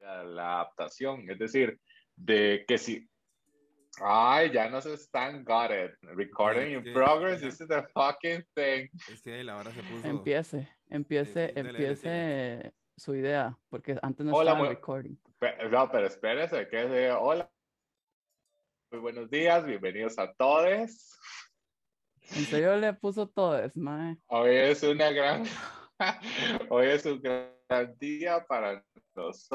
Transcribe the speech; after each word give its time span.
la 0.00 0.60
adaptación, 0.60 1.28
es 1.30 1.38
decir, 1.38 1.78
de 2.16 2.64
que 2.66 2.78
si 2.78 3.08
Ay, 4.00 4.52
ya 4.52 4.68
no 4.68 4.80
se 4.80 4.94
están 4.94 5.44
got 5.44 5.70
it. 5.70 5.92
Recording 6.02 6.72
in 6.74 6.92
progress, 6.92 7.40
this 7.40 7.60
is 7.60 7.68
the 7.68 7.82
fucking 7.94 8.44
thing. 8.54 8.88
Es 9.10 9.22
que 9.22 9.42
la 9.42 9.56
hora 9.56 9.72
se 9.72 9.82
puso. 9.82 10.06
Empiece, 10.06 10.68
empiece, 10.88 11.52
empiece 11.56 12.72
su 12.96 13.14
idea, 13.14 13.56
porque 13.68 13.98
antes 14.02 14.24
no 14.24 14.32
Hola, 14.32 14.52
estaba 14.52 14.68
recording. 14.68 15.16
no, 15.70 15.90
pero 15.90 16.06
espérese, 16.06 16.68
que 16.68 17.08
es 17.08 17.16
hola. 17.18 17.50
Muy 18.90 19.00
buenos 19.00 19.28
días, 19.30 19.64
bienvenidos 19.66 20.18
a 20.18 20.32
todos. 20.34 21.18
¿En 22.30 22.44
serio 22.44 22.76
le 22.76 22.92
puso 22.94 23.28
todos, 23.28 23.76
mae? 23.76 24.16
Hoy 24.26 24.54
es 24.54 24.82
una 24.82 25.10
gran, 25.10 25.44
hoy 26.70 26.86
es 26.86 27.06
un 27.06 27.20
gran 27.20 27.96
día 27.98 28.44
para 28.46 28.84
nosotros. 29.14 29.48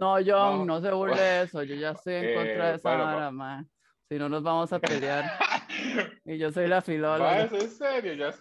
No, 0.00 0.16
John, 0.24 0.66
no, 0.66 0.80
se 0.80 0.90
burle 0.92 1.20
de 1.20 1.42
eso. 1.42 1.62
Yo 1.62 1.74
ya 1.74 1.90
estoy 1.92 2.14
en 2.14 2.34
contra 2.34 2.66
de 2.66 2.72
eh, 2.72 2.76
esa 2.76 2.96
vara, 2.96 3.30
man. 3.30 3.68
Si 4.08 4.18
no, 4.18 4.28
nos 4.28 4.42
vamos 4.42 4.72
a 4.72 4.78
pelear. 4.78 5.24
y 6.24 6.36
yo 6.36 6.50
soy 6.50 6.66
la 6.66 6.82
filóloga. 6.82 7.44
¿Es 7.44 7.52
en 7.52 7.70
serio? 7.70 8.14
Ya... 8.14 8.34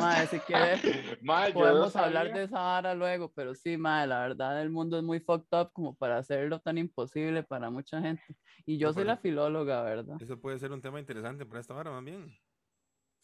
Madre, 0.00 0.26
si 0.26 0.38
quieres, 0.40 0.80
podemos 1.54 1.96
hablar 1.96 2.32
de 2.32 2.44
esa 2.44 2.60
vara 2.60 2.94
luego, 2.94 3.32
pero 3.34 3.54
sí, 3.54 3.76
madre, 3.76 4.08
la 4.08 4.20
verdad, 4.20 4.60
el 4.62 4.70
mundo 4.70 4.98
es 4.98 5.04
muy 5.04 5.20
fucked 5.20 5.58
up 5.58 5.70
como 5.72 5.94
para 5.94 6.18
hacerlo 6.18 6.60
tan 6.60 6.78
imposible 6.78 7.42
para 7.42 7.70
mucha 7.70 8.00
gente. 8.00 8.22
Y 8.66 8.78
yo 8.78 8.92
soy 8.92 9.04
la 9.04 9.16
filóloga, 9.16 9.82
¿verdad? 9.82 10.16
Eso 10.20 10.40
puede 10.40 10.58
ser 10.58 10.72
un 10.72 10.82
tema 10.82 11.00
interesante 11.00 11.46
para 11.46 11.60
esta 11.60 11.74
vara, 11.74 11.90
más 11.90 12.04
bien. 12.04 12.38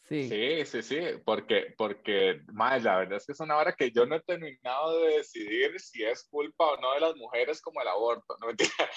Sí. 0.07 0.29
sí, 0.65 0.83
sí, 0.83 0.99
porque, 1.25 1.73
porque, 1.75 2.41
más 2.53 2.83
la 2.83 2.97
verdad 2.99 3.17
es 3.17 3.25
que 3.25 3.31
es 3.31 3.39
una 3.39 3.57
hora 3.57 3.73
que 3.73 3.89
yo 3.89 4.05
no 4.05 4.17
he 4.17 4.21
terminado 4.21 5.01
de 5.01 5.17
decidir 5.17 5.79
si 5.79 6.03
es 6.03 6.27
culpa 6.29 6.73
o 6.73 6.79
no 6.79 6.93
de 6.93 6.99
las 6.99 7.15
mujeres 7.15 7.59
como 7.59 7.81
el 7.81 7.87
aborto, 7.87 8.37
¿no? 8.39 8.47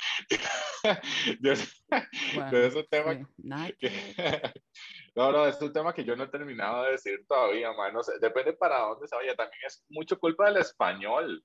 yo, 1.40 1.52
es 1.52 2.74
un 2.74 2.86
tema 2.90 3.26
que, 3.78 4.52
no, 5.18 5.32
no, 5.32 5.46
es 5.46 5.60
un 5.60 5.72
tema 5.72 5.92
que 5.92 6.04
yo 6.04 6.14
no 6.14 6.24
he 6.24 6.28
terminado 6.28 6.84
de 6.84 6.92
decir 6.92 7.26
todavía, 7.26 7.72
man, 7.72 7.92
no 7.92 8.02
sé, 8.02 8.12
depende 8.20 8.52
para 8.52 8.78
dónde 8.78 9.08
se 9.08 9.16
vaya, 9.16 9.34
también 9.34 9.60
es 9.66 9.84
mucho 9.88 10.18
culpa 10.18 10.46
del 10.46 10.58
español, 10.58 11.44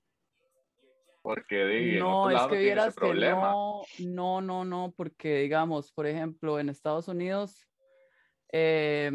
porque 1.22 1.64
di, 1.64 1.98
no, 1.98 2.30
es 2.30 2.42
que 2.42 2.58
vieras 2.58 2.94
que 2.94 3.14
no, 3.14 3.82
no, 3.98 4.40
no, 4.40 4.64
no, 4.64 4.94
porque 4.96 5.38
digamos, 5.38 5.90
por 5.90 6.06
ejemplo, 6.06 6.58
en 6.58 6.68
Estados 6.68 7.08
Unidos, 7.08 7.66
eh, 8.52 9.10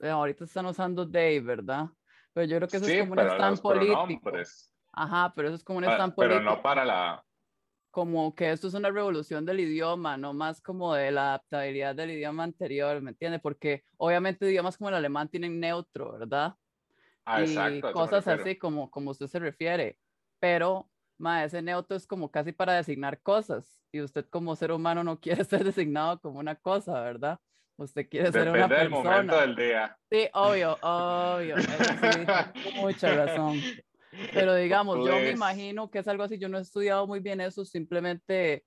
eh, 0.00 0.08
ahorita 0.08 0.44
están 0.44 0.66
usando 0.66 1.06
Dave, 1.06 1.40
¿verdad? 1.40 1.86
Pero 2.32 2.46
yo 2.46 2.56
creo 2.56 2.68
que 2.68 2.76
eso 2.76 2.86
es 2.86 3.08
como 3.08 3.12
un 3.12 3.20
stand 3.20 3.60
político. 3.60 4.32
Ajá, 4.92 5.32
pero 5.34 5.48
eso 5.48 5.56
es 5.56 5.64
como 5.64 5.78
un 5.78 5.84
stand 5.84 6.14
político. 6.14 6.40
Pero 6.40 6.56
no 6.56 6.60
para 6.60 6.84
la... 6.84 7.24
Como 7.96 8.34
que 8.34 8.52
esto 8.52 8.68
es 8.68 8.74
una 8.74 8.90
revolución 8.90 9.46
del 9.46 9.58
idioma, 9.58 10.18
no 10.18 10.34
más 10.34 10.60
como 10.60 10.92
de 10.92 11.10
la 11.10 11.28
adaptabilidad 11.28 11.94
del 11.94 12.10
idioma 12.10 12.44
anterior, 12.44 13.00
¿me 13.00 13.12
entiendes? 13.12 13.40
Porque 13.40 13.84
obviamente 13.96 14.44
idiomas 14.44 14.76
como 14.76 14.90
el 14.90 14.96
alemán 14.96 15.30
tienen 15.30 15.58
neutro, 15.58 16.12
¿verdad? 16.12 16.56
Ah, 17.24 17.42
y 17.42 17.80
cosas 17.80 18.28
así 18.28 18.56
como, 18.56 18.90
como 18.90 19.12
usted 19.12 19.28
se 19.28 19.38
refiere. 19.38 19.98
Pero, 20.38 20.90
ma, 21.16 21.42
ese 21.42 21.62
neutro 21.62 21.96
es 21.96 22.06
como 22.06 22.30
casi 22.30 22.52
para 22.52 22.74
designar 22.74 23.22
cosas. 23.22 23.80
Y 23.90 24.02
usted 24.02 24.26
como 24.28 24.54
ser 24.56 24.72
humano 24.72 25.02
no 25.02 25.18
quiere 25.20 25.42
ser 25.44 25.64
designado 25.64 26.20
como 26.20 26.38
una 26.38 26.54
cosa, 26.54 27.00
¿verdad? 27.00 27.40
Usted 27.78 28.10
quiere 28.10 28.30
ser 28.30 28.50
una 28.50 28.68
persona. 28.68 28.82
del 28.82 28.90
momento 28.90 29.40
del 29.40 29.56
día. 29.56 29.98
Sí, 30.10 30.28
obvio, 30.34 30.76
obvio. 30.82 31.56
Sí, 31.56 32.76
mucha 32.76 33.14
razón. 33.14 33.58
Pero 34.32 34.54
digamos, 34.54 34.96
yo 34.98 35.14
me 35.16 35.22
pues 35.22 35.34
imagino 35.34 35.90
que 35.90 35.98
es 35.98 36.08
algo 36.08 36.24
así. 36.24 36.38
Yo 36.38 36.48
no 36.48 36.58
he 36.58 36.62
estudiado 36.62 37.06
muy 37.06 37.20
bien 37.20 37.40
eso, 37.40 37.64
simplemente 37.64 38.64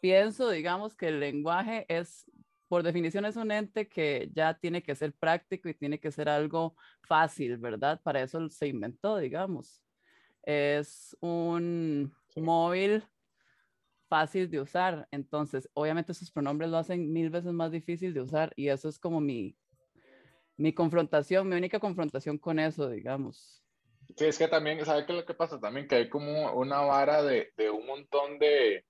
pienso, 0.00 0.50
digamos, 0.50 0.94
que 0.94 1.08
el 1.08 1.20
lenguaje 1.20 1.86
es, 1.88 2.30
por 2.68 2.82
definición, 2.82 3.24
es 3.24 3.36
un 3.36 3.50
ente 3.50 3.88
que 3.88 4.30
ya 4.34 4.54
tiene 4.54 4.82
que 4.82 4.94
ser 4.94 5.12
práctico 5.12 5.68
y 5.68 5.74
tiene 5.74 5.98
que 5.98 6.10
ser 6.10 6.28
algo 6.28 6.76
fácil, 7.02 7.58
¿verdad? 7.58 8.00
Para 8.02 8.22
eso 8.22 8.48
se 8.48 8.68
inventó, 8.68 9.18
digamos. 9.18 9.82
Es 10.42 11.16
un 11.20 12.14
móvil 12.36 13.04
fácil 14.08 14.50
de 14.50 14.60
usar. 14.60 15.06
Entonces, 15.10 15.68
obviamente 15.74 16.12
esos 16.12 16.30
pronombres 16.30 16.70
lo 16.70 16.78
hacen 16.78 17.12
mil 17.12 17.30
veces 17.30 17.52
más 17.52 17.70
difícil 17.70 18.12
de 18.12 18.22
usar 18.22 18.52
y 18.56 18.68
eso 18.68 18.88
es 18.88 18.98
como 18.98 19.20
mi, 19.20 19.56
mi 20.56 20.72
confrontación, 20.72 21.48
mi 21.48 21.56
única 21.56 21.78
confrontación 21.78 22.36
con 22.38 22.58
eso, 22.58 22.90
digamos. 22.90 23.62
Sí, 24.16 24.26
es 24.26 24.38
que 24.38 24.48
también, 24.48 24.84
¿sabe 24.84 25.06
qué 25.06 25.12
es 25.12 25.18
lo 25.18 25.26
que 25.26 25.34
pasa? 25.34 25.60
También 25.60 25.86
que 25.86 25.96
hay 25.96 26.08
como 26.08 26.52
una 26.52 26.80
vara 26.80 27.22
de, 27.22 27.52
de 27.56 27.70
un 27.70 27.86
montón 27.86 28.38
de, 28.38 28.84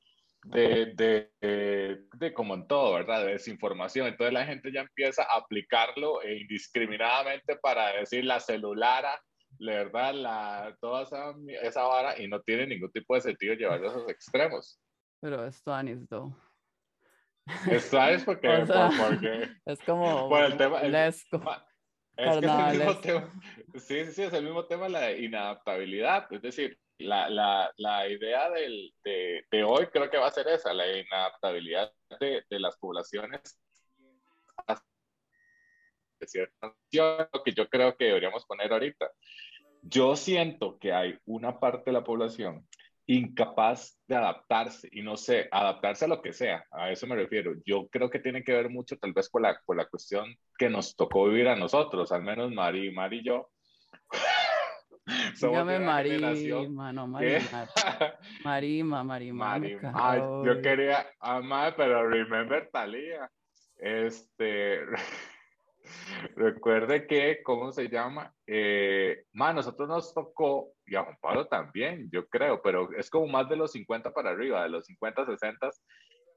de, 0.44 0.94
de, 0.94 2.06
de, 2.14 2.32
como 2.32 2.54
en 2.54 2.66
todo, 2.66 2.94
¿verdad? 2.94 3.24
De 3.24 3.32
desinformación. 3.32 4.06
Entonces 4.06 4.32
la 4.32 4.46
gente 4.46 4.72
ya 4.72 4.82
empieza 4.82 5.22
a 5.24 5.38
aplicarlo 5.38 6.20
indiscriminadamente 6.26 7.56
para 7.56 7.92
decir 7.92 8.24
la 8.24 8.40
celulara, 8.40 9.20
la 9.58 9.72
verdad, 9.72 10.14
la, 10.14 10.76
toda 10.80 11.02
esa, 11.02 11.34
esa 11.62 11.82
vara 11.82 12.20
y 12.20 12.28
no 12.28 12.40
tiene 12.40 12.66
ningún 12.66 12.90
tipo 12.92 13.14
de 13.14 13.20
sentido 13.20 13.54
llevarlo 13.54 13.88
a 13.88 13.90
esos 13.90 14.08
extremos. 14.08 14.80
Pero 15.20 15.46
es 15.46 15.62
Tuanis, 15.62 16.08
though. 16.08 16.34
Es 17.70 17.90
porque, 18.24 18.48
porque, 18.98 19.48
es 19.66 19.80
como 19.82 20.28
por 20.28 20.44
el 20.44 20.56
tema, 20.56 20.82
lesco. 20.82 21.42
Es 22.20 22.38
que 22.38 22.46
es 22.46 22.52
el 22.52 22.78
mismo 22.78 22.98
tema. 22.98 23.32
Sí, 23.74 24.04
sí, 24.04 24.12
sí, 24.12 24.22
es 24.22 24.32
el 24.32 24.44
mismo 24.44 24.64
tema, 24.66 24.88
la 24.88 25.12
inadaptabilidad. 25.12 26.32
Es 26.32 26.42
decir, 26.42 26.78
la, 26.98 27.28
la, 27.30 27.72
la 27.76 28.08
idea 28.08 28.50
del, 28.50 28.92
de, 29.04 29.44
de, 29.50 29.64
hoy 29.64 29.86
creo 29.86 30.10
que 30.10 30.18
va 30.18 30.28
a 30.28 30.32
ser 30.32 30.48
esa, 30.48 30.72
la 30.74 30.86
inadaptabilidad 30.86 31.92
de, 32.20 32.44
de 32.48 32.60
las 32.60 32.76
poblaciones 32.76 33.58
de 36.20 36.26
cierta 36.26 36.74
que 37.44 37.52
yo 37.52 37.68
creo 37.68 37.96
que 37.96 38.04
deberíamos 38.06 38.44
poner 38.44 38.72
ahorita. 38.72 39.10
Yo 39.82 40.14
siento 40.14 40.78
que 40.78 40.92
hay 40.92 41.18
una 41.24 41.58
parte 41.58 41.84
de 41.86 41.92
la 41.92 42.04
población 42.04 42.68
incapaz 43.14 43.98
de 44.06 44.14
adaptarse 44.14 44.88
y 44.92 45.02
no 45.02 45.16
sé, 45.16 45.48
adaptarse 45.50 46.04
a 46.04 46.08
lo 46.08 46.22
que 46.22 46.32
sea, 46.32 46.64
a 46.70 46.90
eso 46.90 47.06
me 47.06 47.16
refiero. 47.16 47.54
Yo 47.64 47.88
creo 47.88 48.08
que 48.08 48.20
tiene 48.20 48.44
que 48.44 48.52
ver 48.52 48.70
mucho 48.70 48.96
tal 48.98 49.12
vez 49.12 49.28
con 49.28 49.42
la, 49.42 49.60
con 49.64 49.76
la 49.76 49.86
cuestión 49.86 50.34
que 50.56 50.70
nos 50.70 50.94
tocó 50.94 51.26
vivir 51.28 51.48
a 51.48 51.56
nosotros, 51.56 52.12
al 52.12 52.22
menos 52.22 52.52
Mari, 52.52 52.92
Mari 52.92 53.18
y 53.18 53.24
yo. 53.24 53.50
Dígame 55.40 55.80
Marima, 55.80 56.92
no 56.92 57.08
Marima. 57.08 57.68
Marima, 58.44 59.02
Marima. 59.02 59.58
Marima. 59.58 59.92
Ay, 59.92 60.20
yo 60.44 60.62
quería 60.62 61.10
amar, 61.18 61.74
pero 61.76 62.08
remember 62.08 62.68
Talía. 62.70 63.28
Este, 63.76 64.82
Recuerde 66.36 67.06
que, 67.06 67.42
¿cómo 67.42 67.72
se 67.72 67.88
llama? 67.88 68.32
Eh, 68.46 69.24
a 69.38 69.52
nosotros 69.52 69.88
nos 69.88 70.14
tocó, 70.14 70.72
y 70.86 70.94
a 70.96 71.04
Juan 71.04 71.16
Pablo 71.20 71.46
también, 71.46 72.08
yo 72.12 72.26
creo, 72.28 72.60
pero 72.62 72.90
es 72.96 73.10
como 73.10 73.26
más 73.26 73.48
de 73.48 73.56
los 73.56 73.72
50 73.72 74.12
para 74.12 74.30
arriba, 74.30 74.62
de 74.62 74.70
los 74.70 74.86
50, 74.86 75.26
60, 75.26 75.70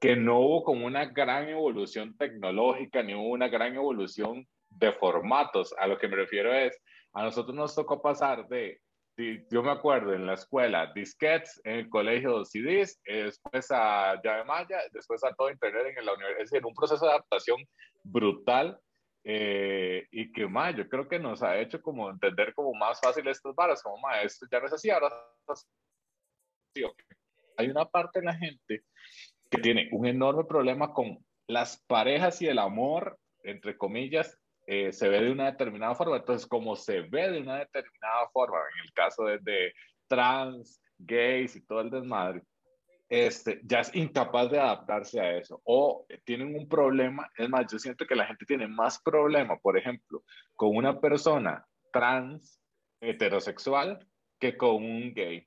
que 0.00 0.16
no 0.16 0.40
hubo 0.40 0.64
como 0.64 0.86
una 0.86 1.06
gran 1.06 1.48
evolución 1.48 2.16
tecnológica, 2.16 3.02
ni 3.02 3.14
una 3.14 3.48
gran 3.48 3.74
evolución 3.74 4.46
de 4.70 4.92
formatos. 4.92 5.74
A 5.78 5.86
lo 5.86 5.98
que 5.98 6.08
me 6.08 6.16
refiero 6.16 6.52
es, 6.52 6.78
a 7.12 7.22
nosotros 7.22 7.54
nos 7.54 7.74
tocó 7.74 8.02
pasar 8.02 8.46
de, 8.48 8.80
yo 9.50 9.62
me 9.62 9.70
acuerdo 9.70 10.12
en 10.12 10.26
la 10.26 10.34
escuela, 10.34 10.92
disquetes, 10.94 11.60
en 11.64 11.76
el 11.76 11.88
colegio 11.88 12.44
CDs, 12.44 13.00
después 13.04 13.70
a 13.70 14.20
llave 14.22 14.44
maya, 14.44 14.78
después 14.92 15.22
a 15.24 15.32
todo 15.34 15.50
internet 15.50 15.94
en 15.96 16.04
la 16.04 16.14
universidad, 16.14 16.42
es 16.42 16.50
decir, 16.50 16.66
un 16.66 16.74
proceso 16.74 17.04
de 17.04 17.12
adaptación 17.12 17.58
brutal 18.02 18.78
eh, 19.26 20.06
y 20.10 20.30
que, 20.32 20.46
más 20.46 20.76
yo 20.76 20.86
creo 20.88 21.08
que 21.08 21.18
nos 21.18 21.42
ha 21.42 21.58
hecho 21.58 21.80
como 21.80 22.10
entender 22.10 22.52
como 22.54 22.74
más 22.74 23.00
fácil 23.00 23.26
estas 23.26 23.54
varas, 23.54 23.82
como, 23.82 23.98
ma, 23.98 24.20
esto 24.20 24.46
ya 24.50 24.60
no 24.60 24.66
es 24.66 24.72
así, 24.74 24.90
ahora 24.90 25.08
es 25.08 25.50
así. 25.50 25.66
Hay 27.56 27.70
una 27.70 27.86
parte 27.86 28.20
de 28.20 28.26
la 28.26 28.34
gente 28.34 28.84
que 29.50 29.58
tiene 29.58 29.88
un 29.92 30.06
enorme 30.06 30.44
problema 30.44 30.92
con 30.92 31.24
las 31.46 31.82
parejas 31.86 32.42
y 32.42 32.48
el 32.48 32.58
amor, 32.58 33.18
entre 33.42 33.78
comillas, 33.78 34.38
eh, 34.66 34.92
se 34.92 35.08
ve 35.08 35.22
de 35.22 35.30
una 35.30 35.50
determinada 35.50 35.94
forma. 35.94 36.16
Entonces, 36.16 36.46
como 36.46 36.76
se 36.76 37.02
ve 37.02 37.30
de 37.30 37.40
una 37.40 37.58
determinada 37.58 38.28
forma, 38.32 38.58
en 38.58 38.84
el 38.84 38.92
caso 38.92 39.24
de, 39.24 39.38
de 39.38 39.72
trans, 40.06 40.80
gays 40.98 41.56
y 41.56 41.64
todo 41.64 41.80
el 41.80 41.90
desmadre, 41.90 42.42
este, 43.08 43.60
ya 43.64 43.80
es 43.80 43.94
incapaz 43.94 44.50
de 44.50 44.58
adaptarse 44.58 45.20
a 45.20 45.36
eso 45.36 45.60
o 45.64 46.06
tienen 46.24 46.54
un 46.54 46.68
problema, 46.68 47.30
es 47.36 47.48
más, 47.48 47.70
yo 47.70 47.78
siento 47.78 48.06
que 48.06 48.14
la 48.14 48.26
gente 48.26 48.46
tiene 48.46 48.66
más 48.66 49.00
problema, 49.02 49.58
por 49.58 49.76
ejemplo, 49.76 50.22
con 50.54 50.76
una 50.76 51.00
persona 51.00 51.66
trans 51.92 52.60
heterosexual 53.00 54.06
que 54.38 54.56
con 54.56 54.76
un 54.76 55.14
gay, 55.14 55.46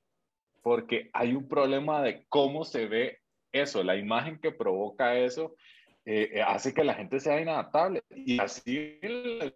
porque 0.62 1.10
hay 1.12 1.34
un 1.34 1.48
problema 1.48 2.02
de 2.02 2.24
cómo 2.28 2.64
se 2.64 2.86
ve 2.86 3.18
eso, 3.52 3.82
la 3.82 3.96
imagen 3.96 4.38
que 4.40 4.52
provoca 4.52 5.16
eso 5.16 5.56
eh, 6.04 6.30
eh, 6.34 6.42
hace 6.42 6.72
que 6.72 6.84
la 6.84 6.94
gente 6.94 7.20
sea 7.20 7.40
inadaptable 7.40 8.02
y 8.10 8.40
así 8.40 8.98
el 9.02 9.54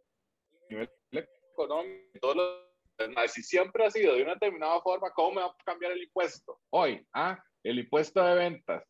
nivel 0.69 0.91
económico, 1.13 2.19
todos 2.21 2.37
los, 2.37 3.33
si 3.33 3.43
siempre 3.43 3.87
ha 3.87 3.91
sido 3.91 4.15
de 4.15 4.23
una 4.23 4.35
determinada 4.35 4.81
forma, 4.81 5.11
¿cómo 5.13 5.33
me 5.33 5.41
va 5.43 5.49
a 5.49 5.65
cambiar 5.65 5.93
el 5.93 6.03
impuesto? 6.03 6.61
Hoy, 6.71 7.07
¿ah? 7.15 7.43
El 7.63 7.79
impuesto 7.79 8.23
de 8.25 8.35
ventas. 8.35 8.85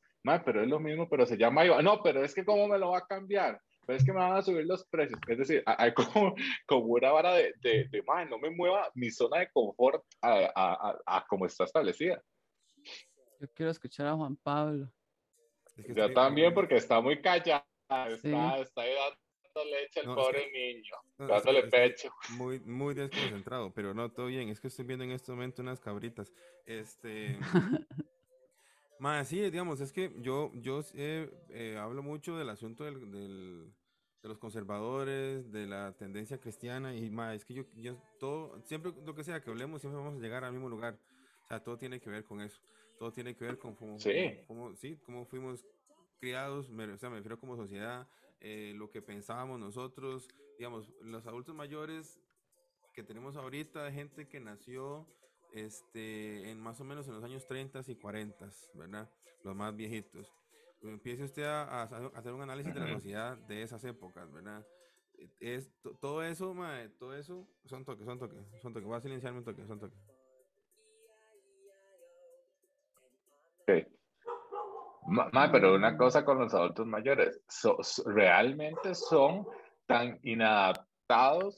pero 0.45 0.63
es 0.63 0.69
lo 0.69 0.81
mismo, 0.81 1.09
pero 1.09 1.27
se 1.27 1.37
llama 1.37 1.65
IVA. 1.65 1.83
No, 1.83 2.03
pero 2.03 2.25
es 2.25 2.35
que 2.35 2.45
¿cómo 2.45 2.69
me 2.69 2.79
lo 2.79 2.91
va 2.91 2.99
a 2.99 3.07
cambiar? 3.07 3.61
Pero 3.87 3.99
es 3.99 4.05
que 4.05 4.13
me 4.13 4.21
van 4.21 4.37
a 4.37 4.43
subir 4.43 4.65
los 4.65 4.87
precios. 4.87 5.19
Es 5.27 5.39
decir, 5.39 5.63
hay 5.67 5.93
como, 5.93 6.35
como 6.67 6.87
una 6.87 7.11
vara 7.11 7.35
de, 7.35 7.55
de, 7.61 7.89
de 7.89 8.03
no 8.29 8.39
me 8.39 8.51
mueva 8.51 8.91
mi 8.95 9.11
zona 9.11 9.41
de 9.41 9.51
confort 9.51 10.05
a, 10.21 10.51
a, 10.55 10.99
a, 11.07 11.27
como 11.27 11.47
está 11.47 11.65
establecida. 11.65 12.23
Yo 13.41 13.49
quiero 13.55 13.73
escuchar 13.73 14.07
a 14.07 14.15
Juan 14.15 14.37
Pablo. 14.37 14.89
Yo 15.77 16.13
también, 16.13 16.55
porque 16.55 16.77
está 16.77 17.01
muy 17.01 17.21
callado. 17.21 17.65
Está, 17.89 18.59
está 18.59 18.83
ahí 18.83 18.95
dando 18.95 19.71
leche 19.71 20.01
al 20.01 20.15
pobre 20.15 20.51
niño, 20.51 20.95
dándole 21.19 21.65
pecho. 21.65 22.11
Muy, 22.31 22.61
muy 22.61 22.95
desconcentrado, 22.95 23.73
pero 23.73 23.93
no, 23.93 24.11
todo 24.11 24.27
bien. 24.27 24.49
Es 24.49 24.61
que 24.61 24.69
estoy 24.69 24.85
viendo 24.85 25.05
en 25.05 25.11
este 25.11 25.33
momento 25.33 25.63
unas 25.63 25.81
cabritas. 25.81 26.33
Este. 26.65 27.39
Más 29.03 29.27
sí, 29.27 29.41
digamos, 29.51 29.81
es 29.81 29.93
que 29.93 30.15
yo, 30.21 30.53
yo 30.55 30.81
eh, 30.95 31.77
hablo 31.77 32.05
mucho 32.05 32.39
del 32.39 32.49
asunto 32.49 32.85
del, 32.85 33.11
del, 33.11 33.75
de 34.23 34.29
los 34.29 34.39
conservadores, 34.39 35.51
de 35.51 35.67
la 35.67 35.93
tendencia 35.95 36.39
cristiana 36.39 36.95
y 36.95 37.11
más, 37.11 37.35
es 37.35 37.45
que 37.45 37.53
yo, 37.53 37.65
yo, 37.75 37.97
todo, 38.21 38.63
siempre 38.63 38.93
lo 39.05 39.13
que 39.17 39.25
sea 39.25 39.41
que 39.41 39.51
hablemos, 39.51 39.81
siempre 39.81 40.01
vamos 40.01 40.21
a 40.21 40.23
llegar 40.23 40.45
al 40.45 40.53
mismo 40.53 40.69
lugar. 40.69 41.01
O 41.43 41.49
sea, 41.49 41.61
todo 41.61 41.77
tiene 41.77 41.99
que 41.99 42.11
ver 42.11 42.23
con 42.23 42.41
eso. 42.43 42.61
Todo 42.97 43.11
tiene 43.11 43.35
que 43.35 43.45
ver 43.45 43.59
con 43.59 43.75
cómo, 43.75 43.99
sí. 43.99 44.39
Cómo, 44.47 44.77
sí, 44.77 44.97
cómo 45.05 45.27
fuimos 45.27 45.67
criados, 46.21 46.71
me, 46.71 46.85
o 46.85 46.97
sea, 46.97 47.11
me 47.11 47.17
refiero 47.17 47.41
como 47.41 47.57
sociedad, 47.57 48.07
eh, 48.39 48.73
lo 48.77 48.89
que 48.89 49.03
pensábamos 49.03 49.59
nosotros, 49.59 50.29
digamos, 50.59 50.89
los 51.01 51.27
adultos 51.27 51.57
mayores 51.57 52.21
que 52.95 53.03
tenemos 53.03 53.35
ahorita, 53.35 53.91
gente 53.91 54.29
que 54.29 54.39
nació 54.39 55.09
este, 55.53 56.51
en 56.51 56.61
más 56.61 56.81
o 56.81 56.85
menos 56.85 57.07
en 57.09 57.15
los 57.15 57.25
años 57.25 57.47
30 57.47 57.83
y 57.87 57.97
40, 57.97 58.49
¿verdad? 58.75 59.11
Los 59.43 59.55
más 59.55 59.75
viejitos. 59.75 60.33
Empiece 60.83 61.25
usted 61.25 61.45
a, 61.45 61.83
hacer 61.83 62.33
un 62.33 62.43
análisis 62.43 62.75
de 62.75 62.81
la 62.81 62.93
sociedad 62.93 63.37
de 63.37 63.63
esas 63.63 63.85
épocas, 63.85 64.31
¿verdad? 64.33 64.67
Es, 65.39 65.71
todo 66.01 66.23
eso, 66.25 66.55
mae, 66.55 66.89
todo 66.89 67.15
eso, 67.15 67.47
son 67.67 67.85
toques, 67.85 68.05
son 68.05 68.19
toques, 68.19 68.45
son 68.61 68.73
toques. 68.73 68.87
Voy 68.87 68.97
a 68.97 69.01
silenciarme 69.01 69.39
un 69.39 69.45
toque, 69.45 69.65
son 69.67 69.79
toques. 69.79 69.99
Sí. 73.69 73.87
pero 75.53 75.75
una 75.77 75.97
cosa 75.97 76.25
con 76.25 76.41
los 76.41 76.53
adultos 76.53 76.87
mayores, 76.87 77.41
realmente 78.07 78.95
son 78.97 79.47
tan 79.87 80.19
inadaptados 80.23 80.92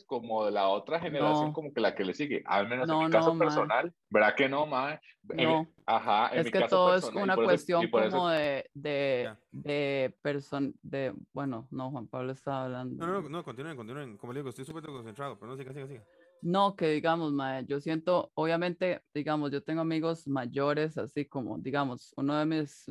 como 0.06 0.44
de 0.44 0.52
la 0.52 0.68
otra 0.68 1.00
generación, 1.00 1.52
como 1.52 1.72
que 1.72 1.80
la 1.80 1.94
que 1.94 2.04
le 2.04 2.14
sigue. 2.14 2.42
Al 2.46 2.68
menos 2.68 2.88
en 2.88 2.98
mi 2.98 3.10
caso 3.10 3.36
personal, 3.36 3.92
¿verdad 4.10 4.34
que 4.34 4.48
no? 4.48 4.66
No. 4.66 5.68
Ajá, 5.86 6.28
es 6.28 6.50
que 6.50 6.60
todo 6.68 6.94
es 6.94 7.04
una 7.04 7.36
cuestión 7.36 7.88
como 7.90 8.28
de, 8.28 8.70
de, 8.74 9.34
de 9.50 10.16
person, 10.22 10.74
de, 10.82 11.14
bueno, 11.32 11.66
no, 11.70 11.90
Juan 11.90 12.06
Pablo 12.06 12.32
estaba 12.32 12.64
hablando. 12.64 13.06
No, 13.06 13.20
no, 13.20 13.28
no, 13.28 13.44
continúen, 13.44 13.76
continúen. 13.76 14.16
Como 14.16 14.32
le 14.32 14.40
digo, 14.40 14.50
estoy 14.50 14.64
súper 14.64 14.84
concentrado, 14.84 15.38
pero 15.38 15.52
no, 15.52 15.56
siga, 15.56 15.72
siga, 15.72 15.86
siga. 15.86 16.04
No, 16.42 16.76
que 16.76 16.88
digamos, 16.88 17.32
mae, 17.32 17.64
yo 17.64 17.80
siento, 17.80 18.30
obviamente, 18.34 19.02
digamos, 19.14 19.50
yo 19.50 19.62
tengo 19.62 19.80
amigos 19.80 20.28
mayores, 20.28 20.98
así 20.98 21.24
como, 21.24 21.56
digamos, 21.58 22.12
uno 22.16 22.36
de 22.36 22.44
mis 22.44 22.84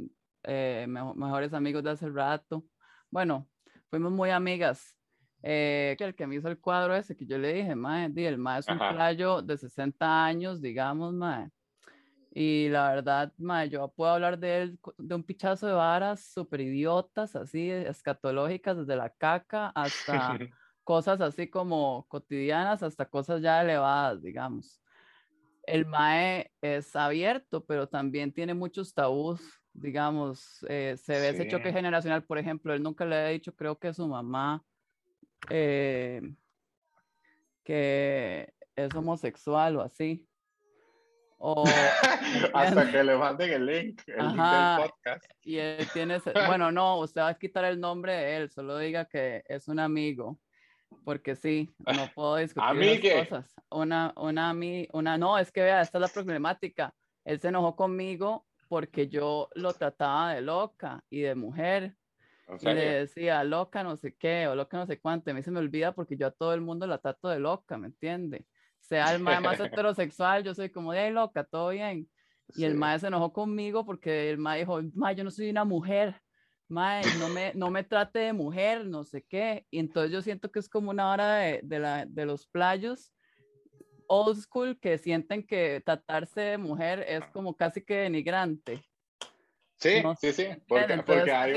eh, 0.44 0.88
mejores 0.88 1.54
amigos 1.54 1.83
de 1.83 1.92
hace 1.92 2.09
rato, 2.09 2.63
bueno, 3.12 3.48
fuimos 3.89 4.12
muy 4.12 4.31
amigas 4.31 4.98
eh, 5.45 5.95
que 5.98 6.06
el 6.06 6.16
que 6.16 6.25
me 6.25 6.36
hizo 6.36 6.48
el 6.48 6.57
cuadro 6.57 6.95
ese, 6.95 7.18
que 7.18 7.25
yo 7.25 7.38
le 7.38 7.54
dije, 7.54 7.75
mae, 7.75 8.10
el 8.16 8.38
mae 8.38 8.62
es 8.62 8.68
un 8.69 8.78
playo 8.78 9.42
de 9.42 9.57
60 9.57 10.25
años, 10.25 10.62
digamos, 10.62 11.13
mae. 11.13 11.50
Y 12.31 12.69
la 12.69 12.90
verdad, 12.90 13.34
mae, 13.38 13.69
yo 13.69 13.90
puedo 13.90 14.12
hablar 14.12 14.40
de 14.40 14.62
él, 14.62 14.80
de 14.98 15.16
un 15.16 15.24
pichazo 15.24 15.68
de 15.68 15.74
varas 15.74 16.31
súper 16.34 16.62
idiotas, 16.62 17.36
así, 17.36 17.69
escatológicas, 17.69 18.78
desde 18.78 18.95
la 18.95 19.10
caca 19.10 19.68
hasta 19.75 20.40
cosas 20.86 21.19
así 21.19 21.50
como 21.50 22.06
cotidianas, 22.07 22.81
hasta 22.81 23.06
cosas 23.06 23.42
ya 23.42 23.62
elevadas, 23.62 24.22
digamos. 24.24 24.81
El 25.63 25.86
mae 25.86 26.51
es 26.62 26.95
abierto, 26.95 27.66
pero 27.66 27.88
también 27.88 28.34
tiene 28.34 28.54
muchos 28.54 28.94
tabús, 28.94 29.42
digamos, 29.74 30.66
eh, 30.69 30.95
se 30.98 31.19
ve 31.19 31.30
ese 31.30 31.48
choque 31.50 31.74
generacional, 31.74 32.24
por 32.24 32.38
ejemplo, 32.38 32.74
él 32.74 32.81
nunca 32.81 33.06
le 33.06 33.16
ha 33.16 33.28
dicho, 33.28 33.54
creo 33.54 33.78
que 33.78 33.94
su 33.94 34.07
mamá, 34.07 34.63
eh, 35.50 36.22
que 37.63 38.54
es 38.75 38.95
homosexual 38.95 39.78
o 39.78 39.81
así. 39.81 40.28
O, 41.38 41.63
Hasta 42.54 42.90
que 42.90 43.04
le 43.04 43.18
manden 43.18 43.51
el 43.51 43.66
link, 43.66 44.01
el 44.07 44.28
link 44.28 44.38
del 44.38 44.78
podcast. 44.78 45.25
Y 45.42 45.57
él 45.57 45.88
tiene, 45.92 46.19
bueno, 46.48 46.72
no, 46.72 47.00
usted 47.00 47.22
va 47.22 47.30
a 47.30 47.38
quitar 47.38 47.66
el 47.66 47.80
nombre 47.80 48.13
de 48.13 48.38
él, 48.38 48.50
solo 48.50 48.78
diga 48.78 49.06
que 49.06 49.44
es 49.48 49.68
un 49.68 49.80
amigo, 49.80 50.40
porque 51.04 51.36
sí, 51.36 51.69
no 51.80 52.10
puedo 52.16 52.38
discutir 52.38 53.04
las 53.04 53.28
cosas. 53.28 53.54
Una, 53.69 54.13
una, 54.16 54.56
una, 54.94 55.18
no, 55.18 55.38
es 55.38 55.51
que 55.51 55.63
vea, 55.63 55.81
esta 55.81 55.98
es 55.98 56.01
la 56.01 56.07
problemática. 56.07 56.94
Él 57.25 57.40
se 57.42 57.50
enojó 57.50 57.75
conmigo 57.75 58.45
porque 58.69 59.10
yo 59.10 59.50
lo 59.54 59.74
trataba 59.74 60.34
de 60.34 60.42
loca 60.42 61.04
y 61.10 61.22
de 61.22 61.36
mujer 61.36 61.95
y 62.60 62.66
le 62.66 63.00
decía 63.00 63.44
loca 63.44 63.84
no 63.84 63.95
sé 63.95 64.16
qué 64.16 64.48
o 64.48 64.56
loca 64.56 64.78
no 64.78 64.86
sé 64.86 65.00
cuánto. 65.00 65.31
a 65.31 65.34
mí 65.34 65.42
se 65.44 65.51
me 65.51 65.60
olvida 65.60 65.94
porque 65.94 66.18
yo 66.18 66.28
a 66.28 66.31
todo 66.31 66.54
el 66.54 66.62
mundo 66.62 66.86
la 66.88 66.98
trato 66.98 67.30
de 67.30 67.40
loca, 67.40 67.78
¿me 67.78 67.88
entiende? 67.88 68.45
Sea 68.80 69.13
el 69.13 69.22
más, 69.22 69.42
heterosexual, 69.60 70.44
yo 70.44 70.54
soy 70.54 70.69
como 70.69 70.92
de 70.92 71.12
loca, 71.12 71.44
todo 71.44 71.69
bien. 71.69 72.10
Y 72.56 72.66
el 72.66 72.75
mae 72.75 73.00
se 73.00 73.07
enojó 73.07 73.31
conmigo 73.31 73.86
porque 73.86 74.30
el 74.30 74.38
mae 74.38 74.60
dijo, 74.60 74.81
mae, 74.94 75.16
yo 75.16 75.24
no 75.24 75.31
soy 75.31 75.50
una 75.50 75.63
mujer, 75.63 76.22
mae, 76.68 77.01
no 77.18 77.30
me, 77.30 77.54
no 77.56 77.72
me 77.72 77.84
trate 77.84 78.19
de 78.19 78.34
mujer, 78.34 78.86
no 78.86 79.06
sé 79.06 79.24
qué. 79.24 79.66
Y 79.72 79.80
entonces 79.80 80.12
yo 80.12 80.22
siento 80.22 80.51
que 80.51 80.60
es 80.60 80.68
como 80.68 80.92
una 80.92 81.12
hora 81.12 81.36
de, 81.38 81.62
de, 81.63 81.80
la, 81.80 82.06
de 82.06 82.25
los 82.25 82.45
playos 82.45 83.13
old 84.07 84.40
school 84.40 84.80
que 84.80 84.98
sienten 84.98 85.45
que 85.45 85.81
tratarse 85.86 86.42
de 86.42 86.57
mujer 86.57 87.04
es 87.07 87.25
como 87.31 87.56
casi 87.56 87.81
que 87.81 87.95
denigrante. 87.95 88.84
Sí, 89.78 90.01
sí, 90.19 90.31
sí, 90.31 90.48
porque, 90.68 90.98
porque 91.06 91.31
hay, 91.31 91.54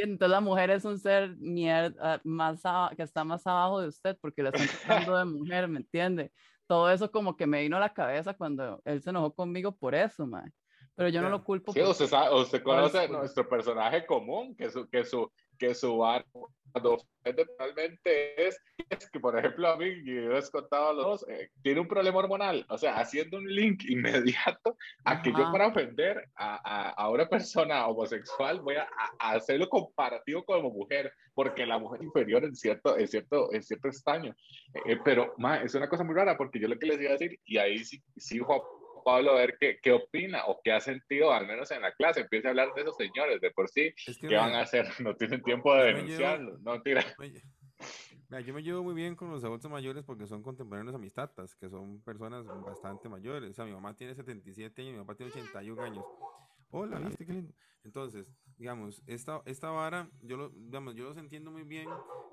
entonces 0.00 0.30
la 0.30 0.40
mujer 0.40 0.70
es 0.70 0.84
un 0.84 0.98
ser 0.98 1.36
mierda, 1.36 2.20
más 2.24 2.62
que 2.96 3.02
está 3.02 3.24
más 3.24 3.46
abajo 3.46 3.80
de 3.80 3.88
usted 3.88 4.16
porque 4.20 4.42
la 4.42 4.50
están 4.50 4.66
tratando 4.86 5.16
de 5.16 5.24
mujer, 5.24 5.68
¿me 5.68 5.78
entiende? 5.78 6.32
Todo 6.66 6.90
eso 6.90 7.10
como 7.10 7.36
que 7.36 7.46
me 7.46 7.62
vino 7.62 7.76
a 7.76 7.80
la 7.80 7.92
cabeza 7.92 8.34
cuando 8.34 8.80
él 8.84 9.02
se 9.02 9.10
enojó 9.10 9.34
conmigo 9.34 9.76
por 9.76 9.94
eso, 9.94 10.26
mae. 10.26 10.50
Pero 10.94 11.08
yo 11.08 11.22
no 11.22 11.30
lo 11.30 11.42
culpo. 11.42 11.72
Sí, 11.72 11.80
usted, 11.82 12.06
sabe, 12.06 12.34
usted 12.34 12.62
conoce 12.62 13.08
nuestro 13.08 13.48
personaje 13.48 14.04
común, 14.04 14.54
que 14.54 14.70
su, 14.70 14.88
que 14.88 15.04
su, 15.04 15.32
que 15.60 15.74
su 15.74 15.98
barco 15.98 16.50
totalmente 16.72 18.46
es, 18.46 18.58
es, 18.88 19.10
que, 19.10 19.20
por 19.20 19.38
ejemplo, 19.38 19.68
a 19.68 19.76
mí, 19.76 19.86
yo 20.04 20.30
les 20.30 20.50
contado 20.50 20.90
a 20.90 20.92
los 20.92 21.04
dos, 21.04 21.28
eh, 21.28 21.50
tiene 21.62 21.80
un 21.80 21.88
problema 21.88 22.18
hormonal, 22.18 22.64
o 22.68 22.78
sea, 22.78 22.96
haciendo 22.96 23.38
un 23.38 23.46
link 23.46 23.84
inmediato 23.88 24.76
a 25.04 25.20
que 25.20 25.30
yo 25.30 25.52
para 25.52 25.66
ofender 25.66 26.28
a, 26.36 26.90
a, 26.90 27.10
una 27.10 27.28
persona 27.28 27.86
homosexual 27.86 28.60
voy 28.60 28.76
a, 28.76 28.88
a, 29.18 29.32
hacerlo 29.32 29.68
comparativo 29.68 30.44
como 30.44 30.70
mujer, 30.70 31.12
porque 31.34 31.66
la 31.66 31.78
mujer 31.78 32.02
inferior 32.02 32.44
en 32.44 32.54
cierto, 32.54 32.96
en 32.96 33.08
cierto, 33.08 33.52
en 33.52 33.62
cierto 33.62 33.88
estaño. 33.88 34.34
Eh, 34.86 34.98
pero, 35.04 35.34
ma, 35.38 35.62
es 35.62 35.74
una 35.74 35.88
cosa 35.88 36.04
muy 36.04 36.14
rara, 36.14 36.36
porque 36.36 36.58
yo 36.58 36.68
lo 36.68 36.78
que 36.78 36.86
les 36.86 37.00
iba 37.00 37.10
a 37.10 37.18
decir, 37.18 37.38
y 37.44 37.58
ahí 37.58 37.84
sí, 37.84 38.02
sí 38.16 38.38
Juan 38.38 38.60
Pablo 39.02 39.32
a 39.32 39.34
ver 39.34 39.56
qué, 39.58 39.78
qué, 39.82 39.92
opina 39.92 40.44
o 40.46 40.60
qué 40.62 40.72
ha 40.72 40.80
sentido, 40.80 41.32
al 41.32 41.46
menos 41.46 41.70
en 41.70 41.82
la 41.82 41.92
clase. 41.92 42.20
Empiece 42.20 42.46
a 42.46 42.50
hablar 42.50 42.72
de 42.74 42.82
esos 42.82 42.96
señores 42.96 43.40
de 43.40 43.50
por 43.50 43.68
sí. 43.68 43.92
¿Qué 44.20 44.36
van 44.36 44.54
a 44.54 44.62
hacer? 44.62 44.86
No 45.00 45.14
tienen 45.16 45.42
tiempo 45.42 45.74
de 45.74 45.94
denunciarlo. 45.94 46.58
no 46.58 46.80
tira. 46.82 47.04
yo 48.44 48.54
me 48.54 48.62
llevo 48.62 48.82
muy 48.82 48.94
bien 48.94 49.16
con 49.16 49.30
los 49.30 49.42
adultos 49.44 49.70
mayores 49.70 50.04
porque 50.04 50.26
son 50.26 50.42
contemporáneos 50.42 50.94
a 50.94 50.98
mis 50.98 51.12
tatas, 51.12 51.54
que 51.54 51.68
son 51.68 52.00
personas 52.02 52.46
bastante 52.46 53.08
mayores. 53.08 53.50
O 53.50 53.54
sea, 53.54 53.64
mi 53.64 53.72
mamá 53.72 53.94
tiene 53.96 54.14
77 54.14 54.82
años, 54.82 54.92
mi 54.94 55.00
papá 55.00 55.14
tiene 55.14 55.32
81 55.32 55.82
años. 55.82 56.04
Hola, 56.70 56.98
¿viste 57.00 57.26
qué 57.26 57.32
lindo? 57.32 57.52
Entonces, 57.82 58.30
digamos, 58.56 59.02
esta, 59.06 59.42
esta 59.46 59.70
vara, 59.70 60.08
yo, 60.22 60.36
lo, 60.36 60.50
digamos, 60.50 60.94
yo 60.94 61.04
los 61.04 61.16
entiendo 61.16 61.50
muy 61.50 61.62
bien 61.64 61.88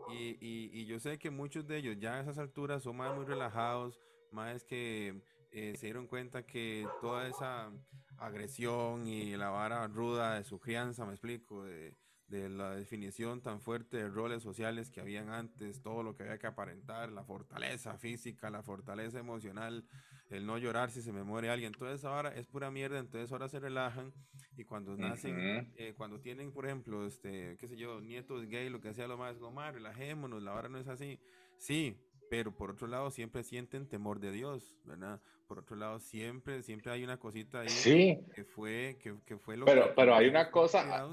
y, 0.10 0.38
y, 0.42 0.70
y 0.74 0.86
yo 0.86 1.00
sé 1.00 1.18
que 1.18 1.32
muchos 1.32 1.66
de 1.66 1.78
ellos 1.78 1.98
ya 2.00 2.16
a 2.16 2.22
esas 2.22 2.38
alturas 2.38 2.84
son 2.84 2.98
más 2.98 3.16
muy 3.16 3.26
relajados, 3.26 4.00
más 4.32 4.64
que 4.66 5.22
eh, 5.58 5.76
se 5.76 5.88
dieron 5.88 6.06
cuenta 6.06 6.46
que 6.46 6.88
toda 7.02 7.28
esa 7.28 7.72
agresión 8.18 9.08
y 9.08 9.36
la 9.36 9.50
vara 9.50 9.88
ruda 9.88 10.36
de 10.36 10.44
su 10.44 10.60
crianza, 10.60 11.04
me 11.04 11.14
explico, 11.14 11.64
de, 11.64 11.96
de 12.28 12.48
la 12.48 12.76
definición 12.76 13.42
tan 13.42 13.60
fuerte 13.60 13.98
de 13.98 14.08
roles 14.08 14.44
sociales 14.44 14.92
que 14.92 15.02
habían 15.02 15.30
antes, 15.30 15.82
todo 15.82 16.04
lo 16.04 16.16
que 16.16 16.24
había 16.24 16.38
que 16.38 16.46
aparentar, 16.46 17.12
la 17.12 17.24
fortaleza 17.24 17.98
física, 17.98 18.52
la 18.52 18.62
fortaleza 18.62 19.18
emocional, 19.18 19.84
el 20.30 20.46
no 20.46 20.60
llorar 20.60 20.92
si 20.92 21.02
se 21.02 21.12
me 21.12 21.24
muere 21.24 21.50
alguien, 21.50 21.72
toda 21.72 21.94
esa 21.94 22.10
vara 22.10 22.36
es 22.36 22.46
pura 22.46 22.70
mierda, 22.70 23.00
entonces 23.00 23.32
ahora 23.32 23.50
se 23.50 23.60
relajan 23.60 24.14
y 24.58 24.64
cuando 24.64 24.96
nacen, 24.96 25.74
eh, 25.76 25.96
cuando 25.98 26.20
tienen, 26.20 26.52
por 26.52 26.68
ejemplo, 26.68 27.04
este, 27.08 27.58
qué 27.58 27.68
sé 27.68 27.78
yo, 27.78 28.00
nietos 28.00 28.46
gay, 28.48 28.70
lo 28.70 28.80
que 28.80 28.94
sea 28.94 29.08
lo 29.08 29.18
más, 29.18 29.38
como, 29.38 29.62
relajémonos, 29.62 30.44
la 30.44 30.52
vara 30.52 30.70
no 30.70 30.78
es 30.78 30.88
así, 30.88 31.20
sí, 31.58 31.98
pero 32.30 32.56
por 32.56 32.72
otro 32.72 32.88
lado 32.88 33.12
siempre 33.12 33.44
sienten 33.44 33.88
temor 33.88 34.20
de 34.20 34.32
Dios, 34.32 34.76
¿verdad? 34.86 35.22
Por 35.48 35.60
otro 35.60 35.76
lado 35.76 36.00
siempre, 36.00 36.62
siempre 36.64 36.92
hay 36.92 37.04
una 37.04 37.18
cosita 37.18 37.62
ahí 37.62 37.70
sí. 37.70 38.20
que 38.36 38.44
fue, 38.44 38.98
que, 39.02 39.16
que 39.26 39.38
fue 39.38 39.58
lo 39.58 39.66
pero, 39.66 39.88
que... 39.88 39.94
Pero 39.96 40.16
hay 40.16 40.28
una 40.28 40.52
cosa, 40.52 41.08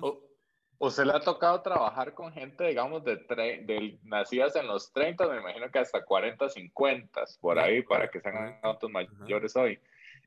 o, 0.79 0.91
se 0.91 1.05
le 1.05 1.13
ha 1.13 1.21
tocado 1.21 1.63
trabajar 1.63 2.15
con 2.15 2.33
gente, 2.33 2.67
digamos, 2.67 3.05
de, 3.05 3.17
de 3.17 3.99
nacidas 4.03 4.55
en 4.57 4.67
los 4.67 4.93
30, 4.93 5.27
me 5.29 5.39
imagino 5.39 5.71
que 5.71 5.79
hasta 5.79 6.05
40, 6.05 6.49
50, 6.49 7.25
por 7.41 7.59
ahí, 7.59 7.83
para 7.83 8.09
que 8.09 8.21
sean 8.21 8.59
autos 8.63 8.91
mayores 8.91 9.57
hoy. 9.57 9.79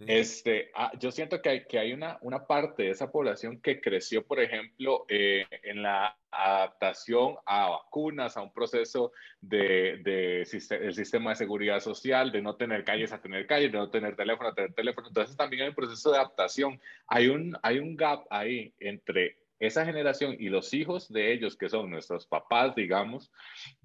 Este, 0.06 0.70
ah, 0.76 0.92
yo 1.00 1.12
siento 1.12 1.42
que 1.42 1.50
hay, 1.50 1.66
que 1.66 1.80
hay 1.80 1.92
una, 1.92 2.20
una 2.22 2.46
parte 2.46 2.84
de 2.84 2.90
esa 2.92 3.12
población 3.12 3.60
que 3.62 3.82
creció, 3.82 4.26
por 4.26 4.40
ejemplo, 4.40 5.06
eh, 5.10 5.46
en 5.64 5.82
la 5.82 6.16
adaptación 6.30 7.36
a 7.46 7.70
vacunas, 7.70 8.38
a 8.38 8.42
un 8.42 8.54
proceso 8.54 9.12
de, 9.42 10.00
de 10.04 10.42
el 10.42 10.94
sistema 10.94 11.32
de 11.32 11.36
seguridad 11.38 11.80
social, 11.80 12.32
de 12.32 12.42
no 12.42 12.56
tener 12.56 12.84
calles 12.84 13.12
a 13.12 13.22
tener 13.22 13.48
calles, 13.48 13.72
de 13.72 13.78
no 13.80 13.90
tener 13.90 14.16
teléfono 14.16 14.50
a 14.50 14.56
tener 14.56 14.74
teléfono. 14.74 15.08
Entonces 15.08 15.36
también 15.36 15.64
hay 15.64 15.70
un 15.70 15.76
proceso 15.76 16.12
de 16.12 16.18
adaptación. 16.18 16.80
Hay 17.08 17.28
un, 17.28 17.58
hay 17.64 17.80
un 17.80 17.96
gap 17.96 18.26
ahí 18.30 18.74
entre 18.80 19.38
esa 19.60 19.84
generación 19.86 20.36
y 20.40 20.50
los 20.50 20.74
hijos 20.74 21.12
de 21.12 21.34
ellos, 21.34 21.58
que 21.58 21.70
son 21.70 21.90
nuestros 21.90 22.28
papás, 22.28 22.76
digamos, 22.76 23.32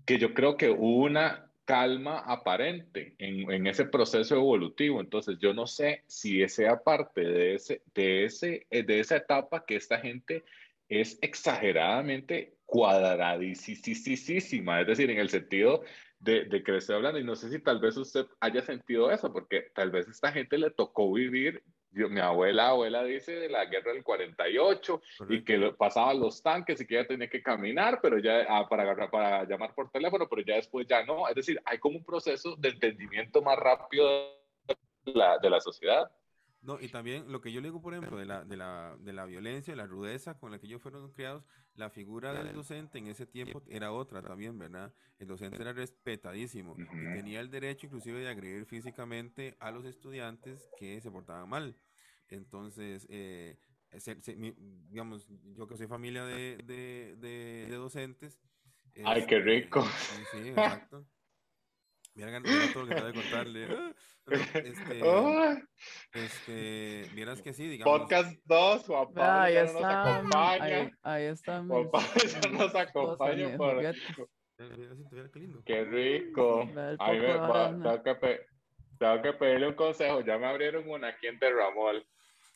que 0.04 0.18
yo 0.18 0.34
creo 0.34 0.56
que 0.56 0.68
hubo 0.68 1.04
una 1.04 1.51
calma 1.72 2.18
aparente 2.18 3.14
en, 3.16 3.50
en, 3.50 3.66
ese 3.66 3.86
proceso 3.86 4.36
evolutivo. 4.36 5.00
Entonces, 5.00 5.38
yo 5.38 5.54
no 5.54 5.66
sé 5.66 6.02
si 6.06 6.46
sea 6.46 6.82
parte 6.82 7.22
de, 7.22 7.54
ese, 7.54 7.80
de, 7.94 8.26
ese, 8.26 8.66
de 8.70 9.00
esa 9.00 9.16
etapa 9.16 9.64
que 9.64 9.76
esta 9.76 9.98
gente 9.98 10.44
es 10.86 11.18
exageradamente 11.22 12.58
cuadradísima, 12.66 14.82
es 14.82 14.86
decir, 14.86 15.10
en 15.10 15.18
el 15.18 15.30
sentido 15.30 15.82
de, 16.18 16.44
de 16.44 16.62
que 16.62 16.72
le 16.72 16.78
estoy 16.78 16.96
hablando, 16.96 17.18
y 17.18 17.24
no 17.24 17.36
sé 17.36 17.48
si 17.48 17.58
tal 17.58 17.80
vez 17.80 17.96
usted 17.96 18.26
haya 18.40 18.60
sentido 18.60 19.10
eso, 19.10 19.32
porque 19.32 19.70
tal 19.74 19.90
vez 19.90 20.06
esta 20.08 20.30
gente 20.30 20.58
le 20.58 20.72
tocó 20.72 21.10
vivir 21.10 21.62
mi 21.92 22.20
abuela, 22.20 22.68
abuela 22.68 23.04
dice 23.04 23.32
de 23.32 23.48
la 23.48 23.66
guerra 23.66 23.92
del 23.92 24.02
48 24.02 25.02
y 25.28 25.44
que 25.44 25.58
pasaban 25.76 26.20
los 26.20 26.42
tanques 26.42 26.80
y 26.80 26.86
que 26.86 26.98
ella 26.98 27.06
tenía 27.06 27.28
que 27.28 27.42
caminar, 27.42 28.00
pero 28.02 28.18
ya 28.18 28.46
ah, 28.48 28.68
para, 28.68 29.10
para 29.10 29.44
llamar 29.44 29.74
por 29.74 29.90
teléfono, 29.90 30.28
pero 30.28 30.42
ya 30.42 30.56
después 30.56 30.86
ya 30.86 31.04
no. 31.04 31.28
Es 31.28 31.34
decir, 31.34 31.60
hay 31.64 31.78
como 31.78 31.98
un 31.98 32.04
proceso 32.04 32.56
de 32.56 32.70
entendimiento 32.70 33.42
más 33.42 33.58
rápido 33.58 34.08
de 35.04 35.12
la, 35.12 35.38
de 35.38 35.50
la 35.50 35.60
sociedad. 35.60 36.10
No, 36.62 36.78
y 36.80 36.88
también 36.88 37.30
lo 37.30 37.40
que 37.40 37.50
yo 37.50 37.60
le 37.60 37.68
digo, 37.68 37.82
por 37.82 37.92
ejemplo, 37.92 38.16
de 38.16 38.24
la, 38.24 38.44
de, 38.44 38.56
la, 38.56 38.96
de 39.00 39.12
la 39.12 39.26
violencia, 39.26 39.74
la 39.74 39.86
rudeza 39.86 40.38
con 40.38 40.52
la 40.52 40.60
que 40.60 40.66
ellos 40.66 40.80
fueron 40.80 41.10
criados, 41.10 41.44
la 41.74 41.90
figura 41.90 42.32
del 42.32 42.52
docente 42.52 42.98
en 42.98 43.08
ese 43.08 43.26
tiempo 43.26 43.62
era 43.68 43.90
otra 43.90 44.22
también, 44.22 44.56
¿verdad? 44.58 44.94
El 45.18 45.26
docente 45.26 45.60
era 45.60 45.72
respetadísimo 45.72 46.76
y 46.78 47.14
tenía 47.14 47.40
el 47.40 47.50
derecho 47.50 47.86
inclusive 47.86 48.20
de 48.20 48.28
agredir 48.28 48.64
físicamente 48.64 49.56
a 49.58 49.72
los 49.72 49.84
estudiantes 49.84 50.68
que 50.78 51.00
se 51.00 51.10
portaban 51.10 51.48
mal. 51.48 51.76
Entonces, 52.28 53.06
eh, 53.10 53.58
digamos, 54.88 55.26
yo 55.56 55.66
que 55.66 55.76
soy 55.76 55.88
familia 55.88 56.24
de, 56.24 56.58
de, 56.64 57.16
de, 57.16 57.74
docentes. 57.74 58.38
Ay, 59.04 59.26
qué 59.26 59.38
este, 59.38 59.40
rico. 59.40 59.84
Sí, 60.30 60.48
exacto. 60.48 61.06
Mira, 62.14 62.40
mira 62.40 62.72
todo 62.72 62.82
lo 62.84 62.88
que 62.88 62.94
te 62.94 63.00
voy 63.00 63.10
a 63.10 63.14
contarle. 63.14 63.68
Este, 64.24 65.02
este, 66.12 67.10
miras 67.12 67.42
que 67.42 67.52
sí, 67.52 67.66
digamos. 67.66 68.02
Podcast 68.02 68.38
2, 68.44 68.86
Juan 68.86 69.12
Pablo 69.12 69.32
ahí 69.32 69.56
está, 69.56 69.72
nos 69.72 69.84
acompaña. 69.84 70.64
Ahí, 70.64 70.90
ahí 71.02 71.24
está. 71.24 71.64
Juan 71.64 71.90
Pablo 71.90 72.08
nos 72.52 72.74
acompaña 72.76 73.56
por... 73.56 73.82
Qué 75.64 75.84
rico. 75.84 76.60
Ahí 77.00 77.18
me, 77.18 77.26
tengo, 77.26 78.02
que 78.04 78.40
tengo 78.96 79.22
que 79.22 79.32
pedirle 79.32 79.68
un 79.68 79.74
consejo. 79.74 80.20
Ya 80.20 80.38
me 80.38 80.46
abrieron 80.46 80.88
una 80.88 81.08
aquí 81.08 81.26
en 81.26 81.40
Terramol. 81.40 82.06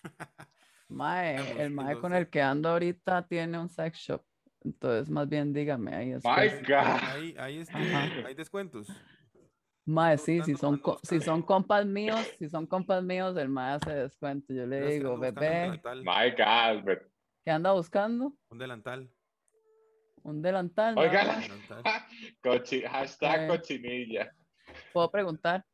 Mae, 0.88 1.60
el 1.60 1.70
mae 1.70 1.98
con 1.98 2.14
el 2.14 2.30
que 2.30 2.40
ando 2.40 2.68
ahorita 2.68 3.26
tiene 3.26 3.58
un 3.58 3.68
sex 3.68 3.98
shop. 3.98 4.22
Entonces, 4.62 5.10
más 5.10 5.28
bien 5.28 5.52
dígame 5.52 5.92
ahí. 5.92 6.14
My 6.14 6.48
God. 6.64 7.00
Ahí, 7.02 7.34
ahí 7.38 7.58
este, 7.58 7.76
hay 7.76 8.34
descuentos. 8.34 8.88
Mae, 9.86 10.18
sí, 10.18 10.42
si 10.42 10.56
son, 10.56 10.82
si 11.04 11.20
son 11.20 11.42
compas 11.42 11.86
míos, 11.86 12.20
si 12.40 12.48
son 12.48 12.66
compas 12.66 13.04
míos, 13.04 13.36
el 13.36 13.48
mae 13.48 13.74
hace 13.74 13.94
descuento. 13.94 14.52
Yo 14.52 14.66
le 14.66 14.84
digo, 14.84 15.16
bebé. 15.16 15.80
My 16.02 16.30
God. 16.36 16.98
¿Qué 17.44 17.52
anda 17.52 17.72
buscando? 17.72 18.32
Un 18.50 18.58
delantal. 18.58 19.08
Un 20.24 20.42
delantal. 20.42 20.98
Oiga, 20.98 21.40
hashtag 22.90 23.42
eh, 23.42 23.48
cochinilla. 23.48 24.32
Puedo 24.92 25.08
preguntar. 25.08 25.64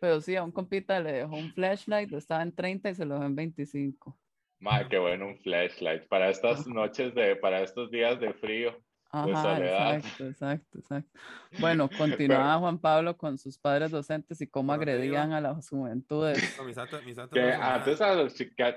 Pero 0.00 0.22
sí, 0.22 0.34
a 0.34 0.44
un 0.44 0.52
compita 0.52 0.98
le 1.00 1.12
dejó 1.12 1.36
un 1.36 1.52
flashlight, 1.52 2.10
estaba 2.14 2.42
en 2.42 2.54
30 2.54 2.88
y 2.88 2.94
se 2.94 3.04
lo 3.04 3.14
dejó 3.14 3.26
en 3.26 3.36
25. 3.36 4.18
Madre, 4.60 4.88
qué 4.88 4.98
bueno 4.98 5.26
un 5.26 5.38
flashlight 5.40 6.08
para 6.08 6.30
estas 6.30 6.66
noches 6.66 7.14
de, 7.14 7.36
para 7.36 7.60
estos 7.60 7.90
días 7.90 8.18
de 8.18 8.32
frío. 8.32 8.82
Ajá, 9.10 9.58
exacto, 9.58 10.26
exacto, 10.26 10.78
exacto. 10.78 11.20
Bueno, 11.58 11.88
continuaba 11.98 12.58
Juan 12.58 12.78
Pablo 12.78 13.16
con 13.16 13.38
sus 13.38 13.58
padres 13.58 13.90
docentes 13.90 14.40
y 14.40 14.46
cómo 14.46 14.72
agredían 14.72 15.32
a 15.32 15.40
las 15.40 15.68
juventudes. 15.68 16.58
que 17.32 17.52
antes 17.52 18.00
a 18.00 18.14
los, 18.14 18.34
chiquitos, 18.34 18.74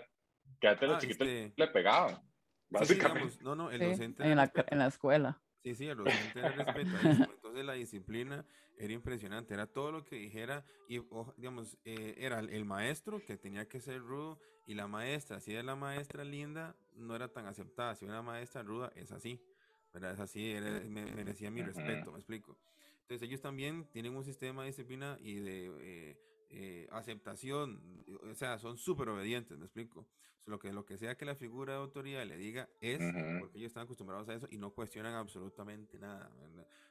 que 0.60 0.68
antes 0.68 0.88
los 0.88 0.98
ah, 0.98 1.00
chiquitos 1.00 1.28
este 1.28 1.54
le 1.56 1.68
pegaban, 1.68 2.22
básicamente. 2.70 3.38
no, 3.42 3.56
no, 3.56 3.72
el 3.72 3.80
docente 3.80 4.24
en, 4.24 4.38
la, 4.38 4.52
en 4.68 4.80
la 4.80 4.88
escuela. 4.88 5.42
Sí, 5.64 5.76
sí, 5.76 5.88
el 5.88 5.98
docente 5.98 6.40
era 6.40 6.50
respetadísimo. 6.50 7.32
Entonces 7.34 7.66
la 7.66 7.74
disciplina 7.74 8.46
era 8.78 8.94
impresionante, 8.94 9.54
era 9.54 9.68
todo 9.68 9.92
lo 9.92 10.06
que 10.06 10.16
dijera 10.16 10.66
y, 10.88 11.02
digamos, 11.38 11.78
eh, 11.86 12.16
era 12.18 12.40
el 12.40 12.66
maestro 12.66 13.24
que 13.24 13.38
tenía 13.38 13.68
que 13.68 13.80
ser 13.80 14.00
rudo 14.00 14.40
y 14.66 14.74
la 14.74 14.88
maestra, 14.88 15.40
si 15.40 15.54
era 15.54 15.64
la 15.64 15.76
maestra 15.76 16.24
linda, 16.24 16.76
no 16.94 17.16
era 17.16 17.28
tan 17.28 17.46
aceptada, 17.46 17.96
si 17.96 18.06
era 18.06 18.14
una 18.14 18.22
maestra 18.24 18.64
ruda, 18.64 18.92
es 18.96 19.12
así, 19.12 19.40
¿verdad? 19.94 20.14
Es 20.14 20.20
así, 20.20 20.54
merecía 20.90 21.52
mi 21.52 21.62
respeto, 21.62 22.12
me 22.12 22.18
explico. 22.18 22.58
Entonces 23.02 23.28
ellos 23.28 23.42
también 23.42 23.86
tienen 23.92 24.16
un 24.16 24.24
sistema 24.24 24.62
de 24.62 24.68
disciplina 24.68 25.18
y 25.22 25.36
de 25.36 25.72
eh, 25.82 26.18
eh, 26.52 26.88
aceptación, 26.92 28.04
o 28.30 28.34
sea, 28.36 28.58
son 28.58 28.78
súper 28.78 29.10
obedientes, 29.10 29.58
me 29.58 29.66
explico. 29.66 30.08
Lo 30.46 30.58
que, 30.58 30.74
lo 30.74 30.86
que 30.86 30.98
sea 30.98 31.16
que 31.16 31.24
la 31.24 31.36
figura 31.36 31.74
de 31.74 31.80
autoridad 31.80 32.26
le 32.26 32.36
diga 32.36 32.68
es, 32.82 32.98
porque 33.40 33.60
ellos 33.60 33.68
están 33.68 33.84
acostumbrados 33.84 34.28
a 34.28 34.34
eso 34.34 34.48
y 34.50 34.58
no 34.58 34.72
cuestionan 34.72 35.14
absolutamente 35.14 36.00
nada. 36.00 36.32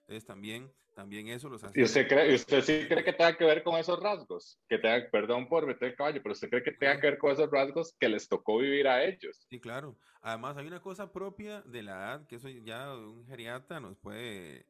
Entonces 0.02 0.24
también, 0.24 0.72
también 0.94 1.26
eso 1.28 1.48
los 1.48 1.62
hace... 1.64 1.78
¿Y 1.78 1.82
usted, 1.82 2.08
cree, 2.08 2.34
usted 2.34 2.62
sí 2.62 2.86
cree 2.88 3.02
que 3.02 3.12
tenga 3.12 3.36
que 3.36 3.44
ver 3.44 3.64
con 3.64 3.76
esos 3.76 4.00
rasgos? 4.00 4.58
Que 4.68 4.78
tenga, 4.78 5.10
perdón 5.10 5.48
por 5.48 5.66
meter 5.66 5.88
el 5.88 5.96
caballo, 5.96 6.22
pero 6.22 6.32
¿usted 6.32 6.48
cree 6.48 6.62
que 6.62 6.72
tenga 6.72 7.00
que 7.00 7.08
ver 7.08 7.18
con 7.18 7.32
esos 7.32 7.50
rasgos 7.50 7.94
que 7.98 8.08
les 8.08 8.28
tocó 8.28 8.58
vivir 8.58 8.86
a 8.86 9.04
ellos? 9.04 9.46
Sí, 9.50 9.58
claro. 9.58 9.96
Además 10.22 10.56
hay 10.56 10.66
una 10.66 10.80
cosa 10.80 11.12
propia 11.12 11.60
de 11.62 11.82
la 11.82 11.92
edad, 11.92 12.26
que 12.28 12.36
eso 12.36 12.48
ya 12.48 12.94
un 12.94 13.26
geriatra 13.26 13.80
nos 13.80 13.98
puede 13.98 14.64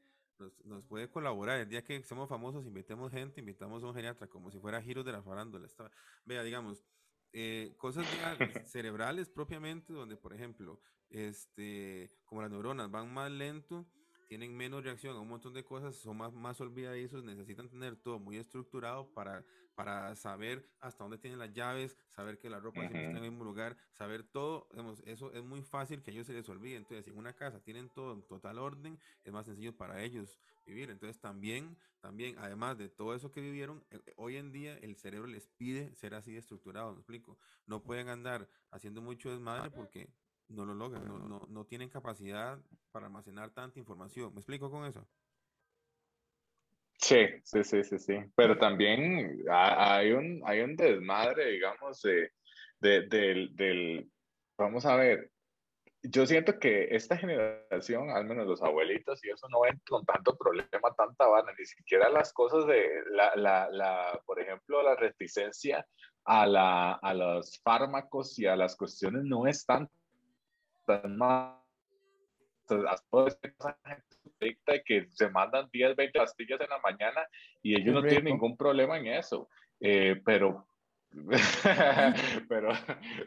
nos, 0.65 0.85
puede 0.85 1.09
colaborar. 1.09 1.61
El 1.61 1.69
día 1.69 1.83
que 1.83 2.03
somos 2.03 2.29
famosos, 2.29 2.67
invitemos 2.67 3.13
gente, 3.13 3.41
invitamos 3.41 3.83
a 3.83 3.87
un 3.87 3.95
geriatra, 3.95 4.27
como 4.27 4.51
si 4.51 4.59
fuera 4.59 4.83
giros 4.83 5.05
de 5.05 5.13
la 5.13 5.23
farándula. 5.23 5.69
vea, 6.25 6.43
digamos, 6.43 6.85
eh, 7.33 7.75
cosas 7.79 8.07
cerebrales 8.67 9.29
propiamente, 9.29 9.93
donde, 9.93 10.17
por 10.17 10.33
ejemplo, 10.33 10.81
este, 11.11 12.11
como 12.25 12.43
las 12.43 12.51
neuronas 12.51 12.91
van 12.91 13.13
más 13.13 13.31
lento, 13.31 13.87
tienen 14.31 14.57
menos 14.57 14.85
reacción 14.85 15.17
a 15.17 15.21
un 15.21 15.27
montón 15.27 15.55
de 15.55 15.65
cosas, 15.65 15.97
son 15.97 16.17
más, 16.17 16.33
más 16.33 16.61
olvidadizos, 16.61 17.25
necesitan 17.25 17.69
tener 17.69 17.97
todo 17.97 18.21
muy 18.21 18.37
estructurado 18.37 19.13
para, 19.13 19.45
para 19.75 20.15
saber 20.15 20.71
hasta 20.79 21.03
dónde 21.03 21.19
tienen 21.19 21.41
las 21.41 21.53
llaves, 21.53 21.99
saber 22.11 22.39
que 22.39 22.49
la 22.49 22.61
ropa 22.61 22.79
siempre 22.79 23.07
está 23.07 23.19
en 23.19 23.25
el 23.25 23.31
mismo 23.33 23.45
lugar, 23.45 23.77
saber 23.93 24.23
todo, 24.23 24.69
eso 25.05 25.33
es 25.33 25.43
muy 25.43 25.63
fácil 25.63 26.01
que 26.01 26.13
a 26.13 26.15
ellos 26.15 26.29
se 26.29 26.33
les 26.33 26.49
olvide. 26.49 26.77
Entonces, 26.77 27.07
si 27.07 27.11
en 27.11 27.19
una 27.19 27.33
casa 27.33 27.59
tienen 27.59 27.89
todo 27.89 28.13
en 28.13 28.23
total 28.23 28.59
orden, 28.59 29.01
es 29.25 29.33
más 29.33 29.47
sencillo 29.47 29.77
para 29.77 30.01
ellos 30.01 30.39
vivir. 30.65 30.91
Entonces, 30.91 31.19
también, 31.19 31.77
también, 31.99 32.37
además 32.39 32.79
de 32.79 32.89
todo 32.89 33.17
eso 33.17 33.33
que 33.33 33.41
vivieron, 33.41 33.83
eh, 33.91 33.99
hoy 34.15 34.37
en 34.37 34.53
día 34.53 34.79
el 34.79 34.95
cerebro 34.95 35.27
les 35.27 35.49
pide 35.49 35.93
ser 35.97 36.15
así 36.15 36.37
estructurado, 36.37 36.93
¿me 36.93 36.99
explico? 36.99 37.37
No 37.67 37.83
pueden 37.83 38.09
andar 38.09 38.49
haciendo 38.71 39.03
mucho 39.03 39.29
desmadre 39.33 39.73
porque 39.73 40.09
no 40.51 40.65
lo 40.65 40.75
logran, 40.75 41.07
no, 41.07 41.19
no, 41.19 41.47
no 41.49 41.65
tienen 41.65 41.89
capacidad 41.89 42.59
para 42.93 43.07
almacenar 43.07 43.51
tanta 43.51 43.79
información. 43.79 44.33
¿Me 44.35 44.41
explico 44.41 44.71
con 44.71 44.85
eso? 44.85 45.07
Sí, 46.99 47.27
sí, 47.45 47.65
sí, 47.65 47.83
sí, 47.83 47.99
sí. 47.99 48.15
Pero 48.37 48.59
también 48.59 49.43
hay 49.51 50.13
un, 50.13 50.43
hay 50.45 50.61
un 50.61 50.77
desmadre, 50.77 51.53
digamos, 51.53 52.03
de, 52.03 52.31
del, 52.81 53.55
del, 53.57 54.11
vamos 54.59 54.85
a 54.85 54.97
ver, 54.97 55.31
yo 56.03 56.27
siento 56.27 56.59
que 56.59 56.89
esta 56.95 57.17
generación, 57.17 58.11
al 58.11 58.27
menos 58.27 58.47
los 58.47 58.63
abuelitos 58.63 59.25
y 59.25 59.31
eso, 59.31 59.49
no 59.49 59.63
ven 59.63 59.81
con 59.89 60.05
tanto 60.05 60.37
problema, 60.37 60.95
tanta 60.97 61.27
vana, 61.27 61.53
ni 61.59 61.65
siquiera 61.65 62.09
las 62.09 62.33
cosas 62.33 62.67
de, 62.67 62.89
la, 63.11 63.35
la, 63.37 63.69
la, 63.71 64.21
por 64.25 64.41
ejemplo, 64.41 64.83
la 64.83 64.97
reticencia 64.97 65.87
a, 66.25 66.47
la, 66.47 66.93
a 66.93 67.15
los 67.15 67.61
fármacos 67.63 68.39
y 68.39 68.47
a 68.47 68.57
las 68.57 68.77
cuestiones 68.77 69.25
no 69.25 69.47
es 69.47 69.65
tan 70.91 71.17
más 71.17 71.57
que 74.85 75.07
se 75.11 75.29
mandan 75.29 75.69
10, 75.73 75.97
20 75.97 76.19
pastillas 76.19 76.61
en 76.61 76.71
la 76.71 76.79
mañana 76.79 77.21
y 77.63 77.75
ellos 77.75 77.95
no 77.95 78.03
tienen 78.03 78.25
ningún 78.25 78.57
problema 78.57 78.99
en 78.99 79.09
eso. 79.09 79.49
Eh, 79.81 80.21
pero 80.25 80.67
pero, 82.49 82.71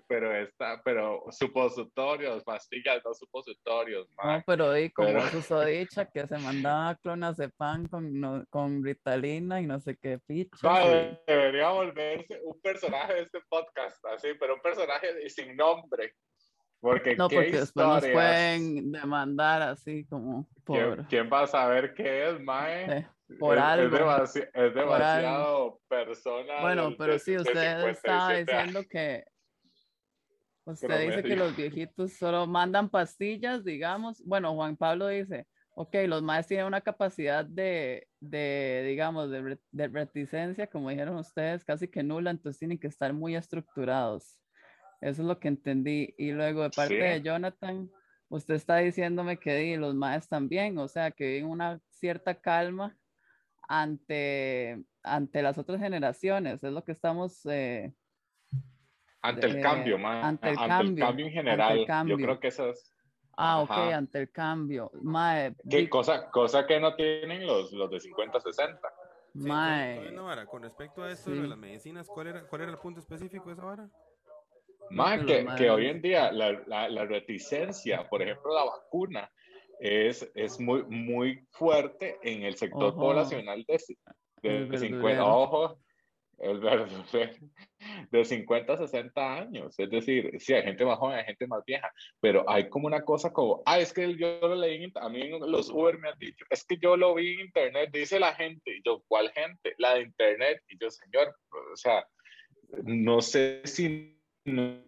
pero 0.07 0.35
está, 0.37 0.81
pero 0.83 1.25
supositorios, 1.31 2.41
pastillas, 2.43 3.03
no 3.03 3.13
supositorios. 3.13 4.07
No, 4.23 4.41
pero 4.45 4.71
di 4.71 4.89
como 4.89 5.09
pero... 5.09 5.65
dicha 5.65 6.05
que 6.05 6.25
se 6.25 6.37
mandaba 6.37 6.95
clonas 6.95 7.35
de 7.37 7.49
pan 7.49 7.87
con, 7.87 8.45
con 8.49 8.83
Ritalina 8.83 9.59
y 9.59 9.65
no 9.65 9.81
sé 9.81 9.97
qué 9.97 10.17
picha. 10.19 11.19
Debería 11.27 11.71
volverse 11.71 12.39
un 12.45 12.59
personaje 12.61 13.15
de 13.15 13.21
este 13.23 13.41
podcast, 13.49 14.03
así, 14.05 14.29
pero 14.39 14.55
un 14.55 14.61
personaje 14.61 15.29
sin 15.29 15.55
nombre. 15.57 16.13
Porque 16.83 17.15
no, 17.15 17.29
porque 17.29 17.59
después 17.61 17.87
nos 17.87 18.05
pueden 18.07 18.91
demandar 18.91 19.61
así 19.61 20.03
como 20.03 20.45
por... 20.65 21.07
¿Quién, 21.07 21.29
va 21.31 21.43
a 21.43 21.47
saber 21.47 21.93
qué 21.93 22.27
es, 22.27 22.41
Mae? 22.41 23.07
por 23.39 23.57
es, 23.57 23.63
algo. 23.63 24.23
Es, 24.53 24.73
demasiado 24.75 25.79
persona. 25.87 26.59
Bueno, 26.59 26.93
pero 26.97 27.17
sí, 27.19 27.37
usted 27.37 27.87
está 27.87 28.31
diciendo 28.31 28.81
que... 28.89 29.23
Usted 30.65 31.07
dice 31.07 31.23
que 31.23 31.37
los 31.37 31.55
viejitos 31.55 32.17
solo 32.17 32.47
mandan 32.47 32.89
pastillas, 32.89 33.63
digamos. 33.63 34.21
Bueno, 34.25 34.53
Juan 34.53 34.75
Pablo 34.75 35.07
dice, 35.07 35.47
ok, 35.75 35.95
los 36.07 36.21
maes 36.21 36.47
tienen 36.47 36.65
una 36.65 36.81
capacidad 36.81 37.45
de, 37.45 38.09
de 38.19 38.83
digamos, 38.85 39.29
de, 39.29 39.57
de 39.71 39.87
reticencia, 39.87 40.67
como 40.67 40.89
dijeron 40.89 41.15
ustedes, 41.15 41.63
casi 41.63 41.87
que 41.87 42.03
nula, 42.03 42.29
entonces 42.31 42.59
tienen 42.59 42.77
que 42.77 42.87
estar 42.87 43.13
muy 43.13 43.37
estructurados. 43.37 44.42
Eso 45.03 45.21
es 45.21 45.27
lo 45.27 45.37
que 45.37 45.49
entendí. 45.49 46.15
Y 46.17 46.31
luego 46.31 46.63
de 46.63 46.69
parte 46.69 46.95
de 46.95 47.21
Jonathan, 47.21 47.91
usted 48.29 48.55
está 48.55 48.77
diciéndome 48.77 49.37
que 49.37 49.75
los 49.75 49.93
maes 49.93 50.29
también, 50.29 50.77
o 50.77 50.87
sea, 50.87 51.11
que 51.11 51.27
viven 51.27 51.49
una 51.49 51.81
cierta 51.89 52.39
calma 52.39 52.97
ante, 53.67 54.81
ante 55.03 55.41
las 55.41 55.57
otras 55.57 55.81
generaciones. 55.81 56.63
Es 56.63 56.71
lo 56.71 56.85
que 56.85 56.93
estamos... 56.93 57.45
Eh, 57.47 57.93
ante 59.21 59.47
el 59.47 59.61
cambio, 59.61 59.97
mae. 59.97 60.23
Ante, 60.23 60.51
el, 60.51 60.55
cambio, 60.55 61.25
en 61.25 61.31
general. 61.33 61.85
Yo 62.07 62.15
creo 62.15 62.39
que 62.39 62.47
eso 62.47 62.69
es... 62.69 62.93
Ah, 63.35 63.59
ok, 63.59 63.71
ante 63.71 64.19
el 64.19 64.31
cambio. 64.31 64.89
Mae, 65.01 65.53
¿Qué 65.69 65.89
cosa, 65.89 66.29
cosa 66.29 66.65
que 66.65 66.79
no 66.79 66.95
tienen 66.95 67.45
los, 67.45 67.73
los 67.73 67.91
de 67.91 67.99
50, 67.99 68.39
60. 68.39 68.79
mae. 69.33 70.15
con 70.49 70.61
respecto 70.61 71.03
a 71.03 71.11
esto 71.11 71.31
de 71.31 71.47
las 71.47 71.57
medicinas, 71.57 72.07
¿cuál 72.07 72.27
era, 72.27 72.47
¿cuál 72.47 72.61
era 72.61 72.71
el 72.71 72.77
punto 72.77 73.01
específico 73.01 73.47
de 73.47 73.53
esa 73.53 73.65
vara? 73.65 73.89
Más 74.89 75.25
que, 75.25 75.45
que, 75.57 75.69
hoy 75.69 75.87
en 75.87 76.01
día 76.01 76.31
la, 76.31 76.51
la, 76.67 77.05
reticencia, 77.05 78.07
por 78.09 78.21
ejemplo, 78.21 78.53
la 78.53 78.65
vacuna, 78.65 79.31
es, 79.79 80.29
es 80.35 80.59
muy, 80.59 80.83
muy 80.83 81.45
fuerte 81.51 82.17
en 82.21 82.43
el 82.43 82.55
sector 82.55 82.95
poblacional 82.95 83.65
de, 83.67 84.67
de, 84.67 84.77
50, 84.77 85.25
ojo, 85.25 85.77
el 86.39 86.61
de 88.11 88.25
50 88.25 88.73
a 88.73 88.77
60 88.77 89.37
años. 89.37 89.75
Es 89.77 89.89
decir, 89.89 90.31
sí, 90.39 90.53
hay 90.53 90.63
gente 90.63 90.85
más 90.85 90.97
joven, 90.97 91.17
hay 91.17 91.25
gente 91.25 91.47
más 91.47 91.63
vieja, 91.65 91.91
pero 92.19 92.49
hay 92.49 92.69
como 92.69 92.87
una 92.87 93.03
cosa 93.03 93.31
como, 93.31 93.61
ah, 93.65 93.79
es 93.79 93.93
que 93.93 94.15
yo 94.15 94.39
lo 94.41 94.55
leí, 94.55 94.91
a 94.95 95.09
mí 95.09 95.29
los 95.39 95.69
Uber 95.69 95.97
me 95.97 96.09
han 96.09 96.19
dicho, 96.19 96.45
es 96.49 96.63
que 96.65 96.77
yo 96.77 96.97
lo 96.97 97.15
vi 97.15 97.33
en 97.33 97.41
internet, 97.41 97.89
dice 97.91 98.19
la 98.19 98.33
gente, 98.33 98.77
y 98.77 98.81
yo, 98.85 99.03
¿cuál 99.07 99.31
gente? 99.31 99.73
La 99.77 99.95
de 99.95 100.03
internet, 100.03 100.61
y 100.69 100.77
yo, 100.79 100.89
señor, 100.89 101.35
o 101.51 101.75
sea, 101.75 102.05
no 102.83 103.21
sé 103.21 103.61
si 103.65 104.12
no 104.45 104.83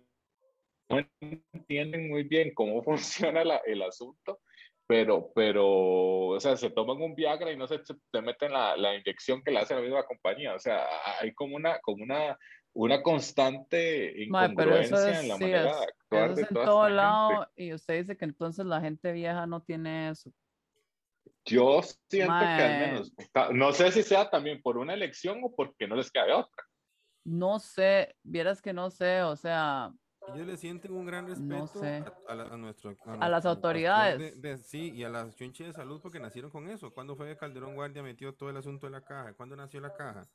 entienden 1.53 2.09
muy 2.09 2.23
bien 2.23 2.53
cómo 2.53 2.83
funciona 2.83 3.41
el 3.65 3.81
asunto, 3.81 4.39
pero, 4.87 5.31
pero, 5.33 5.65
o 5.67 6.39
sea, 6.39 6.55
se 6.55 6.69
toman 6.69 7.01
un 7.01 7.15
Viagra 7.15 7.51
y 7.51 7.57
no 7.57 7.67
se 7.67 7.79
te 7.79 8.21
meten 8.21 8.53
la, 8.53 8.77
la 8.77 8.95
inyección 8.95 9.41
que 9.43 9.51
le 9.51 9.59
hace 9.59 9.73
la 9.73 9.81
misma 9.81 10.05
compañía. 10.05 10.53
O 10.53 10.59
sea, 10.59 10.85
hay 11.19 11.33
como 11.33 11.55
una, 11.55 11.79
como 11.79 12.03
una, 12.03 12.37
una 12.73 13.01
constante 13.01 14.23
incongruencia 14.23 15.21
en 15.21 15.27
la 15.27 15.37
manera 15.37 15.63
de 15.63 15.85
actuar 15.85 16.35
de 16.35 16.41
en 16.43 16.47
todo 16.49 16.89
lado 16.89 17.47
y 17.55 17.73
usted 17.73 17.95
dice 17.95 18.15
que 18.15 18.25
entonces 18.25 18.65
la 18.65 18.79
gente 18.79 19.11
vieja 19.11 19.47
no 19.47 19.61
tiene 19.63 20.09
eso. 20.09 20.31
Yo 21.45 21.81
siento 21.81 22.33
que 22.33 22.45
al 22.45 22.79
menos, 22.79 23.13
no 23.53 23.71
sé 23.71 23.91
si 23.91 24.03
sea 24.03 24.29
también 24.29 24.61
por 24.61 24.77
una 24.77 24.93
elección 24.93 25.41
o 25.43 25.55
porque 25.55 25.87
no 25.87 25.95
les 25.95 26.11
queda 26.11 26.37
otra. 26.37 26.63
No 27.25 27.59
sé, 27.59 28.15
vieras 28.23 28.61
que 28.61 28.71
no 28.71 28.89
sé, 28.89 29.23
o 29.23 29.35
sea, 29.35 29.91
ellos 30.33 30.47
le 30.47 30.57
sienten 30.57 30.91
un 30.91 31.05
gran 31.05 31.27
respeto 31.27 31.81
a, 32.27 32.33
a, 32.33 32.57
nuestro, 32.57 32.97
a, 33.05 33.29
las 33.29 33.45
autoridades. 33.45 34.35
sí, 34.65 34.91
y 34.91 35.03
a 35.03 35.09
las 35.09 35.35
chunches 35.35 35.67
de 35.67 35.73
salud 35.73 35.99
porque 36.01 36.19
nacieron 36.19 36.49
con 36.49 36.67
eso. 36.67 36.91
¿Cuándo 36.91 37.15
fue 37.15 37.27
que 37.27 37.37
Calderón 37.37 37.75
Guardia 37.75 38.01
metió 38.01 38.33
todo 38.33 38.49
el 38.49 38.57
asunto 38.57 38.87
de 38.87 38.91
la 38.91 39.01
caja? 39.01 39.33
¿Cuándo 39.33 39.55
nació 39.55 39.81
la 39.81 39.93
caja? 39.93 40.27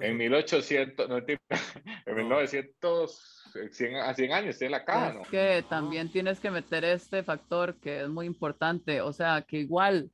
En 0.00 0.16
1800, 0.16 1.08
no, 1.08 1.18
en 2.06 2.16
1900, 2.16 3.52
100, 3.70 3.96
a 3.96 4.14
100 4.14 4.32
años 4.32 4.58
tiene 4.58 4.70
la 4.72 4.84
caja, 4.84 5.12
¿no? 5.12 5.22
Es 5.22 5.28
que 5.28 5.64
también 5.68 6.10
tienes 6.10 6.40
que 6.40 6.50
meter 6.50 6.84
este 6.84 7.22
factor 7.22 7.78
que 7.78 8.02
es 8.02 8.08
muy 8.08 8.24
importante, 8.24 9.02
o 9.02 9.12
sea, 9.12 9.42
que 9.42 9.58
igual, 9.58 10.10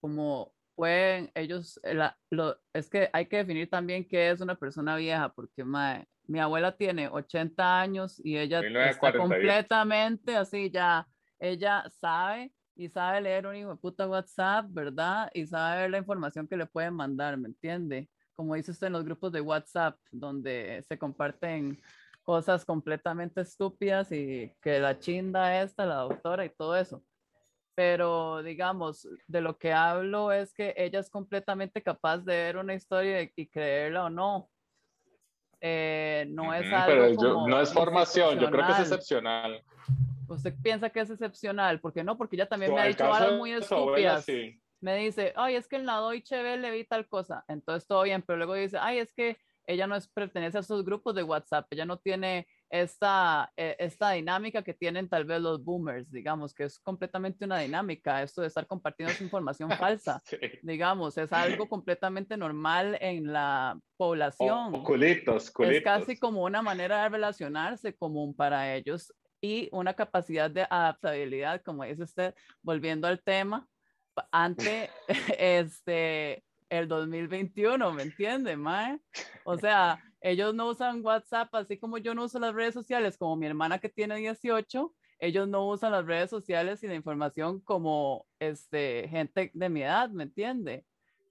como 0.00 0.52
pueden 0.78 1.28
ellos, 1.34 1.80
la, 1.82 2.16
lo, 2.30 2.56
es 2.72 2.88
que 2.88 3.10
hay 3.12 3.26
que 3.26 3.38
definir 3.38 3.68
también 3.68 4.06
qué 4.06 4.30
es 4.30 4.40
una 4.40 4.54
persona 4.54 4.94
vieja, 4.94 5.28
porque 5.34 5.64
mae, 5.64 6.06
mi 6.28 6.38
abuela 6.38 6.70
tiene 6.70 7.08
80 7.08 7.80
años 7.80 8.20
y 8.24 8.38
ella 8.38 8.60
está 8.88 9.12
completamente 9.12 10.36
así 10.36 10.70
ya, 10.70 11.04
ella 11.40 11.84
sabe 11.98 12.52
y 12.76 12.88
sabe 12.88 13.22
leer 13.22 13.48
un 13.48 13.56
hijo 13.56 13.70
de 13.70 13.76
puta 13.76 14.06
WhatsApp, 14.06 14.66
¿verdad? 14.68 15.28
Y 15.34 15.48
sabe 15.48 15.82
ver 15.82 15.90
la 15.90 15.98
información 15.98 16.46
que 16.46 16.56
le 16.56 16.66
pueden 16.66 16.94
mandar, 16.94 17.36
¿me 17.36 17.48
entiende? 17.48 18.08
Como 18.36 18.54
dice 18.54 18.70
usted 18.70 18.86
en 18.86 18.92
los 18.92 19.04
grupos 19.04 19.32
de 19.32 19.40
WhatsApp, 19.40 19.98
donde 20.12 20.84
se 20.86 20.96
comparten 20.96 21.82
cosas 22.22 22.64
completamente 22.64 23.40
estúpidas 23.40 24.12
y 24.12 24.54
que 24.62 24.78
la 24.78 24.96
chinda 25.00 25.60
esta, 25.60 25.86
la 25.86 25.96
doctora 25.96 26.44
y 26.44 26.50
todo 26.50 26.76
eso. 26.76 27.02
Pero 27.78 28.42
digamos, 28.42 29.06
de 29.28 29.40
lo 29.40 29.56
que 29.56 29.72
hablo 29.72 30.32
es 30.32 30.52
que 30.52 30.74
ella 30.76 30.98
es 30.98 31.08
completamente 31.08 31.80
capaz 31.80 32.18
de 32.18 32.34
ver 32.34 32.56
una 32.56 32.74
historia 32.74 33.22
y 33.22 33.46
creerla 33.46 34.06
o 34.06 34.10
no, 34.10 34.50
eh, 35.60 36.26
no 36.28 36.52
es 36.52 36.72
algo 36.72 37.46
no 37.46 37.60
es 37.60 37.72
formación, 37.72 38.36
yo 38.40 38.50
creo 38.50 38.66
que 38.66 38.72
es 38.72 38.80
excepcional. 38.80 39.62
¿Usted 40.26 40.56
piensa 40.60 40.90
que 40.90 40.98
es 40.98 41.10
excepcional? 41.10 41.78
¿Por 41.78 41.92
qué 41.92 42.02
no? 42.02 42.18
Porque 42.18 42.34
ella 42.34 42.48
también 42.48 42.74
me 42.74 42.80
ha 42.80 42.86
dicho 42.86 43.14
algo 43.14 43.36
muy 43.36 43.52
estúpidas. 43.52 44.26
Me 44.80 44.96
dice, 44.96 45.32
ay, 45.36 45.54
es 45.54 45.68
que 45.68 45.76
en 45.76 45.86
la 45.86 46.00
Deutsche 46.00 46.42
Welle 46.42 46.72
vi 46.72 46.82
tal 46.82 47.06
cosa. 47.06 47.44
Entonces 47.46 47.86
todo 47.86 48.02
bien, 48.02 48.22
pero 48.22 48.38
luego 48.38 48.54
dice, 48.54 48.78
ay, 48.80 48.98
es 48.98 49.12
que 49.12 49.38
ella 49.68 49.86
no 49.86 49.94
es, 49.94 50.08
pertenece 50.08 50.56
a 50.56 50.62
esos 50.62 50.84
grupos 50.84 51.14
de 51.14 51.22
WhatsApp, 51.22 51.68
ella 51.70 51.84
no 51.84 51.98
tiene 52.00 52.48
esta, 52.70 53.52
eh, 53.56 53.76
esta 53.78 54.10
dinámica 54.10 54.62
que 54.62 54.74
tienen 54.74 55.08
tal 55.08 55.24
vez 55.24 55.40
los 55.40 55.64
boomers, 55.64 56.10
digamos, 56.10 56.54
que 56.54 56.64
es 56.64 56.78
completamente 56.78 57.44
una 57.44 57.58
dinámica, 57.58 58.22
esto 58.22 58.42
de 58.42 58.48
estar 58.48 58.66
compartiendo 58.66 59.14
información 59.20 59.70
falsa, 59.78 60.22
digamos, 60.62 61.16
es 61.18 61.32
algo 61.32 61.68
completamente 61.68 62.36
normal 62.36 62.98
en 63.00 63.32
la 63.32 63.78
población. 63.96 64.72
Es 65.76 65.82
casi 65.82 66.18
como 66.18 66.44
una 66.44 66.62
manera 66.62 67.02
de 67.02 67.08
relacionarse 67.08 67.94
común 67.94 68.34
para 68.34 68.74
ellos 68.74 69.12
y 69.40 69.68
una 69.72 69.94
capacidad 69.94 70.50
de 70.50 70.66
adaptabilidad, 70.68 71.62
como 71.62 71.84
dice 71.84 72.02
usted, 72.02 72.34
volviendo 72.62 73.06
al 73.06 73.22
tema, 73.22 73.66
ante 74.32 74.90
este 75.38 76.44
el 76.68 76.86
2021, 76.86 77.92
¿me 77.92 78.02
entiende, 78.02 78.56
Mae? 78.56 79.00
O 79.44 79.56
sea, 79.56 80.02
ellos 80.20 80.54
no 80.54 80.68
usan 80.68 81.04
WhatsApp, 81.04 81.54
así 81.54 81.78
como 81.78 81.98
yo 81.98 82.14
no 82.14 82.24
uso 82.24 82.38
las 82.38 82.54
redes 82.54 82.74
sociales, 82.74 83.16
como 83.16 83.36
mi 83.36 83.46
hermana 83.46 83.78
que 83.78 83.88
tiene 83.88 84.16
18, 84.16 84.94
ellos 85.20 85.48
no 85.48 85.66
usan 85.68 85.92
las 85.92 86.06
redes 86.06 86.30
sociales 86.30 86.82
y 86.82 86.88
la 86.88 86.94
información 86.94 87.60
como 87.60 88.26
este, 88.38 89.08
gente 89.08 89.50
de 89.52 89.68
mi 89.68 89.82
edad, 89.82 90.10
¿me 90.10 90.24
entiende? 90.24 90.84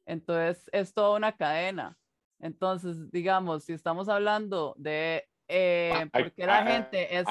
Entonces, 0.05 0.69
es 0.71 0.93
toda 0.93 1.17
una 1.17 1.35
cadena. 1.35 1.97
Entonces, 2.39 3.11
digamos, 3.11 3.63
si 3.63 3.73
estamos 3.73 4.09
hablando 4.09 4.75
de 4.77 5.27
eh, 5.47 6.09
por 6.11 6.31
qué 6.33 6.45
la 6.45 6.65
gente 6.65 7.17
es 7.17 7.25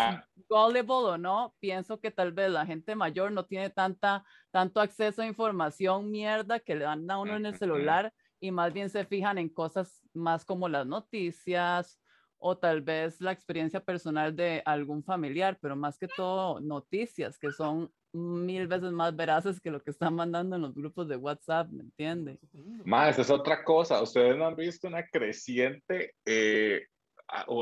gullible 0.49 0.85
o 0.89 1.19
no, 1.19 1.55
pienso 1.61 2.01
que 2.01 2.11
tal 2.11 2.33
vez 2.33 2.51
la 2.51 2.65
gente 2.67 2.95
mayor 2.95 3.33
no 3.33 3.45
tiene 3.45 3.71
tanta, 3.71 4.25
tanto 4.51 4.81
acceso 4.81 5.23
a 5.23 5.27
información 5.27 6.11
mierda 6.11 6.59
que 6.61 6.75
le 6.75 6.85
dan 6.85 7.11
a 7.11 7.19
uno 7.19 7.37
en 7.37 7.47
el 7.47 7.57
celular 7.59 8.13
y 8.41 8.51
más 8.51 8.73
bien 8.73 8.91
se 8.91 9.05
fijan 9.05 9.39
en 9.39 9.49
cosas 9.49 10.03
más 10.15 10.45
como 10.45 10.69
las 10.69 10.87
noticias 10.87 12.01
o 12.39 12.59
tal 12.59 12.83
vez 12.83 13.21
la 13.21 13.33
experiencia 13.33 13.81
personal 13.81 14.37
de 14.37 14.63
algún 14.65 15.03
familiar, 15.03 15.59
pero 15.61 15.75
más 15.75 15.99
que 15.99 16.09
todo 16.09 16.61
noticias 16.61 17.39
que 17.39 17.51
son 17.51 17.91
mil 18.13 18.67
veces 18.67 18.93
más 18.93 19.15
veraces 19.15 19.61
que 19.61 19.71
lo 19.71 19.83
que 19.83 19.91
están 19.91 20.15
mandando 20.15 20.57
en 20.57 20.63
los 20.63 20.75
grupos 20.75 21.09
de 21.09 21.17
WhatsApp, 21.17 21.69
¿me 21.71 21.83
entiende? 21.83 22.39
Más, 22.85 23.19
es 23.19 23.31
otra 23.31 23.63
cosa. 23.63 24.03
Ustedes 24.03 24.37
no 24.37 24.47
han 24.47 24.57
visto 24.57 24.89
una 24.89 25.07
creciente 25.07 26.15
eh, 26.25 26.87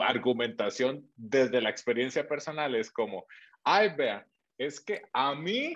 argumentación 0.02 1.08
desde 1.16 1.60
la 1.60 1.70
experiencia 1.70 2.26
personal. 2.26 2.74
Es 2.74 2.90
como, 2.90 3.24
ay, 3.64 3.90
vea, 3.96 4.26
es 4.58 4.80
que 4.80 5.02
a 5.12 5.34
mí 5.34 5.74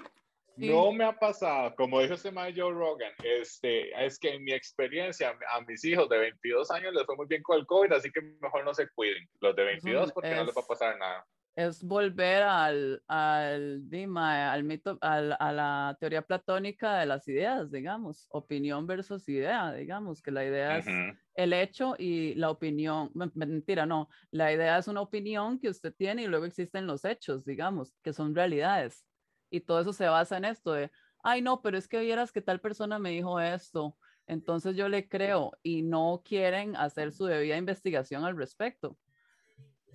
no 0.58 0.92
me 0.92 1.04
ha 1.04 1.12
pasado, 1.12 1.74
como 1.76 2.00
dijo 2.00 2.14
este 2.14 2.30
man 2.32 2.52
Joe 2.54 2.72
Rogan, 2.72 3.12
este, 3.22 3.90
es 4.04 4.18
que 4.18 4.34
en 4.34 4.44
mi 4.44 4.52
experiencia 4.52 5.36
a 5.52 5.60
mis 5.62 5.84
hijos 5.84 6.08
de 6.08 6.18
22 6.18 6.70
años 6.70 6.94
les 6.94 7.04
fue 7.06 7.16
muy 7.16 7.26
bien 7.26 7.42
con 7.42 7.58
el 7.58 7.66
COVID, 7.66 7.92
así 7.92 8.10
que 8.10 8.20
mejor 8.40 8.64
no 8.64 8.74
se 8.74 8.88
cuiden, 8.90 9.28
los 9.40 9.54
de 9.54 9.64
22 9.64 10.12
porque 10.12 10.34
no 10.34 10.44
les 10.44 10.56
va 10.56 10.62
a 10.62 10.66
pasar 10.66 10.98
nada. 10.98 11.24
Es 11.54 11.82
volver 11.82 12.44
al, 12.44 13.02
al, 13.08 13.82
al 13.90 14.64
mito, 14.64 14.96
al, 15.00 15.36
a 15.40 15.52
la 15.52 15.96
teoría 15.98 16.22
platónica 16.22 16.98
de 16.98 17.06
las 17.06 17.26
ideas, 17.26 17.72
digamos, 17.72 18.28
opinión 18.30 18.86
versus 18.86 19.28
idea, 19.28 19.72
digamos, 19.72 20.22
que 20.22 20.30
la 20.30 20.44
idea 20.44 20.78
es 20.78 20.86
el 21.34 21.52
hecho 21.52 21.96
y 21.98 22.34
la 22.36 22.50
opinión, 22.50 23.10
mentira, 23.34 23.86
no, 23.86 24.08
la 24.30 24.52
idea 24.52 24.78
es 24.78 24.86
una 24.86 25.00
opinión 25.00 25.58
que 25.58 25.68
usted 25.68 25.92
tiene 25.94 26.22
y 26.22 26.26
luego 26.28 26.44
existen 26.44 26.86
los 26.86 27.04
hechos, 27.04 27.44
digamos, 27.44 27.92
que 28.02 28.12
son 28.12 28.36
realidades. 28.36 29.04
Y 29.50 29.60
todo 29.60 29.80
eso 29.80 29.92
se 29.92 30.06
basa 30.06 30.36
en 30.36 30.44
esto 30.44 30.72
de, 30.72 30.90
ay, 31.22 31.42
no, 31.42 31.62
pero 31.62 31.78
es 31.78 31.88
que 31.88 32.00
vieras 32.00 32.32
que 32.32 32.42
tal 32.42 32.60
persona 32.60 32.98
me 32.98 33.10
dijo 33.10 33.40
esto, 33.40 33.96
entonces 34.26 34.76
yo 34.76 34.88
le 34.88 35.08
creo 35.08 35.52
y 35.62 35.82
no 35.82 36.22
quieren 36.24 36.76
hacer 36.76 37.12
su 37.12 37.24
debida 37.24 37.56
investigación 37.56 38.24
al 38.24 38.36
respecto. 38.36 38.96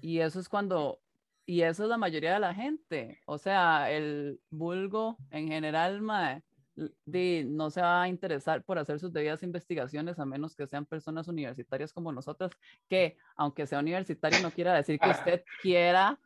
Y 0.02 0.20
eso 0.20 0.40
es 0.40 0.50
cuando, 0.50 1.00
y 1.46 1.62
eso 1.62 1.84
es 1.84 1.90
la 1.90 1.98
mayoría 1.98 2.34
de 2.34 2.40
la 2.40 2.54
gente, 2.54 3.22
o 3.26 3.38
sea, 3.38 3.92
el 3.92 4.42
vulgo 4.50 5.18
en 5.30 5.48
general, 5.48 6.02
no 6.04 7.70
se 7.70 7.82
va 7.82 8.02
a 8.02 8.10
interesar 8.10 8.64
por 8.64 8.80
hacer 8.80 9.00
sus 9.00 9.14
debidas 9.14 9.44
investigaciones 9.44 10.18
a 10.20 10.26
menos 10.26 10.56
que 10.56 10.68
sean 10.68 10.86
personas 10.86 11.28
universitarias 11.28 11.94
como 11.94 12.12
nosotras, 12.12 12.52
que 12.90 13.18
aunque 13.36 13.68
sea 13.68 13.80
universitario 13.80 14.42
no 14.42 14.52
quiera 14.52 14.74
decir 14.74 15.00
que 15.00 15.10
usted 15.10 15.44
quiera 15.62 16.20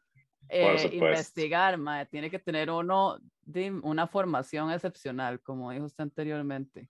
eh, 0.49 0.89
investigar, 0.91 1.77
tiene 2.09 2.29
que 2.29 2.39
tener 2.39 2.69
uno 2.69 3.19
de 3.41 3.71
una 3.71 4.07
formación 4.07 4.71
excepcional, 4.71 5.41
como 5.41 5.71
dijo 5.71 5.85
usted 5.85 6.03
anteriormente. 6.03 6.89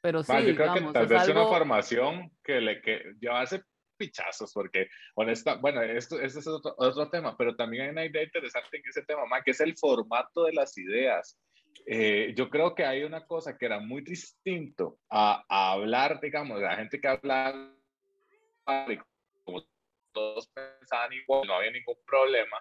Pero 0.00 0.22
sí, 0.22 0.32
yo 0.32 0.54
creo 0.54 0.74
que 0.74 0.80
tal 0.92 1.06
vez 1.06 1.28
una 1.28 1.46
formación 1.46 2.30
que 2.42 2.60
le 2.60 2.80
que 2.80 3.14
llevarse 3.20 3.62
pichazos, 3.96 4.52
porque 4.52 4.88
honesta, 5.14 5.56
bueno, 5.56 5.82
esto, 5.82 6.20
este 6.20 6.40
es 6.40 6.46
otro, 6.46 6.74
otro, 6.76 7.08
tema, 7.08 7.36
pero 7.36 7.56
también 7.56 7.84
hay 7.84 7.88
una 7.90 8.04
idea 8.04 8.22
interesante 8.22 8.76
en 8.76 8.82
ese 8.88 9.02
tema, 9.02 9.22
que 9.44 9.52
es 9.52 9.60
el 9.60 9.76
formato 9.76 10.44
de 10.44 10.52
las 10.52 10.76
ideas. 10.76 11.38
Eh, 11.86 12.34
yo 12.36 12.48
creo 12.50 12.74
que 12.74 12.84
hay 12.84 13.04
una 13.04 13.26
cosa 13.26 13.56
que 13.56 13.66
era 13.66 13.80
muy 13.80 14.02
distinto 14.02 14.98
a, 15.10 15.44
a 15.48 15.72
hablar, 15.72 16.20
digamos, 16.20 16.58
de 16.58 16.64
la 16.64 16.76
gente 16.76 17.00
que 17.00 17.08
habla 17.08 17.72
como 19.44 19.64
todos 20.12 20.48
pensaban 20.48 21.12
igual, 21.12 21.46
no 21.46 21.54
había 21.54 21.70
ningún 21.70 21.96
problema, 22.06 22.56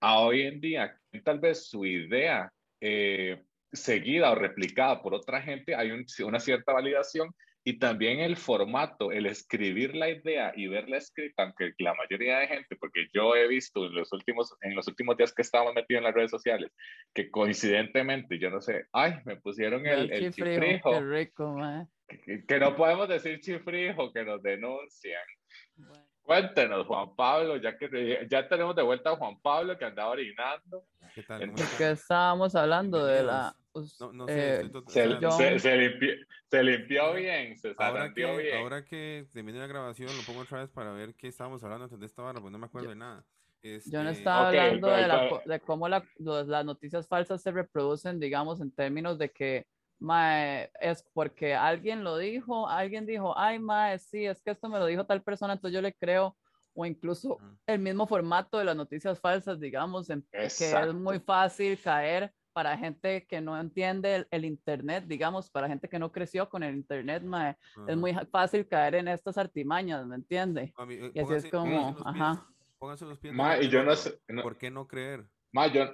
a 0.00 0.18
hoy 0.18 0.42
en 0.42 0.60
día, 0.60 0.96
tal 1.24 1.40
vez 1.40 1.68
su 1.68 1.84
idea 1.84 2.52
eh, 2.80 3.42
seguida 3.72 4.30
o 4.30 4.34
replicada 4.34 5.02
por 5.02 5.14
otra 5.14 5.40
gente, 5.42 5.74
hay 5.74 5.90
una 5.90 6.40
cierta 6.40 6.72
validación 6.72 7.30
y 7.62 7.78
también 7.78 8.20
el 8.20 8.36
formato, 8.36 9.12
el 9.12 9.26
escribir 9.26 9.94
la 9.94 10.08
idea 10.08 10.52
y 10.56 10.66
verla 10.66 10.96
escrita, 10.96 11.42
aunque 11.42 11.74
la 11.78 11.94
mayoría 11.94 12.38
de 12.38 12.48
gente, 12.48 12.76
porque 12.76 13.06
yo 13.12 13.36
he 13.36 13.46
visto 13.48 13.84
en 13.84 13.94
los 13.94 14.12
últimos, 14.12 14.56
en 14.62 14.74
los 14.74 14.88
últimos 14.88 15.16
días 15.16 15.34
que 15.34 15.42
estaba 15.42 15.72
metido 15.72 15.98
en 15.98 16.04
las 16.04 16.14
redes 16.14 16.30
sociales, 16.30 16.72
que 17.12 17.30
coincidentemente, 17.30 18.38
yo 18.38 18.48
no 18.50 18.62
sé, 18.62 18.86
ay, 18.92 19.14
me 19.26 19.36
pusieron 19.36 19.86
el, 19.86 20.10
el, 20.10 20.32
chifrijo. 20.32 20.90
que, 22.48 22.58
no 22.58 22.74
podemos 22.74 23.08
decir 23.08 23.40
chifrijo, 23.40 24.10
que 24.12 24.24
nos 24.24 24.42
denuncian. 24.42 25.22
Cuéntenos, 26.30 26.86
Juan 26.86 27.16
Pablo, 27.16 27.56
ya 27.56 27.76
que 27.76 28.28
ya 28.30 28.48
tenemos 28.48 28.76
de 28.76 28.82
vuelta 28.82 29.10
a 29.10 29.16
Juan 29.16 29.40
Pablo 29.40 29.76
que 29.76 29.84
andaba 29.84 30.10
orinando. 30.10 30.84
¿Qué 31.12 31.24
tal? 31.24 31.52
que 31.76 31.90
estábamos 31.90 32.54
hablando 32.54 33.04
de 33.04 33.24
la... 33.24 33.52
No, 33.98 34.12
no 34.12 34.28
sé, 34.28 34.60
eh, 34.60 34.70
se, 34.86 35.06
limpió, 35.08 35.30
se, 35.32 36.62
limpió, 36.62 37.14
bien, 37.14 37.56
se 37.56 37.74
ahora 37.76 38.14
que, 38.14 38.24
bien. 38.36 38.58
Ahora 38.58 38.84
que 38.84 39.26
termine 39.32 39.58
la 39.58 39.66
grabación, 39.66 40.08
lo 40.16 40.22
pongo 40.22 40.42
otra 40.42 40.60
vez 40.60 40.70
para 40.70 40.92
ver 40.92 41.16
qué 41.16 41.26
estábamos 41.26 41.64
hablando 41.64 41.86
antes 41.86 41.98
de 41.98 42.06
esta 42.06 42.22
barra, 42.22 42.40
pues 42.40 42.52
no 42.52 42.58
me 42.58 42.66
acuerdo 42.66 42.90
de 42.90 42.94
nada. 42.94 43.24
Yo 43.64 44.04
no 44.04 44.10
este, 44.10 44.20
estaba 44.20 44.48
hablando 44.50 44.86
de, 44.88 45.08
la, 45.08 45.42
de, 45.44 45.60
cómo 45.60 45.88
la, 45.88 46.04
las 46.18 46.64
noticias 46.64 47.08
falsas 47.08 47.42
se 47.42 47.50
reproducen, 47.50 48.20
digamos, 48.20 48.60
en 48.60 48.70
términos 48.70 49.18
de 49.18 49.32
que 49.32 49.66
mae, 50.00 50.70
es 50.80 51.06
porque 51.12 51.54
alguien 51.54 52.02
lo 52.02 52.16
dijo, 52.16 52.68
alguien 52.68 53.06
dijo, 53.06 53.38
ay, 53.38 53.58
mae, 53.58 53.98
sí, 53.98 54.24
es 54.24 54.42
que 54.42 54.50
esto 54.50 54.68
me 54.68 54.78
lo 54.78 54.86
dijo 54.86 55.06
tal 55.06 55.22
persona, 55.22 55.52
entonces 55.52 55.74
yo 55.74 55.82
le 55.82 55.94
creo, 55.94 56.36
o 56.74 56.86
incluso 56.86 57.38
el 57.66 57.78
mismo 57.78 58.06
formato 58.06 58.58
de 58.58 58.64
las 58.64 58.76
noticias 58.76 59.20
falsas, 59.20 59.60
digamos, 59.60 60.08
en, 60.10 60.26
que 60.32 60.48
es 60.48 60.94
muy 60.94 61.20
fácil 61.20 61.78
caer 61.80 62.32
para 62.52 62.76
gente 62.76 63.26
que 63.26 63.40
no 63.40 63.58
entiende 63.58 64.26
el, 64.30 64.44
Internet, 64.44 65.04
digamos, 65.06 65.50
para 65.50 65.68
gente 65.68 65.88
que 65.88 65.98
no 65.98 66.10
creció 66.10 66.48
con 66.48 66.62
el 66.62 66.74
Internet, 66.74 67.22
mae, 67.22 67.56
es 67.86 67.96
muy 67.96 68.14
fácil 68.32 68.66
caer 68.66 68.96
en 68.96 69.08
estas 69.08 69.36
artimañas, 69.38 70.06
¿me 70.06 70.16
entiende? 70.16 70.72
Eh, 70.88 71.12
y 71.14 71.20
así 71.20 71.34
es 71.34 71.50
como, 71.50 71.96
ajá. 72.04 72.46
Pónganse 72.78 73.04
los 73.04 73.18
pies. 73.18 73.34
y 73.60 73.68
yo 73.68 73.82
no 73.82 73.94
sé. 73.94 74.18
¿Por 74.42 74.56
qué 74.56 74.70
no 74.70 74.86
creer? 74.86 75.28
Ma, 75.52 75.66
yo, 75.66 75.84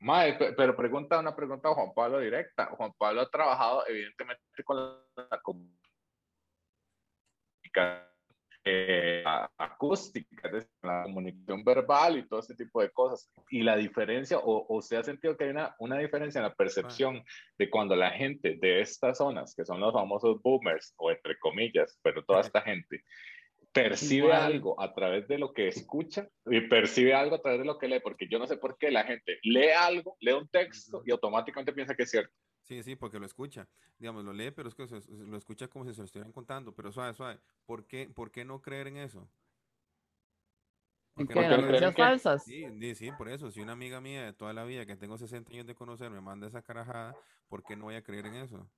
Mae, 0.00 0.34
pero 0.56 0.76
pregunta 0.76 1.18
una 1.18 1.34
pregunta 1.34 1.68
a 1.68 1.74
Juan 1.74 1.92
Pablo 1.94 2.20
directa. 2.20 2.66
Juan 2.66 2.92
Pablo 2.96 3.22
ha 3.22 3.30
trabajado 3.30 3.84
evidentemente 3.88 4.42
con 4.64 4.76
la 5.16 5.40
comunicación 5.42 5.78
eh, 8.64 9.24
acústica, 9.56 10.50
la 10.82 11.04
comunicación 11.04 11.64
verbal 11.64 12.18
y 12.18 12.28
todo 12.28 12.40
ese 12.40 12.54
tipo 12.54 12.82
de 12.82 12.90
cosas. 12.90 13.32
Y 13.50 13.62
la 13.62 13.76
diferencia, 13.76 14.38
o, 14.38 14.66
o 14.68 14.82
se 14.82 14.96
ha 14.96 15.02
sentido 15.02 15.36
que 15.36 15.44
hay 15.44 15.50
una, 15.50 15.74
una 15.78 15.98
diferencia 15.98 16.40
en 16.40 16.44
la 16.44 16.54
percepción 16.54 17.24
de 17.56 17.70
cuando 17.70 17.96
la 17.96 18.10
gente 18.10 18.58
de 18.60 18.80
estas 18.80 19.18
zonas, 19.18 19.54
que 19.54 19.64
son 19.64 19.80
los 19.80 19.94
famosos 19.94 20.42
boomers, 20.42 20.94
o 20.98 21.10
entre 21.10 21.38
comillas, 21.38 21.98
pero 22.02 22.24
toda 22.24 22.40
esta 22.40 22.60
gente, 22.60 23.04
percibe 23.72 24.32
algo 24.32 24.80
a 24.80 24.92
través 24.94 25.28
de 25.28 25.38
lo 25.38 25.52
que 25.52 25.68
escucha 25.68 26.28
y 26.46 26.60
percibe 26.62 27.14
algo 27.14 27.36
a 27.36 27.40
través 27.40 27.60
de 27.60 27.66
lo 27.66 27.78
que 27.78 27.88
lee, 27.88 28.00
porque 28.02 28.28
yo 28.28 28.38
no 28.38 28.46
sé 28.46 28.56
por 28.56 28.76
qué 28.78 28.90
la 28.90 29.04
gente 29.04 29.38
lee 29.42 29.70
algo, 29.70 30.16
lee 30.20 30.32
un 30.32 30.48
texto 30.48 31.02
y 31.04 31.10
automáticamente 31.10 31.72
piensa 31.72 31.94
que 31.94 32.02
es 32.04 32.10
cierto. 32.10 32.34
Sí, 32.62 32.82
sí, 32.82 32.96
porque 32.96 33.18
lo 33.18 33.24
escucha. 33.24 33.66
Digamos, 33.98 34.24
lo 34.24 34.32
lee, 34.32 34.50
pero 34.50 34.68
es 34.68 34.74
que 34.74 34.86
lo 35.08 35.36
escucha 35.38 35.68
como 35.68 35.86
si 35.86 35.94
se 35.94 36.00
lo 36.00 36.04
estuvieran 36.04 36.32
contando. 36.32 36.74
Pero 36.74 36.92
suave, 36.92 37.14
suave. 37.14 37.40
¿Por 37.64 37.86
qué, 37.86 38.10
por 38.14 38.30
qué 38.30 38.44
no 38.44 38.60
creer 38.60 38.88
en 38.88 38.98
eso? 38.98 39.26
¿En 41.16 41.26
qué? 41.26 41.40
¿Las 41.48 41.62
noticias 41.62 41.94
falsas? 41.96 42.44
Sí, 42.44 42.94
sí, 42.94 43.10
por 43.12 43.30
eso. 43.30 43.50
Si 43.50 43.60
una 43.60 43.72
amiga 43.72 44.02
mía 44.02 44.26
de 44.26 44.32
toda 44.34 44.52
la 44.52 44.64
vida 44.64 44.84
que 44.84 44.96
tengo 44.96 45.16
60 45.16 45.50
años 45.50 45.66
de 45.66 45.74
conocer 45.74 46.10
me 46.10 46.20
manda 46.20 46.46
esa 46.46 46.60
carajada, 46.60 47.16
¿por 47.48 47.64
qué 47.64 47.74
no 47.74 47.84
voy 47.84 47.94
a 47.94 48.02
creer 48.02 48.26
en 48.26 48.34
eso? 48.34 48.70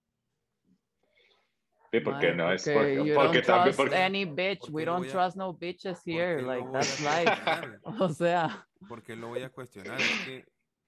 Sí, 1.92 2.00
porque 2.00 2.32
no 2.32 2.52
es 2.52 2.62
porque, 2.62 3.04
you 3.04 3.14
porque 3.14 3.42
don't 3.42 3.64
trust 3.64 3.76
porque, 3.76 3.96
any 3.96 4.24
bitch. 4.24 4.70
We 4.70 4.84
don't 4.84 5.08
trust 5.08 5.36
no 5.36 5.52
bitches 5.52 6.00
here. 6.04 6.40
Like 6.40 6.70
that's 6.72 7.00
life. 7.00 7.32
o 8.00 8.08
sea. 8.10 8.64
Porque 8.88 9.16
lo 9.16 9.28
voy 9.28 9.42
a 9.42 9.50
cuestionar. 9.50 10.00
Es 10.00 10.24
que 10.24 10.44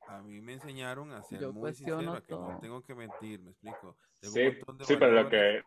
a 0.07 0.23
mí 0.23 0.41
me 0.41 0.53
enseñaron 0.53 1.13
a 1.13 1.23
ser 1.25 1.53
muy 1.53 1.75
sincero, 1.75 2.13
a 2.13 2.21
que 2.21 2.35
no 2.35 2.59
tengo 2.61 2.83
que 2.83 2.95
mentir, 2.95 3.41
me 3.41 3.51
explico. 3.51 3.97
Tengo 4.21 4.35
sí, 4.35 4.51
sí 4.87 4.97
pero 4.97 5.11
lo 5.11 5.29
que 5.29 5.63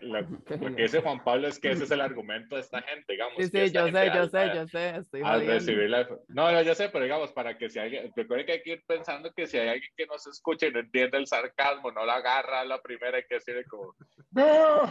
lo, 0.00 0.26
que 0.46 0.82
dice 0.82 1.00
Juan 1.00 1.22
Pablo 1.22 1.48
es 1.48 1.58
que 1.58 1.70
ese 1.70 1.84
es 1.84 1.90
el 1.90 2.00
argumento 2.00 2.56
de 2.56 2.62
esta 2.62 2.82
gente, 2.82 3.12
digamos. 3.12 3.34
Sí, 3.36 3.46
sí, 3.46 3.70
yo 3.72 3.86
sé, 3.86 4.10
yo 4.14 4.28
sé, 4.28 4.50
yo 4.54 4.66
sé, 4.68 4.96
estoy 4.96 5.22
al 5.24 5.46
recibir 5.46 5.90
la... 5.90 6.08
No, 6.28 6.52
no, 6.52 6.62
yo 6.62 6.74
sé, 6.74 6.88
pero 6.88 7.04
digamos, 7.04 7.32
para 7.32 7.56
que 7.56 7.68
si 7.70 7.78
alguien, 7.78 8.12
recuerden 8.14 8.46
que 8.46 8.52
hay 8.52 8.62
que 8.62 8.72
ir 8.72 8.84
pensando 8.86 9.32
que 9.32 9.46
si 9.46 9.58
hay 9.58 9.68
alguien 9.68 9.90
que 9.96 10.06
no 10.06 10.18
se 10.18 10.30
escucha 10.30 10.66
y 10.66 10.72
no 10.72 10.80
entiende 10.80 11.18
el 11.18 11.26
sarcasmo, 11.26 11.90
no 11.90 12.04
la 12.04 12.16
agarra 12.16 12.60
a 12.60 12.64
la 12.64 12.80
primera, 12.80 13.16
hay 13.16 13.24
que 13.24 13.36
decirle 13.36 13.64
como, 13.64 13.94
¡No! 14.30 14.84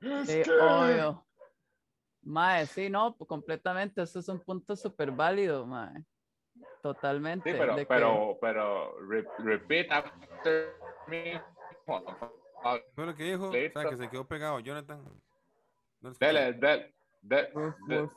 Es 0.00 0.28
sí, 0.28 0.50
obvio. 0.50 1.26
Mae, 2.22 2.66
sí, 2.66 2.90
no, 2.90 3.16
completamente, 3.16 4.02
eso 4.02 4.18
es 4.18 4.28
un 4.28 4.40
punto 4.40 4.76
súper 4.76 5.10
válido, 5.10 5.66
mae. 5.66 6.04
Totalmente. 6.82 7.50
Sí, 7.50 7.56
pero, 7.58 7.76
pero, 7.88 8.38
pero, 8.40 8.94
repeat 9.38 9.90
after 9.90 10.74
me. 11.06 11.40
Fue 12.94 13.06
lo 13.06 13.14
que 13.14 13.24
dijo, 13.24 13.48
o 13.48 13.52
sea, 13.52 13.88
que 13.88 13.96
se 13.96 14.08
quedó 14.08 14.26
pegado, 14.26 14.60
Jonathan. 14.60 15.04
dale, 16.18 16.52
dale, 16.54 16.94
dale, 17.22 17.52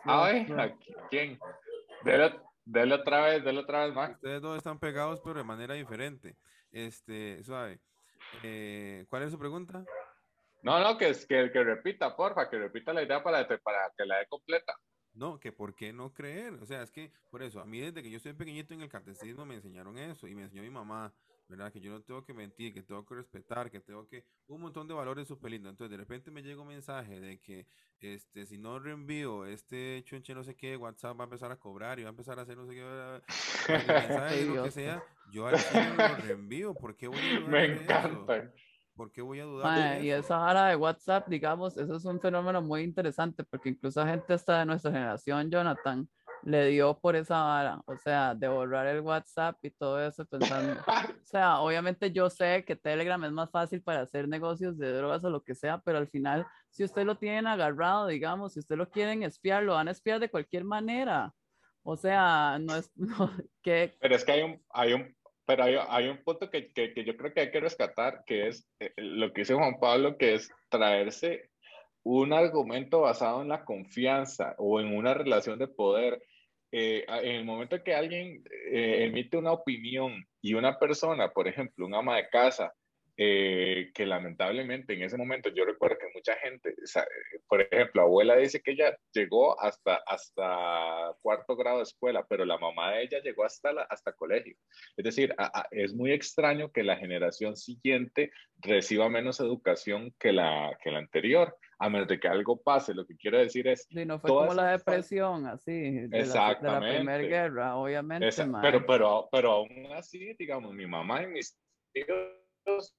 ay, 0.05 0.47
¿quién? 1.09 1.39
Dale, 2.03 2.93
otra 2.93 3.21
vez, 3.25 3.43
dale 3.43 3.59
otra 3.59 3.85
vez 3.85 3.95
más. 3.95 4.11
Ustedes 4.11 4.41
dos 4.41 4.57
están 4.57 4.79
pegados, 4.79 5.21
pero 5.21 5.35
de 5.35 5.43
manera 5.43 5.73
diferente. 5.73 6.35
Este, 6.71 7.43
suave. 7.43 7.79
Eh, 8.43 9.05
¿Cuál 9.09 9.23
es 9.23 9.31
su 9.31 9.39
pregunta? 9.39 9.83
No, 10.63 10.79
no, 10.79 10.97
que, 10.97 11.11
que, 11.27 11.51
que 11.51 11.63
repita, 11.63 12.15
porfa, 12.15 12.49
que 12.49 12.57
repita 12.57 12.93
la 12.93 13.03
idea 13.03 13.23
para, 13.23 13.47
para 13.47 13.91
que 13.97 14.05
la 14.05 14.19
dé 14.19 14.27
completa. 14.27 14.75
No, 15.13 15.39
que 15.39 15.51
por 15.51 15.75
qué 15.75 15.91
no 15.91 16.13
creer. 16.13 16.53
O 16.61 16.65
sea, 16.65 16.83
es 16.83 16.91
que 16.91 17.11
por 17.29 17.41
eso, 17.43 17.59
a 17.59 17.65
mí 17.65 17.79
desde 17.79 18.01
que 18.01 18.09
yo 18.09 18.17
estoy 18.17 18.33
pequeñito 18.33 18.73
en 18.73 18.81
el 18.81 18.89
catecismo 18.89 19.45
me 19.45 19.55
enseñaron 19.55 19.97
eso 19.97 20.27
y 20.27 20.35
me 20.35 20.43
enseñó 20.43 20.61
mi 20.61 20.69
mamá 20.69 21.13
¿verdad? 21.51 21.71
Que 21.71 21.81
yo 21.81 21.91
no 21.91 22.01
tengo 22.01 22.23
que 22.23 22.33
mentir, 22.33 22.73
que 22.73 22.81
tengo 22.81 23.05
que 23.05 23.15
respetar, 23.15 23.69
que 23.69 23.81
tengo 23.81 24.07
que... 24.07 24.25
Un 24.47 24.61
montón 24.61 24.87
de 24.87 24.93
valores 24.93 25.27
súper 25.27 25.51
lindos. 25.51 25.71
Entonces, 25.71 25.91
de 25.91 25.97
repente 25.97 26.31
me 26.31 26.41
llega 26.41 26.61
un 26.61 26.69
mensaje 26.69 27.19
de 27.19 27.39
que 27.39 27.67
este, 27.99 28.45
si 28.47 28.57
no 28.57 28.79
reenvío 28.79 29.45
este 29.45 30.01
chunche 30.05 30.33
no 30.33 30.43
sé 30.43 30.55
qué, 30.55 30.75
WhatsApp 30.75 31.19
va 31.19 31.23
a 31.23 31.25
empezar 31.25 31.51
a 31.51 31.57
cobrar 31.57 31.99
y 31.99 32.03
va 32.03 32.09
a 32.09 32.11
empezar 32.11 32.39
a 32.39 32.43
hacer 32.43 32.57
no 32.57 32.65
sé 32.65 32.73
qué, 32.73 33.21
mensaje, 33.87 34.45
lo 34.45 34.63
que 34.63 34.71
sea, 34.71 35.03
yo 35.31 35.45
al 35.47 35.57
final 35.57 35.97
lo 35.97 36.15
reenvío. 36.15 36.73
¿Por 36.73 36.95
qué 36.95 37.07
voy 37.07 37.19
a 37.19 37.39
dudar 37.39 37.49
Me 37.49 37.65
encanta. 37.65 38.53
¿Por 38.95 39.11
qué 39.11 39.21
voy 39.21 39.39
a 39.39 39.45
dudar? 39.45 40.03
y 40.03 40.11
esa 40.11 40.39
hora 40.39 40.67
de 40.67 40.75
WhatsApp, 40.75 41.27
digamos, 41.27 41.77
eso 41.77 41.95
es 41.95 42.05
un 42.05 42.19
fenómeno 42.19 42.61
muy 42.61 42.81
interesante 42.81 43.43
porque 43.43 43.69
incluso 43.69 44.05
gente 44.05 44.33
hasta 44.33 44.59
de 44.59 44.65
nuestra 44.65 44.91
generación, 44.91 45.49
Jonathan, 45.49 46.09
le 46.43 46.67
dio 46.67 46.97
por 46.99 47.15
esa 47.15 47.41
vara, 47.41 47.81
o 47.85 47.97
sea, 47.97 48.33
de 48.35 48.47
borrar 48.47 48.87
el 48.87 49.01
WhatsApp 49.01 49.57
y 49.63 49.69
todo 49.69 50.05
eso 50.05 50.25
pensando, 50.25 50.73
o 50.73 50.85
sea, 51.23 51.59
obviamente 51.59 52.11
yo 52.11 52.29
sé 52.29 52.63
que 52.65 52.75
Telegram 52.75 53.23
es 53.23 53.31
más 53.31 53.51
fácil 53.51 53.81
para 53.81 54.01
hacer 54.01 54.27
negocios 54.27 54.77
de 54.77 54.91
drogas 54.91 55.23
o 55.23 55.29
lo 55.29 55.43
que 55.43 55.55
sea, 55.55 55.81
pero 55.85 55.97
al 55.97 56.07
final, 56.07 56.45
si 56.69 56.83
usted 56.83 57.05
lo 57.05 57.15
tienen 57.15 57.47
agarrado, 57.47 58.07
digamos, 58.07 58.53
si 58.53 58.59
usted 58.59 58.75
lo 58.75 58.89
quieren 58.89 59.23
espiar, 59.23 59.63
lo 59.63 59.73
van 59.73 59.87
a 59.87 59.91
espiar 59.91 60.19
de 60.19 60.29
cualquier 60.29 60.63
manera. 60.63 61.33
O 61.83 61.95
sea, 61.97 62.59
no 62.59 62.75
es 62.75 62.91
que... 63.63 63.95
Pero 63.99 64.15
es 64.15 64.23
que 64.23 64.31
hay 64.31 64.41
un, 64.43 64.63
hay 64.69 64.93
un, 64.93 65.15
pero 65.45 65.63
hay, 65.63 65.75
hay 65.89 66.07
un 66.07 66.23
punto 66.23 66.49
que, 66.49 66.71
que, 66.71 66.93
que, 66.93 67.03
yo 67.03 67.17
creo 67.17 67.33
que 67.33 67.41
hay 67.41 67.51
que 67.51 67.59
rescatar, 67.59 68.23
que 68.25 68.47
es 68.47 68.67
eh, 68.79 68.93
lo 68.97 69.33
que 69.33 69.41
dice 69.41 69.53
Juan 69.53 69.79
Pablo, 69.79 70.17
que 70.17 70.35
es 70.35 70.49
traerse 70.69 71.51
un 72.03 72.33
argumento 72.33 73.01
basado 73.01 73.41
en 73.41 73.49
la 73.49 73.63
confianza 73.63 74.55
o 74.57 74.79
en 74.79 74.95
una 74.95 75.13
relación 75.13 75.59
de 75.59 75.67
poder 75.67 76.21
eh, 76.71 77.05
en 77.07 77.35
el 77.35 77.45
momento 77.45 77.83
que 77.83 77.93
alguien 77.93 78.43
eh, 78.71 79.05
emite 79.05 79.37
una 79.37 79.51
opinión 79.51 80.25
y 80.41 80.53
una 80.53 80.79
persona, 80.79 81.31
por 81.31 81.47
ejemplo, 81.47 81.85
un 81.85 81.95
ama 81.95 82.15
de 82.15 82.29
casa, 82.29 82.73
eh, 83.23 83.91
que 83.93 84.07
lamentablemente 84.07 84.95
en 84.95 85.03
ese 85.03 85.15
momento 85.15 85.49
yo 85.49 85.63
recuerdo 85.63 85.99
que 85.99 86.11
mucha 86.11 86.35
gente, 86.37 86.73
por 87.47 87.61
ejemplo, 87.61 88.01
abuela 88.01 88.35
dice 88.35 88.63
que 88.63 88.71
ella 88.71 88.97
llegó 89.13 89.61
hasta, 89.61 89.97
hasta 90.07 91.15
cuarto 91.21 91.55
grado 91.55 91.77
de 91.77 91.83
escuela, 91.83 92.25
pero 92.27 92.45
la 92.45 92.57
mamá 92.57 92.93
de 92.93 93.03
ella 93.03 93.21
llegó 93.21 93.43
hasta, 93.43 93.73
la, 93.73 93.83
hasta 93.83 94.13
colegio. 94.13 94.55
Es 94.97 95.05
decir, 95.05 95.35
es 95.69 95.93
muy 95.93 96.13
extraño 96.13 96.71
que 96.71 96.81
la 96.81 96.97
generación 96.97 97.55
siguiente 97.55 98.31
reciba 98.57 99.07
menos 99.07 99.39
educación 99.39 100.15
que 100.17 100.31
la, 100.31 100.75
que 100.83 100.89
la 100.89 100.97
anterior, 100.97 101.55
a 101.77 101.89
menos 101.91 102.07
de 102.07 102.19
que 102.19 102.27
algo 102.27 102.59
pase. 102.59 102.95
Lo 102.95 103.05
que 103.05 103.17
quiero 103.17 103.37
decir 103.37 103.67
es... 103.67 103.85
Sí, 103.87 104.03
no 104.03 104.19
fue 104.19 104.31
como 104.31 104.55
la 104.55 104.71
depresión, 104.71 105.45
así, 105.45 106.07
de 106.07 106.21
Exactamente. 106.21 106.63
La, 106.65 106.79
de 106.79 106.85
la 106.85 106.97
Primera 106.97 107.23
Guerra, 107.23 107.75
obviamente. 107.75 108.29
pero, 108.63 108.83
pero, 108.83 109.29
pero 109.31 109.51
aún 109.51 109.91
así, 109.93 110.33
digamos, 110.39 110.73
mi 110.73 110.87
mamá 110.87 111.21
y 111.21 111.27
mis 111.27 111.55
tíos 111.93 112.95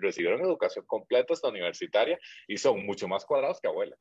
recibieron 0.00 0.40
educación 0.40 0.84
completa 0.86 1.34
hasta 1.34 1.48
universitaria 1.48 2.18
y 2.46 2.56
son 2.56 2.84
mucho 2.84 3.08
más 3.08 3.24
cuadrados 3.24 3.60
que 3.60 3.68
abuela. 3.68 3.96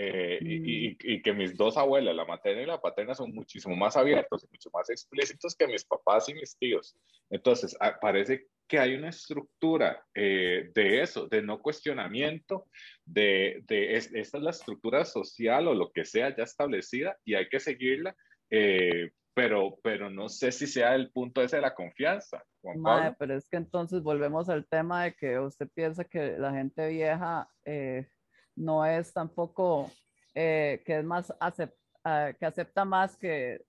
Eh, 0.00 0.38
y, 0.40 0.90
mm. 0.90 0.96
y, 1.00 1.22
que 1.22 1.32
mis 1.32 1.56
dos 1.56 1.76
abuelas, 1.76 2.14
la 2.14 2.24
materna 2.24 2.62
y 2.62 2.66
la 2.66 2.80
paterna, 2.80 3.14
son 3.14 3.34
muchísimo 3.34 3.74
más 3.74 3.96
abiertos 3.96 4.44
y 4.44 4.48
mucho 4.52 4.70
más 4.72 4.88
explícitos 4.90 5.56
que 5.56 5.66
mis 5.66 5.84
papás 5.84 6.28
y 6.28 6.34
mis 6.34 6.56
tíos. 6.56 6.94
Entonces, 7.30 7.76
ah, 7.80 7.98
parece 8.00 8.46
que 8.68 8.78
hay 8.78 8.94
una 8.94 9.08
estructura 9.08 10.06
eh, 10.14 10.70
de 10.74 11.02
eso, 11.02 11.26
de 11.26 11.42
no 11.42 11.60
cuestionamiento, 11.60 12.66
de, 13.04 13.62
de 13.66 13.96
esta 13.96 14.18
es 14.18 14.34
la 14.34 14.50
estructura 14.50 15.04
social 15.04 15.66
o 15.66 15.74
lo 15.74 15.90
que 15.90 16.04
sea 16.04 16.36
ya 16.36 16.44
establecida 16.44 17.18
y 17.24 17.34
hay 17.34 17.48
que 17.48 17.58
seguirla, 17.58 18.14
eh, 18.50 19.10
pero, 19.38 19.78
pero 19.84 20.10
no 20.10 20.28
sé 20.28 20.50
si 20.50 20.66
sea 20.66 20.96
el 20.96 21.12
punto 21.12 21.40
ese 21.40 21.56
de 21.56 21.62
la 21.62 21.72
confianza. 21.72 22.42
Juan 22.60 23.14
pero 23.16 23.36
es 23.36 23.48
que 23.48 23.56
entonces 23.56 24.02
volvemos 24.02 24.48
al 24.48 24.66
tema 24.66 25.04
de 25.04 25.14
que 25.14 25.38
usted 25.38 25.68
piensa 25.72 26.02
que 26.02 26.36
la 26.36 26.50
gente 26.50 26.88
vieja 26.88 27.48
eh, 27.64 28.08
no 28.56 28.84
es 28.84 29.12
tampoco, 29.12 29.92
eh, 30.34 30.82
que 30.84 30.98
es 30.98 31.04
más, 31.04 31.32
ah, 31.38 32.32
que 32.36 32.46
acepta 32.46 32.84
más 32.84 33.16
que, 33.16 33.62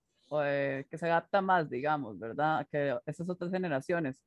eh, 0.43 0.88
que 0.89 0.97
se 0.97 1.05
adapta 1.05 1.39
más, 1.39 1.69
digamos, 1.69 2.17
¿verdad? 2.17 2.65
Que 2.71 2.97
esas 3.05 3.29
otras 3.29 3.51
generaciones. 3.51 4.19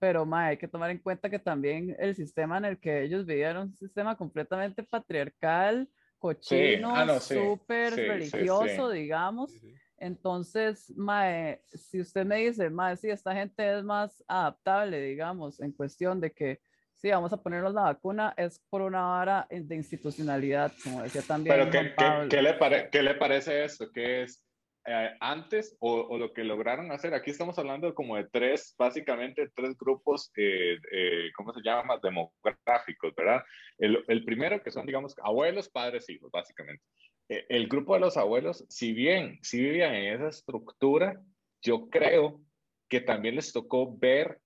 Pero 0.00 0.26
ma, 0.26 0.46
hay 0.46 0.56
que 0.56 0.66
tomar 0.66 0.90
en 0.90 0.98
cuenta 0.98 1.30
que 1.30 1.38
también 1.38 1.94
el 2.00 2.16
sistema 2.16 2.58
en 2.58 2.64
el 2.64 2.80
que 2.80 3.04
ellos 3.04 3.26
vivieron, 3.26 3.68
un 3.68 3.76
sistema 3.76 4.16
completamente 4.16 4.82
patriarcal, 4.82 5.88
cochino, 6.18 6.96
ah, 6.96 7.20
súper 7.20 7.94
religioso, 7.94 8.90
digamos. 8.90 9.52
Entonces, 10.00 10.92
mae, 10.96 11.60
si 11.66 12.00
usted 12.00 12.24
me 12.24 12.36
dice, 12.36 12.70
mae, 12.70 12.96
si 12.96 13.10
esta 13.10 13.34
gente 13.34 13.78
es 13.78 13.84
más 13.84 14.24
adaptable, 14.26 15.00
digamos, 15.02 15.60
en 15.60 15.72
cuestión 15.72 16.20
de 16.22 16.32
que 16.32 16.60
sí, 16.94 17.10
vamos 17.10 17.34
a 17.34 17.42
ponernos 17.42 17.74
la 17.74 17.82
vacuna, 17.82 18.32
es 18.36 18.58
por 18.70 18.80
una 18.80 19.02
vara 19.02 19.46
de 19.50 19.74
institucionalidad, 19.74 20.72
como 20.82 21.02
decía 21.02 21.20
también. 21.22 21.54
Pero, 21.54 21.70
¿qué, 21.70 21.94
¿qué, 21.94 22.28
¿qué, 22.30 22.42
le 22.42 22.90
¿qué 22.90 23.02
le 23.02 23.14
parece 23.14 23.64
esto? 23.64 23.90
¿Qué 23.92 24.22
es 24.22 24.42
eh, 24.86 25.10
antes 25.20 25.76
o, 25.80 26.00
o, 26.00 26.18
lo 26.18 26.32
que 26.32 26.44
lograron 26.44 26.90
hacer? 26.92 27.12
Aquí 27.12 27.30
estamos 27.30 27.58
hablando 27.58 27.94
como 27.94 28.16
de 28.16 28.26
tres, 28.32 28.74
básicamente 28.78 29.50
tres 29.54 29.76
grupos, 29.76 30.32
eh, 30.34 30.78
eh, 30.92 31.30
¿cómo 31.36 31.52
se 31.52 31.60
llama? 31.62 31.98
Demográficos, 32.02 33.14
¿verdad? 33.14 33.42
El, 33.76 34.02
el 34.08 34.24
primero 34.24 34.62
que 34.62 34.70
son, 34.70 34.86
digamos, 34.86 35.14
abuelos, 35.22 35.68
padres, 35.68 36.08
hijos, 36.08 36.30
básicamente. 36.30 36.82
Eh, 37.30 37.46
el 37.48 37.68
grupo 37.68 37.94
de 37.94 38.00
los 38.00 38.16
abuelos, 38.16 38.66
si 38.68 38.92
bien 38.92 39.38
si 39.40 39.62
vivían 39.62 39.94
en 39.94 40.14
esa 40.14 40.28
estructura, 40.28 41.22
yo 41.62 41.88
creo 41.88 42.40
que 42.88 43.00
también 43.00 43.36
les 43.36 43.52
tocó 43.52 43.96
ver 43.96 44.40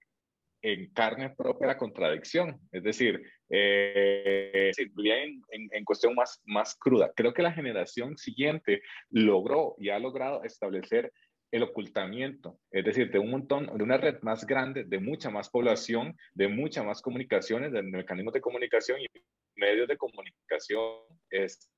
en 0.60 0.92
carne 0.92 1.30
propia 1.30 1.68
la 1.68 1.78
contradicción, 1.78 2.60
es 2.72 2.82
decir, 2.82 3.22
eh, 3.50 4.72
en, 4.76 5.42
en, 5.72 5.84
cuestión 5.84 6.14
más, 6.14 6.40
más 6.44 6.74
cruda. 6.76 7.12
Creo 7.14 7.34
que 7.34 7.42
la 7.42 7.52
generación 7.52 8.16
siguiente 8.16 8.82
logró 9.10 9.76
y 9.78 9.90
ha 9.90 9.98
logrado 9.98 10.42
establecer 10.42 11.12
el 11.52 11.62
ocultamiento, 11.62 12.58
es 12.70 12.84
decir, 12.84 13.10
de 13.10 13.18
un 13.18 13.30
montón, 13.30 13.66
de 13.66 13.84
una 13.84 13.96
red 13.96 14.20
más 14.22 14.46
grande, 14.46 14.84
de 14.84 14.98
mucha 14.98 15.30
más 15.30 15.48
población, 15.48 16.16
de 16.34 16.48
mucha 16.48 16.82
más 16.82 17.00
comunicaciones, 17.00 17.72
de 17.72 17.82
mecanismos 17.82 18.34
de 18.34 18.40
comunicación 18.40 19.00
y 19.00 19.06
medios 19.54 19.86
de 19.86 19.96
comunicación 19.96 20.82
es, 21.30 21.70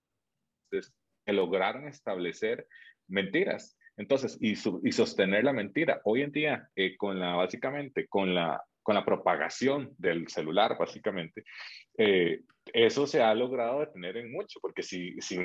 que 0.71 1.33
lograron 1.33 1.89
establecer 1.89 2.67
mentiras. 3.09 3.77
Entonces, 3.97 4.39
y, 4.41 4.53
y 4.53 4.93
sostener 4.93 5.45
la 5.45 5.53
mentira. 5.53 6.01
Hoy 6.05 6.23
en 6.23 6.33
día, 6.33 6.69
eh, 6.77 6.97
con 6.97 7.19
la, 7.19 7.35
básicamente, 7.35 8.07
con 8.09 8.35
la, 8.35 8.63
con 8.83 8.95
la 8.95 9.05
propagación 9.05 9.95
del 9.99 10.29
celular, 10.29 10.77
básicamente, 10.79 11.45
eh, 11.97 12.43
eso 12.73 13.07
se 13.07 13.23
ha 13.23 13.35
logrado 13.35 13.81
detener 13.81 14.19
en 14.19 14.31
mucho, 14.31 14.61
porque 14.61 14.83
si, 14.83 15.21
si 15.21 15.39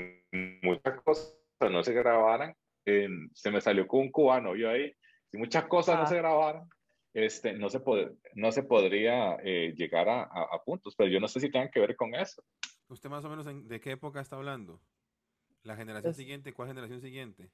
muchas 0.62 1.02
cosas 1.02 1.34
no 1.70 1.84
se 1.84 1.94
grabaran, 1.94 2.54
se 2.84 3.52
me 3.52 3.62
salió 3.62 3.88
con 3.88 4.02
un 4.02 4.12
cubano, 4.12 4.56
yo 4.56 4.70
ahí, 4.70 4.92
si 5.30 5.38
muchas 5.38 5.66
cosas 5.66 5.98
no 5.98 6.08
se 6.08 6.18
grabaran, 6.18 6.68
este, 7.14 7.54
no, 7.54 7.70
se 7.70 7.82
no 8.36 8.52
se 8.52 8.64
podría 8.64 9.36
eh, 9.44 9.74
llegar 9.76 10.10
a, 10.10 10.24
a, 10.24 10.64
puntos, 10.64 10.96
pero 10.96 11.10
yo 11.10 11.20
no 11.20 11.28
sé 11.28 11.40
si 11.40 11.52
tengan 11.52 11.70
que 11.70 11.80
ver 11.80 11.96
con 11.96 12.16
eso. 12.16 12.44
¿Usted 12.88 13.10
más 13.10 13.24
o 13.26 13.30
menos 13.30 13.46
de 13.46 13.80
qué 13.80 13.92
época 13.92 14.22
está 14.22 14.36
hablando? 14.36 14.82
¿La 15.64 15.76
generación 15.76 16.14
siguiente? 16.14 16.54
¿Cuál 16.54 16.70
generación 16.70 17.02
siguiente? 17.02 17.52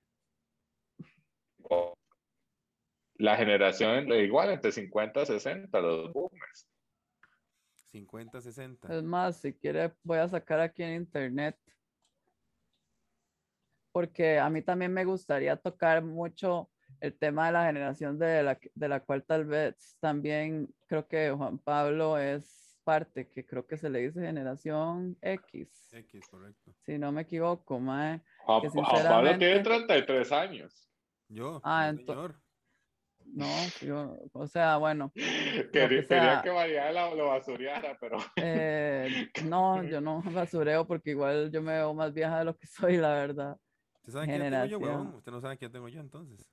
La 3.16 3.36
generación 3.36 4.12
igual, 4.12 4.52
entre 4.52 4.72
50 4.72 5.24
y 5.24 5.26
60, 5.26 5.80
los 5.82 6.14
boomers. 6.14 6.68
50, 7.92 8.42
60. 8.42 8.96
Es 8.96 9.04
más, 9.04 9.38
si 9.38 9.54
quiere, 9.54 9.94
voy 10.04 10.20
a 10.20 10.28
sacar 10.28 10.60
aquí 10.60 10.84
en 10.84 10.96
internet. 10.96 11.58
Porque 13.92 14.38
a 14.38 14.50
mí 14.50 14.62
también 14.62 14.94
me 14.94 15.04
gustaría 15.04 15.56
tocar 15.58 16.04
mucho 16.04 16.70
el 17.00 17.18
tema 17.18 17.48
de 17.48 17.54
la 17.54 17.66
generación 17.66 18.20
de 18.20 18.44
la, 18.44 18.60
de 18.76 18.88
la 18.88 19.00
cual 19.00 19.24
tal 19.24 19.46
vez 19.46 19.98
también 20.00 20.74
creo 20.86 21.08
que 21.08 21.32
Juan 21.32 21.58
Pablo 21.58 22.18
es 22.18 22.67
parte, 22.88 23.28
que 23.28 23.46
creo 23.46 23.68
que 23.68 23.76
se 23.76 23.90
le 23.90 24.00
dice 24.00 24.22
generación 24.22 25.18
X. 25.22 25.90
X, 25.92 26.26
correcto. 26.30 26.74
Si 26.86 26.98
no 26.98 27.12
me 27.12 27.24
equivoco, 27.24 27.82
mae. 27.82 28.22
Que 28.62 28.70
sinceramente... 28.70 29.10
Pablo 29.10 29.38
tiene 29.38 29.60
33 29.60 30.32
años. 30.32 30.90
Yo, 31.28 31.60
ah, 31.66 31.92
señor. 31.94 32.40
No, 33.26 33.46
yo, 33.82 34.18
o 34.32 34.48
sea, 34.48 34.78
bueno. 34.78 35.12
Quería 35.74 36.42
que, 36.42 36.50
María 36.50 36.94
lo 36.94 37.28
basureara, 37.28 37.98
pero. 38.00 38.20
Eh, 38.38 39.30
no, 39.44 39.84
yo 39.84 40.00
no 40.00 40.22
basureo 40.32 40.88
porque 40.88 41.10
igual 41.10 41.52
yo 41.52 41.62
me 41.62 41.74
veo 41.74 41.94
más 41.94 42.14
vieja 42.14 42.40
de 42.40 42.46
lo 42.46 42.56
que 42.56 42.68
soy, 42.68 42.96
la 42.96 43.12
verdad. 43.16 43.60
¿Usted 43.96 44.14
sabe 44.14 44.28
quién 44.28 44.50
tengo 44.50 44.66
yo, 44.66 44.80
weón? 44.80 45.16
Usted 45.16 45.32
no 45.34 45.42
sabe 45.42 45.58
quién 45.58 45.74
tengo 45.74 45.90
yo 45.90 46.00
entonces. 46.00 46.50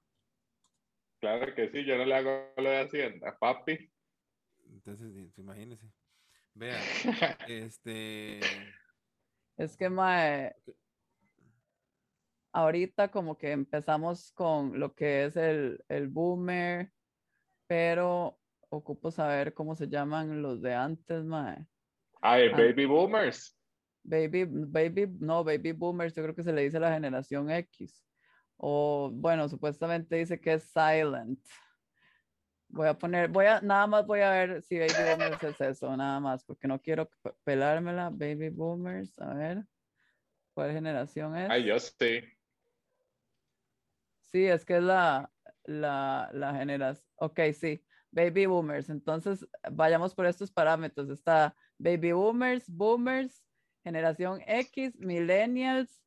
Claro 1.20 1.54
que 1.54 1.68
sí, 1.68 1.84
yo 1.84 1.96
no 1.96 2.04
le 2.04 2.16
hago 2.16 2.52
lo 2.56 2.70
de 2.70 2.80
Hacienda, 2.80 3.38
papi. 3.38 3.88
Entonces, 4.72 5.38
imagínese. 5.38 5.86
Vean, 6.54 6.80
este. 7.48 8.40
Es 9.56 9.76
que, 9.76 9.88
mae, 9.88 10.54
ahorita 12.52 13.10
como 13.10 13.36
que 13.36 13.52
empezamos 13.52 14.32
con 14.32 14.78
lo 14.78 14.94
que 14.94 15.24
es 15.24 15.36
el, 15.36 15.84
el 15.88 16.08
boomer, 16.08 16.92
pero 17.66 18.38
ocupo 18.68 19.10
saber 19.10 19.54
cómo 19.54 19.74
se 19.74 19.88
llaman 19.88 20.42
los 20.42 20.62
de 20.62 20.74
antes, 20.74 21.24
mae. 21.24 21.66
Ay, 22.20 22.48
Ah. 22.52 22.56
baby 22.56 22.86
boomers. 22.86 23.58
Baby, 24.02 24.44
baby, 24.46 25.06
no, 25.18 25.44
baby 25.44 25.72
boomers, 25.72 26.14
yo 26.14 26.22
creo 26.22 26.34
que 26.34 26.42
se 26.42 26.52
le 26.52 26.62
dice 26.62 26.78
la 26.78 26.92
generación 26.92 27.50
X. 27.50 28.04
O 28.56 29.10
bueno, 29.12 29.48
supuestamente 29.48 30.16
dice 30.16 30.40
que 30.40 30.54
es 30.54 30.64
silent. 30.64 31.40
Voy 32.74 32.88
a 32.88 32.94
poner, 32.98 33.28
voy 33.28 33.46
a, 33.46 33.60
nada 33.60 33.86
más 33.86 34.04
voy 34.04 34.20
a 34.20 34.30
ver 34.30 34.60
si 34.62 34.76
baby 34.76 34.92
boomers 34.92 35.42
es 35.44 35.60
eso, 35.60 35.96
nada 35.96 36.18
más, 36.18 36.42
porque 36.44 36.66
no 36.66 36.80
quiero 36.82 37.08
pe- 37.22 37.34
pelármela. 37.44 38.10
Baby 38.10 38.48
boomers, 38.48 39.16
a 39.20 39.32
ver. 39.32 39.64
¿Cuál 40.54 40.72
generación 40.72 41.36
es? 41.36 41.50
Ay, 41.50 41.66
yo 41.66 41.78
sí. 41.78 42.20
Sí, 44.22 44.44
es 44.46 44.64
que 44.64 44.78
es 44.78 44.82
la, 44.82 45.32
la, 45.62 46.30
la 46.32 46.54
generación. 46.56 47.06
Ok, 47.14 47.38
sí, 47.56 47.84
baby 48.10 48.46
boomers. 48.46 48.88
Entonces, 48.90 49.46
vayamos 49.70 50.12
por 50.12 50.26
estos 50.26 50.50
parámetros. 50.50 51.08
Está 51.10 51.54
baby 51.78 52.10
boomers, 52.10 52.68
boomers, 52.68 53.44
generación 53.84 54.40
X, 54.48 54.98
millennials. 54.98 56.02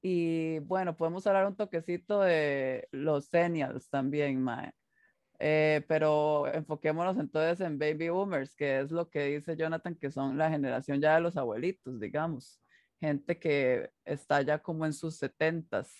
Y 0.00 0.60
bueno, 0.60 0.96
podemos 0.96 1.26
hablar 1.26 1.46
un 1.46 1.56
toquecito 1.56 2.22
de 2.22 2.88
los 2.90 3.26
senials 3.26 3.90
también, 3.90 4.42
Mae. 4.42 4.72
Eh, 5.42 5.82
pero 5.88 6.46
enfoquémonos 6.52 7.16
entonces 7.16 7.66
en 7.66 7.78
baby 7.78 8.10
boomers, 8.10 8.54
que 8.54 8.80
es 8.80 8.90
lo 8.90 9.08
que 9.08 9.24
dice 9.24 9.56
Jonathan, 9.56 9.94
que 9.94 10.10
son 10.10 10.36
la 10.36 10.50
generación 10.50 11.00
ya 11.00 11.14
de 11.14 11.22
los 11.22 11.38
abuelitos, 11.38 11.98
digamos. 11.98 12.60
Gente 13.00 13.38
que 13.38 13.90
está 14.04 14.42
ya 14.42 14.58
como 14.58 14.84
en 14.84 14.92
sus 14.92 15.16
setentas. 15.16 15.96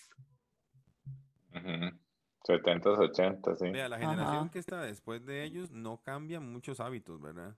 Ujú. 1.49 1.97
70s, 2.43 2.99
80 2.99 3.55
sí. 3.55 3.69
Vea, 3.71 3.89
la 3.89 3.97
generación 3.97 4.43
Ajá. 4.43 4.51
que 4.51 4.59
está 4.59 4.83
después 4.83 5.25
de 5.25 5.43
ellos 5.43 5.71
no 5.71 6.01
cambia 6.03 6.39
muchos 6.39 6.79
hábitos, 6.79 7.19
¿verdad? 7.19 7.57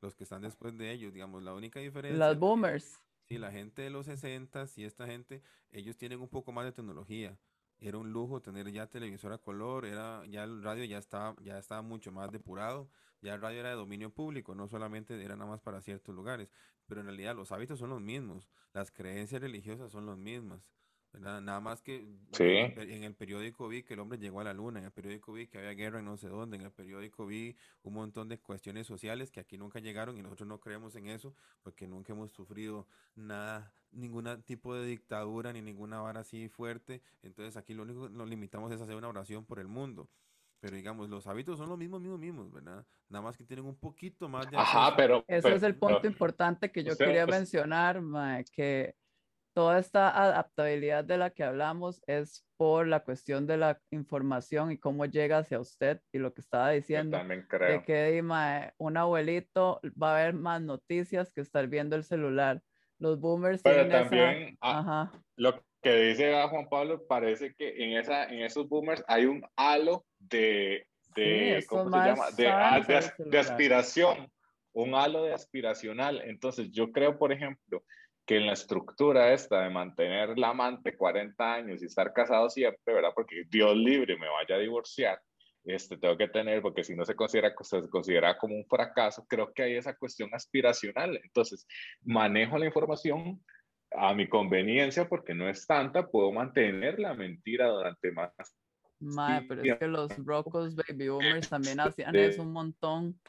Los 0.00 0.14
que 0.14 0.22
están 0.22 0.42
después 0.42 0.78
de 0.78 0.92
ellos, 0.92 1.12
digamos, 1.12 1.42
la 1.42 1.54
única 1.54 1.80
diferencia. 1.80 2.18
Las 2.18 2.38
boomers. 2.38 3.02
Sí, 3.24 3.38
la 3.38 3.50
gente 3.50 3.82
de 3.82 3.90
los 3.90 4.06
60 4.06 4.66
y 4.76 4.84
esta 4.84 5.06
gente, 5.06 5.42
ellos 5.72 5.96
tienen 5.96 6.20
un 6.20 6.28
poco 6.28 6.52
más 6.52 6.64
de 6.64 6.72
tecnología. 6.72 7.36
Era 7.78 7.98
un 7.98 8.12
lujo 8.12 8.40
tener 8.40 8.70
ya 8.72 8.86
televisor 8.86 9.32
a 9.32 9.38
color, 9.38 9.84
era 9.84 10.24
ya 10.26 10.44
el 10.44 10.62
radio 10.62 10.84
ya 10.84 10.98
estaba 10.98 11.36
ya 11.42 11.58
estaba 11.58 11.82
mucho 11.82 12.10
más 12.10 12.30
depurado, 12.30 12.88
ya 13.20 13.34
el 13.34 13.40
radio 13.42 13.60
era 13.60 13.70
de 13.70 13.76
dominio 13.76 14.10
público, 14.10 14.54
no 14.54 14.66
solamente 14.68 15.22
era 15.22 15.36
nada 15.36 15.50
más 15.50 15.60
para 15.60 15.80
ciertos 15.82 16.14
lugares, 16.14 16.48
pero 16.86 17.00
en 17.00 17.06
realidad 17.06 17.36
los 17.36 17.52
hábitos 17.52 17.78
son 17.78 17.90
los 17.90 18.00
mismos, 18.00 18.48
las 18.72 18.90
creencias 18.90 19.42
religiosas 19.42 19.92
son 19.92 20.06
las 20.06 20.16
mismas. 20.16 20.62
¿Verdad? 21.16 21.40
Nada 21.40 21.60
más 21.60 21.80
que 21.80 22.06
Sí. 22.32 22.44
en 22.44 23.02
el 23.04 23.14
periódico 23.14 23.66
vi 23.68 23.82
que 23.82 23.94
el 23.94 24.00
hombre 24.00 24.18
llegó 24.18 24.40
a 24.40 24.44
la 24.44 24.52
luna, 24.52 24.78
en 24.80 24.84
el 24.84 24.90
periódico 24.92 25.32
vi 25.32 25.46
que 25.46 25.56
había 25.58 25.72
guerra 25.72 25.98
en 26.00 26.04
no 26.04 26.16
sé 26.18 26.28
dónde, 26.28 26.56
en 26.56 26.62
el 26.62 26.70
periódico 26.70 27.24
vi 27.26 27.56
un 27.82 27.94
montón 27.94 28.28
de 28.28 28.38
cuestiones 28.38 28.86
sociales 28.86 29.30
que 29.30 29.40
aquí 29.40 29.56
nunca 29.56 29.78
llegaron 29.80 30.18
y 30.18 30.22
nosotros 30.22 30.46
no 30.46 30.60
creemos 30.60 30.94
en 30.96 31.06
eso 31.08 31.34
porque 31.62 31.88
nunca 31.88 32.12
hemos 32.12 32.32
sufrido 32.32 32.86
nada, 33.14 33.72
ningún 33.92 34.42
tipo 34.42 34.74
de 34.74 34.86
dictadura 34.86 35.52
ni 35.54 35.62
ninguna 35.62 36.00
vara 36.00 36.20
así 36.20 36.48
fuerte. 36.48 37.00
Entonces 37.22 37.56
aquí 37.56 37.72
lo 37.72 37.84
único 37.84 38.08
que 38.08 38.10
nos 38.14 38.28
limitamos 38.28 38.70
es 38.72 38.80
hacer 38.80 38.94
una 38.94 39.08
oración 39.08 39.44
por 39.46 39.58
el 39.58 39.68
mundo. 39.68 40.10
Pero 40.60 40.74
digamos, 40.76 41.08
los 41.10 41.26
hábitos 41.26 41.58
son 41.58 41.68
los 41.68 41.78
mismos, 41.78 42.00
mismos, 42.00 42.18
mismos, 42.18 42.50
¿verdad? 42.52 42.84
Nada 43.08 43.22
más 43.22 43.36
que 43.36 43.44
tienen 43.44 43.66
un 43.66 43.76
poquito 43.76 44.28
más 44.28 44.50
de 44.50 44.56
Ajá, 44.56 44.96
pero. 44.96 45.24
Ese 45.28 45.42
pero- 45.42 45.56
es 45.56 45.62
el 45.62 45.76
punto 45.76 46.06
importante 46.06 46.72
que 46.72 46.82
yo 46.82 46.92
usted- 46.92 47.04
quería 47.06 47.24
us- 47.24 47.30
mencionar, 47.30 48.00
mae, 48.00 48.44
que 48.46 48.94
toda 49.56 49.78
esta 49.78 50.10
adaptabilidad 50.22 51.02
de 51.02 51.16
la 51.16 51.30
que 51.30 51.42
hablamos 51.42 52.02
es 52.06 52.46
por 52.58 52.86
la 52.86 53.00
cuestión 53.00 53.46
de 53.46 53.56
la 53.56 53.80
información 53.90 54.70
y 54.70 54.76
cómo 54.76 55.06
llega 55.06 55.38
hacia 55.38 55.58
usted 55.58 56.02
y 56.12 56.18
lo 56.18 56.34
que 56.34 56.42
estaba 56.42 56.72
Yo 56.72 56.76
diciendo, 56.76 57.16
también 57.16 57.40
de 57.40 57.46
creo. 57.48 57.82
que 57.86 58.04
di, 58.10 58.20
mae, 58.20 58.74
un 58.76 58.98
abuelito 58.98 59.80
va 60.00 60.14
a 60.14 60.22
ver 60.24 60.34
más 60.34 60.60
noticias 60.60 61.32
que 61.32 61.40
estar 61.40 61.68
viendo 61.68 61.96
el 61.96 62.04
celular. 62.04 62.62
Los 62.98 63.18
boomers 63.18 63.62
Pero 63.62 63.76
tienen 63.76 63.92
esa- 63.92 64.02
también, 64.10 64.58
ah, 64.60 64.78
Ajá, 64.78 65.12
lo 65.36 65.64
que 65.80 65.96
dice 66.02 66.34
ah, 66.36 66.48
Juan 66.48 66.68
Pablo, 66.68 67.06
parece 67.06 67.54
que 67.54 67.82
en, 67.82 67.96
esa, 67.96 68.24
en 68.26 68.40
esos 68.40 68.68
boomers 68.68 69.02
hay 69.08 69.24
un 69.24 69.42
halo 69.56 70.04
de, 70.18 70.86
Sí, 71.14 71.22
de 71.22 71.56
estos 71.56 71.78
¿cómo 71.84 72.02
se 72.02 72.08
llama? 72.10 72.30
De, 72.36 72.46
ah, 72.46 72.78
de 72.86 73.30
de 73.30 73.38
aspiración, 73.38 74.30
un 74.74 74.94
halo 74.94 75.22
de 75.22 75.32
aspiracional. 75.32 76.20
Entonces, 76.26 76.70
yo 76.72 76.92
creo, 76.92 77.16
por 77.18 77.32
ejemplo, 77.32 77.82
que 78.26 78.36
en 78.36 78.46
la 78.46 78.54
estructura 78.54 79.32
esta 79.32 79.62
de 79.62 79.70
mantener 79.70 80.36
la 80.36 80.50
amante 80.50 80.96
40 80.96 81.54
años 81.54 81.82
y 81.82 81.86
estar 81.86 82.12
casado 82.12 82.50
siempre, 82.50 82.92
¿verdad? 82.92 83.12
Porque 83.14 83.44
Dios 83.48 83.76
libre 83.76 84.18
me 84.18 84.28
vaya 84.28 84.56
a 84.56 84.58
divorciar, 84.58 85.20
este, 85.64 85.96
tengo 85.96 86.16
que 86.16 86.28
tener, 86.28 86.60
porque 86.60 86.84
si 86.84 86.94
no 86.94 87.04
se 87.04 87.14
considera, 87.14 87.54
se 87.60 87.88
considera 87.88 88.36
como 88.36 88.56
un 88.56 88.66
fracaso, 88.66 89.24
creo 89.28 89.52
que 89.52 89.62
hay 89.62 89.76
esa 89.76 89.96
cuestión 89.96 90.30
aspiracional. 90.32 91.20
Entonces, 91.22 91.66
manejo 92.02 92.58
la 92.58 92.66
información 92.66 93.42
a 93.92 94.12
mi 94.14 94.28
conveniencia 94.28 95.08
porque 95.08 95.34
no 95.34 95.48
es 95.48 95.66
tanta, 95.66 96.06
puedo 96.06 96.32
mantener 96.32 96.98
la 96.98 97.14
mentira 97.14 97.68
durante 97.68 98.12
más. 98.12 98.32
mae, 99.00 99.42
pero 99.42 99.62
es 99.62 99.78
que 99.78 99.86
los 99.86 100.16
brocos 100.18 100.74
baby 100.74 101.08
boomers 101.08 101.48
también 101.48 101.80
hacían 101.80 102.14
eso 102.16 102.42
un 102.42 102.52
montón. 102.52 103.20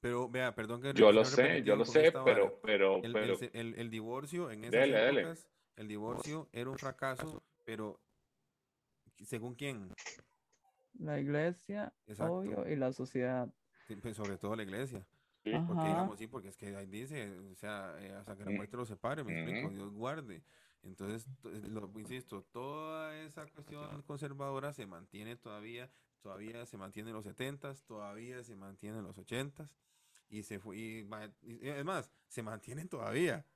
Pero 0.00 0.28
vea, 0.28 0.54
perdón 0.54 0.80
que 0.80 0.92
Yo 0.94 1.12
lo 1.12 1.24
sé, 1.24 1.62
yo 1.62 1.76
lo 1.76 1.84
sé, 1.84 2.12
pero, 2.24 2.58
pero, 2.62 2.96
El, 2.96 3.06
el 3.06 3.12
pero, 3.12 3.36
se- 3.36 3.50
el- 3.52 3.74
el 3.74 3.90
divorcio 3.90 4.50
en 4.50 4.64
esas 4.64 4.72
Dele, 4.80 4.98
dele. 4.98 5.20
épocas, 5.20 5.48
el 5.76 5.88
divorcio 5.88 6.48
era 6.52 6.70
un 6.70 6.78
fracaso, 6.78 7.42
pero 7.66 8.00
¿según 9.24 9.54
quién? 9.54 9.90
La 10.98 11.20
iglesia, 11.20 11.92
Exacto. 12.06 12.34
obvio, 12.34 12.68
y 12.68 12.76
la 12.76 12.92
sociedad. 12.92 13.48
Sí, 13.88 13.96
pues, 13.96 14.16
sobre 14.16 14.38
todo 14.38 14.56
la 14.56 14.62
iglesia. 14.62 15.06
sí, 15.44 15.52
Ajá. 15.54 15.66
Porque 15.66 15.88
digamos, 15.88 16.18
sí, 16.18 16.26
porque 16.26 16.48
es 16.48 16.56
que 16.56 16.74
ahí 16.76 16.86
dice, 16.86 17.38
o 17.38 17.54
sea, 17.56 17.94
eh, 18.00 18.12
hasta 18.12 18.36
que 18.36 18.44
la 18.44 18.50
muerte 18.52 18.76
los 18.76 18.88
separe, 18.88 19.22
me 19.24 19.32
explico, 19.32 19.66
Ujú. 19.68 19.76
Dios 19.76 19.92
guarde. 19.92 20.42
Entonces, 20.82 21.26
to- 21.42 21.50
lo, 21.50 21.90
insisto, 21.98 22.42
toda 22.52 23.16
esa 23.18 23.46
cuestión 23.46 24.02
conservadora 24.02 24.72
se 24.72 24.86
mantiene 24.86 25.36
todavía, 25.36 25.90
todavía 26.20 26.66
se 26.66 26.76
mantiene 26.76 27.10
en 27.10 27.16
los 27.16 27.24
70s, 27.26 27.84
todavía 27.84 28.42
se 28.44 28.56
mantiene 28.56 28.98
en 28.98 29.04
los 29.04 29.18
80s, 29.18 29.70
y 30.28 30.42
se 30.44 30.58
fue, 30.60 30.76
y, 30.78 31.08
y- 31.42 31.68
es 31.68 31.84
más, 31.84 32.10
se 32.28 32.42
mantienen 32.42 32.88
todavía. 32.88 33.46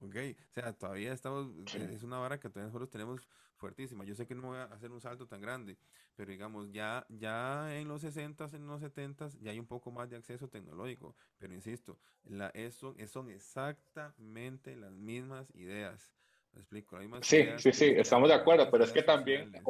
¿Ok? 0.00 0.16
O 0.50 0.52
sea, 0.52 0.72
todavía 0.72 1.12
estamos, 1.12 1.48
Sí. 1.66 1.78
eh, 1.78 1.92
es 1.94 2.02
una 2.02 2.18
vara 2.18 2.40
que 2.40 2.48
todavía 2.48 2.66
nosotros 2.66 2.90
tenemos 2.90 3.28
fuertísima. 3.56 4.04
Yo 4.04 4.14
sé 4.16 4.26
que 4.26 4.34
no 4.34 4.42
voy 4.48 4.58
a 4.58 4.64
hacer 4.64 4.90
un 4.90 5.00
salto 5.00 5.28
tan 5.28 5.40
grande, 5.40 5.78
pero 6.16 6.30
digamos, 6.32 6.72
ya, 6.72 7.06
ya 7.08 7.76
en 7.78 7.86
los 7.86 8.02
60s, 8.02 8.52
en 8.54 8.66
los 8.66 8.80
70s, 8.82 9.38
ya 9.40 9.52
hay 9.52 9.60
un 9.60 9.66
poco 9.66 9.92
más 9.92 10.10
de 10.10 10.16
acceso 10.16 10.48
tecnológico. 10.48 11.14
Pero 11.38 11.54
insisto, 11.54 11.98
la, 12.24 12.48
eso, 12.48 12.96
son 13.06 13.30
exactamente 13.30 14.74
las 14.76 14.90
mismas 14.92 15.50
ideas. 15.54 16.12
¿Me 16.52 16.60
explico? 16.60 16.96
Las 16.96 17.02
mismas 17.04 17.24
sí, 17.24 17.36
ideas 17.36 17.62
sí, 17.62 17.72
sí, 17.72 17.94
estamos 17.96 18.28
de 18.28 18.34
acuerdo, 18.34 18.68
pero 18.70 18.84
es 18.84 18.92
que 18.92 19.02
también 19.02 19.44
sociales. 19.44 19.62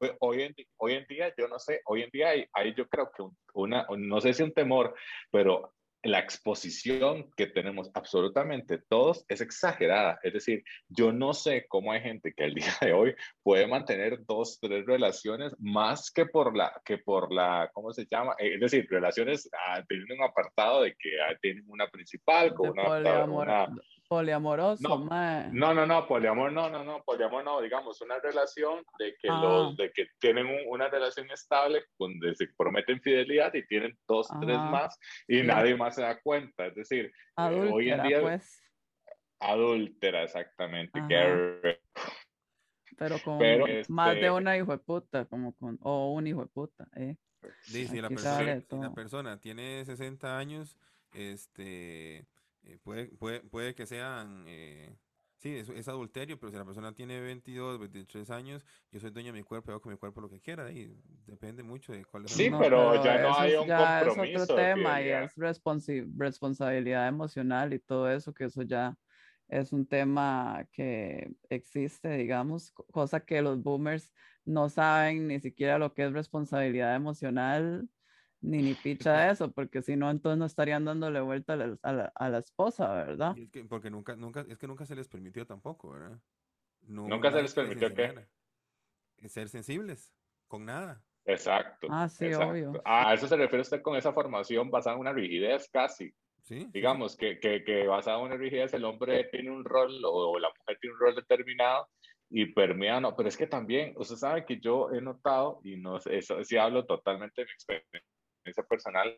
Hoy, 0.00 0.10
hoy 0.20 0.42
en, 0.42 0.54
hoy 0.78 0.92
en 0.94 1.06
día, 1.06 1.32
yo 1.36 1.48
no 1.48 1.58
sé, 1.58 1.80
hoy 1.86 2.02
en 2.02 2.10
día 2.10 2.30
hay, 2.30 2.46
hay 2.52 2.74
yo 2.74 2.88
creo 2.88 3.10
que 3.14 3.22
un- 3.22 3.36
una, 3.54 3.86
no 3.96 4.20
sé 4.20 4.32
si 4.34 4.42
un 4.42 4.52
temor, 4.52 4.94
pero 5.30 5.74
la 6.02 6.18
exposición 6.18 7.30
que 7.36 7.46
tenemos 7.46 7.90
absolutamente 7.92 8.78
todos 8.78 9.26
es 9.28 9.42
exagerada. 9.42 10.18
Es 10.22 10.32
decir, 10.32 10.64
yo 10.88 11.12
no 11.12 11.34
sé 11.34 11.66
cómo 11.68 11.92
hay 11.92 12.00
gente 12.00 12.32
que 12.34 12.44
al 12.44 12.54
día 12.72 12.72
de 12.80 12.92
hoy 12.94 13.14
puede 13.42 13.66
mantener 13.66 14.24
dos, 14.24 14.58
tres 14.60 14.86
relaciones 14.86 15.54
más 15.58 16.10
que 16.10 16.24
por 16.24 16.56
la, 16.56 16.80
que 16.86 16.96
por 16.96 17.30
la, 17.32 17.70
¿cómo 17.74 17.92
se 17.92 18.06
llama? 18.10 18.34
Eh, 18.38 18.54
Es 18.54 18.60
decir, 18.60 18.86
relaciones 18.88 19.50
ah, 19.52 19.84
teniendo 19.86 20.14
un 20.14 20.22
apartado 20.22 20.82
de 20.82 20.94
que 20.98 21.20
ah, 21.20 21.36
tienen 21.42 21.64
una 21.68 21.86
principal 21.90 22.54
con 22.54 22.70
una, 22.70 22.84
poliamor- 23.02 23.28
una, 23.42 23.82
poliamoroso, 24.14 24.82
No, 24.88 24.98
mae. 25.04 25.48
no, 25.52 25.72
no, 25.72 25.86
no, 25.86 26.04
poliamor 26.08 26.50
no, 26.52 26.68
no, 26.68 26.82
no, 26.82 27.00
poliamor 27.04 27.44
no, 27.44 27.60
digamos, 27.60 28.00
una 28.00 28.18
relación 28.18 28.82
de 28.98 29.14
que 29.22 29.28
Ah. 29.30 29.40
los, 29.40 29.76
de 29.76 29.92
que 29.92 30.08
tienen 30.18 30.46
un- 30.46 30.64
una 30.66 30.88
relación 30.88 31.30
estable, 31.30 31.84
donde 31.96 32.34
se 32.34 32.48
prometen 32.58 33.00
fidelidad 33.00 33.54
y 33.54 33.64
tienen 33.68 33.96
dos, 34.08 34.26
tres 34.40 34.58
más 34.58 34.98
y 35.28 35.38
sí. 35.42 35.46
nadie 35.46 35.76
más 35.76 35.94
se 35.94 36.02
da 36.02 36.20
cuenta, 36.20 36.66
es 36.66 36.74
decir, 36.74 37.04
eh, 37.06 37.12
hoy 37.72 37.90
en 37.90 38.00
Adúltera, 38.00 38.02
día 38.08 38.20
pues, 38.20 38.60
adúltera 39.38 40.24
exactamente, 40.24 41.00
que 41.08 41.78
pero 42.98 43.16
con 43.24 43.38
pero, 43.38 43.64
más 43.90 44.08
de 44.14 44.20
este- 44.22 44.30
una 44.32 44.56
hijo 44.58 44.72
de 44.72 44.78
puta, 44.78 45.24
como 45.26 45.54
con, 45.54 45.78
o 45.82 46.12
un 46.14 46.26
hijo 46.26 46.40
de 46.40 46.48
puta, 46.48 46.88
eh. 46.96 47.16
Sí, 47.62 47.86
si 47.86 48.00
la 48.00 48.08
si 48.08 48.16
persona 48.92 49.38
tiene 49.40 49.84
60 49.84 50.36
años, 50.36 50.76
este, 51.12 52.26
eh, 52.62 52.78
puede, 52.82 53.08
puede, 53.16 53.40
puede 53.40 53.74
que 53.74 53.86
sean, 53.86 54.44
eh, 54.48 54.96
sí, 55.38 55.56
es, 55.56 55.68
es 55.68 55.88
adulterio, 55.88 56.38
pero 56.38 56.50
si 56.52 56.58
la 56.58 56.64
persona 56.64 56.94
tiene 56.94 57.20
22, 57.20 57.78
23 57.78 58.30
años, 58.30 58.64
yo 58.92 59.00
soy 59.00 59.10
dueño 59.10 59.32
de 59.32 59.38
mi 59.38 59.42
cuerpo, 59.44 59.70
hago 59.70 59.80
con 59.80 59.92
mi 59.92 59.98
cuerpo 59.98 60.20
lo 60.20 60.28
que 60.28 60.40
quiera, 60.40 60.70
y 60.70 60.94
depende 61.26 61.62
mucho 61.62 61.92
de 61.92 62.04
cuál 62.04 62.26
es 62.26 62.32
Sí, 62.32 62.44
el- 62.46 62.50
No, 62.52 62.58
pero 62.58 63.04
ya 63.04 63.18
no 63.22 63.38
hay 63.38 63.52
es- 63.54 63.60
un 63.60 63.66
ya 63.66 64.00
compromiso 64.04 64.42
Es 64.42 64.50
otro 64.50 64.56
tema 64.56 65.00
y 65.00 65.04
fidelidad. 65.04 65.24
es 65.24 65.36
responsi- 65.36 66.12
responsabilidad 66.16 67.08
emocional 67.08 67.72
y 67.72 67.78
todo 67.80 68.10
eso, 68.10 68.32
que 68.34 68.44
eso 68.44 68.62
ya 68.62 68.96
es 69.48 69.72
un 69.72 69.86
tema 69.86 70.64
que 70.72 71.32
existe, 71.48 72.08
digamos, 72.16 72.70
co- 72.70 72.84
cosa 72.86 73.24
que 73.24 73.42
los 73.42 73.60
boomers 73.62 74.12
no 74.44 74.68
saben 74.68 75.26
ni 75.28 75.40
siquiera 75.40 75.78
lo 75.78 75.92
que 75.92 76.04
es 76.04 76.12
responsabilidad 76.12 76.94
emocional 76.94 77.88
Ni 78.42 78.62
ni 78.62 78.74
picha 78.74 79.30
eso, 79.30 79.50
porque 79.52 79.82
si 79.82 79.96
no, 79.96 80.10
entonces 80.10 80.38
no 80.38 80.46
estarían 80.46 80.84
dándole 80.84 81.20
vuelta 81.20 81.52
a 81.52 81.56
la, 81.56 81.76
a 81.82 81.92
la, 81.92 82.12
a 82.14 82.28
la 82.30 82.38
esposa, 82.38 82.92
¿verdad? 82.94 83.36
Y 83.36 83.42
es 83.42 83.50
que, 83.50 83.64
porque 83.64 83.90
nunca, 83.90 84.16
nunca, 84.16 84.46
es 84.48 84.56
que 84.56 84.66
nunca 84.66 84.86
se 84.86 84.96
les 84.96 85.08
permitió 85.08 85.46
tampoco, 85.46 85.90
¿verdad? 85.90 86.18
Nunca 86.82 87.30
se 87.30 87.42
les 87.42 87.52
permitió 87.52 87.94
qué? 87.94 88.26
Ser 89.28 89.50
sensibles, 89.50 90.14
con 90.48 90.64
nada. 90.64 91.04
Exacto. 91.26 91.88
Ah, 91.90 92.08
sí, 92.08 92.26
exacto. 92.26 92.50
obvio. 92.50 92.82
A 92.86 93.12
eso 93.12 93.28
se 93.28 93.36
refiere 93.36 93.60
usted 93.60 93.82
con 93.82 93.96
esa 93.96 94.14
formación 94.14 94.70
basada 94.70 94.96
en 94.96 95.00
una 95.00 95.12
rigidez 95.12 95.68
casi. 95.70 96.14
¿Sí? 96.42 96.60
sí, 96.60 96.68
Digamos 96.72 97.18
que, 97.18 97.38
que, 97.38 97.62
que 97.62 97.86
basada 97.86 98.18
en 98.18 98.24
una 98.24 98.36
rigidez 98.36 98.72
el 98.72 98.86
hombre 98.86 99.24
tiene 99.24 99.50
un 99.50 99.66
rol 99.66 100.00
o 100.02 100.38
la 100.38 100.48
mujer 100.48 100.78
tiene 100.80 100.94
un 100.94 101.00
rol 101.00 101.14
determinado 101.14 101.88
y 102.30 102.46
permea, 102.46 103.00
no, 103.00 103.14
pero 103.14 103.28
es 103.28 103.36
que 103.36 103.46
también, 103.46 103.92
usted 103.96 104.16
sabe 104.16 104.46
que 104.46 104.58
yo 104.58 104.90
he 104.92 105.02
notado, 105.02 105.60
y 105.64 105.76
no 105.76 106.00
sé, 106.00 106.16
eso 106.16 106.42
sí 106.44 106.56
hablo 106.56 106.86
totalmente 106.86 107.42
de 107.42 107.46
mi 107.46 107.52
experiencia 107.52 108.02
personal, 108.68 109.16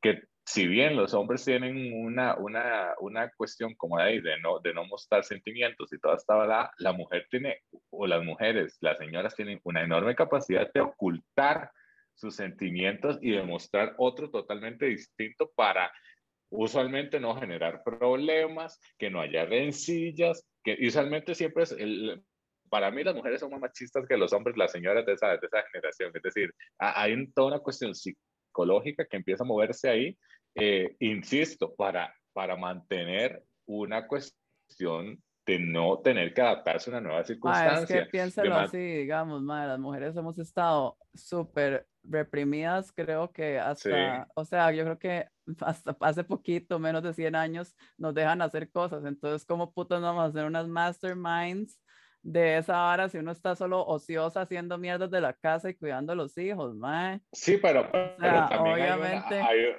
que 0.00 0.22
si 0.46 0.66
bien 0.66 0.96
los 0.96 1.14
hombres 1.14 1.44
tienen 1.44 1.92
una, 1.94 2.36
una, 2.36 2.94
una 3.00 3.30
cuestión 3.36 3.74
como 3.74 3.96
de, 3.98 4.04
ahí, 4.04 4.20
de, 4.20 4.38
no, 4.40 4.58
de 4.60 4.74
no 4.74 4.84
mostrar 4.84 5.24
sentimientos 5.24 5.92
y 5.92 5.98
toda 5.98 6.16
esta 6.16 6.36
verdad, 6.36 6.70
la 6.78 6.92
mujer 6.92 7.26
tiene, 7.30 7.62
o 7.90 8.06
las 8.06 8.22
mujeres, 8.22 8.76
las 8.80 8.98
señoras 8.98 9.34
tienen 9.34 9.60
una 9.64 9.82
enorme 9.82 10.14
capacidad 10.14 10.70
de 10.72 10.80
ocultar 10.82 11.70
sus 12.14 12.36
sentimientos 12.36 13.18
y 13.22 13.30
demostrar 13.30 13.94
otro 13.96 14.30
totalmente 14.30 14.86
distinto 14.86 15.50
para 15.56 15.90
usualmente 16.50 17.18
no 17.18 17.34
generar 17.34 17.82
problemas, 17.82 18.78
que 18.98 19.10
no 19.10 19.20
haya 19.20 19.44
rencillas, 19.46 20.46
que 20.62 20.76
usualmente 20.86 21.34
siempre 21.34 21.64
es 21.64 21.72
el, 21.72 22.22
para 22.68 22.90
mí 22.90 23.02
las 23.02 23.14
mujeres 23.14 23.40
son 23.40 23.50
más 23.50 23.60
machistas 23.60 24.06
que 24.06 24.16
los 24.16 24.32
hombres, 24.32 24.56
las 24.56 24.70
señoras 24.72 25.04
de 25.06 25.14
esa, 25.14 25.28
de 25.36 25.46
esa 25.46 25.62
generación, 25.72 26.12
es 26.14 26.22
decir, 26.22 26.54
ha- 26.78 27.02
hay 27.02 27.26
toda 27.32 27.48
una 27.48 27.58
cuestión 27.60 27.94
psicológica 27.94 28.33
que 29.08 29.16
empieza 29.16 29.42
a 29.44 29.46
moverse 29.46 29.88
ahí, 29.88 30.18
eh, 30.54 30.96
insisto, 31.00 31.74
para, 31.74 32.14
para 32.32 32.56
mantener 32.56 33.44
una 33.66 34.06
cuestión 34.06 35.22
de 35.46 35.58
no 35.58 35.98
tener 35.98 36.32
que 36.32 36.40
adaptarse 36.40 36.88
a 36.90 36.92
una 36.92 37.00
nueva 37.00 37.18
Ma, 37.18 37.22
es 37.22 37.26
circunstancia. 37.26 38.08
que 38.10 38.48
man- 38.48 38.64
así, 38.64 38.78
digamos, 38.78 39.42
ma, 39.42 39.66
las 39.66 39.78
mujeres 39.78 40.16
hemos 40.16 40.38
estado 40.38 40.96
súper 41.12 41.86
reprimidas, 42.02 42.92
creo 42.92 43.30
que 43.32 43.58
hasta, 43.58 44.28
o 44.34 44.44
sea, 44.44 44.72
yo 44.72 44.84
creo 44.84 44.98
que 44.98 45.28
hasta 45.60 45.96
hace 46.00 46.24
poquito, 46.24 46.78
menos 46.78 47.02
de 47.02 47.12
100 47.12 47.34
años, 47.34 47.74
nos 47.98 48.14
dejan 48.14 48.40
hacer 48.40 48.70
cosas. 48.70 49.04
Entonces, 49.04 49.44
¿cómo 49.46 49.72
putas 49.72 50.00
vamos 50.00 50.22
a 50.22 50.26
hacer 50.26 50.44
unas 50.46 50.66
masterminds 50.68 51.78
de 52.26 52.56
esa 52.56 52.88
hora 52.90 53.08
si 53.10 53.18
uno 53.18 53.30
está 53.32 53.54
solo 53.54 53.84
ociosa 53.86 54.40
haciendo 54.40 54.78
mierdas 54.78 55.10
de 55.10 55.20
la 55.20 55.34
casa 55.34 55.68
y 55.68 55.74
cuidando 55.74 56.14
a 56.14 56.16
los 56.16 56.36
hijos, 56.38 56.74
mae? 56.74 57.20
Sí, 57.32 57.58
pero, 57.58 57.86
pero 57.92 58.16
sea, 58.18 58.48
también 58.48 58.76
hay 58.76 58.82
una- 58.82 58.96
obviamente- 58.96 59.40
hay- 59.42 59.76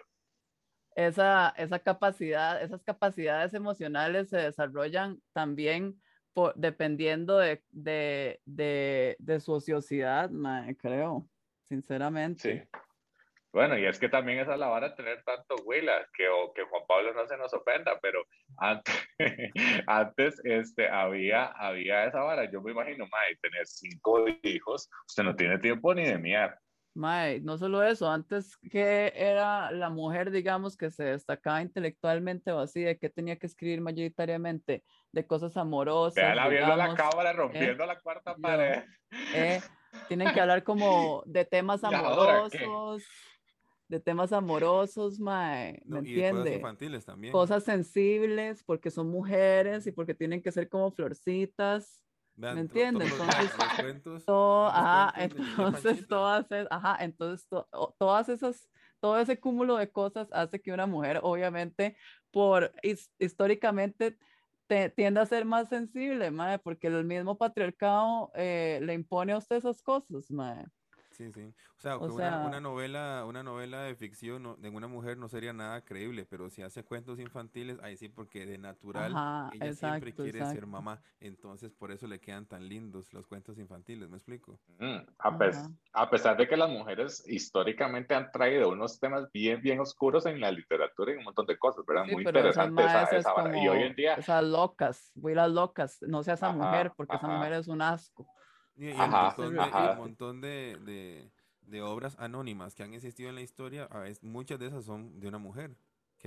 esa, 0.95 1.49
esa 1.57 1.79
capacidad, 1.79 2.61
esas 2.61 2.81
capacidades 2.83 3.53
emocionales 3.53 4.29
se 4.29 4.37
desarrollan 4.37 5.19
también 5.33 5.99
por, 6.33 6.53
dependiendo 6.55 7.37
de, 7.37 7.63
de, 7.71 8.39
de, 8.45 9.15
de 9.19 9.39
su 9.39 9.51
ociosidad, 9.53 10.29
mae, 10.29 10.75
creo, 10.77 11.27
sinceramente. 11.63 12.63
Sí. 12.63 12.79
Bueno, 13.56 13.78
y 13.78 13.86
es 13.86 13.97
que 13.97 14.10
también 14.10 14.39
esa 14.39 14.58
la 14.58 14.68
vara 14.68 14.93
tener 14.95 15.24
tanto 15.24 15.56
huila, 15.64 16.06
que, 16.14 16.28
o 16.28 16.51
que 16.53 16.64
Juan 16.64 16.84
Pablo 16.86 17.14
no 17.14 17.26
se 17.26 17.38
nos 17.38 17.53
ofenda, 17.53 17.97
pero 18.01 18.22
antes, 18.58 18.93
antes 19.88 20.41
este, 20.43 20.89
había, 20.89 21.45
había 21.45 22.03
esa 22.03 22.20
vara. 22.20 22.51
Yo 22.51 22.62
me 22.62 22.74
imagino, 22.74 23.08
mae, 23.08 23.38
tener 23.41 23.66
cinco 23.66 24.26
hijos, 24.43 24.89
usted 25.08 25.24
no 25.24 25.38
tiene 25.38 25.58
tiempo 25.60 25.93
ni 25.93 26.03
de 26.03 26.18
miar. 26.18 26.60
Mae, 26.95 27.39
no 27.39 27.58
solo 27.58 27.82
eso, 27.82 28.12
antes 28.12 28.58
que 28.58 29.14
era 29.16 29.72
la 29.72 29.89
mujer, 29.89 30.32
digamos, 30.32 30.76
que 30.76 30.91
se 30.91 31.06
destacaba 31.06 31.62
intelectualmente 31.62 32.51
o 32.51 32.60
así, 32.60 32.84
de 32.84 32.97
que 32.99 33.10
tenía 33.10 33.38
que 33.38 33.47
escribir 33.47 33.80
mayoritariamente 33.80 34.84
de 35.14 35.28
cosas 35.28 35.56
amorosas, 35.56 36.16
Véala 36.16 36.49
viendo 36.49 36.76
la 36.76 36.93
cámara, 36.93 37.32
rompiendo 37.32 37.86
la 37.86 38.01
cuarta 38.01 38.36
pared. 38.36 38.84
eh, 39.34 39.62
tienen 40.10 40.34
que 40.34 40.41
hablar 40.41 40.64
como 40.64 41.24
de 41.26 41.45
temas 41.45 41.84
amorosos, 41.84 43.03
de 43.95 44.01
temas 44.01 44.33
amorosos, 44.33 45.19
mae, 45.19 45.81
¿me 45.85 45.99
No, 46.01 46.05
y 46.05 46.13
de 46.15 46.21
cosas 46.29 46.37
entiende? 46.39 46.55
infantiles 46.55 47.05
también. 47.05 47.31
Cosas 47.31 47.63
sensibles, 47.63 48.63
porque 48.63 48.91
son 48.91 49.09
mujeres 49.09 49.87
y 49.87 49.91
porque 49.91 50.13
tienen 50.13 50.41
que 50.41 50.51
ser 50.51 50.67
como 50.69 50.91
florcitas. 50.91 52.03
Vean, 52.35 52.55
¿me 52.55 52.61
entiende? 52.61 53.05
los- 53.07 53.19
Entonces, 53.19 53.57
los 53.59 53.73
cuentos, 53.73 54.25
Todo, 54.25 54.67
ajá, 54.67 55.13
entonces 55.23 56.07
todas, 56.07 56.45
ajá, 56.69 56.97
entonces 56.99 57.47
to- 57.47 57.67
todas 57.97 58.27
esas, 58.29 58.69
todo 58.99 59.17
ese 59.19 59.39
cúmulo 59.39 59.77
de 59.77 59.89
cosas 59.89 60.27
hace 60.31 60.61
que 60.61 60.73
una 60.73 60.85
mujer, 60.85 61.19
obviamente, 61.23 61.95
por 62.31 62.73
his- 62.83 63.11
históricamente 63.17 64.17
te- 64.67 64.89
tiende 64.89 65.21
a 65.21 65.25
ser 65.25 65.45
más 65.45 65.69
sensible, 65.69 66.31
mae, 66.31 66.59
porque 66.59 66.87
el 66.87 67.05
mismo 67.05 67.37
patriarcado 67.37 68.31
eh, 68.35 68.79
le 68.83 68.93
impone 68.93 69.31
a 69.33 69.37
usted 69.37 69.55
esas 69.57 69.81
cosas, 69.81 70.29
mae. 70.31 70.65
Sí, 71.16 71.32
sí. 71.32 71.55
O 71.78 71.80
sea, 71.80 71.97
O 71.97 72.03
que 72.03 72.11
una, 72.11 72.36
sea- 72.36 72.41
una 72.41 72.59
novela, 72.59 73.24
una 73.26 73.41
novela 73.41 73.84
de 73.84 73.95
ficción 73.95 74.43
no- 74.43 74.55
de 74.57 74.68
una 74.70 74.88
mujer 74.89 75.18
no 75.18 75.30
sería 75.30 75.53
nada 75.53 75.86
creíble, 75.86 76.26
pero 76.26 76.49
si 76.49 76.61
hace 76.61 76.84
cuentos 76.84 77.20
infantiles, 77.20 77.80
ahí 77.82 77.95
sí, 77.95 78.09
porque 78.09 78.45
de 78.45 78.57
natural 78.57 79.22
Ajá, 79.22 79.49
ella 79.49 79.76
siempre 79.76 80.13
exacto, 80.13 80.13
quiere 80.13 80.43
ser 80.43 80.66
exacto. 80.66 80.68
mamá, 80.68 81.01
entonces 81.22 81.74
por 81.74 81.91
eso 81.93 82.07
le 82.07 82.20
quedan 82.20 82.47
tan 82.47 82.68
lindos 82.68 83.13
los 83.13 83.28
cuentos 83.28 83.57
infantiles, 83.57 84.09
¿me 84.09 84.18
explico? 84.18 84.59
Mm, 84.78 85.05
a, 85.20 85.38
pes- 85.38 85.70
Ajá. 85.70 85.78
a 85.93 86.09
pesar 86.09 86.36
de 86.36 86.49
que 86.49 86.57
las 86.57 86.70
mujeres 86.70 87.24
históricamente 87.30 88.13
han 88.13 88.30
traído 88.32 88.70
unos 88.70 88.99
temas 88.99 89.32
bien, 89.32 89.61
bien 89.61 89.80
oscuros 89.80 90.26
en 90.26 90.41
la 90.41 90.51
literatura 90.51 91.13
y 91.13 91.16
un 91.18 91.24
montón 91.24 91.45
de 91.45 91.57
cosas, 91.57 91.86
¿verdad? 91.86 92.05
Sí, 92.05 92.11
Muy 92.11 92.24
pero 92.24 92.49
esas 92.49 92.70
interesante 92.70 92.84
esa, 92.84 93.05
esa 93.05 93.32
vara. 93.32 93.55
Y 93.55 93.70
hoy 93.70 93.84
en 93.84 93.95
día, 93.95 94.20
esas 94.20 94.43
locas, 94.43 95.11
las 95.16 95.49
locas, 95.51 95.97
no 96.01 96.24
sea 96.24 96.36
esa 96.36 96.49
Ajá, 96.49 96.51
mujer, 96.51 96.93
porque 96.95 97.16
esa 97.18 97.28
ajá. 97.28 97.30
mujer 97.30 97.53
es 97.53 97.68
un 97.68 97.82
asco. 97.82 98.30
Y, 98.78 98.88
y 98.88 98.89
el 98.91 98.97
Ajá, 99.01 99.11
montón, 99.13 99.55
de, 99.55 99.73
y 99.76 99.84
el 99.84 99.91
ajá. 99.91 99.93
montón 99.93 100.41
de, 100.41 100.78
de- 100.86 101.32
de 101.61 101.82
obras 101.82 102.15
anónimas 102.19 102.76
que 102.76 102.84
han 102.84 102.93
existido 102.93 103.30
en 103.30 103.36
la 103.36 103.41
historia, 103.41 103.86
a 103.89 103.99
veces, 103.99 104.23
muchas 104.23 104.59
de 104.59 104.67
esas 104.67 104.86
son 104.86 105.19
de 105.19 105.28
una 105.28 105.39
mujer, 105.39 105.76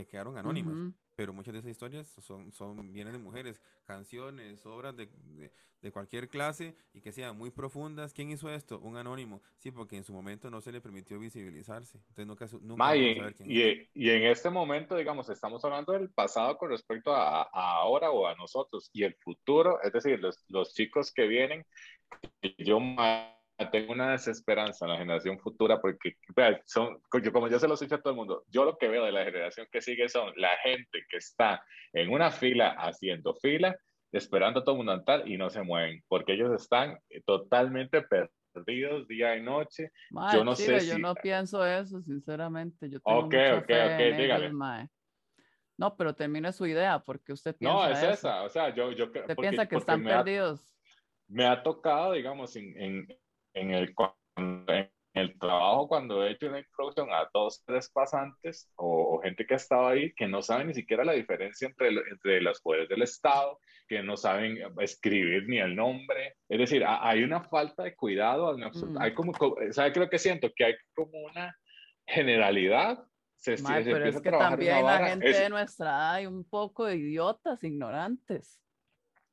que 0.04 0.10
quedaron 0.10 0.36
anónimas, 0.38 0.74
Ujú. 0.74 0.94
pero 1.16 1.32
muchas 1.32 1.52
de 1.52 1.58
esas 1.60 1.70
historias 1.70 2.06
son, 2.20 2.52
son, 2.52 2.92
vienen 2.92 3.12
de 3.12 3.18
mujeres, 3.18 3.60
canciones, 3.84 4.64
obras 4.66 4.96
de, 4.96 5.06
de- 5.06 5.52
de 5.80 5.92
cualquier 5.92 6.28
clase 6.28 6.74
y 6.92 7.00
que 7.00 7.12
sean 7.12 7.36
muy 7.38 7.50
profundas. 7.50 8.12
¿Quién 8.12 8.30
hizo 8.30 8.50
esto? 8.50 8.80
Un 8.80 8.96
anónimo. 8.96 9.40
Sí, 9.58 9.70
porque 9.70 9.96
en 9.96 10.02
su 10.04 10.12
momento 10.12 10.50
no 10.50 10.60
se 10.60 10.72
le 10.72 10.80
permitió 10.80 11.18
visibilizarse. 11.20 11.98
Entonces 11.98 12.26
nunca, 12.26 12.46
nunca 12.60 12.76
Ma, 12.76 12.86
vamos 12.94 12.98
y, 12.98 13.10
a 13.12 13.14
saber 13.14 13.34
quién 13.34 13.50
y- 13.50 13.88
y 13.94 14.10
en 14.10 14.24
este 14.24 14.50
momento, 14.50 14.96
digamos, 14.96 15.28
estamos 15.30 15.64
hablando 15.64 15.92
del 15.92 16.10
pasado 16.10 16.56
con 16.58 16.70
respecto 16.70 17.14
a, 17.14 17.42
a 17.42 17.48
ahora 17.80 18.10
o 18.10 18.26
a 18.26 18.34
nosotros 18.34 18.90
y 18.92 19.04
el 19.04 19.14
futuro, 19.16 19.80
es 19.82 19.92
decir, 19.92 20.18
los, 20.20 20.44
los 20.48 20.74
chicos 20.74 21.12
que 21.12 21.26
vienen, 21.28 21.64
yo 22.58 22.80
ma, 22.80 23.37
tengo 23.66 23.92
una 23.92 24.12
desesperanza 24.12 24.84
en 24.86 24.92
la 24.92 24.98
generación 24.98 25.38
futura 25.38 25.80
porque, 25.80 26.14
son, 26.64 27.00
como 27.32 27.48
yo 27.48 27.58
se 27.58 27.66
los 27.68 27.82
he 27.82 27.86
dicho 27.86 27.96
a 27.96 28.00
todo 28.00 28.12
el 28.12 28.16
mundo, 28.16 28.44
yo 28.48 28.64
lo 28.64 28.78
que 28.78 28.88
veo 28.88 29.04
de 29.04 29.12
la 29.12 29.24
generación 29.24 29.66
que 29.70 29.80
sigue 29.82 30.08
son 30.08 30.32
la 30.36 30.56
gente 30.62 31.02
que 31.10 31.16
está 31.16 31.62
en 31.92 32.10
una 32.10 32.30
fila 32.30 32.70
haciendo 32.78 33.34
fila, 33.34 33.76
esperando 34.12 34.60
a 34.60 34.64
todo 34.64 34.74
el 34.74 34.78
mundo 34.78 34.94
entrar 34.94 35.28
y 35.28 35.36
no 35.36 35.50
se 35.50 35.62
mueven, 35.62 36.02
porque 36.08 36.34
ellos 36.34 36.52
están 36.60 36.98
totalmente 37.26 38.02
perdidos 38.02 39.06
día 39.08 39.36
y 39.36 39.42
noche. 39.42 39.90
Mae, 40.10 40.36
Yo 40.36 40.44
no 40.44 40.54
sé 40.54 40.64
chile, 40.64 40.86
yo 40.86 40.94
si- 40.94 41.02
no 41.02 41.14
pienso 41.16 41.66
eso, 41.66 42.00
sinceramente. 42.02 42.88
Yo 42.88 43.00
tengo 43.00 43.22
Ok, 43.22 43.34
mucha 43.34 43.58
ok, 43.58 43.66
fe 43.66 43.84
ok, 43.84 44.00
en 44.00 44.16
dígale. 44.16 44.52
No, 45.76 45.96
pero 45.96 46.14
termine 46.14 46.52
su 46.52 46.66
idea, 46.66 46.98
porque 46.98 47.32
usted 47.32 47.54
No, 47.60 47.84
piensa 47.84 47.90
es 47.92 47.98
eso. 47.98 48.12
esa, 48.28 48.42
o 48.42 48.48
sea, 48.48 48.74
yo, 48.74 48.90
yo 48.92 49.04
Usted 49.06 49.26
porque, 49.26 49.42
piensa 49.42 49.66
que 49.66 49.76
están 49.76 50.02
me 50.02 50.12
ha, 50.12 50.24
perdidos. 50.24 50.74
me 51.28 51.46
ha 51.46 51.62
tocado, 51.62 52.12
digamos, 52.12 52.56
en, 52.56 52.76
en, 52.82 53.08
en 53.60 53.72
el, 53.72 53.94
en 54.36 54.90
el 55.14 55.38
trabajo 55.38 55.88
cuando 55.88 56.24
he 56.24 56.32
hecho 56.32 56.46
una 56.48 56.60
introducción 56.60 57.08
a 57.12 57.28
dos, 57.34 57.62
tres 57.66 57.90
pasantes 57.90 58.70
o, 58.76 59.16
o 59.16 59.20
gente 59.22 59.46
que 59.46 59.54
ha 59.54 59.56
estado 59.56 59.88
ahí 59.88 60.12
que 60.14 60.26
no 60.28 60.42
saben 60.42 60.68
ni 60.68 60.74
siquiera 60.74 61.04
la 61.04 61.12
diferencia 61.12 61.66
entre, 61.68 61.88
entre 61.88 62.40
los 62.40 62.60
poderes 62.60 62.88
del 62.88 63.02
Estado, 63.02 63.58
que 63.88 64.02
no 64.02 64.16
saben 64.16 64.58
escribir 64.80 65.48
ni 65.48 65.58
el 65.58 65.74
nombre. 65.74 66.36
Es 66.48 66.58
decir, 66.58 66.84
ha- 66.84 67.08
hay 67.08 67.22
una 67.24 67.42
falta 67.42 67.82
de 67.84 67.96
cuidado, 67.96 68.56
Mm. 68.56 68.98
hay 69.00 69.14
como, 69.14 69.32
co- 69.32 69.56
¿sabe 69.72 69.92
qué 69.92 70.00
lo 70.00 70.10
que 70.10 70.18
siento? 70.18 70.50
Que 70.54 70.64
hay 70.66 70.74
como 70.94 71.18
una 71.20 71.56
generalidad. 72.06 73.04
Se, 73.36 73.56
se 73.56 73.62
Mae, 73.62 73.84
pero 73.84 74.04
es 74.04 74.16
a 74.16 74.20
que 74.22 74.30
también 74.30 74.84
la 74.84 75.06
gente 75.08 75.30
es- 75.30 75.38
de 75.38 75.48
nuestra 75.48 75.86
edad 75.86 76.14
hay 76.14 76.26
un 76.26 76.44
poco 76.44 76.84
de 76.86 76.96
idiotas, 76.96 77.62
ignorantes. 77.64 78.60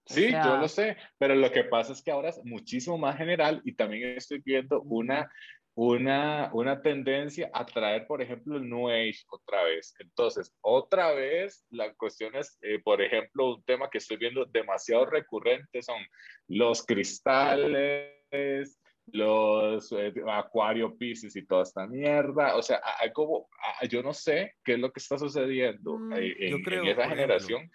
O 0.07 0.13
Sí, 0.13 0.31
yo 0.31 0.57
lo 0.57 0.67
sé, 0.67 0.97
pero 1.17 1.35
lo 1.35 1.51
que 1.51 1.63
pasa 1.63 1.93
es 1.93 2.01
que 2.01 2.11
ahora 2.11 2.29
es 2.29 2.43
muchísimo 2.43 2.97
más 2.97 3.17
general 3.17 3.61
y 3.65 3.73
también 3.73 4.17
estoy 4.17 4.39
viendo 4.39 4.81
una, 4.83 5.31
una, 5.73 6.49
una 6.53 6.81
tendencia 6.81 7.49
a 7.53 7.65
traer, 7.65 8.07
por 8.07 8.21
ejemplo, 8.21 8.55
el 8.57 8.69
New 8.69 8.89
Age 8.89 9.23
otra 9.29 9.63
vez. 9.63 9.93
Entonces, 9.99 10.55
otra 10.61 11.11
vez, 11.13 11.65
la 11.69 11.93
cuestión 11.95 12.35
es, 12.35 12.57
eh, 12.61 12.79
por 12.83 13.01
ejemplo, 13.01 13.55
un 13.55 13.63
tema 13.63 13.89
que 13.89 13.97
estoy 13.97 14.17
viendo 14.17 14.45
demasiado 14.45 15.05
recurrente 15.05 15.81
son 15.81 16.01
los 16.47 16.85
cristales, 16.85 18.79
los 19.07 19.91
eh, 19.91 20.13
Acuario 20.27 20.97
Pisces 20.97 21.35
y 21.35 21.45
toda 21.45 21.63
esta 21.63 21.85
mierda. 21.87 22.55
O 22.55 22.61
sea, 22.61 22.81
hay 22.99 23.11
como, 23.11 23.49
yo 23.89 24.01
no 24.01 24.13
sé 24.13 24.53
qué 24.63 24.73
es 24.73 24.79
lo 24.79 24.91
que 24.91 24.99
está 24.99 25.17
sucediendo 25.17 25.97
mm. 25.97 26.13
en, 26.13 26.87
esa 26.87 27.09
generación 27.09 27.69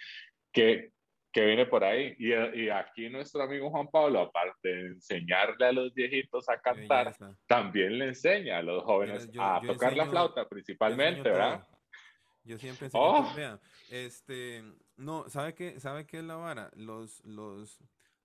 que, 0.53 0.91
que 1.33 1.45
viene 1.45 1.67
por 1.67 1.85
ahí. 1.85 2.15
Y, 2.19 2.33
y, 2.61 2.71
aquí 2.71 3.09
nuestro 3.09 3.43
amigo 3.43 3.71
Juan 3.71 3.89
Pablo, 3.89 4.21
aparte 4.21 4.69
de 4.69 4.87
enseñarle 4.89 5.67
a 5.67 5.73
los 5.73 5.95
viejitos 5.95 6.49
a 6.49 6.61
cantar, 6.61 7.15
también 7.47 7.99
le 7.99 8.09
enseña 8.09 8.59
a 8.59 8.63
los 8.63 8.83
jóvenes 8.83 9.31
a 9.39 9.61
tocar 9.65 9.97
la 9.97 10.07
flauta 10.07 10.49
principalmente, 10.49 11.23
¿verdad? 11.23 11.67
Yo 12.43 12.59
siempre 12.59 12.87
enseño 12.87 13.05
oh. 13.05 13.33
Este, 13.91 14.65
no, 14.97 15.29
¿sabe 15.29 15.55
qué, 15.55 15.79
¿sabe 15.79 16.07
qué 16.07 16.19
es 16.19 16.25
la 16.25 16.37
vara? 16.37 16.71
Los, 16.75 17.25
los, 17.25 17.79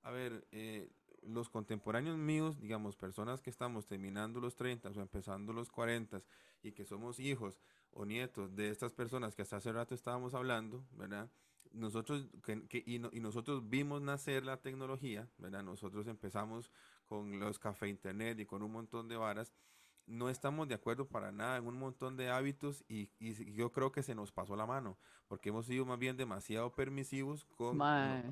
a 0.03 0.12
ver, 0.12 0.47
eh, 0.51 0.89
los 1.22 1.49
contemporáneos 1.49 2.18
míos, 2.18 2.60
digamos, 2.60 2.95
personas 2.95 3.41
que 3.41 3.49
estamos 3.49 3.88
terminando 3.88 4.39
los 4.39 4.56
30 4.56 4.89
o 4.89 5.01
empezando 5.01 5.53
los 5.53 5.70
40 5.70 6.22
y 6.62 6.72
que 6.72 6.86
somos 6.86 7.20
hijos 7.20 7.60
o 7.91 8.06
nietos 8.06 8.56
de 8.56 8.70
estas 8.70 8.93
personas 8.93 9.36
que 9.36 9.41
hasta 9.41 9.58
hace 9.58 9.72
rato 9.72 9.95
estábamos 9.95 10.34
hablando, 10.34 10.86
¿verdad? 10.91 11.30
Nosotros, 11.76 12.28
que, 12.43 12.84
y, 12.86 12.95
y, 12.95 13.19
nosotros 13.19 13.69
vimos 13.69 14.01
nacer 14.01 14.45
la 14.45 14.57
tecnología, 14.57 15.30
¿verdad? 15.38 15.63
Nosotros 15.63 16.07
empezamos 16.07 16.71
con 17.05 17.39
los 17.39 17.59
café 17.59 17.88
internet 17.89 18.39
y 18.39 18.45
con 18.45 18.63
un 18.63 18.71
montón 18.71 19.07
de 19.07 19.17
varas 19.17 19.53
no 20.07 20.30
estamos 20.30 20.67
de 20.67 20.76
acuerdo 20.76 21.07
para 21.07 21.32
nada 21.32 21.57
en 21.57 21.67
un 21.67 21.78
montón 21.78 22.15
de 22.15 22.30
hábitos 22.30 22.84
y, 22.88 23.09
yo 23.53 23.71
creo 23.71 23.91
que 23.91 24.03
se 24.03 24.15
nos 24.15 24.32
pasó 24.32 24.55
la 24.55 24.65
mano, 24.65 24.97
porque 25.28 25.49
hemos 25.49 25.65
sido 25.65 25.86
más 25.86 25.97
bien 25.97 26.17
demasiado 26.17 26.73
permisivos 26.73 27.45
con, 27.45 27.78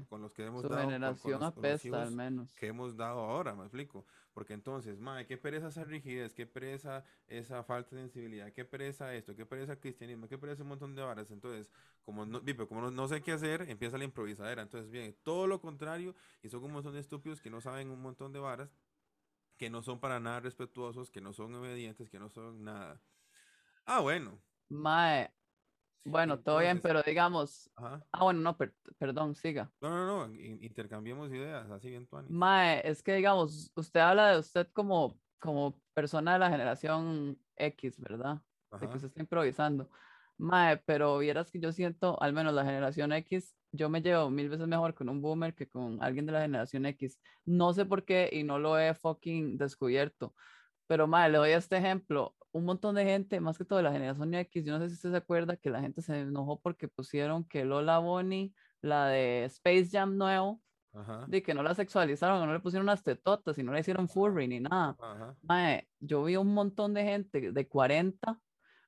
con 0.09 0.21
los 0.21 0.33
que 0.33 0.45
hemos 0.45 0.63
dado. 0.63 0.81
generación 0.81 1.43
apesta, 1.43 2.03
al 2.03 2.11
menos. 2.11 2.53
Que 2.55 2.67
hemos 2.67 2.95
dado 2.95 3.19
ahora, 3.21 3.55
me 3.55 3.63
explico. 3.63 4.05
Porque 4.34 4.53
entonces, 4.53 4.99
madre, 4.99 5.27
qué 5.27 5.38
pereza 5.38 5.67
esa 5.67 5.84
rigidez, 5.84 6.34
qué 6.34 6.45
pereza 6.47 7.03
esa 7.27 7.63
falta 7.63 7.95
de 7.95 8.01
sensibilidad, 8.01 8.51
qué 8.51 8.65
pereza 8.65 9.13
esto, 9.13 9.36
qué 9.36 9.45
pereza 9.45 9.79
cristianismo, 9.79 10.27
qué 10.27 10.38
pereza 10.38 10.63
un 10.63 10.69
montón 10.69 10.95
de 10.95 11.03
varas. 11.03 11.29
Entonces, 11.31 11.71
como 12.03 12.25
no, 12.25 12.41
como 12.67 12.89
no, 12.89 13.07
sé 13.07 13.21
qué 13.21 13.34
hacer, 13.34 13.69
empieza 13.69 13.97
la 13.97 14.05
improvisadera. 14.05 14.61
Entonces, 14.61 14.89
bien, 14.89 15.15
todo 15.23 15.45
lo 15.45 15.61
contrario, 15.61 16.15
y 16.41 16.49
son 16.49 16.63
un 16.63 16.71
montón 16.71 16.93
de 16.93 16.99
estúpidos 16.99 17.41
que 17.41 17.49
no 17.49 17.61
saben 17.61 17.89
un 17.89 18.01
montón 18.01 18.34
de 18.34 18.39
varas 18.39 18.75
que 19.57 19.69
no 19.69 19.84
son 19.84 19.99
para 19.99 20.19
nada 20.19 20.39
respetuosos, 20.39 21.11
que 21.11 21.21
no 21.21 21.31
son 21.34 21.53
obedientes, 21.55 22.09
que 22.09 22.19
no 22.19 22.29
son 22.29 22.63
nada. 22.63 23.01
Ah, 23.86 23.99
bueno. 23.99 24.41
Mae. 24.69 25.31
Bueno, 26.05 26.39
todo 26.39 26.59
bien, 26.59 26.81
pero 26.81 27.01
digamos. 27.01 27.71
Ah, 27.77 28.01
bueno, 28.19 28.41
no, 28.41 28.57
perdón, 28.97 29.35
siga. 29.35 29.71
No, 29.81 29.89
no, 29.89 30.27
no, 30.27 30.35
intercambiemos 30.35 31.31
ideas, 31.31 31.69
así 31.71 31.89
bien, 31.89 32.05
Tuani. 32.07 32.27
Mae, 32.29 32.81
es 32.83 33.01
que 33.01 33.15
digamos, 33.15 33.71
usted 33.75 34.01
habla 34.01 34.31
de 34.31 34.39
usted 34.39 34.67
como, 34.73 35.17
como 35.39 35.81
persona 35.93 36.33
de 36.33 36.39
la 36.39 36.49
generación 36.49 37.39
X, 37.55 37.99
¿verdad? 37.99 38.41
De 38.79 38.89
que 38.89 38.99
se 38.99 39.07
está 39.07 39.21
improvisando. 39.21 39.89
Mae, 40.37 40.77
pero 40.77 41.19
vieras 41.19 41.49
que 41.51 41.59
yo 41.59 41.71
siento, 41.71 42.21
al 42.21 42.33
menos 42.33 42.53
la 42.53 42.65
generación 42.65 43.13
X, 43.13 43.55
yo 43.71 43.89
me 43.89 44.01
llevo 44.01 44.29
mil 44.29 44.49
veces 44.49 44.67
mejor 44.67 44.93
con 44.93 45.09
un 45.09 45.21
boomer 45.21 45.55
que 45.55 45.69
con 45.69 46.01
alguien 46.03 46.25
de 46.25 46.33
la 46.33 46.41
generación 46.41 46.85
X. 46.85 47.19
No 47.45 47.73
sé 47.73 47.85
por 47.85 48.03
qué 48.03 48.29
y 48.31 48.43
no 48.43 48.59
lo 48.59 48.77
he 48.77 48.93
fucking 48.93 49.57
descubierto. 49.57 50.35
Pero, 50.88 51.07
madre, 51.07 51.31
le 51.31 51.38
doy 51.39 51.51
este 51.51 51.77
ejemplo. 51.77 52.36
Un 52.51 52.65
montón 52.65 52.95
de 52.95 53.03
gente, 53.03 53.39
más 53.39 53.57
que 53.57 53.65
todo 53.65 53.77
de 53.77 53.84
la 53.84 53.91
generación 53.91 54.34
X, 54.34 54.63
yo 54.63 54.73
no 54.73 54.79
sé 54.79 54.89
si 54.89 54.95
usted 54.95 55.11
se 55.11 55.17
acuerda 55.17 55.57
que 55.57 55.69
la 55.69 55.81
gente 55.81 56.01
se 56.01 56.19
enojó 56.19 56.59
porque 56.59 56.88
pusieron 56.88 57.43
que 57.45 57.65
Lola 57.65 57.97
Bonnie, 57.99 58.53
la 58.81 59.07
de 59.07 59.45
Space 59.45 59.89
Jam 59.91 60.17
nuevo, 60.17 60.61
de 61.27 61.41
que 61.41 61.55
no 61.55 61.63
la 61.63 61.73
sexualizaron, 61.73 62.45
no 62.45 62.53
le 62.53 62.59
pusieron 62.59 62.86
unas 62.86 63.01
tetotas 63.01 63.57
y 63.57 63.63
no 63.63 63.73
le 63.73 63.79
hicieron 63.79 64.07
furry 64.07 64.47
ni 64.47 64.59
nada. 64.59 64.95
Mae, 65.41 65.88
yo 65.99 66.23
vi 66.23 66.36
un 66.36 66.53
montón 66.53 66.93
de 66.93 67.03
gente 67.03 67.51
de 67.51 67.67
40 67.67 68.39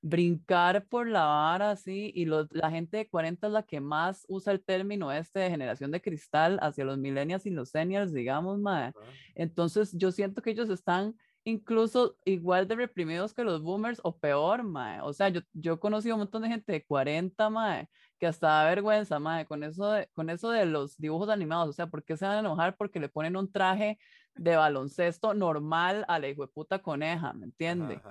brincar 0.07 0.85
por 0.85 1.07
la 1.07 1.25
vara 1.25 1.71
así 1.71 2.11
y 2.13 2.25
la 2.25 2.69
gente 2.69 2.97
de 2.97 3.09
40 3.09 3.47
es 3.47 3.53
la 3.53 3.63
que 3.63 3.81
más 3.81 4.23
usa 4.29 4.53
el 4.53 4.63
término 4.63 5.11
este 5.11 5.39
de 5.39 5.49
generación 5.49 5.89
de 5.89 5.99
cristal 5.99 6.59
hacia 6.61 6.85
los 6.85 6.99
millennials 6.99 7.47
y 7.47 7.49
los 7.49 7.69
seniors, 7.69 8.13
digamos, 8.13 8.59
mae. 8.59 8.93
Entonces 9.33 9.97
yo 9.97 10.11
siento 10.11 10.43
que 10.43 10.51
ellos 10.51 10.69
están 10.69 11.15
incluso 11.45 12.17
igual 12.25 12.67
de 12.67 12.75
reprimidos 12.75 13.33
que 13.33 13.43
los 13.43 13.61
boomers 13.61 14.01
o 14.03 14.17
peor, 14.17 14.63
mae. 14.63 14.99
O 15.01 15.13
sea, 15.13 15.29
yo, 15.29 15.41
yo 15.53 15.73
he 15.73 15.79
conocido 15.79 16.15
un 16.15 16.21
montón 16.21 16.41
de 16.41 16.49
gente 16.49 16.71
de 16.71 16.83
40, 16.83 17.49
mae, 17.51 17.87
que 18.19 18.25
hasta 18.27 18.47
da 18.47 18.65
vergüenza, 18.65 19.19
mae, 19.19 19.45
con 19.45 19.63
eso 19.63 19.91
de, 19.91 20.09
con 20.13 20.29
eso 20.31 20.49
de 20.49 20.65
los 20.65 20.97
dibujos 20.97 21.29
animados. 21.29 21.69
O 21.69 21.73
sea, 21.73 21.87
¿por 21.87 22.03
qué 22.03 22.17
se 22.17 22.25
van 22.25 22.37
a 22.37 22.39
enojar? 22.39 22.75
Porque 22.75 22.99
le 22.99 23.09
ponen 23.09 23.37
un 23.37 23.51
traje 23.51 23.99
de 24.33 24.55
baloncesto 24.55 25.33
normal 25.35 26.03
a 26.07 26.19
la 26.19 26.27
hijo 26.27 26.41
de 26.41 26.51
puta 26.51 26.79
coneja, 26.79 27.31
¿me 27.33 27.45
entiende? 27.45 28.01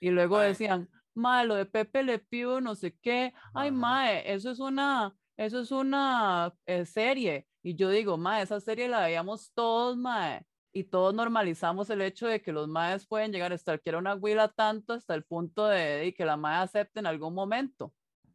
Y 0.00 0.10
luego 0.10 0.40
decían, 0.40 0.88
mae, 1.14 1.46
lo 1.46 1.54
de 1.54 1.66
Pepe 1.66 2.02
Le 2.02 2.18
Pew, 2.18 2.60
no 2.60 2.74
sé 2.74 2.96
qué, 3.00 3.32
ay, 3.54 3.70
mae, 3.70 4.32
eso 4.32 4.50
es 4.50 4.58
una, 4.58 5.14
eso 5.36 5.60
es 5.60 5.70
una 5.70 6.52
eh, 6.66 6.84
serie. 6.84 7.46
Y 7.62 7.76
yo 7.76 7.88
digo, 7.88 8.16
mae, 8.16 8.42
esa 8.42 8.58
serie 8.58 8.88
la 8.88 9.00
veíamos 9.00 9.52
todos, 9.54 9.96
mae, 9.96 10.44
y 10.72 10.84
todos 10.84 11.14
normalizamos 11.14 11.90
el 11.90 12.02
hecho 12.02 12.26
de 12.26 12.40
que 12.40 12.52
los 12.52 12.68
maes 12.68 13.06
pueden 13.06 13.32
llegar 13.32 13.52
a 13.52 13.54
estar, 13.54 13.80
que 13.80 13.90
era 13.90 13.98
una 13.98 14.14
huila 14.14 14.48
tanto 14.48 14.92
hasta 14.92 15.14
el 15.14 15.24
punto 15.24 15.66
de, 15.66 16.14
que 16.16 16.24
la 16.24 16.36
mae 16.36 16.62
acepte 16.62 17.00
en 17.00 17.06
algún 17.06 17.34
momento. 17.34 17.92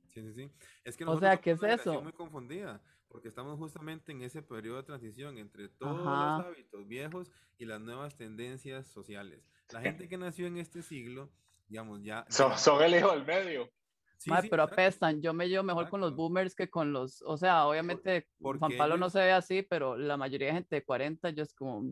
Sí, 0.10 0.22
sí, 0.22 0.34
sí. 0.34 0.52
Es 0.84 0.98
que 0.98 1.06
o 1.06 1.20
sea, 1.20 1.38
¿qué 1.38 1.52
es 1.52 1.64
eso? 1.64 2.02
muy 2.02 2.14
confundida, 2.14 2.82
porque 3.08 3.28
estamos 3.28 3.58
justamente 3.58 4.12
en 4.12 4.22
ese 4.22 4.42
periodo 4.42 4.78
de 4.78 4.84
transición 4.84 5.38
entre 5.38 5.70
todos 5.70 5.98
los 5.98 6.08
hábitos 6.08 6.88
viejos 6.88 7.32
y 7.58 7.66
las 7.66 7.82
nuevas 7.82 8.16
tendencias 8.16 8.88
sociales. 8.88 9.48
La 9.72 9.82
gente 9.82 10.08
que 10.08 10.18
nació 10.18 10.48
en 10.48 10.58
este 10.58 10.82
siglo 10.82 11.30
digamos, 11.68 12.04
ya... 12.04 12.26
Son, 12.30 12.84
el 12.84 12.96
hijo 12.96 13.12
del 13.12 13.26
medio. 13.26 13.70
Sí, 14.18 14.32
pero 14.50 14.64
apestan. 14.64 15.22
Yo 15.22 15.34
me 15.34 15.48
llevo 15.48 15.64
mejor 15.64 15.90
con 15.90 16.02
los 16.02 16.16
boomers 16.16 16.56
que 16.56 16.70
con 16.70 16.94
los. 16.94 17.22
O 17.22 17.38
sea, 17.38 17.66
obviamente 17.68 18.28
Juan 18.40 18.72
Pablo 18.78 18.98
no 18.98 19.10
se 19.10 19.20
ve 19.20 19.32
así, 19.32 19.62
pero 19.62 19.98
la 19.98 20.18
mayoría 20.18 20.48
de 20.48 20.54
gente 20.54 20.76
de 20.76 20.84
40 20.84 21.30
yo 21.32 21.44
es 21.44 21.54
como. 21.54 21.84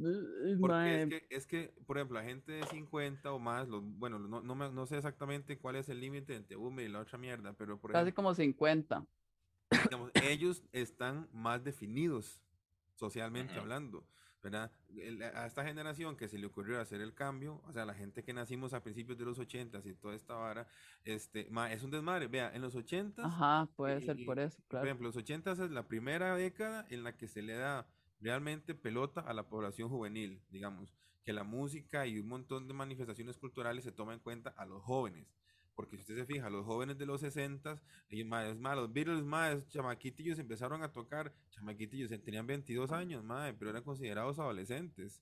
Porque 0.59 1.01
es 1.01 1.09
que, 1.09 1.27
es 1.29 1.47
que, 1.47 1.73
por 1.85 1.97
ejemplo, 1.97 2.19
la 2.19 2.25
gente 2.25 2.53
de 2.53 2.63
50 2.63 3.31
o 3.31 3.39
más, 3.39 3.67
los, 3.67 3.83
bueno, 3.83 4.19
no, 4.19 4.41
no, 4.41 4.55
no 4.55 4.85
sé 4.85 4.97
exactamente 4.97 5.57
cuál 5.57 5.75
es 5.75 5.89
el 5.89 5.99
límite 5.99 6.35
entre 6.35 6.55
boomer 6.55 6.85
y 6.85 6.91
la 6.91 6.99
otra 6.99 7.17
mierda, 7.17 7.53
pero 7.53 7.79
por 7.79 7.91
Casi 7.91 8.11
como 8.11 8.33
50. 8.33 9.05
Digamos, 9.85 10.11
ellos 10.21 10.63
están 10.71 11.27
más 11.31 11.63
definidos 11.63 12.41
socialmente 12.95 13.55
hablando. 13.55 14.05
¿Verdad? 14.43 14.71
A 15.35 15.45
esta 15.45 15.63
generación 15.63 16.17
que 16.17 16.27
se 16.27 16.37
le 16.37 16.45
ocurrió 16.45 16.79
hacer 16.81 16.99
el 16.99 17.13
cambio, 17.13 17.61
o 17.65 17.71
sea, 17.71 17.85
la 17.85 17.93
gente 17.93 18.23
que 18.23 18.33
nacimos 18.33 18.73
a 18.73 18.83
principios 18.83 19.17
de 19.17 19.23
los 19.23 19.39
80 19.39 19.81
y 19.85 19.93
toda 19.93 20.15
esta 20.15 20.35
vara, 20.35 20.67
este, 21.05 21.47
es 21.71 21.83
un 21.83 21.91
desmadre. 21.91 22.27
Vea, 22.27 22.53
en 22.53 22.61
los 22.61 22.75
80 22.75 23.25
Ajá, 23.25 23.69
puede 23.75 24.01
ser 24.01 24.17
por 24.25 24.39
eso, 24.39 24.61
claro. 24.67 24.81
Por 24.81 24.87
ejemplo, 24.89 25.07
los 25.07 25.15
80 25.15 25.51
es 25.53 25.71
la 25.71 25.87
primera 25.87 26.35
década 26.35 26.85
en 26.89 27.03
la 27.03 27.15
que 27.15 27.29
se 27.29 27.41
le 27.41 27.53
da 27.53 27.87
realmente 28.19 28.75
pelota 28.75 29.21
a 29.21 29.33
la 29.33 29.47
población 29.47 29.89
juvenil, 29.89 30.41
digamos, 30.49 30.93
que 31.23 31.31
la 31.31 31.43
música 31.43 32.05
y 32.05 32.19
un 32.19 32.27
montón 32.27 32.67
de 32.67 32.73
manifestaciones 32.73 33.37
culturales 33.37 33.85
se 33.85 33.93
toman 33.93 34.15
en 34.15 34.19
cuenta 34.19 34.49
a 34.51 34.65
los 34.65 34.83
jóvenes. 34.83 35.25
Porque 35.75 35.97
si 35.97 36.01
usted 36.01 36.15
se 36.15 36.25
fija, 36.25 36.49
los 36.49 36.65
jóvenes 36.65 36.97
de 36.97 37.05
los 37.05 37.21
60, 37.21 37.81
y 38.09 38.23
más, 38.23 38.47
es 38.47 38.59
más, 38.59 38.75
los 38.75 38.91
Beatles, 38.93 39.23
más, 39.23 39.67
chamaquitillos 39.69 40.39
empezaron 40.39 40.83
a 40.83 40.91
tocar, 40.91 41.33
chamaquitillos, 41.49 42.09
tenían 42.23 42.45
22 42.45 42.91
años, 42.91 43.23
madre, 43.23 43.53
pero 43.53 43.71
eran 43.71 43.83
considerados 43.83 44.39
adolescentes. 44.39 45.21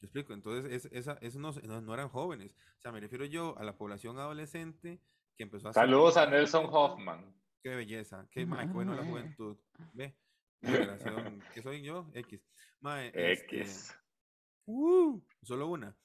¿Me 0.00 0.06
explico? 0.06 0.32
Entonces, 0.34 0.84
es, 0.86 0.92
esa, 0.92 1.18
no, 1.38 1.52
no, 1.80 1.94
eran 1.94 2.08
jóvenes. 2.08 2.54
O 2.78 2.80
sea, 2.80 2.92
me 2.92 3.00
refiero 3.00 3.24
yo 3.24 3.56
a 3.58 3.64
la 3.64 3.76
población 3.76 4.18
adolescente 4.18 5.00
que 5.36 5.44
empezó 5.44 5.68
a... 5.68 5.72
Saludos 5.72 6.16
a 6.16 6.28
Nelson 6.28 6.66
Hoffman. 6.70 7.34
Qué 7.62 7.74
belleza, 7.74 8.26
qué, 8.30 8.46
madre, 8.46 8.66
qué 8.66 8.72
bueno 8.72 8.94
la 8.94 9.04
juventud. 9.04 9.56
Ve, 9.92 10.14
¿qué 10.60 11.62
soy 11.62 11.82
yo? 11.82 12.08
X. 12.14 12.40
Madre, 12.80 13.32
X. 13.32 13.60
Este, 13.60 13.94
uh, 14.66 15.20
solo 15.42 15.68
una 15.68 15.96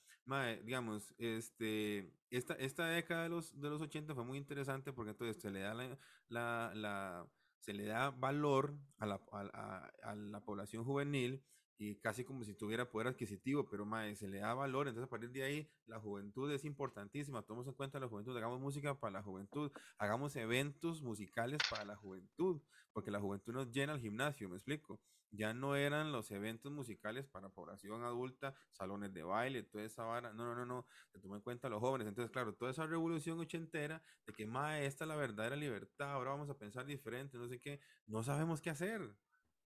digamos, 0.63 1.13
este, 1.17 2.09
esta, 2.31 2.53
esta 2.55 2.87
década 2.87 3.23
de 3.23 3.29
los, 3.29 3.59
de 3.59 3.69
los 3.69 3.81
80 3.81 4.15
fue 4.15 4.23
muy 4.23 4.37
interesante 4.37 4.93
porque 4.93 5.11
entonces 5.11 5.41
se 5.41 5.51
le 5.51 5.59
da, 5.59 5.73
la, 6.29 6.71
la, 6.73 7.27
se 7.59 7.73
le 7.73 7.85
da 7.85 8.09
valor 8.11 8.73
a 8.97 9.05
la, 9.05 9.21
a, 9.31 10.15
la 10.15 10.39
población 10.41 10.83
juvenil 10.83 11.43
y 11.81 11.95
casi 11.95 12.23
como 12.23 12.43
si 12.43 12.53
tuviera 12.53 12.87
poder 12.91 13.07
adquisitivo, 13.07 13.67
pero 13.67 13.87
mae, 13.87 14.15
se 14.15 14.27
le 14.27 14.37
da 14.37 14.53
valor, 14.53 14.87
entonces 14.87 15.07
a 15.07 15.09
partir 15.09 15.31
de 15.31 15.41
ahí 15.41 15.67
la 15.87 15.99
juventud 15.99 16.51
es 16.51 16.63
importantísima, 16.63 17.41
tomemos 17.41 17.67
en 17.67 17.73
cuenta 17.73 17.99
la 17.99 18.07
juventud, 18.07 18.37
hagamos 18.37 18.59
música 18.59 18.99
para 18.99 19.13
la 19.13 19.23
juventud, 19.23 19.71
hagamos 19.97 20.35
eventos 20.35 21.01
musicales 21.01 21.57
para 21.71 21.83
la 21.83 21.95
juventud, 21.95 22.61
porque 22.93 23.09
la 23.09 23.19
juventud 23.19 23.51
nos 23.53 23.71
llena 23.71 23.93
el 23.93 23.99
gimnasio, 23.99 24.47
me 24.47 24.57
explico 24.57 25.01
ya 25.31 25.53
no 25.53 25.75
eran 25.75 26.11
los 26.11 26.29
eventos 26.31 26.71
musicales 26.71 27.25
para 27.25 27.47
población 27.49 28.03
adulta, 28.03 28.53
salones 28.73 29.13
de 29.13 29.23
baile, 29.23 29.63
toda 29.63 29.85
esa 29.85 30.03
vara. 30.03 30.33
No, 30.33 30.43
no, 30.43 30.55
no, 30.55 30.65
no. 30.65 30.85
Se 31.13 31.19
toma 31.19 31.37
en 31.37 31.41
cuenta 31.41 31.69
los 31.69 31.79
jóvenes. 31.79 32.07
Entonces, 32.07 32.31
claro, 32.31 32.53
toda 32.53 32.71
esa 32.71 32.85
revolución 32.85 33.39
ochentera 33.39 34.03
de 34.27 34.33
que, 34.33 34.45
más 34.45 34.81
esta 34.81 35.05
es 35.05 35.07
la 35.07 35.15
verdadera 35.15 35.55
libertad, 35.55 36.11
ahora 36.11 36.31
vamos 36.31 36.49
a 36.49 36.57
pensar 36.57 36.85
diferente, 36.85 37.37
no 37.37 37.47
sé 37.47 37.61
qué. 37.61 37.79
No 38.07 38.23
sabemos 38.23 38.59
qué 38.59 38.71
hacer. 38.71 39.15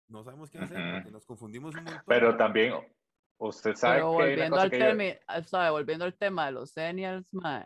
No 0.07 0.23
sabemos 0.23 0.49
qué 0.49 0.59
hacer 0.59 0.77
porque 0.93 1.11
nos 1.11 1.25
confundimos 1.25 1.75
un 1.75 1.83
montón. 1.83 2.03
Pero 2.05 2.37
también, 2.37 2.73
Usted 3.37 3.75
sabe 3.75 3.95
Pero 3.97 4.09
que 4.11 4.13
volviendo 4.15 4.55
cosa 4.55 4.63
al, 4.63 4.69
que 4.71 4.79
yo- 4.79 4.85
temi- 4.85 5.19
ah, 5.27 5.43
sabe, 5.43 5.69
volviendo 5.69 6.05
al 6.05 6.13
tema 6.17 6.45
de 6.45 6.51
los 6.53 6.71
seniors, 6.71 7.27
mae, 7.33 7.65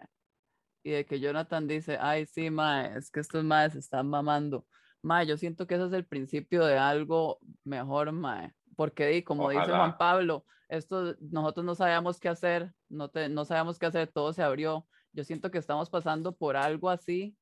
y 0.84 0.92
de 0.92 1.06
que 1.06 1.20
Jonathan 1.20 1.68
dice, 1.68 1.98
ay, 2.00 2.26
sí, 2.26 2.50
mae, 2.50 2.98
es 2.98 3.12
que 3.12 3.20
estos 3.20 3.44
maes 3.44 3.74
se 3.74 3.80
están 3.80 4.10
mamando. 4.10 4.66
Mae, 5.04 5.28
yo 5.28 5.38
siento 5.38 5.68
que 5.68 5.76
ese 5.76 5.86
es 5.86 5.94
el 5.94 6.06
principio 6.08 6.66
de 6.66 6.78
algo 6.78 7.40
mejor, 7.64 8.12
mae, 8.12 8.52
porque 8.76 9.24
como 9.24 9.50
dice 9.52 9.66
Juan 9.66 9.78
Ojalá. 9.82 9.98
Pablo, 10.00 10.46
esto, 10.70 11.16
nosotros 11.20 11.66
no 11.66 11.76
sabíamos 11.76 12.20
qué 12.20 12.30
hacer, 12.30 12.74
no, 12.90 13.10
te, 13.10 13.30
no 13.30 13.46
sabíamos 13.46 13.78
qué 13.78 13.86
hacer, 13.86 14.12
todo 14.12 14.34
se 14.34 14.42
abrió. 14.42 14.88
Yo 15.12 15.24
siento 15.24 15.52
que 15.52 15.58
estamos 15.60 15.90
pasando 15.90 16.36
por 16.36 16.56
algo 16.58 16.90
así, 16.90 17.36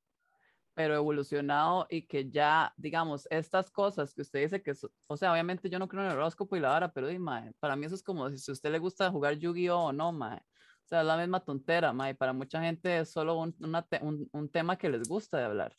pero 0.77 0.93
evolucionado 0.95 1.87
y 1.89 2.05
que 2.05 2.29
ya, 2.29 2.71
digamos, 2.77 3.27
estas 3.31 3.71
cosas 3.71 4.13
que 4.13 4.21
usted 4.21 4.41
dice 4.43 4.61
que, 4.61 4.73
o 5.07 5.17
sea, 5.17 5.31
obviamente 5.33 5.71
yo 5.71 5.79
no 5.79 5.87
creo 5.87 6.03
en 6.03 6.11
el 6.11 6.17
horóscopo 6.17 6.55
y 6.55 6.59
la 6.59 6.69
vara, 6.69 6.93
pero 6.93 7.07
di, 7.07 7.17
mae, 7.17 7.51
para 7.59 7.75
mí 7.75 7.87
eso 7.87 7.95
es 7.95 8.03
como 8.03 8.29
si 8.29 8.51
a 8.51 8.53
usted 8.53 8.71
le 8.71 8.77
gusta 8.77 9.09
jugar 9.09 9.39
Yu-Gi-Oh 9.39 9.85
o 9.87 9.91
no, 9.93 10.11
mae. 10.11 10.37
O 10.37 10.87
sea, 10.87 11.01
es 11.01 11.07
la 11.07 11.17
misma 11.17 11.39
tontera, 11.43 11.93
mae. 11.93 12.13
Para 12.13 12.31
mucha 12.31 12.61
gente 12.61 12.99
es 12.99 13.09
solo 13.09 13.39
un, 13.39 13.55
una 13.59 13.81
te- 13.87 13.99
un, 14.03 14.29
un 14.31 14.49
tema 14.51 14.77
que 14.77 14.89
les 14.89 15.07
gusta 15.09 15.39
de 15.39 15.45
hablar. 15.45 15.73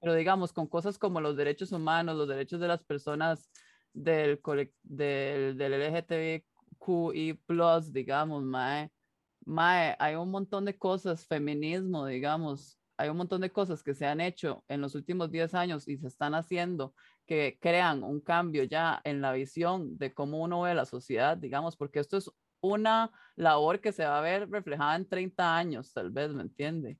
Pero 0.00 0.14
digamos, 0.14 0.52
con 0.52 0.66
cosas 0.66 0.98
como 0.98 1.20
los 1.20 1.36
derechos 1.36 1.70
humanos, 1.72 2.16
los 2.16 2.26
derechos 2.28 2.58
de 2.60 2.66
las 2.68 2.82
personas 2.84 3.50
del, 3.92 4.40
del, 4.82 5.56
del 5.56 5.72
LGTBQI+, 5.74 7.38
digamos, 7.92 8.42
mae, 8.42 8.90
mae, 9.46 9.96
hay 10.00 10.16
un 10.16 10.30
montón 10.32 10.64
de 10.64 10.76
cosas, 10.78 11.24
feminismo, 11.26 12.06
digamos, 12.06 12.79
hay 13.00 13.08
un 13.08 13.16
montón 13.16 13.40
de 13.40 13.50
cosas 13.50 13.82
que 13.82 13.94
se 13.94 14.06
han 14.06 14.20
hecho 14.20 14.62
en 14.68 14.80
los 14.82 14.94
últimos 14.94 15.30
10 15.30 15.54
años 15.54 15.88
y 15.88 15.96
se 15.96 16.06
están 16.06 16.34
haciendo 16.34 16.94
que 17.26 17.58
crean 17.60 18.02
un 18.02 18.20
cambio 18.20 18.62
ya 18.64 19.00
en 19.04 19.20
la 19.22 19.32
visión 19.32 19.96
de 19.96 20.12
cómo 20.12 20.38
uno 20.42 20.60
ve 20.62 20.74
la 20.74 20.84
sociedad, 20.84 21.36
digamos, 21.36 21.76
porque 21.76 22.00
esto 22.00 22.18
es 22.18 22.30
una 22.60 23.10
labor 23.36 23.80
que 23.80 23.92
se 23.92 24.04
va 24.04 24.18
a 24.18 24.22
ver 24.22 24.50
reflejada 24.50 24.96
en 24.96 25.08
30 25.08 25.56
años, 25.56 25.92
tal 25.94 26.10
vez, 26.10 26.30
¿me 26.34 26.42
entiende? 26.42 26.98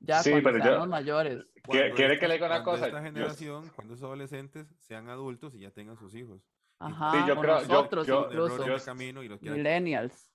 Ya 0.00 0.20
Sí, 0.22 0.30
cuando 0.30 0.48
pero 0.50 0.58
yo- 0.64 0.70
seamos 0.70 0.88
mayores. 0.88 1.44
Cuando 1.64 1.94
¿Quiere 1.94 2.18
que 2.18 2.24
estas- 2.24 2.28
le 2.28 2.34
diga 2.34 2.46
una 2.46 2.64
cuando 2.64 2.70
cosa? 2.72 2.86
Esta 2.86 2.98
Yo- 2.98 3.04
generación, 3.04 3.70
cuando 3.76 3.94
esos 3.94 4.04
adolescentes 4.06 4.74
sean 4.78 5.08
adultos 5.10 5.54
y 5.54 5.60
ya 5.60 5.70
tengan 5.70 5.96
sus 5.96 6.14
hijos. 6.14 6.42
Ajá, 6.80 7.26
yo 7.28 7.34
o 7.34 7.40
creo- 7.40 7.60
yo- 7.60 7.68
nosotros 7.68 8.06
yo- 8.06 8.30
errores 8.30 8.52
incluso, 8.54 8.72
de 8.78 8.84
camino 8.84 9.22
y 9.22 9.28
los 9.28 9.38
quieran- 9.38 9.58
millennials. 9.58 10.28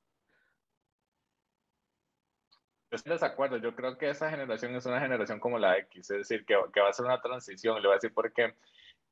Yo 2.91 2.97
estoy 2.97 3.09
de 3.09 3.15
desacuerdo, 3.15 3.57
yo 3.57 3.75
creo 3.75 3.97
que 3.97 4.09
esa 4.09 4.29
generación 4.29 4.75
es 4.75 4.85
una 4.85 5.01
generación 5.01 5.39
como 5.39 5.57
la 5.57 5.77
X, 5.79 6.11
es 6.11 6.17
decir, 6.19 6.45
que, 6.45 6.55
que 6.73 6.81
va 6.81 6.89
a 6.89 6.93
ser 6.93 7.05
una 7.05 7.21
transición, 7.21 7.81
le 7.81 7.87
voy 7.87 7.93
a 7.93 7.95
decir 7.95 8.13
porque 8.13 8.53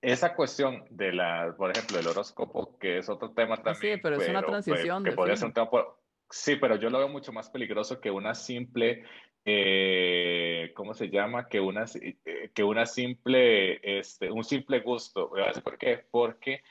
esa 0.02 0.36
cuestión 0.36 0.86
de 0.90 1.14
la, 1.14 1.56
por 1.58 1.72
ejemplo, 1.72 1.98
del 1.98 2.08
horóscopo, 2.08 2.78
que 2.78 3.00
es 3.00 3.10
otro 3.10 3.32
tema 3.32 3.56
Ah, 3.56 3.58
sí, 3.58 3.64
también, 3.64 4.00
pero 4.02 4.18
es 4.18 4.30
una 4.30 4.44
transición 4.44 5.04
que 5.04 5.10
de 5.12 5.16
podría 5.16 5.36
ser 5.36 5.48
un 5.48 5.54
tema, 5.54 5.70
por- 5.70 6.00
sí, 6.30 6.56
pero 6.58 6.76
yo 6.76 6.90
lo 6.90 7.00
veo 7.00 7.10
mucho 7.10 7.32
más 7.32 7.50
peligroso 7.50 8.00
que 8.00 8.12
una 8.12 8.36
simple, 8.36 9.06
eh, 9.46 10.72
¿cómo 10.76 10.94
se 10.94 11.10
llama? 11.10 11.48
Que 11.48 11.60
una, 11.60 11.86
eh, 12.02 12.52
que 12.54 12.64
una 12.64 12.86
simple, 12.86 14.00
este, 14.00 14.30
un 14.32 14.44
simple 14.44 14.82
gusto, 14.82 15.32
¿por 15.64 15.78
qué? 15.78 16.06
Porque 16.12 16.62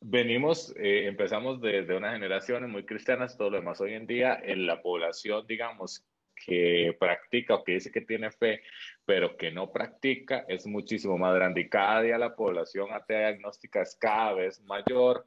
venimos, 0.00 0.74
eh, 0.76 1.06
empezamos 1.06 1.60
de, 1.60 1.82
de 1.82 1.96
unas 1.96 2.14
generaciones 2.14 2.70
muy 2.70 2.84
cristianas, 2.84 3.36
todo 3.36 3.50
lo 3.50 3.58
demás 3.58 3.80
hoy 3.80 3.94
en 3.94 4.06
día, 4.06 4.40
en 4.42 4.66
la 4.66 4.80
población, 4.82 5.46
digamos, 5.46 6.04
que 6.44 6.96
practica 6.98 7.54
o 7.54 7.64
que 7.64 7.72
dice 7.72 7.90
que 7.90 8.00
tiene 8.00 8.30
fe, 8.30 8.62
pero 9.04 9.36
que 9.36 9.50
no 9.50 9.70
practica, 9.70 10.44
es 10.48 10.66
muchísimo 10.66 11.18
más 11.18 11.34
grande. 11.34 11.62
Y 11.62 11.68
cada 11.68 12.02
día 12.02 12.18
la 12.18 12.34
población 12.34 12.92
atea 12.92 13.30
diagnóstica 13.30 13.82
es 13.82 13.96
cada 13.96 14.34
vez 14.34 14.60
mayor, 14.62 15.26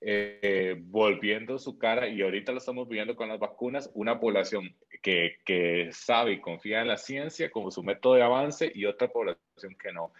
eh, 0.00 0.76
volviendo 0.78 1.58
su 1.58 1.78
cara, 1.78 2.08
y 2.08 2.20
ahorita 2.22 2.52
lo 2.52 2.58
estamos 2.58 2.88
viendo 2.88 3.16
con 3.16 3.28
las 3.28 3.38
vacunas, 3.38 3.90
una 3.94 4.20
población 4.20 4.76
que, 5.02 5.36
que 5.44 5.88
sabe 5.92 6.32
y 6.32 6.40
confía 6.40 6.82
en 6.82 6.88
la 6.88 6.96
ciencia 6.96 7.50
como 7.50 7.70
su 7.70 7.82
método 7.82 8.14
de 8.14 8.22
avance 8.22 8.70
y 8.74 8.84
otra 8.84 9.08
población 9.08 9.76
que 9.80 9.92
no 9.92 10.12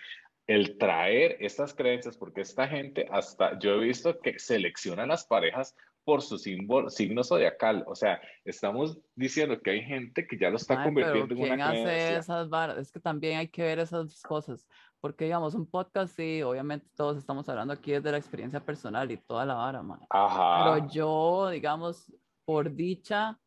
el 0.47 0.76
traer 0.76 1.36
estas 1.40 1.74
creencias, 1.74 2.16
porque 2.16 2.42
esta 2.42 2.68
gente 2.68 3.07
hasta, 3.11 3.59
yo 3.59 3.74
he 3.74 3.86
visto 3.86 4.20
que 4.20 4.38
seleccionan 4.38 5.09
las 5.09 5.24
parejas 5.24 5.74
por 6.05 6.22
su 6.22 6.38
símbolo, 6.38 6.90
signo 6.90 7.24
zodiacal, 7.24 7.84
o 7.86 7.94
sea, 7.94 8.20
estamos 8.44 8.98
diciendo 9.14 9.61
que 9.61 9.70
hay 9.70 9.82
gente 9.82 10.26
que 10.26 10.38
ya 10.38 10.50
lo 10.50 10.57
está 10.57 10.74
Ay, 10.74 10.92
pero 10.94 11.07
convirtiendo 11.07 11.34
en 11.34 11.40
¿quién 11.40 11.52
una 11.55 11.70
hace 11.70 11.82
creencia. 11.82 12.18
esas 12.18 12.48
varas? 12.50 12.78
Es 12.78 12.92
que 12.92 13.00
también 13.00 13.38
hay 13.38 13.48
que 13.48 13.62
ver 13.62 13.78
esas 13.78 14.20
cosas, 14.22 14.66
porque 15.00 15.24
digamos, 15.24 15.55
un 15.55 15.66
podcast, 15.66 16.14
sí, 16.14 16.42
obviamente 16.42 16.86
todos 16.94 17.16
estamos 17.16 17.48
hablando 17.48 17.72
aquí 17.72 17.92
desde 17.92 18.11
la 18.11 18.18
experiencia 18.18 18.61
personal 18.61 19.11
y 19.11 19.16
toda 19.16 19.46
la 19.46 19.55
vara, 19.55 19.82
mae. 19.82 20.00
Ajá. 20.11 20.74
Pero 20.74 20.88
yo, 20.90 21.48
digamos, 21.50 22.12
por 22.44 22.74
dicha, 22.74 23.38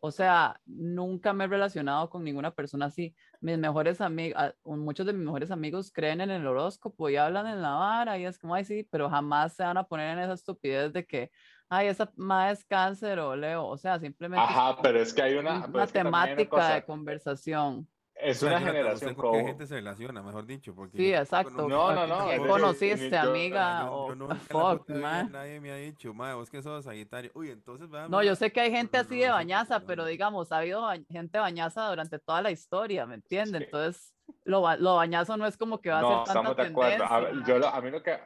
o 0.00 0.10
sea, 0.10 0.60
nunca 0.66 1.32
me 1.32 1.44
he 1.44 1.48
relacionado 1.48 2.08
con 2.08 2.22
ninguna 2.22 2.52
persona 2.52 2.86
así. 2.86 3.14
Mis 3.40 3.58
mejores 3.58 4.00
amigos, 4.00 4.54
muchos 4.64 5.06
de 5.06 5.12
mis 5.12 5.24
mejores 5.24 5.50
amigos 5.50 5.90
creen 5.92 6.20
en 6.20 6.30
el 6.30 6.46
horóscopo 6.46 7.08
y 7.08 7.16
hablan 7.16 7.46
en 7.46 7.62
la 7.62 7.70
vara 7.70 8.18
y 8.18 8.24
es 8.24 8.38
como, 8.38 8.54
ay, 8.54 8.64
sí, 8.64 8.86
pero 8.90 9.10
jamás 9.10 9.54
se 9.56 9.64
van 9.64 9.76
a 9.76 9.84
poner 9.84 10.12
en 10.12 10.24
esa 10.24 10.34
estupidez 10.34 10.92
de 10.92 11.04
que, 11.06 11.30
ay, 11.68 11.88
esa 11.88 12.10
ma 12.16 12.50
es 12.50 12.64
cáncer 12.64 13.18
o 13.18 13.36
Leo. 13.36 13.66
O 13.66 13.76
sea, 13.76 13.98
simplemente 13.98 14.44
es 14.44 14.50
Ajá, 14.56 14.70
como 14.72 14.82
pero 14.82 15.00
es 15.00 15.12
que 15.14 15.22
hay 15.22 15.34
una, 15.36 15.66
una 15.66 15.84
es 15.84 15.92
que 15.92 16.00
una 16.00 16.10
temática 16.10 16.48
cosa, 16.50 16.74
de 16.74 16.84
conversación. 16.84 17.88
es 18.14 18.36
O 18.38 18.40
sea, 18.40 18.48
una 18.48 18.58
Jonathan, 18.58 18.74
generación 18.76 19.10
¿usted 19.10 19.22
con 19.22 19.30
qué 19.32 19.36
como... 19.38 19.48
gente 19.48 19.66
se 19.66 19.74
relaciona, 19.74 20.22
mejor 20.22 20.46
dicho? 20.46 20.74
Porque 20.74 20.96
Sí, 20.98 21.12
exacto. 21.14 21.68
No, 21.68 21.92
no, 21.94 22.06
no, 22.06 22.16
¿Quién 22.18 22.28
es 22.30 22.38
decir, 22.42 22.48
conociste, 22.48 23.10
yo- 23.10 23.20
amiga? 23.20 23.80
yo- 23.84 23.92
o 23.92 24.06
yo 24.08 24.12
en 24.14 24.28
la 24.28 24.34
fuck, 24.34 24.88
man. 24.90 25.30
Nadie 25.32 25.60
me 25.60 25.70
ha 25.70 25.76
dicho, 25.76 26.12
ma, 26.14 26.34
vos 26.34 26.50
que 26.50 26.62
sos 26.62 26.84
Sagitario. 26.84 27.30
Uy, 27.34 27.50
entonces 27.50 27.88
va. 27.92 28.08
No, 28.08 28.22
yo 28.22 28.34
sé 28.34 28.50
que 28.50 28.60
hay 28.60 28.70
gente 28.70 28.96
No, 28.98 29.02
así 29.02 29.14
no, 29.16 29.20
de 29.22 29.28
no, 29.28 29.34
bañaza, 29.34 29.78
no, 29.78 29.86
pero 29.86 30.02
no. 30.02 30.08
digamos, 30.08 30.50
ha 30.52 30.58
habido 30.58 30.82
ba- 30.82 30.96
gente 31.08 31.38
bañaza 31.38 31.88
durante 31.88 32.18
toda 32.18 32.42
la 32.42 32.50
historia, 32.50 33.06
¿me 33.06 33.14
entiendes? 33.16 33.58
Sí. 33.60 33.64
Entonces, 33.66 34.14
lo, 34.44 34.62
ba- 34.62 34.76
lo 34.76 34.96
bañazo 34.96 35.36
no 35.36 35.46
es 35.46 35.56
como 35.56 35.80
que 35.80 35.90
va 35.90 35.98
a 35.98 36.02
No, 36.02 36.08
ser 36.08 36.16
tanta 36.16 36.30
estamos 36.32 36.56
de 36.56 36.62
acuerdo. 36.64 37.04
A, 37.04 37.20
tendencia. 37.26 37.54
yo 37.54 37.58
lo- 37.60 37.68
a 37.68 37.80
mí 37.80 37.90
lo 37.90 38.02
que 38.02 38.18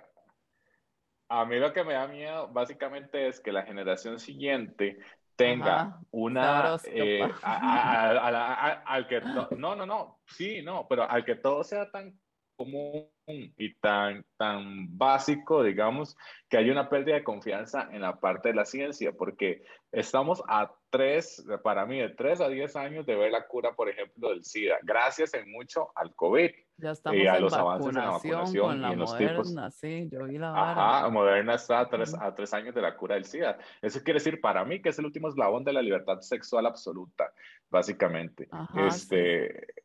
a 1.41 1.45
mí 1.47 1.59
lo 1.59 1.73
que 1.73 1.85
me 1.85 1.95
da 1.95 2.07
miedo 2.07 2.49
básicamente 2.49 3.27
es 3.29 3.41
que 3.41 3.53
la 3.53 3.63
generación 3.63 4.19
siguiente 4.19 4.99
tenga 5.37 5.81
Ajá, 5.81 6.01
una 6.11 6.77
eh, 6.85 7.23
a- 7.43 8.19
a- 8.19 8.53
a- 8.69 8.83
al 8.85 9.07
que 9.09 9.21
to- 9.21 9.49
no 9.57 9.75
no 9.75 9.87
no 9.87 10.19
sí 10.27 10.63
no 10.63 10.87
pero 10.89 11.11
al 11.11 11.25
que 11.25 11.35
todo 11.37 11.65
sea 11.65 11.91
tan 11.91 12.19
común 12.65 13.09
y 13.27 13.75
tan 13.75 14.25
tan 14.37 14.87
básico 14.99 15.63
digamos 15.63 16.17
que 16.49 16.57
hay 16.59 16.71
una 16.71 16.89
pérdida 16.89 17.15
de 17.15 17.25
confianza 17.25 17.89
en 17.93 18.01
la 18.03 18.19
parte 18.19 18.49
de 18.51 18.55
la 18.57 18.65
ciencia 18.65 19.13
porque 19.13 19.63
estamos 19.93 20.43
a 20.49 20.73
tres 20.91 21.45
para 21.63 21.87
mí 21.87 21.99
de 22.01 22.11
tres 22.11 22.41
a 22.41 22.49
diez 22.49 22.75
años 22.77 23.07
de 23.07 23.15
ver 23.17 23.31
la 23.31 23.47
cura 23.47 23.75
por 23.75 23.89
ejemplo 23.89 24.31
del 24.31 24.43
SIDA 24.45 24.79
gracias 24.83 25.35
en 25.35 25.51
mucho 25.51 25.91
al 25.95 26.15
COVID 26.15 26.51
Ya 26.79 26.91
estamos 26.91 27.21
a 27.29 27.37
en 27.37 27.43
los 27.43 27.53
avances 27.53 27.89
en 27.97 28.03
la 28.03 28.11
vacunación 28.11 28.69
con 28.69 28.79
y 28.79 28.81
la 28.81 28.93
en 28.93 28.99
los 28.99 29.17
tipos. 29.17 29.53
moderna, 29.53 29.71
sí, 29.71 30.09
yo 30.11 30.25
vi 30.25 30.39
la 30.39 30.51
vara. 30.51 30.99
Ajá, 30.99 31.09
Moderna 31.11 31.55
está 31.55 31.81
a 31.81 31.89
tres, 31.89 32.15
a 32.21 32.35
tres 32.35 32.53
años 32.53 32.75
de 32.75 32.83
la 32.83 32.97
cura 32.97 33.15
del 33.15 33.25
SIDA. 33.25 33.57
Eso 33.81 34.03
quiere 34.03 34.19
decir 34.19 34.41
para 34.41 34.65
mí 34.65 34.83
que 34.83 34.89
es 34.89 34.99
el 34.99 35.07
último 35.07 35.29
eslabón 35.29 35.63
de 35.65 35.73
la 35.73 35.81
libertad 35.81 36.19
sexual 36.21 36.67
absoluta, 36.67 37.33
básicamente. 37.71 38.49
Ajá, 38.51 38.89
este, 38.89 39.49
bi- 39.49 39.82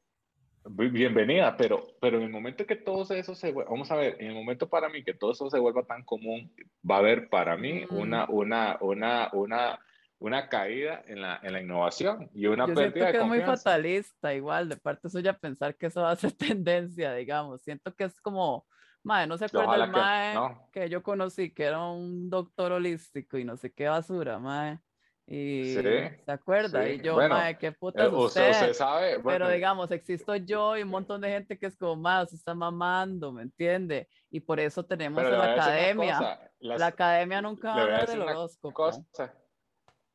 bienvenida, 0.69 1.55
pero, 1.57 1.95
pero 2.01 2.17
en 2.17 2.23
el 2.23 2.29
momento 2.29 2.65
que 2.65 2.75
todo 2.75 3.13
eso 3.15 3.35
se 3.35 3.51
vuelva, 3.51 3.71
vamos 3.71 3.89
a 3.91 3.95
ver, 3.95 4.17
en 4.19 4.27
el 4.27 4.33
momento 4.35 4.69
para 4.69 4.89
mí 4.89 5.03
que 5.03 5.13
todo 5.13 5.31
eso 5.31 5.49
se 5.49 5.59
vuelva 5.59 5.85
tan 5.85 6.03
común, 6.03 6.53
va 6.89 6.95
a 6.95 6.99
haber 6.99 7.29
para 7.29 7.57
mí 7.57 7.85
Mm. 7.89 7.95
una, 7.95 8.25
una, 8.29 8.77
una, 8.81 9.29
una, 9.33 9.79
una 10.19 10.49
caída 10.49 11.03
en 11.07 11.21
la, 11.21 11.39
en 11.43 11.53
la 11.53 11.61
innovación 11.61 12.29
y 12.33 12.47
una 12.47 12.65
Yo 12.65 12.75
siento 12.75 12.91
pérdida 12.91 13.11
que 13.11 13.17
de 13.17 13.19
es 13.19 13.25
muy 13.25 13.41
confianza. 13.41 13.63
fatalista, 13.63 14.33
igual, 14.33 14.69
de 14.69 14.77
parte 14.77 15.09
suya 15.09 15.37
pensar 15.39 15.75
que 15.77 15.87
eso 15.87 16.01
va 16.01 16.11
a 16.11 16.15
ser 16.15 16.33
tendencia, 16.37 17.13
digamos. 17.13 17.61
Siento 17.63 17.93
que 17.95 18.05
es 18.05 18.19
como, 18.21 18.65
mae, 19.03 19.27
no 19.27 19.37
se 19.37 19.45
acuerda 19.45 19.77
Ojalá 19.77 19.85
el 19.85 19.91
que 19.91 19.99
mae 19.99 20.33
no. 20.33 20.69
que 20.71 20.89
yo 20.89 21.03
conocí, 21.03 21.53
que 21.53 21.63
era 21.63 21.81
un 21.87 22.29
doctor 22.29 22.71
holístico 22.73 23.37
y 23.37 23.45
no 23.45 23.57
sé 23.57 23.73
qué 23.73 23.87
basura, 23.87 24.39
mae. 24.39 24.79
Y 25.29 25.73
Sí, 25.75 25.81
se 26.25 26.31
acuerda, 26.31 26.85
sí. 26.85 26.91
y 26.93 27.01
yo, 27.01 27.15
Bueno, 27.15 27.35
mae, 27.35 27.57
qué 27.57 27.67
Eh, 27.67 27.71
putas 27.77 28.07
usted, 28.07 28.17
usted. 28.17 28.49
usted 28.51 28.73
sabe, 28.73 29.09
Pero 29.11 29.21
bueno, 29.23 29.49
digamos, 29.49 29.91
existo 29.91 30.35
yo 30.37 30.77
y 30.77 30.83
un 30.83 30.89
montón 30.89 31.19
de 31.19 31.27
gente 31.29 31.59
que 31.59 31.65
es 31.65 31.75
como, 31.75 31.97
mae, 31.97 32.25
se 32.27 32.37
está 32.37 32.55
mamando, 32.55 33.33
¿me 33.33 33.41
entiende? 33.41 34.07
Y 34.29 34.39
por 34.39 34.57
eso 34.61 34.85
tenemos 34.85 35.21
pero 35.21 35.37
la 35.37 35.51
academia. 35.53 36.13
cosa, 36.13 36.51
las- 36.59 36.79
La 36.79 36.87
academia 36.87 37.41
nunca 37.41 37.69
va 37.69 37.75
le 37.75 37.81
a 37.81 37.83
voy 37.83 37.91
a 37.91 37.95
hablar 37.95 38.07
decir 38.07 38.19
del 38.21 38.29
horóscopo. 38.29 38.73
cosa. 38.73 39.35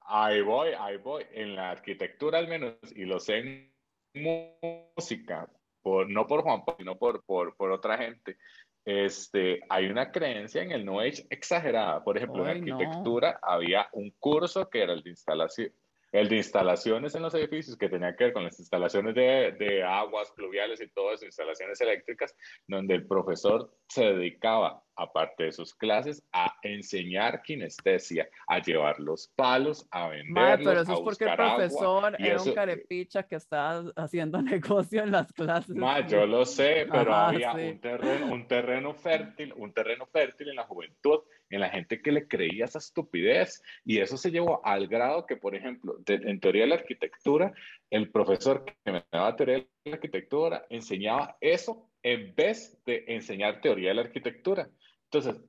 Ahí 0.01 0.41
voy, 0.41 0.71
ahí 0.79 0.97
voy. 0.97 1.27
En 1.31 1.55
la 1.57 1.71
arquitectura 1.71 2.39
al 2.39 2.49
menos, 2.49 2.75
y 2.97 3.05
lo 3.05 3.21
sé 3.21 3.39
en 3.39 3.75
música, 4.15 5.49
por, 5.83 6.09
no 6.09 6.27
por 6.27 6.43
Juan 6.43 6.65
Pablo, 6.65 6.77
sino 6.79 6.99
por, 6.99 7.23
por, 7.25 7.55
por 7.57 7.71
otra 7.71 7.99
gente, 7.99 8.39
este, 8.85 9.61
hay 9.69 9.87
una 9.87 10.11
creencia 10.11 10.63
en 10.63 10.73
el 10.73 10.85
New 10.85 11.01
Age 11.01 11.27
exagerada. 11.31 12.03
Por 12.03 12.17
ejemplo, 12.17 12.45
Ay, 12.45 12.59
en 12.59 12.65
no. 12.67 12.77
arquitectura 12.77 13.39
había 13.43 13.89
un 13.93 14.11
curso 14.19 14.69
que 14.69 14.83
era 14.83 14.93
el 14.93 15.03
de 15.03 15.11
instalación. 15.11 15.73
El 16.11 16.29
de 16.29 16.37
instalaciones 16.37 17.15
en 17.15 17.23
los 17.23 17.35
edificios, 17.35 17.79
que 17.79 17.89
tenía 17.89 18.15
que 18.15 18.25
ver 18.25 18.33
con 18.35 18.45
las 18.45 18.59
instalaciones 18.59 19.15
de, 19.15 19.53
de 19.59 19.83
aguas 19.83 20.31
pluviales 20.33 20.81
y 20.83 20.89
todo 20.89 21.15
eso, 21.15 21.25
instalaciones 21.25 21.81
eléctricas, 21.81 22.37
donde 22.67 22.95
el 22.97 23.07
profesor 23.07 23.75
se 23.89 24.05
dedicaba 24.13 24.82
aparte 25.03 25.45
de 25.45 25.53
sus 25.53 25.75
clases, 25.75 26.23
a 26.33 26.57
enseñar 26.63 27.43
kinestesia, 27.43 28.29
a 28.47 28.61
llevar 28.61 29.01
los 29.01 29.29
palos, 29.29 29.87
a 29.91 30.09
venderlos, 30.09 30.67
pero 30.67 30.81
eso 30.83 30.93
es 30.95 31.01
porque 31.01 31.25
el 31.25 31.37
profesor 31.37 32.17
era 32.19 32.43
un 32.43 32.55
carepicha 32.55 33.23
que 33.25 33.37
estaba 33.37 33.85
haciendo 33.97 34.41
negocio 34.43 35.03
en 35.03 35.13
las 35.13 35.33
clases. 35.33 35.75
Ma, 35.75 36.07
yo 36.07 36.27
lo 36.27 36.45
sé, 36.45 36.87
pero 36.91 37.15
había 37.15 37.53
un, 37.53 37.81
terreno, 37.81 38.33
un 38.33 38.49
terreno 38.49 38.95
fértil, 38.95 39.53
un 39.57 39.73
terreno 39.73 40.07
fértil 40.07 40.51
en 40.51 40.57
la 40.57 40.65
juventud, 40.65 41.21
en 41.51 41.61
la 41.61 41.69
gente 41.69 42.01
que 42.01 42.13
le 42.13 42.27
creía 42.27 42.65
esa 42.65 42.79
estupidez. 42.79 43.63
Y 43.85 43.99
eso 43.99 44.17
se 44.17 44.31
llevó 44.31 44.65
al 44.65 44.89
grado 44.89 45.27
que, 45.27 45.37
por 45.37 45.55
ejemplo, 45.55 45.99
en 46.07 46.41
teoría 46.41 46.63
de 46.63 46.69
la 46.69 46.77
arquitectura, 46.77 47.53
el 47.91 48.11
profesor 48.11 48.65
que 48.65 48.93
me 48.93 49.05
daba 49.13 49.37
teoría 49.37 49.59
de 49.59 49.69
la 49.85 49.95
arquitectura 49.95 50.67
enseñaba 50.71 51.37
eso 51.41 51.89
en 52.03 52.35
vez 52.35 52.79
de 52.85 53.05
enseñar 53.09 53.61
teoría 53.61 53.91
de 53.91 53.95
la 53.95 54.03
arquitectura. 54.03 54.69
Entonces, 55.13 55.43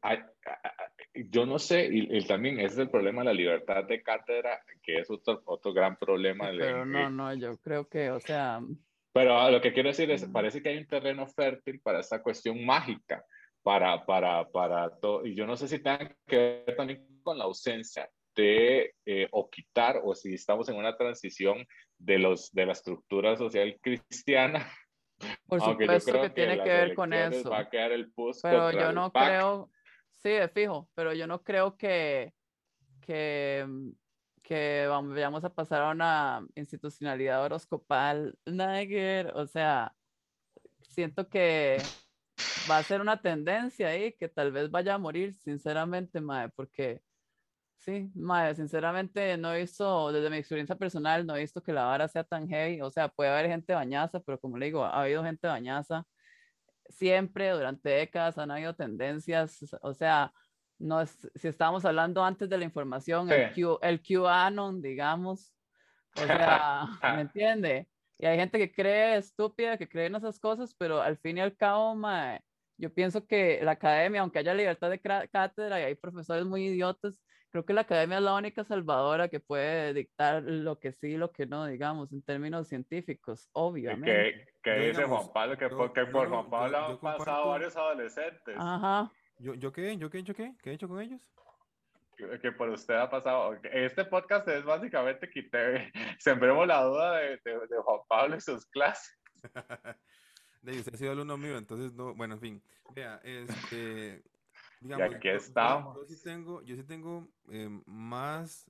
yo 1.13 1.45
no 1.45 1.57
sé, 1.57 1.87
y, 1.89 2.27
también 2.27 2.59
ese 2.59 2.73
es 2.73 2.77
el 2.79 2.89
problema 2.89 3.21
de 3.21 3.25
la 3.27 3.33
libertad 3.33 3.85
de 3.85 4.03
cátedra, 4.03 4.61
que 4.81 4.99
es 4.99 5.09
otro, 5.09 5.41
otro 5.45 5.71
gran 5.71 5.95
problema. 5.95 6.49
Pero 6.51 6.85
no, 6.85 7.09
no, 7.09 7.33
yo 7.33 7.57
creo 7.59 7.87
que, 7.87 8.09
o 8.11 8.19
sea... 8.19 8.59
Pero 9.13 9.49
lo 9.51 9.61
que 9.61 9.71
quiero 9.71 9.89
decir 9.89 10.11
es, 10.11 10.25
parece 10.25 10.61
que 10.61 10.69
hay 10.69 10.77
un 10.79 10.87
terreno 10.87 11.27
fértil 11.27 11.79
para 11.79 12.01
esta 12.01 12.21
cuestión 12.21 12.65
mágica, 12.65 13.23
para, 13.61 14.05
para, 14.05 14.49
para 14.49 14.89
todo, 14.97 15.25
y 15.25 15.33
yo 15.33 15.45
no 15.45 15.55
sé 15.55 15.69
si 15.69 15.79
tenga 15.79 16.13
que 16.27 16.63
ver 16.65 16.75
también 16.75 17.07
con 17.23 17.37
la 17.37 17.45
ausencia 17.45 18.09
de 18.35 18.95
eh, 19.05 19.29
o 19.31 19.49
quitar, 19.49 20.01
o 20.03 20.13
si 20.13 20.33
estamos 20.33 20.67
en 20.67 20.75
una 20.75 20.97
transición 20.97 21.65
de, 21.97 22.17
los, 22.17 22.51
de 22.51 22.65
la 22.65 22.73
estructura 22.73 23.37
social 23.37 23.77
cristiana 23.81 24.69
por 25.45 25.61
supuesto 25.61 26.21
que, 26.21 26.29
tiene 26.29 26.57
que, 26.57 26.69
ver 26.69 26.95
con 26.95 27.13
eso. 27.13 27.49
Va 27.49 27.59
a 27.59 27.69
quedar 27.69 27.91
el 27.91 28.11
pero 28.41 28.71
yo 28.71 28.91
no 28.91 29.11
creo, 29.11 29.69
sí, 30.11 30.29
de 30.29 30.47
fijo, 30.49 30.89
pero 30.93 31.13
yo 31.13 31.27
no 31.27 31.43
creo 31.43 31.77
que, 31.77 32.33
que, 33.01 33.65
que 34.41 34.85
vamos 34.87 35.43
a 35.43 35.53
pasar 35.53 35.81
a 35.81 35.91
una 35.91 36.45
institucionalidad 36.55 37.43
horoscopal, 37.43 38.37
Niger, 38.45 39.31
o 39.35 39.45
sea, 39.47 39.93
siento 40.81 41.27
que 41.29 41.77
va 42.69 42.77
a 42.77 42.83
ser 42.83 43.01
una 43.01 43.21
tendencia 43.21 43.89
ahí 43.89 44.13
que 44.13 44.29
tal 44.29 44.51
vez 44.51 44.71
vaya 44.71 44.93
a 44.93 44.99
morir, 44.99 45.33
sinceramente, 45.33 46.21
Mae, 46.21 46.49
porque 46.49 47.01
Sí, 47.83 48.09
madre, 48.15 48.55
sinceramente 48.55 49.37
no 49.37 49.53
he 49.53 49.59
visto, 49.59 50.09
desde 50.13 50.29
mi 50.29 50.37
experiencia 50.37 50.77
personal, 50.77 51.25
no 51.25 51.35
he 51.35 51.41
visto 51.41 51.61
que 51.61 51.73
la 51.73 51.83
vara 51.83 52.07
sea 52.07 52.23
tan 52.23 52.47
heavy. 52.47 52.81
O 52.81 52.89
sea, 52.89 53.09
puede 53.09 53.29
haber 53.29 53.47
gente 53.47 53.73
bañaza, 53.73 54.21
pero 54.21 54.39
como 54.39 54.57
le 54.57 54.67
digo, 54.67 54.85
ha 54.85 55.01
habido 55.01 55.21
gente 55.21 55.47
bañaza 55.47 56.05
siempre, 56.87 57.49
durante 57.49 57.89
décadas, 57.89 58.37
han 58.37 58.51
habido 58.51 58.73
tendencias. 58.73 59.75
O 59.81 59.93
sea, 59.93 60.31
no 60.79 61.01
es, 61.01 61.29
si 61.35 61.49
estábamos 61.49 61.83
hablando 61.83 62.23
antes 62.23 62.47
de 62.49 62.57
la 62.57 62.63
información, 62.63 63.29
el, 63.29 63.53
Q, 63.53 63.79
el 63.81 64.01
QAnon, 64.01 64.81
digamos. 64.81 65.53
O 66.15 66.25
sea, 66.25 66.87
¿me 67.15 67.21
entiende? 67.21 67.89
Y 68.17 68.25
hay 68.25 68.37
gente 68.37 68.59
que 68.59 68.71
cree 68.71 69.17
estúpida, 69.17 69.77
que 69.77 69.89
cree 69.89 70.05
en 70.05 70.15
esas 70.15 70.39
cosas, 70.39 70.73
pero 70.77 71.01
al 71.01 71.17
fin 71.17 71.37
y 71.37 71.41
al 71.41 71.57
cabo, 71.57 71.95
madre, 71.95 72.45
yo 72.77 72.93
pienso 72.93 73.25
que 73.27 73.59
la 73.61 73.71
academia, 73.71 74.21
aunque 74.21 74.39
haya 74.39 74.53
libertad 74.53 74.89
de 74.89 74.99
cátedra 74.99 75.81
y 75.81 75.83
hay 75.83 75.95
profesores 75.95 76.45
muy 76.45 76.67
idiotas, 76.67 77.21
creo 77.53 77.65
que 77.65 77.73
la 77.73 77.81
academia 77.81 78.17
es 78.17 78.23
la 78.23 78.33
única 78.33 78.63
salvadora 78.63 79.27
que 79.27 79.39
puede 79.39 79.93
dictar 79.93 80.41
lo 80.41 80.79
que 80.79 80.91
sí 80.91 81.09
y 81.09 81.17
lo 81.17 81.31
que 81.31 81.45
no, 81.45 81.67
digamos, 81.67 82.11
en 82.11 82.23
términos 82.23 82.67
científicos, 82.67 83.47
obviamente. 83.53 84.47
¿Qué, 84.63 84.71
dice 84.87 85.03
Juan 85.03 85.31
Pablo? 85.31 85.55
Que 85.55 85.69
porque 85.69 86.03
por 86.07 86.29
Juan 86.29 86.49
Pablo 86.49 86.77
han 86.79 86.97
pasado 86.97 87.49
varios 87.49 87.77
adolescentes. 87.77 88.55
Ajá. 88.57 89.11
¿Yo, 89.37 89.53
yo 89.53 89.71
qué? 89.71 89.95
¿Yo 89.97 90.09
qué? 90.09 90.23
¿Yo 90.23 90.33
qué? 90.33 90.55
¿Qué 90.63 90.71
he 90.71 90.73
hecho 90.73 90.87
con 90.87 90.99
ellos? 90.99 91.21
Que, 92.41 92.51
por 92.51 92.69
usted 92.69 92.95
ha 92.95 93.07
pasado. 93.07 93.55
Este 93.71 94.03
podcast 94.03 94.47
es 94.47 94.63
básicamente 94.63 95.29
que 95.29 95.47
sembremos 96.17 96.65
la 96.65 96.81
duda 96.81 97.17
de, 97.19 97.37
de, 97.37 97.77
Juan 97.83 97.99
Pablo 98.07 98.35
y 98.35 98.41
sus 98.41 98.65
clases. 98.65 99.15
de 100.63 100.79
usted 100.79 100.95
ha 100.95 100.97
sido 100.97 101.11
alumno 101.11 101.37
mío, 101.37 101.55
entonces 101.59 101.93
no, 101.93 102.15
bueno, 102.15 102.33
en 102.33 102.41
fin. 102.41 102.63
Vea, 102.95 103.21
este, 103.23 104.23
Digamos, 104.83 105.11
y 105.11 105.15
aquí 105.15 105.29
estamos. 105.29 105.95
Yo, 105.95 106.05
sí 106.05 106.21
tengo, 106.21 106.61
yo 106.61 106.75
sí 106.75 106.83
tengo 106.83 107.27
eh, 107.49 107.69
más, 107.85 108.69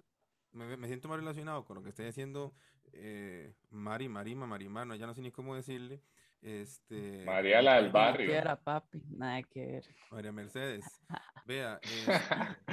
me, 0.52 0.78
me, 0.78 0.88
siento 0.88 1.08
más 1.08 1.18
relacionado 1.18 1.66
con 1.66 1.76
lo 1.76 1.84
que 1.84 1.90
está 1.90 2.04
diciendo 2.04 2.54
eh, 2.94 3.52
Mari, 3.72 4.08
Marima, 4.08 4.46
Marimano, 4.46 4.96
ya 4.96 5.08
no 5.08 5.16
sé 5.16 5.22
ni 5.22 5.32
cómo 5.32 5.56
decirle. 5.56 6.02
Este, 6.42 7.24
María 7.26 7.62
la 7.62 7.82
del 7.82 7.92
barrio. 7.92 8.32
Era 8.32 8.56
papi, 8.56 9.02
nada 9.10 9.42
que 9.44 9.66
ver. 9.66 9.96
María 10.12 10.32
Mercedes. 10.32 10.86
Vea, 11.46 11.80
este, 11.82 12.12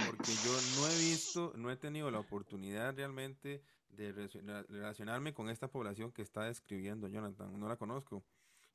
porque 0.07 0.33
yo 0.45 0.53
no 0.77 0.89
he 0.89 0.99
visto, 0.99 1.53
no 1.57 1.71
he 1.71 1.77
tenido 1.77 2.11
la 2.11 2.19
oportunidad 2.19 2.95
realmente 2.95 3.63
de 3.89 4.13
relacionarme 4.69 5.35
con 5.35 5.49
esta 5.49 5.69
población 5.69 6.13
que 6.13 6.23
está 6.23 6.45
describiendo 6.45 7.09
Jonathan. 7.09 7.59
No 7.59 7.69
la 7.69 7.77
conozco. 7.77 8.23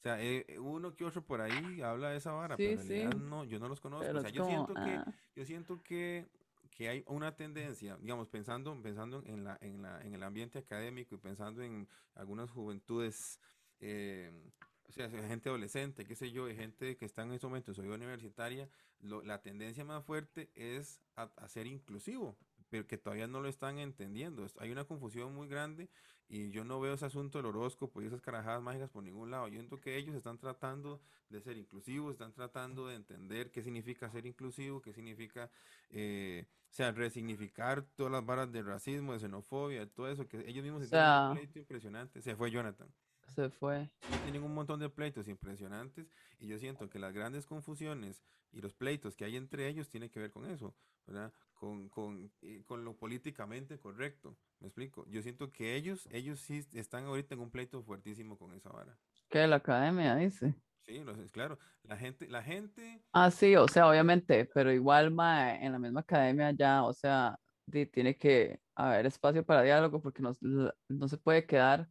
O 0.05 0.07
sea, 0.07 0.21
eh, 0.21 0.45
eh, 0.47 0.59
uno 0.59 0.95
que 0.95 1.03
otro 1.03 1.25
por 1.25 1.41
ahí 1.41 1.81
habla 1.81 2.11
de 2.11 2.17
esa 2.17 2.31
vara, 2.31 2.55
pero 2.55 2.79
en 2.79 2.87
realidad 2.87 3.15
no, 3.15 3.43
yo 3.43 3.57
no 3.57 3.67
los 3.67 3.81
conozco. 3.81 4.07
o 4.07 4.21
sea, 4.21 4.29
yo, 4.29 4.45
siento 4.45 4.75
que, 4.75 4.81
ah. 4.81 5.13
yo 5.35 5.45
siento 5.45 5.81
que, 5.81 6.27
que, 6.69 6.89
hay 6.89 7.03
una 7.07 7.35
tendencia, 7.35 7.97
digamos, 7.97 8.29
pensando, 8.29 8.79
pensando 8.83 9.23
en, 9.25 9.45
la, 9.45 9.57
en, 9.61 9.81
la, 9.81 9.99
en 10.03 10.13
el 10.13 10.21
ambiente 10.21 10.59
académico 10.59 11.15
y 11.15 11.17
pensando 11.17 11.63
en 11.63 11.87
algunas 12.13 12.51
juventudes, 12.51 13.39
eh, 13.79 14.31
o 14.87 14.91
sea, 14.91 15.09
gente 15.09 15.49
adolescente, 15.49 16.05
qué 16.05 16.13
sé 16.13 16.29
yo, 16.29 16.45
gente 16.49 16.97
que 16.97 17.05
está 17.05 17.23
en 17.23 17.33
ese 17.33 17.47
momento 17.47 17.71
en 17.71 17.75
su 17.75 17.81
vida 17.81 17.95
universitaria, 17.95 18.69
la 18.99 19.41
tendencia 19.41 19.85
más 19.85 20.05
fuerte 20.05 20.51
es 20.53 21.01
a, 21.15 21.31
a 21.35 21.47
ser 21.47 21.65
inclusivo, 21.65 22.37
pero 22.69 22.87
que 22.87 22.97
todavía 22.97 23.27
no 23.27 23.41
lo 23.41 23.47
están 23.47 23.79
entendiendo. 23.79 24.45
Hay 24.59 24.71
una 24.71 24.85
confusión 24.85 25.33
muy 25.33 25.47
grande 25.47 25.89
y 26.27 26.49
yo 26.49 26.63
no 26.63 26.79
veo 26.79 26.93
ese 26.93 27.05
asunto 27.05 27.37
del 27.37 27.47
horóscopo 27.47 28.01
y 28.01 28.07
esas 28.07 28.21
carajadas 28.21 28.61
mágicas 28.61 28.89
por 28.89 29.03
ningún 29.03 29.31
lado. 29.31 29.47
Yo 29.47 29.55
siento 29.55 29.79
que 29.79 29.97
ellos 29.97 30.15
están 30.15 30.37
tratando 30.37 31.01
de 31.29 31.41
ser 31.41 31.57
inclusivos, 31.57 32.13
están 32.13 32.33
tratando 32.33 32.87
de 32.87 32.95
entender 32.95 33.51
qué 33.51 33.61
significa 33.61 34.09
ser 34.09 34.25
inclusivo, 34.25 34.81
qué 34.81 34.93
significa, 34.93 35.49
eh, 35.91 36.45
o 36.69 36.73
sea, 36.73 36.91
resignificar 36.91 37.83
todas 37.95 38.11
las 38.11 38.25
varas 38.25 38.51
de 38.51 38.63
racismo, 38.63 39.13
de 39.13 39.19
xenofobia, 39.19 39.87
todo 39.87 40.09
eso, 40.09 40.27
que 40.27 40.49
ellos 40.49 40.63
mismos 40.63 40.83
se 40.83 40.89
sea, 40.89 41.29
un 41.29 41.37
pleito 41.37 41.59
impresionante. 41.59 42.21
Se 42.21 42.35
fue 42.35 42.49
Jonathan. 42.51 42.87
Se 43.27 43.49
fue. 43.49 43.89
Tienen 44.23 44.43
un 44.43 44.53
montón 44.53 44.79
de 44.79 44.89
pleitos 44.89 45.27
impresionantes 45.27 46.07
y 46.39 46.47
yo 46.47 46.57
siento 46.59 46.89
que 46.89 46.99
las 46.99 47.13
grandes 47.13 47.45
confusiones 47.45 48.23
y 48.51 48.61
los 48.61 48.73
pleitos 48.73 49.15
que 49.15 49.25
hay 49.25 49.35
entre 49.35 49.67
ellos 49.67 49.89
tienen 49.89 50.09
que 50.09 50.19
ver 50.19 50.31
con 50.31 50.45
eso, 50.45 50.73
¿verdad? 51.05 51.33
Con, 51.55 51.89
con, 51.89 52.31
eh, 52.41 52.63
con 52.65 52.83
lo 52.83 52.97
políticamente 52.97 53.79
correcto. 53.79 54.37
¿Me 54.59 54.67
explico? 54.67 55.05
Yo 55.09 55.21
siento 55.21 55.51
que 55.51 55.75
ellos, 55.75 56.07
ellos 56.11 56.39
sí 56.39 56.65
están 56.73 57.05
ahorita 57.05 57.33
en 57.33 57.41
un 57.41 57.49
pleito 57.49 57.81
fuertísimo 57.81 58.37
con 58.37 58.53
esa 58.53 58.69
vara. 58.69 58.99
¿Qué 59.29 59.47
la 59.47 59.57
academia 59.57 60.15
dice? 60.15 60.53
Sí, 60.85 61.03
claro. 61.31 61.57
La 61.83 61.97
gente, 61.97 62.27
la 62.27 62.43
gente. 62.43 63.01
Ah, 63.13 63.31
sí, 63.31 63.55
o 63.55 63.67
sea, 63.67 63.89
obviamente, 63.89 64.45
pero 64.53 64.71
igual 64.71 65.07
en 65.07 65.71
la 65.71 65.79
misma 65.79 66.01
academia 66.01 66.51
ya, 66.51 66.83
o 66.83 66.93
sea, 66.93 67.39
tiene 67.71 68.17
que 68.17 68.59
haber 68.75 69.05
espacio 69.05 69.45
para 69.45 69.63
diálogo 69.63 70.01
porque 70.01 70.21
no, 70.21 70.33
no 70.89 71.07
se 71.07 71.17
puede 71.17 71.45
quedar, 71.47 71.89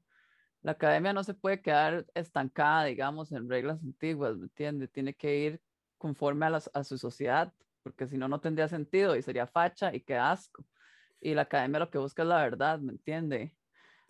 la 0.63 0.73
academia 0.73 1.13
no 1.13 1.25
se 1.25 1.35
puede 1.35 1.63
quedar 1.63 2.07
estancada, 2.15 2.85
digamos, 2.85 3.33
en 3.33 3.49
reglas 3.49 3.81
antiguas, 3.83 4.37
¿me 4.37 4.45
entiende? 4.45 4.89
Tiene 4.89 5.15
que 5.15 5.39
ir 5.39 5.63
conforme 5.99 6.47
a, 6.47 6.61
a 6.75 6.85
su 6.85 6.99
sociedad, 6.99 7.55
porque 7.85 8.09
si 8.09 8.19
no, 8.19 8.27
no 8.27 8.41
tendría 8.41 8.67
sentido 8.67 9.15
y 9.15 9.23
sería 9.23 9.47
facha 9.47 9.95
y 9.95 10.01
qué 10.01 10.17
asco 10.17 10.67
y 11.25 11.35
la 11.35 11.43
academia 11.43 11.81
lo 11.81 11.91
que 11.91 11.99
busca 11.99 12.23
es 12.23 12.29
la 12.29 12.43
verdad, 12.43 12.79
¿me 12.79 12.93
entiende? 12.93 13.57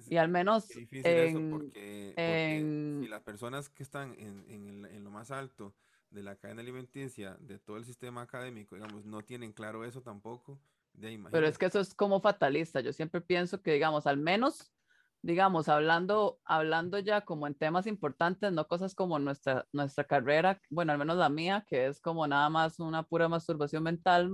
Y 0.08 0.16
al 0.16 0.28
menos 0.28 0.68
en, 0.90 1.50
porque, 1.50 3.00
si 3.02 3.08
las 3.08 3.22
personas 3.22 3.68
que 3.68 3.84
están 3.84 4.12
en, 4.18 4.44
en, 4.48 4.84
en, 4.84 5.04
lo 5.04 5.10
más 5.10 5.30
alto 5.30 5.72
de 6.10 6.24
la 6.24 6.34
cadena 6.34 6.60
alimenticia, 6.60 7.36
de 7.38 7.60
todo 7.60 7.76
el 7.76 7.84
sistema 7.84 8.22
académico, 8.22 8.74
digamos, 8.74 9.04
no 9.04 9.22
tienen 9.22 9.52
claro 9.52 9.84
eso 9.84 10.02
tampoco. 10.02 10.60
De 10.92 11.16
Pero 11.30 11.46
es 11.46 11.58
que 11.58 11.66
eso 11.66 11.80
es 11.80 11.94
como 11.94 12.20
fatalista. 12.20 12.80
Yo 12.80 12.92
siempre 12.92 13.20
pienso 13.20 13.62
que, 13.62 13.72
digamos, 13.72 14.06
al 14.06 14.16
menos, 14.16 14.72
digamos, 15.24 15.68
hablando, 15.70 16.38
hablando 16.44 16.98
ya 16.98 17.22
como 17.22 17.46
en 17.46 17.54
temas 17.54 17.86
importantes, 17.86 18.52
no 18.52 18.68
cosas 18.68 18.94
como 18.94 19.18
nuestra, 19.18 19.66
nuestra 19.72 20.04
carrera, 20.04 20.60
bueno, 20.70 20.92
al 20.92 20.98
menos 20.98 21.16
la 21.16 21.30
mía, 21.30 21.64
que 21.66 21.86
es 21.86 22.00
como 22.00 22.26
nada 22.26 22.50
más 22.50 22.78
una 22.78 23.02
pura 23.04 23.26
masturbación 23.28 23.82
mental, 23.82 24.30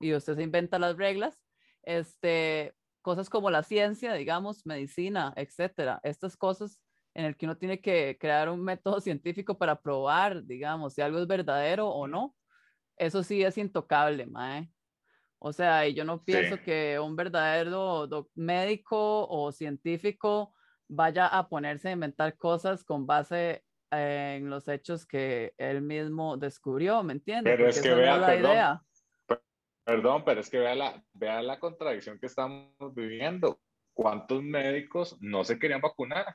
y 0.00 0.14
usted 0.14 0.36
se 0.36 0.42
inventa 0.42 0.78
las 0.78 0.96
reglas 0.96 1.42
este, 1.82 2.74
cosas 3.02 3.28
como 3.28 3.50
la 3.50 3.62
ciencia, 3.62 4.14
digamos, 4.14 4.64
medicina, 4.64 5.34
etcétera. 5.36 6.00
Estas 6.02 6.36
cosas 6.36 6.80
en 7.14 7.26
el 7.26 7.36
que 7.36 7.44
uno 7.46 7.58
tiene 7.58 7.80
que 7.80 8.16
crear 8.18 8.48
un 8.48 8.62
método 8.62 9.00
científico 9.02 9.58
para 9.58 9.80
probar, 9.82 10.44
digamos, 10.44 10.94
si 10.94 11.02
algo 11.02 11.18
es 11.18 11.26
verdadero 11.26 11.88
o 11.88 12.06
no. 12.08 12.34
Eso 12.96 13.22
sí 13.22 13.42
es 13.42 13.58
intocable, 13.58 14.26
mae. 14.26 14.70
O 15.40 15.52
sea, 15.52 15.86
yo 15.88 16.04
no 16.04 16.24
pienso 16.24 16.60
que 16.62 16.98
un 16.98 17.14
verdadero 17.14 18.08
médico 18.34 19.26
o 19.28 19.52
científico 19.52 20.54
vaya 20.88 21.26
a 21.26 21.48
ponerse 21.48 21.88
a 21.88 21.92
inventar 21.92 22.36
cosas 22.36 22.82
con 22.84 23.06
base 23.06 23.64
en 23.90 24.50
los 24.50 24.68
hechos 24.68 25.06
que 25.06 25.54
él 25.56 25.80
mismo 25.82 26.36
descubrió, 26.36 27.02
¿me 27.02 27.14
entiendes? 27.14 27.54
Pero 27.56 27.64
Porque 27.66 27.78
es 27.78 27.82
que 27.82 27.90
no 27.90 27.96
vea, 27.96 28.16
la 28.18 28.26
perdón, 28.26 28.50
idea. 28.52 28.82
Perdón, 29.84 30.24
pero 30.24 30.40
es 30.40 30.50
que 30.50 30.58
vea 30.58 30.74
la, 30.74 31.04
vea 31.12 31.42
la 31.42 31.58
contradicción 31.58 32.18
que 32.18 32.26
estamos 32.26 32.94
viviendo. 32.94 33.60
¿Cuántos 33.94 34.42
médicos 34.42 35.16
no 35.20 35.44
se 35.44 35.58
querían 35.58 35.80
vacunar? 35.80 36.26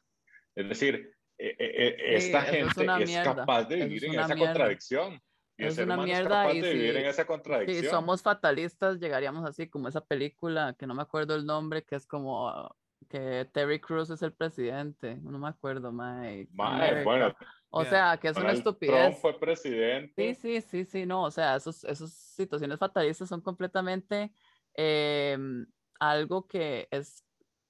Es 0.55 0.69
decir, 0.69 1.13
eh, 1.37 1.55
eh, 1.59 2.19
Sí, 2.19 2.27
esta 2.27 2.39
es 2.45 2.73
gente 2.73 3.03
es, 3.03 3.19
capaz 3.19 3.65
de 3.65 3.75
vivir 3.77 4.05
es 4.05 4.13
en 4.13 4.19
esa 4.19 4.35
mierda. 4.35 4.53
contradicción. 4.53 5.21
Y 5.57 5.65
Es 5.65 5.77
una 5.77 5.97
mierda 5.97 6.49
es 6.49 6.57
y 6.57 6.61
de 6.61 6.73
vivir 6.73 6.95
si- 6.95 7.01
en 7.01 7.05
esa 7.07 7.23
Si 7.23 7.27
contradicción. 7.27 7.91
somos 7.91 8.21
fatalistas, 8.21 8.99
llegaríamos 8.99 9.45
así 9.47 9.69
como 9.69 9.87
esa 9.87 10.05
película 10.05 10.75
que 10.77 10.87
no 10.87 10.95
me 10.95 11.01
acuerdo 11.03 11.35
el 11.35 11.45
nombre, 11.45 11.83
que 11.83 11.95
es 11.95 12.05
como 12.05 12.75
que 13.09 13.49
Terry 13.53 13.79
Crews 13.79 14.09
es 14.09 14.21
el 14.21 14.33
presidente, 14.33 15.15
no 15.17 15.37
me 15.37 15.47
acuerdo, 15.49 15.91
Mae, 15.91 16.47
America. 16.57 17.03
bueno, 17.03 17.35
O 17.69 17.81
Vea, 17.81 17.89
sea, 17.89 18.17
que 18.17 18.27
es 18.29 18.37
una 18.37 18.51
estupidez. 18.51 18.93
Trump 18.95 19.17
fue 19.21 19.39
presidente. 19.39 20.33
Sí, 20.33 20.35
sí, 20.35 20.61
sí, 20.61 20.85
sí, 20.85 21.05
no, 21.05 21.23
o 21.23 21.31
sea, 21.31 21.55
esos, 21.55 21.83
esas 21.83 22.11
situaciones 22.13 22.79
fatalistas 22.79 23.29
son 23.29 23.41
completamente 23.41 24.31
em, 24.75 25.65
algo 25.99 26.47
que 26.47 26.87
es 26.91 27.25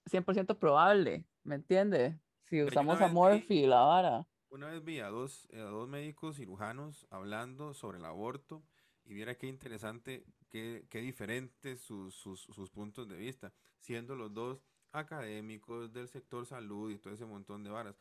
100% 0.05 0.57
probable, 0.59 1.25
¿me 1.43 1.55
entiende? 1.55 2.19
Si 2.49 2.61
usamos 2.61 2.99
a 3.01 3.07
Morphy 3.07 3.65
la 3.65 3.81
vara. 3.81 4.27
Una 4.53 4.67
vez 4.69 4.83
vi 4.83 4.99
a 4.99 5.07
dos, 5.09 5.47
a 5.51 5.57
dos 5.57 5.89
médicos 5.89 6.35
cirujanos 6.37 7.07
hablando 7.09 7.73
sobre 7.73 7.97
el 7.97 8.05
aborto 8.05 8.63
y 9.03 9.13
viera 9.15 9.35
qué 9.35 9.47
interesante, 9.47 10.25
qué, 10.49 10.85
qué 10.91 10.99
diferentes 11.01 11.79
sus, 11.81 12.13
sus, 12.13 12.41
sus 12.41 12.69
puntos 12.69 13.07
de 13.09 13.17
vista, 13.17 13.51
siendo 13.79 14.15
los 14.15 14.31
dos 14.33 14.61
académicos 14.91 15.91
del 15.91 16.07
sector 16.07 16.45
salud 16.45 16.91
y 16.91 16.99
todo 16.99 17.13
ese 17.15 17.25
montón 17.25 17.63
de 17.63 17.71
varas. 17.71 17.95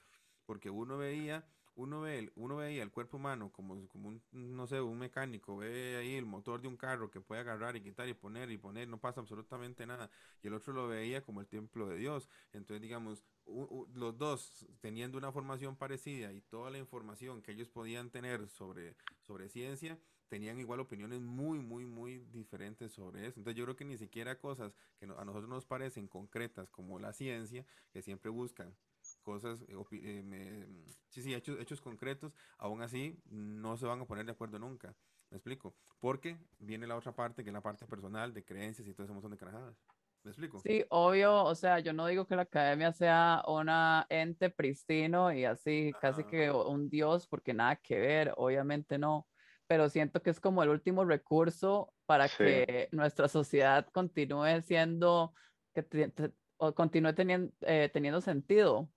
Porque 0.44 0.68
uno 0.68 0.98
veía, 0.98 1.46
uno 1.74 2.02
ve, 2.02 2.18
el- 2.18 2.32
uno 2.36 2.56
veía 2.56 2.82
el 2.82 2.90
cuerpo 2.90 3.16
humano 3.16 3.50
como, 3.50 3.88
como 3.88 4.08
un, 4.08 4.22
no 4.32 4.66
sé, 4.66 4.78
un 4.82 4.98
mecánico, 4.98 5.56
ve 5.56 5.96
ahí 5.96 6.16
el 6.16 6.26
motor 6.26 6.60
de 6.60 6.68
un 6.68 6.76
carro 6.76 7.10
que 7.10 7.20
puede 7.22 7.40
agarrar 7.40 7.76
y 7.76 7.82
quitar 7.82 8.08
y 8.10 8.14
poner 8.14 8.50
y 8.50 8.58
poner, 8.58 8.88
no 8.88 9.00
pasa 9.00 9.20
absolutamente 9.20 9.86
nada. 9.86 10.10
Y 10.42 10.48
el 10.48 10.54
otro 10.54 10.74
lo 10.74 10.86
veía 10.86 11.22
como 11.22 11.40
el 11.40 11.46
templo 11.48 11.88
de 11.88 11.96
Dios. 11.96 12.28
Entonces, 12.52 12.82
digamos, 12.82 13.24
los 13.46 14.16
dos 14.18 14.66
teniendo 14.80 15.18
una 15.18 15.32
formación 15.32 15.76
parecida 15.76 16.32
y 16.32 16.40
toda 16.40 16.70
la 16.70 16.78
información 16.78 17.42
que 17.42 17.52
ellos 17.52 17.68
podían 17.68 18.10
tener 18.10 18.48
sobre, 18.48 18.96
sobre 19.20 19.48
ciencia, 19.48 19.98
tenían 20.28 20.58
igual 20.58 20.80
opiniones 20.80 21.20
muy, 21.20 21.58
muy, 21.58 21.84
muy 21.84 22.18
diferentes 22.18 22.92
sobre 22.92 23.26
eso. 23.26 23.40
Entonces 23.40 23.58
yo 23.58 23.64
creo 23.64 23.76
que 23.76 23.84
ni 23.84 23.98
siquiera 23.98 24.38
cosas 24.38 24.76
que 24.98 25.04
a 25.06 25.24
nosotros 25.24 25.48
nos 25.48 25.66
parecen 25.66 26.08
concretas 26.08 26.70
como 26.70 26.98
la 26.98 27.12
ciencia, 27.12 27.66
que 27.90 28.02
siempre 28.02 28.30
buscan 28.30 28.76
cosas, 29.22 29.62
eh, 29.68 29.74
eh, 29.92 30.22
me- 30.22 30.66
sí, 31.08 31.22
sí, 31.22 31.34
hechos, 31.34 31.58
hechos 31.60 31.80
concretos, 31.80 32.36
aún 32.58 32.82
así 32.82 33.20
no 33.26 33.76
se 33.76 33.86
van 33.86 34.00
a 34.00 34.06
poner 34.06 34.24
de 34.26 34.32
acuerdo 34.32 34.58
nunca. 34.58 34.96
¿Me 35.30 35.36
explico? 35.38 35.74
Porque 35.98 36.38
viene 36.58 36.86
la 36.86 36.96
otra 36.96 37.14
parte, 37.14 37.42
que 37.42 37.50
es 37.50 37.54
la 37.54 37.62
parte 37.62 37.86
personal, 37.86 38.32
de 38.34 38.44
creencias 38.44 38.86
y 38.88 38.94
todo 38.94 39.04
ese 39.04 39.12
montón 39.14 39.30
de 39.30 39.36
carajadas. 39.38 39.76
¿Me 40.24 40.30
explico? 40.30 40.64
Sí, 40.64 40.84
obvio, 40.90 41.42
o 41.44 41.54
sea, 41.56 41.80
yo 41.80 41.92
no 41.92 42.06
digo 42.06 42.26
que 42.28 42.36
la 42.36 42.42
academia 42.42 42.92
sea 42.92 43.42
una 43.48 44.06
ente 44.10 44.48
pristino 44.50 45.32
y 45.32 45.44
así, 45.44 45.96
casi 46.00 46.24
que 46.24 46.50
un 46.52 46.88
dios, 46.88 47.26
porque 47.26 47.52
nada 47.52 47.76
que 47.76 47.98
ver, 47.98 48.32
obviamente 48.36 48.96
no, 48.98 49.28
pero 49.66 49.88
siento 49.88 50.22
que 50.22 50.30
es 50.30 50.38
como 50.40 50.62
el 50.62 50.68
último 50.68 51.04
recurso 51.04 51.94
para 52.06 52.28
Sí. 52.28 52.64
que 52.68 52.88
nuestra 52.92 53.26
sociedad 53.28 53.88
continúe 53.92 54.60
siendo, 54.62 55.34
que 55.74 55.82
te- 55.82 56.08
te- 56.10 56.32
o 56.58 56.74
continúe 56.74 57.12
teniendo, 57.14 57.52
eh, 57.62 57.90
teniendo 57.92 58.20
sentido, 58.20 58.92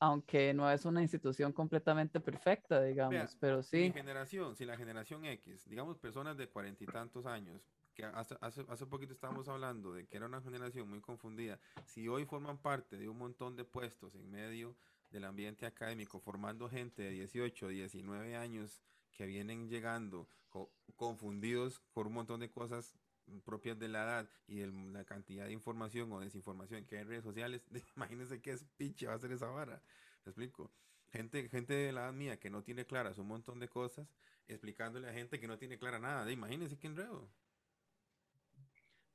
aunque 0.00 0.54
no 0.54 0.70
es 0.70 0.84
una 0.86 1.02
institución 1.02 1.52
completamente 1.52 2.20
perfecta, 2.20 2.82
digamos, 2.82 3.36
pero 3.36 3.62
Si 3.64 3.78
mi 3.78 3.90
sí, 3.90 3.92
generación, 3.92 4.56
si 4.56 4.64
la 4.64 4.76
generación 4.76 5.24
X, 5.24 5.68
digamos 5.68 5.98
personas 5.98 6.36
de 6.36 6.48
cuarenta 6.50 6.84
y 6.84 6.88
tantos 6.88 7.26
años, 7.26 7.68
que 7.94 8.04
hace, 8.04 8.36
hace, 8.40 8.64
hace 8.68 8.86
poquito 8.86 9.12
estábamos 9.12 9.48
hablando 9.48 9.92
de 9.92 10.06
que 10.06 10.16
era 10.16 10.26
una 10.26 10.40
generación 10.40 10.88
muy 10.88 11.00
confundida, 11.00 11.58
si 11.86 12.08
hoy 12.08 12.24
forman 12.24 12.58
parte 12.58 12.96
de 12.96 13.08
un 13.08 13.18
montón 13.18 13.56
de 13.56 13.64
puestos 13.64 14.14
en 14.14 14.30
medio 14.30 14.76
del 15.10 15.24
ambiente 15.24 15.66
académico, 15.66 16.20
formando 16.20 16.68
gente 16.68 17.02
de 17.02 17.10
18, 17.10 17.68
19 17.68 18.36
años 18.36 18.80
que 19.12 19.26
vienen 19.26 19.68
llegando 19.68 20.26
co- 20.48 20.72
confundidos 20.96 21.80
por 21.92 22.06
un 22.06 22.14
montón 22.14 22.40
de 22.40 22.50
cosas 22.50 22.96
propias 23.44 23.78
de 23.78 23.88
la 23.88 24.02
edad 24.04 24.30
y 24.46 24.56
de 24.56 24.66
la 24.68 25.04
cantidad 25.04 25.46
de 25.46 25.52
información 25.52 26.10
o 26.12 26.20
desinformación 26.20 26.84
que 26.86 26.96
hay 26.96 27.02
en 27.02 27.08
redes 27.08 27.24
sociales, 27.24 27.62
imagínense 27.96 28.40
qué 28.40 28.52
es 28.52 28.64
pinche 28.76 29.06
va 29.06 29.14
a 29.14 29.18
ser 29.18 29.32
esa 29.32 29.46
vara. 29.46 29.82
¿Me 30.24 30.30
explico? 30.30 30.70
Gente, 31.10 31.46
gente 31.50 31.74
de 31.74 31.92
la 31.92 32.04
edad 32.04 32.12
mía 32.14 32.40
que 32.40 32.48
no 32.48 32.62
tiene 32.62 32.86
claras 32.86 33.18
un 33.18 33.28
montón 33.28 33.58
de 33.60 33.68
cosas, 33.68 34.08
explicándole 34.48 35.08
a 35.08 35.12
gente 35.12 35.38
que 35.38 35.46
no 35.46 35.58
tiene 35.58 35.78
clara 35.78 35.98
nada. 35.98 36.30
Imagínense 36.32 36.78
qué 36.78 36.86
enredo. 36.86 37.28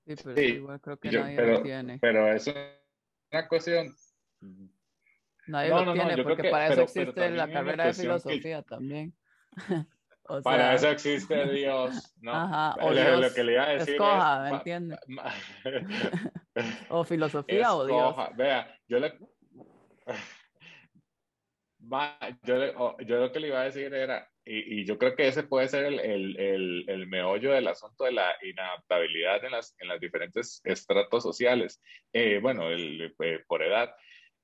Sí, 0.07 0.15
pero 0.23 0.35
Sí, 0.35 0.43
igual 0.45 0.81
creo 0.81 0.97
que 0.99 1.09
yo- 1.09 1.21
nadie 1.21 1.41
lo 1.45 1.61
tiene. 1.61 1.99
pero 1.99 2.31
es 2.31 2.47
una 2.47 3.47
cuestión. 3.47 3.93
Nadie 5.47 5.69
No, 5.69 5.79
lo 5.79 5.85
no, 5.85 5.93
tiene 5.93 6.23
porque 6.23 6.43
que- 6.43 6.49
para 6.49 6.65
eso 6.65 6.73
pero 6.73 6.83
existe 6.83 7.29
la 7.31 7.51
carrera 7.51 7.85
de 7.85 7.91
que- 7.91 8.01
filosofía 8.01 8.61
también. 8.63 9.13
O 10.29 10.41
Para 10.41 10.73
eso 10.75 10.89
existe 10.89 11.49
Dios, 11.53 12.13
¿no? 12.19 12.33
Ajá, 12.33 12.75
o 12.81 12.91
Lo- 12.91 13.01
Dios 13.01 13.21
lo 13.21 13.33
que 13.33 13.43
le 13.45 13.53
iba 13.53 13.63
a 13.63 13.69
decir 13.69 13.93
escoja, 13.93 14.35
es, 14.35 14.43
¿me 14.43 14.49
ma- 14.51 14.57
entiende? 14.57 14.97
ma- 15.07 15.33
O 16.89 17.03
filosofía 17.05 17.73
o 17.73 17.85
Dios. 17.85 18.15
Vea, 18.35 18.77
yo 18.89 18.99
le. 18.99 19.17
Yo, 22.43 22.57
le- 22.57 22.73
yo 23.05 23.19
lo 23.19 23.31
que 23.31 23.39
le 23.39 23.47
iba 23.47 23.61
a 23.61 23.63
decir 23.63 23.93
era, 23.93 24.29
y, 24.47 24.81
y 24.81 24.85
yo 24.85 24.97
creo 24.97 25.15
que 25.15 25.27
ese 25.27 25.43
puede 25.43 25.67
ser 25.67 25.85
el, 25.85 25.99
el, 25.99 26.39
el, 26.39 26.85
el 26.87 27.07
meollo 27.07 27.51
del 27.51 27.67
asunto 27.67 28.05
de 28.05 28.13
la 28.13 28.35
inadaptabilidad 28.41 29.43
en 29.43 29.51
las, 29.51 29.75
en 29.79 29.89
las 29.89 29.99
diferentes 29.99 30.61
estratos 30.63 31.23
sociales. 31.23 31.81
Eh, 32.13 32.39
bueno, 32.41 32.71
eh, 32.71 33.13
por 33.47 33.61
edad. 33.61 33.93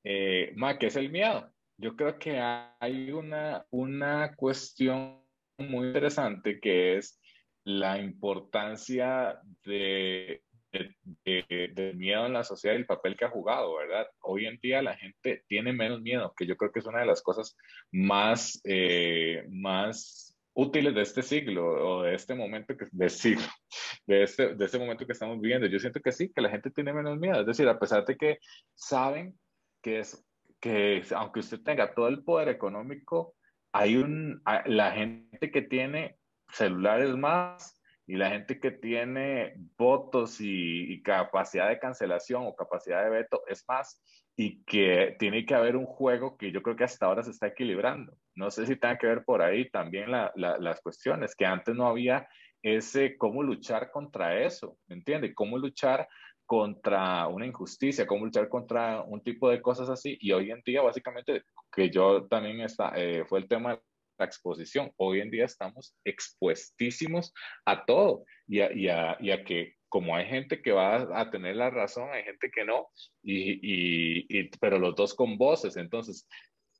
Eh, 0.04 0.52
ma, 0.56 0.78
¿qué 0.78 0.88
es 0.88 0.96
el 0.98 1.10
miedo? 1.10 1.50
Yo 1.78 1.96
creo 1.96 2.20
que 2.20 2.38
hay 2.40 3.12
una, 3.12 3.66
una 3.72 4.36
cuestión 4.36 5.24
muy 5.58 5.88
interesante 5.88 6.60
que 6.60 6.98
es 6.98 7.20
la 7.66 7.98
importancia 7.98 9.40
de, 9.64 10.44
de- 10.74 11.94
miedo 11.96 12.26
en 12.26 12.34
la 12.34 12.44
sociedad 12.44 12.76
y 12.76 12.80
el 12.80 12.86
papel 12.86 13.16
que 13.16 13.26
ha 13.26 13.30
jugado, 13.30 13.76
¿verdad? 13.76 14.08
Hoy 14.22 14.46
en 14.46 14.58
día 14.58 14.82
la 14.82 14.96
gente 14.96 15.44
tiene 15.48 15.72
menos 15.74 16.02
miedo, 16.02 16.34
que 16.36 16.46
yo 16.46 16.58
creo 16.58 16.72
que 16.72 16.80
es 16.80 16.86
una 16.86 17.00
de 17.00 17.06
las 17.06 17.22
cosas 17.22 17.56
más, 17.92 18.60
eh, 18.66 19.46
más 19.50 20.36
útiles 20.54 20.94
de 20.94 21.02
este 21.02 21.24
siglo 21.24 21.66
o 21.66 22.04
de 22.04 22.16
este 22.16 22.36
momento 22.36 22.76
que, 22.78 22.86
de 22.92 23.10
siglo, 23.10 23.46
de 24.08 24.24
este, 24.24 24.56
de 24.56 24.66
este 24.66 24.80
momento 24.80 25.06
que 25.06 25.14
estamos 25.14 25.40
viviendo. 25.40 25.68
Yo 25.68 25.80
siento 25.80 26.00
que 26.02 26.12
sí, 26.12 26.32
que 26.34 26.42
la 26.42 26.50
gente 26.50 26.72
tiene 26.72 26.94
menos 26.94 27.18
miedo, 27.20 27.40
es 27.42 27.48
decir, 27.48 27.68
a 27.68 27.80
pesar 27.80 28.06
de 28.06 28.18
que 28.18 28.40
saben 28.76 29.38
que 29.82 30.00
es 30.00 30.26
que 30.60 31.04
aunque 31.14 31.42
usted 31.42 31.60
tenga 31.62 31.94
todo 31.94 32.08
el 32.08 32.24
poder 32.24 32.48
económico, 32.48 33.36
hay 33.74 33.98
un, 33.98 34.42
la 34.66 34.92
gente 34.92 35.52
que 35.52 35.62
tiene 35.62 36.16
celulares 36.50 37.18
más 37.18 37.83
y 38.06 38.16
la 38.16 38.30
gente 38.30 38.60
que 38.60 38.72
tiene 38.72 39.54
votos 39.78 40.42
y, 40.42 40.92
y 40.94 41.02
capacidad 41.02 41.70
de 41.70 41.80
cancelación 41.80 42.44
o 42.46 42.56
capacidad 42.56 43.04
de 43.04 43.10
veto 43.10 43.44
es 43.48 43.64
más 43.68 44.02
y 44.36 44.64
que 44.66 45.16
tiene 45.20 45.46
que 45.46 45.54
haber 45.56 45.76
un 45.76 45.86
juego 45.86 46.38
que 46.38 46.52
yo 46.52 46.62
creo 46.62 46.76
que 46.76 46.84
hasta 46.84 47.06
ahora 47.06 47.24
se 47.24 47.32
está 47.32 47.48
equilibrando. 47.48 48.14
No 48.36 48.50
sé 48.52 48.66
si 48.66 48.76
tenga 48.76 48.98
que 48.98 49.08
ver 49.08 49.24
por 49.24 49.42
ahí 49.42 49.70
también 49.70 50.12
la- 50.12 50.32
la- 50.36 50.58
las 50.58 50.82
cuestiones, 50.82 51.36
que 51.36 51.46
antes 51.46 51.76
no 51.76 51.88
había 51.88 52.28
ese 52.62 53.18
cómo 53.18 53.44
luchar 53.44 53.92
contra 53.92 54.42
eso, 54.44 54.78
¿me 54.88 54.96
entiende? 54.96 55.34
Cómo 55.34 55.58
luchar 55.58 56.08
contra 56.46 57.28
una 57.28 57.46
injusticia, 57.46 58.06
cómo 58.08 58.26
luchar 58.26 58.50
contra 58.50 59.02
un 59.02 59.22
tipo 59.24 59.50
de 59.50 59.62
cosas 59.62 59.90
así. 59.90 60.18
Y 60.20 60.32
hoy 60.32 60.52
en 60.52 60.62
día, 60.66 60.82
básicamente, 60.82 61.44
que 61.72 61.90
yo 61.90 62.28
también 62.28 62.62
está, 62.62 62.94
eh, 62.96 63.24
fue 63.26 63.40
el 63.40 63.48
tema 63.48 63.72
de 63.76 63.82
la 64.18 64.26
exposición. 64.26 64.92
Hoy 64.98 65.22
en 65.22 65.32
día 65.32 65.46
estamos 65.46 65.96
expuestísimos 66.04 67.34
a 67.66 67.86
todo 67.86 68.26
y 68.48 68.62
a, 68.62 68.72
y 69.20 69.32
a, 69.32 69.44
que 69.44 69.76
como 69.90 70.16
hay 70.16 70.26
gente 70.26 70.62
que 70.62 70.72
va 70.72 71.20
a 71.20 71.30
tener 71.30 71.56
la 71.56 71.70
razón, 71.70 72.10
hay 72.12 72.24
gente 72.24 72.50
que 72.52 72.66
no, 72.66 72.88
y, 73.22 74.44
pero 74.58 74.80
los 74.80 74.96
dos 74.96 75.14
con 75.14 75.38
voces. 75.38 75.78
Entonces, 75.78 76.28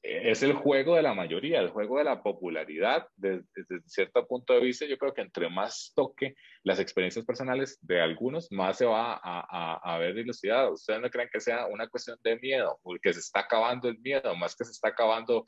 eh, 0.02 0.32
es 0.32 0.44
el 0.44 0.54
juego 0.54 0.96
de 0.96 1.02
la 1.02 1.14
mayoría, 1.14 1.62
el 1.62 1.70
juego 1.70 1.98
de 1.98 2.04
la 2.04 2.22
popularidad. 2.22 3.08
Desde, 3.16 3.46
cierto 3.86 4.28
punto 4.28 4.54
de 4.54 4.62
vista, 4.62 4.86
yo 4.86 4.98
creo 4.98 5.14
que 5.14 5.22
entre 5.22 5.50
más 5.50 5.94
toque 5.96 6.36
las 6.64 6.80
experiencias 6.80 7.26
personales 7.26 7.78
de 7.82 8.02
algunos, 8.02 8.52
más 8.52 8.78
se 8.78 8.86
va 8.86 9.20
a, 9.24 9.94
a, 9.94 9.98
ver 10.00 10.16
dilucidado. 10.16 10.74
¿Ustedes 10.74 11.00
no 11.00 11.10
creen 11.10 11.30
que 11.32 11.40
sea 11.40 11.68
una 11.68 11.88
cuestión 11.88 12.18
de 12.24 12.38
miedo, 12.40 12.80
porque 12.84 13.14
se 13.14 13.20
está 13.20 13.42
acabando 13.42 13.88
el 13.90 14.00
miedo, 14.00 14.36
más 14.36 14.56
que 14.56 14.66
se 14.66 14.72
está 14.72 14.90
acabando 14.90 15.46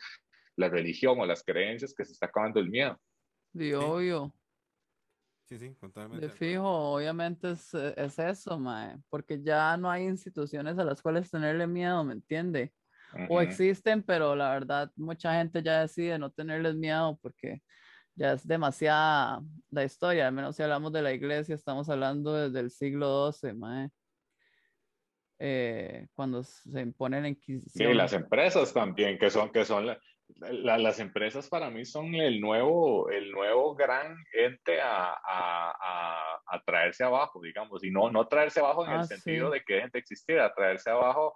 la 0.55 0.69
religión 0.69 1.19
o 1.19 1.25
las 1.25 1.43
creencias, 1.43 1.93
que 1.93 2.05
se 2.05 2.13
está 2.13 2.27
acabando 2.27 2.59
el 2.59 2.69
miedo? 2.69 2.99
De 3.53 3.75
obvio, 3.75 4.33
Sí, 5.45 5.59
sí, 5.59 5.75
totalmente. 5.79 6.25
de 6.25 6.31
fijo, 6.31 6.67
obviamente 6.67 7.51
es, 7.51 7.71
eh, 7.75 7.93
es 7.97 8.17
eso, 8.17 8.57
mae, 8.57 8.97
porque 9.09 9.41
ya 9.43 9.77
no 9.77 9.91
hay 9.91 10.05
instituciones 10.05 10.77
a 10.79 10.83
las 10.83 11.03
cuales 11.03 11.29
tenerle 11.29 11.67
miedo, 11.67 12.03
¿me 12.03 12.13
entiende? 12.13 12.73
o 13.29 13.39
existen, 13.39 14.03
pero 14.03 14.35
la 14.35 14.49
verdad 14.49 14.91
mucha 14.97 15.35
gente 15.35 15.63
ya 15.63 15.81
decide 15.81 16.19
no 16.19 16.31
tenerles 16.31 16.75
miedo 16.75 17.17
porque 17.21 17.61
ya 18.15 18.33
es 18.33 18.45
demasiada 18.45 19.41
la 19.69 19.83
historia, 19.83 20.27
al 20.27 20.33
menos 20.33 20.55
si 20.55 20.63
hablamos 20.63 20.91
de 20.91 21.01
la 21.01 21.13
iglesia, 21.13 21.55
estamos 21.55 21.87
hablando 21.87 22.33
desde 22.33 22.59
el 22.59 22.71
siglo 22.71 23.31
XII, 23.31 23.53
mae. 23.53 23.89
Eh, 25.37 26.07
cuando 26.13 26.43
se 26.43 26.81
impone 26.81 27.21
la 27.21 27.27
Inquisición. 27.27 27.89
Sí, 27.89 27.93
las 27.93 28.13
empresas 28.13 28.73
también, 28.73 29.17
que 29.17 29.29
son, 29.29 29.51
que 29.51 29.65
son 29.65 29.85
las 30.39 30.99
empresas 30.99 31.47
para 31.49 31.69
mí 31.69 31.85
son 31.85 32.15
el 32.15 32.41
nuevo, 32.41 33.09
el 33.09 33.31
nuevo 33.31 33.75
gran 33.75 34.17
ente 34.33 34.81
a, 34.81 35.13
a, 35.13 36.39
a, 36.47 36.61
traerse 36.65 37.03
abajo, 37.03 37.41
digamos, 37.41 37.83
y 37.83 37.91
no, 37.91 38.11
no 38.11 38.27
traerse 38.27 38.59
abajo 38.59 38.85
en 38.85 38.91
el 38.91 38.99
ah, 38.99 39.03
sentido 39.03 39.49
de 39.49 39.61
que 39.61 39.75
dejen 39.75 39.91
de 39.91 39.99
existir, 39.99 40.39
a 40.39 40.53
traerse 40.53 40.89
abajo 40.89 41.35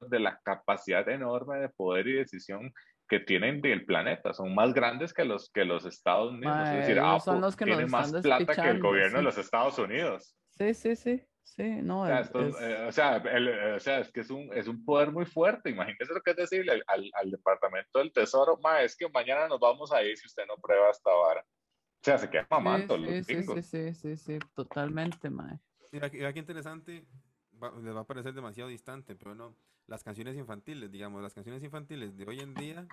de 0.00 0.20
la 0.20 0.38
capacidad 0.44 1.08
enorme 1.08 1.58
de 1.58 1.68
poder 1.68 2.06
y 2.08 2.14
decisión 2.14 2.72
que 3.08 3.20
tienen 3.20 3.60
del 3.60 3.86
planeta, 3.86 4.34
son 4.34 4.54
más 4.54 4.74
grandes 4.74 5.14
que 5.14 5.24
los, 5.24 5.50
que 5.50 5.64
los 5.64 5.86
Estados 5.86 6.32
Unidos, 6.32 6.68
es 6.68 6.86
decir, 6.86 7.02
son 7.24 7.40
los 7.40 7.56
que 7.56 7.64
tiene 7.64 7.86
más 7.86 8.12
plata 8.12 8.54
que 8.54 8.68
el 8.68 8.80
gobierno 8.80 9.18
de 9.18 9.24
los 9.24 9.38
Estados 9.38 9.78
Unidos. 9.78 10.36
Sí, 10.50 10.74
sí, 10.74 10.94
sí. 10.94 11.22
Sí, 11.56 11.82
no, 11.82 12.02
o 12.02 12.06
sea, 12.06 12.20
eh, 12.20 12.86
o, 12.86 12.92
sea, 12.92 13.16
eh, 13.16 13.74
o, 13.74 13.80
sea, 13.80 14.00
es 14.00 14.12
que 14.12 14.20
es 14.20 14.30
un, 14.30 14.50
es 14.52 14.68
un 14.68 14.84
poder 14.84 15.10
muy 15.10 15.24
fuerte. 15.24 15.70
Imagínese 15.70 16.12
lo 16.12 16.20
que 16.20 16.30
es 16.32 16.36
decirle 16.36 16.82
al, 16.86 17.10
al, 17.14 17.30
Departamento 17.30 17.98
del 17.98 18.12
Tesoro, 18.12 18.58
ma, 18.62 18.82
es 18.82 18.96
que 18.96 19.08
mañana 19.08 19.48
nos 19.48 19.58
vamos 19.58 19.92
a 19.92 20.02
ir 20.02 20.16
si 20.16 20.26
usted 20.26 20.44
no 20.46 20.56
prueba 20.56 20.90
esta 20.90 21.10
vara. 21.10 21.40
O 21.40 22.04
sea, 22.04 22.18
se 22.18 22.30
queda 22.30 22.46
mamando 22.50 22.96
sí, 22.96 23.02
los 23.02 23.26
sí, 23.26 23.42
sí, 23.42 23.62
sí, 23.62 23.94
sí, 23.94 24.16
sí, 24.16 24.38
totalmente, 24.54 25.30
ma. 25.30 25.58
Mira, 25.90 26.10
qué 26.10 26.38
interesante, 26.38 27.04
les 27.82 27.96
va 27.96 28.00
a 28.00 28.06
parecer 28.06 28.34
demasiado 28.34 28.68
distante, 28.68 29.16
pero 29.16 29.34
no, 29.34 29.56
las 29.86 30.04
canciones 30.04 30.36
infantiles, 30.36 30.92
digamos, 30.92 31.22
las 31.22 31.34
canciones 31.34 31.64
infantiles 31.64 32.16
de 32.16 32.24
hoy 32.24 32.40
en 32.40 32.54
día 32.54 32.86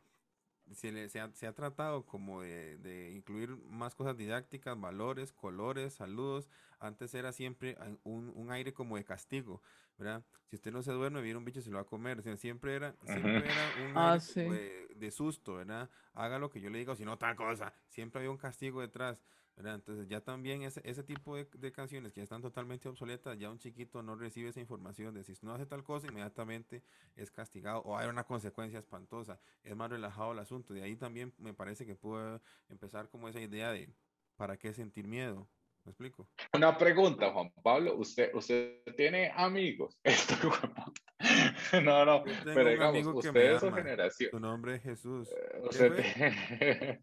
se, 0.73 1.09
se, 1.09 1.19
ha, 1.19 1.31
se, 1.33 1.47
ha, 1.47 1.53
tratado 1.53 2.05
como 2.05 2.41
de, 2.41 2.77
de, 2.77 3.11
incluir 3.11 3.55
más 3.69 3.95
cosas 3.95 4.17
didácticas, 4.17 4.79
valores, 4.79 5.31
colores, 5.31 5.93
saludos. 5.93 6.49
Antes 6.79 7.13
era 7.13 7.31
siempre 7.31 7.77
un, 8.03 8.31
un, 8.35 8.51
aire 8.51 8.73
como 8.73 8.97
de 8.97 9.03
castigo, 9.03 9.61
¿verdad? 9.97 10.23
Si 10.49 10.55
usted 10.55 10.71
no 10.71 10.81
se 10.81 10.91
duerme, 10.91 11.21
viene 11.21 11.37
un 11.37 11.45
bicho 11.45 11.61
se 11.61 11.69
lo 11.69 11.77
va 11.77 11.83
a 11.83 11.85
comer. 11.85 12.19
O 12.19 12.21
sea, 12.21 12.35
siempre 12.37 12.75
era, 12.75 12.95
siempre 13.03 13.45
era 13.45 13.89
un 13.89 13.97
ah, 13.97 14.13
aire 14.13 14.49
de, 14.49 14.87
de, 14.95 15.11
susto, 15.11 15.55
¿verdad? 15.55 15.89
Haga 16.13 16.39
lo 16.39 16.49
que 16.49 16.59
yo 16.59 16.69
le 16.69 16.79
digo, 16.79 16.95
si 16.95 17.05
no, 17.05 17.17
tal 17.17 17.35
cosa. 17.35 17.73
Siempre 17.89 18.19
había 18.19 18.31
un 18.31 18.37
castigo 18.37 18.81
detrás. 18.81 19.21
Entonces 19.57 20.07
ya 20.07 20.21
también 20.21 20.63
ese, 20.63 20.81
ese 20.83 21.03
tipo 21.03 21.35
de, 21.35 21.45
de, 21.45 21.71
canciones 21.71 22.11
que 22.11 22.19
ya 22.19 22.23
están 22.23 22.41
totalmente 22.41 22.89
obsoletas, 22.89 23.37
ya 23.39 23.49
un 23.49 23.57
chiquito 23.57 24.03
no 24.03 24.15
recibe 24.15 24.49
esa 24.49 24.59
información 24.59 25.13
de 25.13 25.23
si 25.23 25.33
no 25.43 25.53
hace 25.53 25.65
tal 25.65 25.83
cosa, 25.83 26.07
inmediatamente 26.07 26.83
es 27.15 27.31
castigado 27.31 27.79
o 27.79 27.97
hay 27.97 28.07
una 28.07 28.25
consecuencia 28.25 28.79
espantosa. 28.79 29.39
Es 29.63 29.75
más 29.75 29.89
relajado 29.89 30.33
el 30.33 30.39
asunto. 30.39 30.73
De 30.73 30.83
ahí 30.83 30.95
también 30.97 31.33
me 31.37 31.53
parece 31.53 31.85
que 31.85 31.95
puede 31.95 32.41
empezar 32.69 33.09
como 33.09 33.29
esa 33.29 33.39
idea 33.39 33.71
de 33.71 33.89
¿para 34.35 34.57
qué 34.57 34.73
sentir 34.73 35.07
miedo? 35.07 35.47
¿Me 35.85 35.91
explico? 35.91 36.27
Una 36.53 36.75
pregunta, 36.75 37.31
Juan 37.31 37.51
Pablo. 37.61 37.95
¿Usted, 37.95 38.33
usted 38.33 38.81
tiene 38.97 39.31
amigos? 39.35 39.99
no, 41.83 42.05
no, 42.05 42.23
pero 42.43 42.69
digamos, 42.71 43.05
usted 43.23 43.53
es 43.53 43.59
su 43.59 43.71
generación. 43.71 44.31
Su 44.31 44.39
nombre 44.39 44.75
es 44.75 44.81
Jesús. 44.81 45.29
Eh, 45.31 45.61
usted 45.63 46.99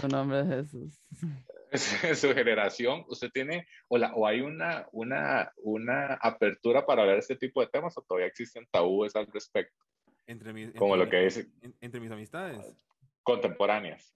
Su 0.00 0.08
nombre 0.08 0.40
es 0.40 0.48
Jesús. 0.48 2.20
Su 2.20 2.32
generación, 2.32 3.04
¿usted 3.08 3.30
tiene 3.30 3.66
o, 3.88 3.98
la, 3.98 4.14
o 4.14 4.26
hay 4.26 4.40
una, 4.40 4.86
una, 4.92 5.52
una 5.58 6.14
apertura 6.14 6.86
para 6.86 7.02
hablar 7.02 7.16
de 7.16 7.20
este 7.20 7.36
tipo 7.36 7.60
de 7.60 7.66
temas 7.66 7.96
o 7.98 8.02
todavía 8.02 8.26
existen 8.26 8.66
tabúes 8.70 9.14
al 9.16 9.26
respecto? 9.26 9.84
Entre 10.26 10.52
mis, 10.52 10.72
Como 10.74 10.96
lo 10.96 11.08
que 11.08 11.24
dice. 11.24 11.48
Entre 11.80 12.00
mis 12.00 12.10
amistades. 12.10 12.58
Contemporáneas. 13.22 14.14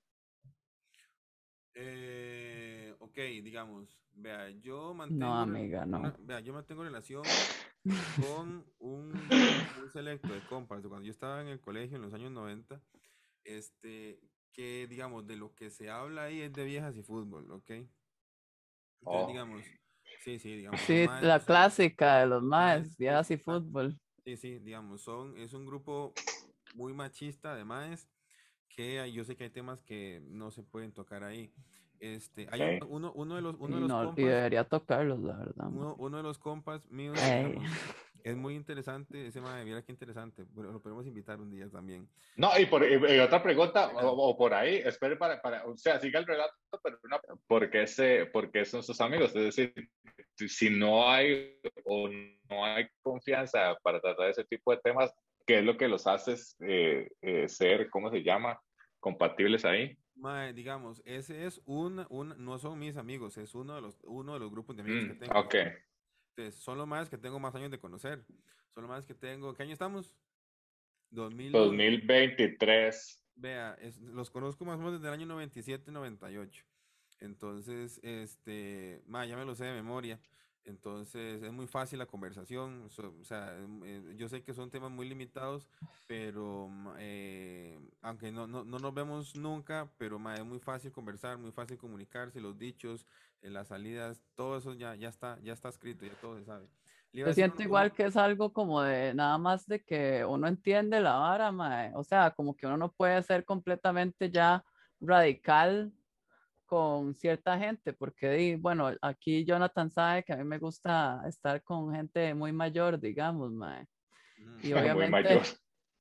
Eh, 1.75 2.95
ok, 2.99 3.17
digamos, 3.43 3.99
vea, 4.13 4.51
yo 4.51 4.95
mantengo. 4.95 5.25
No, 5.25 5.39
amiga, 5.39 5.85
no. 5.87 6.15
vea, 6.21 6.41
yo 6.41 6.53
mantengo 6.53 6.85
relación 6.85 7.23
con 8.21 8.65
un, 8.79 9.13
un 9.81 9.91
selecto 9.93 10.33
de 10.33 10.41
compas. 10.47 10.83
Cuando 10.87 11.07
yo 11.07 11.11
estaba 11.11 11.41
en 11.41 11.49
el 11.49 11.61
colegio 11.61 11.97
en 11.97 12.03
los 12.03 12.15
años 12.15 12.31
90, 12.31 12.81
este, 13.45 14.21
que, 14.53 14.87
digamos, 14.89 15.27
de 15.27 15.37
lo 15.37 15.55
que 15.55 15.71
se 15.71 15.91
habla 15.91 16.25
ahí 16.25 16.41
es 16.43 16.53
de 16.55 16.65
viejas 16.65 16.97
y 16.97 17.03
fútbol, 17.03 17.51
¿ok? 17.51 17.71
Entonces, 19.01 19.27
Oh. 19.27 19.27
digamos, 19.29 19.65
sí, 20.25 20.39
sí, 20.39 20.55
digamos. 20.57 20.81
Sí, 20.87 20.95
los 20.95 21.03
la 21.21 21.39
maes, 21.39 21.47
clásica 21.47 22.19
de 22.21 22.27
los 22.27 22.43
más, 22.43 22.81
maes, 22.81 22.97
viejas 22.97 23.31
y 23.31 23.37
fútbol. 23.37 23.99
Sí, 24.25 24.37
sí, 24.37 24.59
digamos, 24.61 25.03
son, 25.03 25.37
es 25.39 25.53
un 25.53 25.67
grupo 25.67 26.15
muy 26.75 26.93
machista 26.95 27.55
de 27.57 27.65
maes, 27.65 28.09
que 28.69 29.01
hay- 29.01 29.13
yo 29.13 29.25
sé 29.25 29.37
que 29.37 29.45
hay 29.45 29.51
temas 29.51 29.83
que 29.83 30.23
no 30.29 30.51
se 30.51 30.63
pueden 30.63 30.93
tocar 30.93 31.25
ahí. 31.25 31.53
Este, 32.01 32.49
hay 32.53 32.63
Ok. 32.63 32.85
uno, 32.89 33.13
uno 33.15 33.37
de 33.37 33.43
los, 33.43 33.57
uno 33.59 33.77
de 33.77 33.81
los 33.83 33.91
no, 33.91 34.01
compas, 34.01 34.17
debería 34.17 34.65
tocarlos, 34.65 35.21
la 35.21 35.37
verdad. 35.37 35.67
uno, 35.71 35.95
uno 35.99 36.17
de 36.19 36.23
los 36.23 36.39
compas 36.39 36.87
míos, 36.91 37.17
Ey. 37.23 37.55
digamos, 37.55 37.65
es 38.25 38.37
muy 38.37 38.55
interesante, 38.55 39.27
ese 39.27 39.41
mae, 39.41 39.65
mira 39.65 39.83
qué 39.83 39.93
interesante, 39.93 40.45
pero 40.55 40.73
lo 40.73 40.81
podemos 40.83 41.07
invitar 41.07 41.41
un 41.41 41.51
día 41.51 41.69
también. 41.71 42.09
No, 42.37 42.51
y, 42.59 42.67
por, 42.67 42.83
y- 42.85 42.95
y 42.95 43.19
otra 43.19 43.43
pregunta, 43.43 43.89
o, 43.89 44.31
o 44.31 44.37
por 44.37 44.55
ahí, 44.55 44.77
espere 44.77 45.17
para, 45.17 45.41
para, 45.43 45.65
o 45.67 45.77
sea, 45.77 46.01
siga 46.01 46.21
el 46.21 46.27
relato, 46.27 46.55
pero 46.83 46.99
una, 47.03 47.21
¿por 47.47 47.71
qué, 47.71 47.87
se, 47.87 48.27
¿por 48.27 48.51
qué 48.51 48.65
son 48.65 48.83
sus 48.83 49.01
amigos? 49.01 49.35
Es 49.37 49.57
decir, 49.57 49.91
si- 50.37 50.71
no 50.71 51.11
hay 51.11 51.61
o 51.85 52.09
no 52.09 52.65
hay 52.65 52.87
confianza 53.03 53.77
para 53.83 54.01
tratar 54.01 54.31
ese 54.31 54.45
tipo 54.45 54.73
de 54.73 54.79
temas, 54.79 55.13
¿qué 55.47 55.59
es 55.59 55.65
lo 55.65 55.77
que 55.77 55.89
los 55.89 56.07
hace 56.07 56.37
eh, 56.61 57.11
eh, 57.21 57.49
ser, 57.49 57.91
¿cómo 57.91 58.11
se 58.11 58.23
llama? 58.23 58.61
Compatibles 59.01 59.65
ahí. 59.65 59.97
Mae, 60.15 60.53
digamos, 60.53 61.03
ese 61.05 61.47
es 61.47 61.61
un, 61.65 62.07
un, 62.11 62.35
no 62.45 62.59
son 62.59 62.79
mis 62.79 62.97
amigos, 62.97 63.37
es 63.39 63.55
uno 63.55 63.75
de 63.75 63.81
los, 63.81 63.99
uno 64.05 64.35
de 64.35 64.41
los 64.41 64.51
grupos 64.51 64.77
de 64.77 64.83
amigos 64.83 65.07
que 65.07 65.15
Mm, 65.15 65.19
tengo. 65.19 65.41
ok. 65.41 65.55
Entonces, 66.37 66.63
son 66.63 66.79
los 66.79 66.87
más 66.87 67.11
que 67.11 67.19
tengo 67.19 67.39
más 67.39 67.55
años 67.55 67.71
de 67.71 67.79
conocer. 67.79 68.25
Son 68.75 68.83
los 68.83 68.89
más 68.89 69.05
que 69.05 69.15
tengo. 69.15 69.53
¿Qué 69.55 69.63
año 69.65 69.73
estamos? 69.73 70.15
2000. 71.11 71.53
2023. 71.53 73.23
Vea, 73.35 73.75
es- 73.81 74.01
los 74.01 74.31
conozco 74.31 74.65
más 74.65 74.77
o 74.77 74.79
menos 74.79 74.95
desde 74.95 75.09
el 75.09 75.15
año 75.15 75.27
97, 75.27 75.93
98. 75.93 76.65
Entonces, 77.21 78.01
este, 78.03 79.03
ma, 79.07 79.27
ya 79.27 79.37
me 79.37 79.45
lo 79.45 79.55
sé 79.55 79.65
de 79.65 79.73
memoria. 79.75 80.19
Entonces, 80.65 81.43
es 81.43 81.53
muy 81.53 81.67
fácil 81.67 81.99
la 81.99 82.07
conversación. 82.07 82.89
so- 82.91 83.15
o 83.21 83.25
sea, 83.25 83.57
em, 83.59 83.83
eh, 83.85 84.15
yo 84.17 84.29
sé 84.29 84.43
que 84.43 84.55
son 84.55 84.71
temas 84.71 84.91
muy 84.91 85.09
limitados, 85.09 85.69
pero 86.07 86.69
ma, 86.69 86.95
eh, 86.99 87.79
aunque 88.01 88.31
no, 88.31 88.47
no, 88.47 88.65
no 88.65 88.79
nos 88.79 88.95
vemos 88.95 89.35
nunca, 89.37 89.91
pero 89.99 90.19
ma, 90.19 90.35
es 90.37 90.45
muy 90.45 90.61
fácil 90.61 90.93
conversar, 90.93 91.39
muy 91.39 91.51
fácil 91.53 91.79
comunicarse, 91.79 92.41
los 92.41 92.57
dichos, 92.59 93.07
eh, 93.41 93.51
las 93.51 93.69
salidas, 93.69 94.23
todo 94.37 94.57
eso 94.59 94.75
ya, 94.75 94.95
ya 94.95 95.09
está, 95.09 95.39
ya 95.41 95.53
está 95.53 95.69
escrito, 95.69 96.07
ya 96.07 96.15
todo 96.21 96.39
se 96.39 96.45
sabe. 96.45 96.69
Yo 97.13 97.33
siento 97.35 97.63
igual 97.63 97.93
que 97.93 98.05
es 98.05 98.17
algo 98.17 98.53
como 98.53 98.83
de 98.83 99.15
nada 99.15 99.37
más 99.39 99.67
de 99.67 99.85
que 99.85 100.25
uno 100.25 100.47
entiende 100.49 101.01
la 101.01 101.15
vara, 101.19 101.53
mae. 101.53 101.93
O 101.95 102.03
sea, 102.05 102.31
como 102.33 102.57
que 102.57 102.67
uno 102.67 102.77
no 102.77 102.93
puede 102.93 103.23
ser 103.23 103.45
completamente 103.45 104.31
ya 104.31 104.65
radical 105.01 105.93
con 106.73 107.15
cierta 107.15 107.59
gente, 107.59 107.93
porque 107.93 108.31
di, 108.31 108.55
bueno, 108.57 108.93
aquí 109.03 109.45
Jonathan 109.45 109.91
sabe 109.91 110.25
que 110.25 110.33
a 110.33 110.39
mí 110.39 110.45
me 110.45 110.59
gusta 110.59 111.21
estar 111.29 111.63
con 111.63 111.95
gente 111.95 112.33
muy 112.35 112.51
mayor, 112.51 112.99
digamos, 112.99 113.53
mae. 113.53 113.87
Ujú. 114.39 114.59
Y 114.63 114.73
Muy 114.75 114.81
obviamente, 114.83 115.11
mayor. 115.11 115.43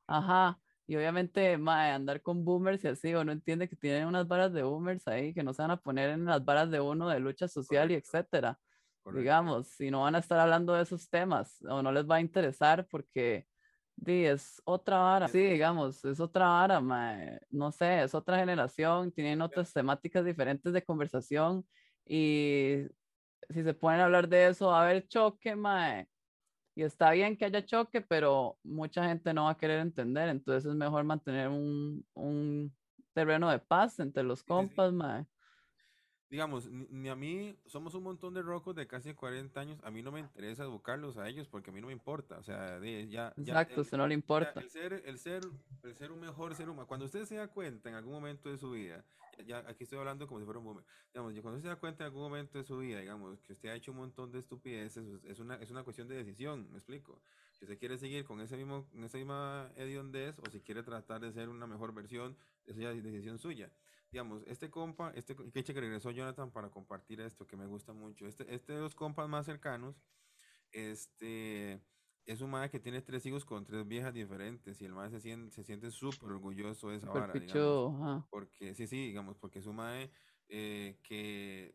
ajá, 0.08 0.58
y 0.88 0.96
obviamente, 0.96 1.58
mae, 1.58 1.92
andar 1.92 2.22
con 2.22 2.46
boomers 2.46 2.86
y 2.86 2.88
así, 2.88 3.14
uno 3.14 3.34
entiende 3.34 3.68
que 3.68 3.76
tienen 3.76 4.08
unas 4.08 4.26
varas 4.30 4.54
de 4.54 4.64
boomers 4.64 5.06
ahí 5.10 5.34
que 5.34 5.44
no 5.44 5.54
se 5.54 5.62
van 5.62 5.72
a 5.72 5.78
poner 5.82 6.12
en 6.12 6.24
las 6.24 6.46
varas 6.46 6.72
de 6.72 6.80
uno 6.80 7.10
de 7.10 7.20
lucha 7.20 7.50
social 7.50 7.92
y 7.92 7.96
etcétera 7.96 8.58
Correcto. 9.04 9.20
digamos, 9.20 9.68
si 9.68 9.92
no 9.92 10.04
van 10.04 10.16
a 10.16 10.20
estar 10.20 10.40
hablando 10.40 10.74
de 10.74 10.84
esos 10.84 11.10
temas 11.10 11.62
o 11.68 11.82
no 11.82 11.92
les 11.92 12.06
va 12.10 12.16
a 12.16 12.22
interesar 12.22 12.88
porque 12.90 13.46
di, 14.02 14.26
es 14.26 14.62
otra 14.66 14.98
vara, 14.98 15.28
sí, 15.28 15.40
digamos, 15.40 16.04
es 16.04 16.20
otra 16.20 16.48
vara, 16.48 16.82
mae, 16.82 17.40
no 17.50 17.72
sé, 17.72 18.04
es 18.04 18.16
otra 18.16 18.40
generación, 18.40 19.12
tienen 19.12 19.42
otras 19.42 19.72
temáticas 19.72 20.26
diferentes 20.26 20.74
de 20.74 20.84
conversación 20.84 21.66
y 22.06 22.88
si 23.50 23.64
se 23.64 23.74
pueden 23.74 24.02
hablar 24.02 24.28
de 24.28 24.48
eso, 24.48 24.68
va 24.68 24.82
a 24.82 24.84
haber 24.86 25.08
choque, 25.08 25.56
mae, 25.56 26.08
y 26.76 26.84
está 26.84 27.12
bien 27.12 27.38
que 27.38 27.46
haya 27.46 27.64
choque, 27.64 28.02
pero 28.02 28.58
mucha 28.64 29.08
gente 29.08 29.34
no 29.34 29.46
va 29.46 29.52
a 29.52 29.58
querer 29.58 29.80
entender, 29.80 30.30
entonces 30.30 30.70
es 30.70 30.76
mejor 30.76 31.04
mantener 31.04 31.50
un, 31.50 32.04
un 32.14 32.76
terreno 33.14 33.52
de 33.52 33.60
paz 33.60 34.00
entre 34.00 34.24
los 34.24 34.40
sí. 34.40 34.46
compas, 34.48 34.92
mae. 34.92 35.26
Digamos, 36.32 36.72
ni, 36.72 37.10
a 37.10 37.16
mí, 37.16 37.58
somos 37.66 37.94
un 37.94 38.04
montón 38.04 38.34
de 38.34 38.42
rocos 38.42 38.74
de 38.74 38.88
casi 38.88 39.14
40 39.14 39.60
años, 39.60 39.80
a 39.84 39.92
mí 39.92 40.02
no 40.02 40.14
me 40.14 40.22
interesa 40.22 40.64
educarlos 40.64 41.18
a 41.18 41.28
ellos 41.28 41.50
porque 41.50 41.72
a 41.72 41.74
mí 41.74 41.82
no 41.82 41.88
me 41.88 41.94
importa, 41.94 42.38
o 42.38 42.44
sea, 42.44 42.80
ya... 42.80 43.34
Exacto, 43.36 43.84
ya, 43.84 43.98
no 43.98 44.08
le 44.08 44.14
importa. 44.14 44.62
el, 44.62 44.70
ser, 44.70 45.04
el, 45.06 45.20
ser, 45.20 45.42
el 45.84 45.94
ser 45.94 46.10
un 46.10 46.22
mejor 46.22 46.56
ser 46.56 46.70
humano, 46.70 46.88
cuando 46.88 47.06
usted 47.06 47.26
se 47.26 47.36
da 47.36 47.50
cuenta 47.50 47.90
en 47.90 47.96
algún 47.96 48.14
momento 48.14 48.50
de 48.50 48.58
su 48.58 48.72
vida, 48.72 49.04
ya 49.46 49.58
aquí 49.68 49.84
estoy 49.84 50.00
hablando 50.00 50.26
como 50.26 50.40
si 50.40 50.46
fuera 50.46 50.60
un 50.60 50.66
boomer, 50.66 50.86
digamos, 51.14 51.34
cuando 51.42 51.58
usted 51.58 51.64
se 51.64 51.68
da 51.68 51.76
cuenta 51.76 52.06
en 52.06 52.08
algún 52.08 52.22
momento 52.24 52.58
de 52.58 52.64
su 52.64 52.78
vida, 52.78 53.02
digamos, 53.02 53.42
que 53.42 53.52
usted 53.52 53.68
ha 53.68 53.76
hecho 53.76 53.92
un 53.92 53.98
montón 53.98 54.32
de 54.32 54.40
estupideces, 54.40 55.06
es 55.26 55.40
una, 55.40 55.56
es 55.56 55.70
una 55.70 55.84
cuestión 55.84 56.08
de 56.08 56.16
decisión, 56.16 56.72
me 56.72 56.78
explico, 56.78 57.22
si 57.60 57.66
usted 57.66 57.78
quiere 57.78 57.98
seguir 57.98 58.24
con 58.24 58.40
ese 58.40 58.56
mismo, 58.56 58.88
esa 59.04 59.18
misma 59.18 59.70
hediondez 59.76 60.40
o 60.40 60.50
si 60.50 60.62
quiere 60.62 60.82
tratar 60.82 61.20
de 61.20 61.34
ser 61.34 61.50
una 61.50 61.68
mejor 61.68 61.94
versión, 61.94 62.38
eso 62.66 62.80
ya 62.80 62.92
es 62.92 63.04
decisión 63.04 63.38
suya 63.38 63.70
digamos, 64.12 64.44
este 64.46 64.70
compa, 64.70 65.12
este 65.16 65.36
que 65.36 65.82
regresó 65.82 66.12
Jonathan 66.12 66.52
para 66.52 66.70
compartir 66.70 67.22
esto 67.22 67.48
que 67.48 67.56
me 67.56 67.66
gusta 67.66 67.94
mucho. 67.94 68.28
Este, 68.28 68.54
este 68.54 68.74
dos 68.74 68.94
compas 68.94 69.30
más 69.30 69.46
cercanos, 69.46 70.02
este 70.72 71.82
es 72.26 72.42
un 72.42 72.52
madre 72.52 72.70
que 72.70 72.80
tiene 72.80 73.02
tres 73.02 73.26
hijos 73.26 73.46
con 73.46 73.66
tres 73.66 73.88
viejas 73.88 74.14
diferentes 74.14 74.82
y 74.82 74.86
el 74.86 74.94
madre 74.94 75.12
se 75.12 75.22
siente 75.22 75.56
se 75.56 75.64
siente 75.64 75.90
súper 75.92 76.30
orgulloso 76.30 76.90
de 76.90 76.98
esa 76.98 77.10
vara, 77.10 77.34
digamos, 77.34 78.26
porque 78.30 78.74
sí, 78.76 78.86
sí, 78.86 79.08
digamos, 79.08 79.38
porque 79.38 79.62
su 79.62 79.74
madre 79.74 80.12
eh, 80.50 80.98
que 81.04 81.74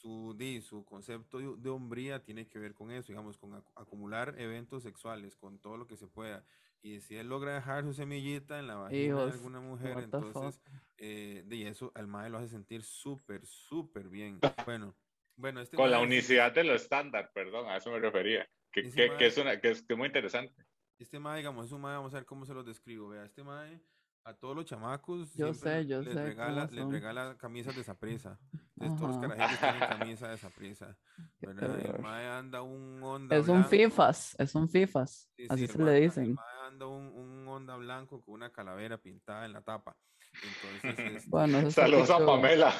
su, 0.00 0.34
di, 0.36 0.62
su 0.62 0.84
concepto 0.84 1.38
de, 1.56 1.68
hombría 1.68 2.22
tiene 2.22 2.48
que 2.48 2.58
ver 2.58 2.74
con 2.74 2.90
eso, 2.90 3.08
digamos, 3.08 3.36
con 3.36 3.54
acumular 3.74 4.34
eventos 4.38 4.82
sexuales, 4.82 5.36
con 5.36 5.58
todo 5.58 5.76
lo 5.76 5.86
que 5.86 5.98
se 5.98 6.06
pueda. 6.06 6.42
Y 6.82 7.00
si 7.00 7.16
él 7.16 7.28
logra 7.28 7.54
dejar 7.54 7.84
su 7.84 7.92
semillita 7.92 8.58
en 8.58 8.66
la 8.66 8.76
vagina 8.76 9.24
de 9.24 9.32
alguna 9.32 9.60
mujer, 9.60 9.98
entonces, 9.98 10.62
eh, 10.96 11.42
de 11.46 11.68
eso 11.68 11.92
al 11.94 12.06
madre 12.06 12.30
lo 12.30 12.38
hace 12.38 12.48
sentir 12.48 12.82
súper, 12.82 13.44
súper 13.46 14.08
bien. 14.08 14.40
Bueno, 14.66 14.96
bueno 15.36 15.60
este 15.60 15.76
Con 15.76 15.90
la 15.90 16.00
unicidad 16.00 16.52
de 16.52 16.64
lo 16.64 16.74
estándar, 16.74 17.30
perdón, 17.34 17.68
a 17.68 17.76
eso 17.76 17.90
me 17.90 17.98
refería. 17.98 18.48
Que, 18.72 18.90
que, 18.90 19.16
que 19.16 19.26
es, 19.26 19.36
una, 19.36 19.60
que 19.60 19.70
es, 19.70 19.84
muy 19.96 20.06
interesante. 20.06 20.54
Este 20.98 21.18
mae, 21.18 21.38
digamos, 21.38 21.66
es 21.66 21.72
un 21.72 21.80
mae, 21.80 21.96
vamos 21.96 22.14
a 22.14 22.18
ver 22.18 22.24
cómo 22.24 22.46
se 22.46 22.54
lo 22.54 22.62
describo. 22.62 23.08
Vea, 23.08 23.24
este 23.24 23.42
mae 23.42 23.82
a 24.24 24.34
todos 24.34 24.54
los 24.54 24.64
chamacos 24.66 25.34
yo 25.34 25.54
sé, 25.54 25.86
yo 25.86 26.02
les, 26.02 26.12
sé 26.12 26.22
regala, 26.22 26.68
les 26.70 26.86
regala 26.86 27.36
camisas 27.38 27.74
de 27.74 27.94
prisa 27.94 28.38
Entonces, 28.76 29.00
todos 29.00 29.16
los 29.16 29.18
carajitos 29.18 29.60
tienen 29.60 29.80
camisa 29.98 30.28
de 30.28 30.36
prisa 30.50 30.98
¿verdad? 31.40 31.80
El 31.80 32.02
mae 32.02 32.28
anda 32.28 32.62
un 32.62 33.02
onda 33.02 33.36
Es 33.36 33.48
un 33.48 33.64
FIFAs, 33.64 34.36
es 34.38 34.54
un 34.54 34.68
FIFAs, 34.68 35.30
así 35.48 35.66
se 35.66 35.78
le 35.78 36.00
dicen. 36.00 36.36
Un, 36.70 36.82
un 36.82 37.48
onda 37.48 37.76
blanco 37.76 38.22
con 38.22 38.34
una 38.34 38.50
calavera 38.50 38.98
pintada 38.98 39.44
en 39.46 39.52
la 39.52 39.62
tapa. 39.62 39.96
Entonces, 40.32 40.82
este, 41.16 41.30
bueno, 41.30 41.70
Saludos 41.70 42.10
a 42.10 42.24
Pamela. 42.24 42.72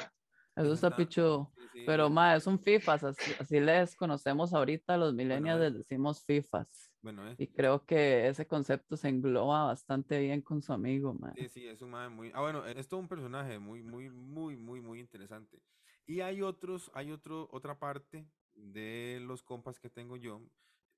Eso 0.55 0.73
está 0.73 0.95
pichudo. 0.95 1.51
Pero, 1.85 2.09
mae, 2.09 2.37
es 2.37 2.45
un 2.45 2.59
FIFAs, 2.59 3.03
así, 3.03 3.31
así, 3.39 3.59
les 3.59 3.95
conocemos 3.95 4.53
ahorita, 4.53 4.97
los 4.97 5.13
millennials 5.13 5.61
les 5.61 5.73
decimos 5.73 6.23
FIFAs. 6.25 6.91
Bueno, 7.01 7.23
Y 7.37 7.47
creo 7.47 7.85
que 7.85 8.27
ese 8.27 8.45
concepto 8.45 8.97
se 8.97 9.07
engloba 9.07 9.65
bastante 9.65 10.19
bien 10.19 10.41
con 10.41 10.61
su 10.61 10.73
amigo, 10.73 11.13
man. 11.13 11.33
Sí, 11.35 11.47
sí, 11.47 11.67
es 11.67 11.81
un 11.81 11.91
man 11.91 12.13
muy... 12.13 12.31
Ah, 12.33 12.41
bueno, 12.41 12.65
es 12.65 12.87
todo 12.87 12.99
un 12.99 13.07
personaje 13.07 13.57
muy, 13.59 13.81
muy, 13.81 14.09
muy, 14.09 14.57
muy, 14.57 14.81
muy 14.81 14.99
interesante. 14.99 15.61
Y 16.05 16.19
hay 16.19 16.41
otros, 16.41 16.91
hay 16.93 17.11
otro, 17.11 17.47
otra 17.51 17.79
parte 17.79 18.27
de 18.53 19.19
los 19.21 19.41
compas 19.41 19.79
que 19.79 19.89
tengo 19.89 20.17
yo, 20.17 20.41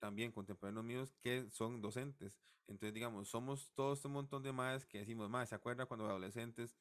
también 0.03 0.33
contemporáneos 0.33 0.83
míos, 0.83 1.15
que 1.21 1.49
son 1.49 1.79
docentes. 1.79 2.37
Entonces, 2.67 2.93
digamos, 2.93 3.29
somos 3.29 3.71
todos 3.73 4.03
un 4.03 4.11
montón 4.11 4.43
de 4.43 4.51
madres 4.51 4.85
que 4.85 4.97
decimos, 4.97 5.29
más, 5.29 5.47
¿se 5.47 5.55
acuerda 5.55 5.85
cuando 5.85 6.05
adolescentes 6.05 6.75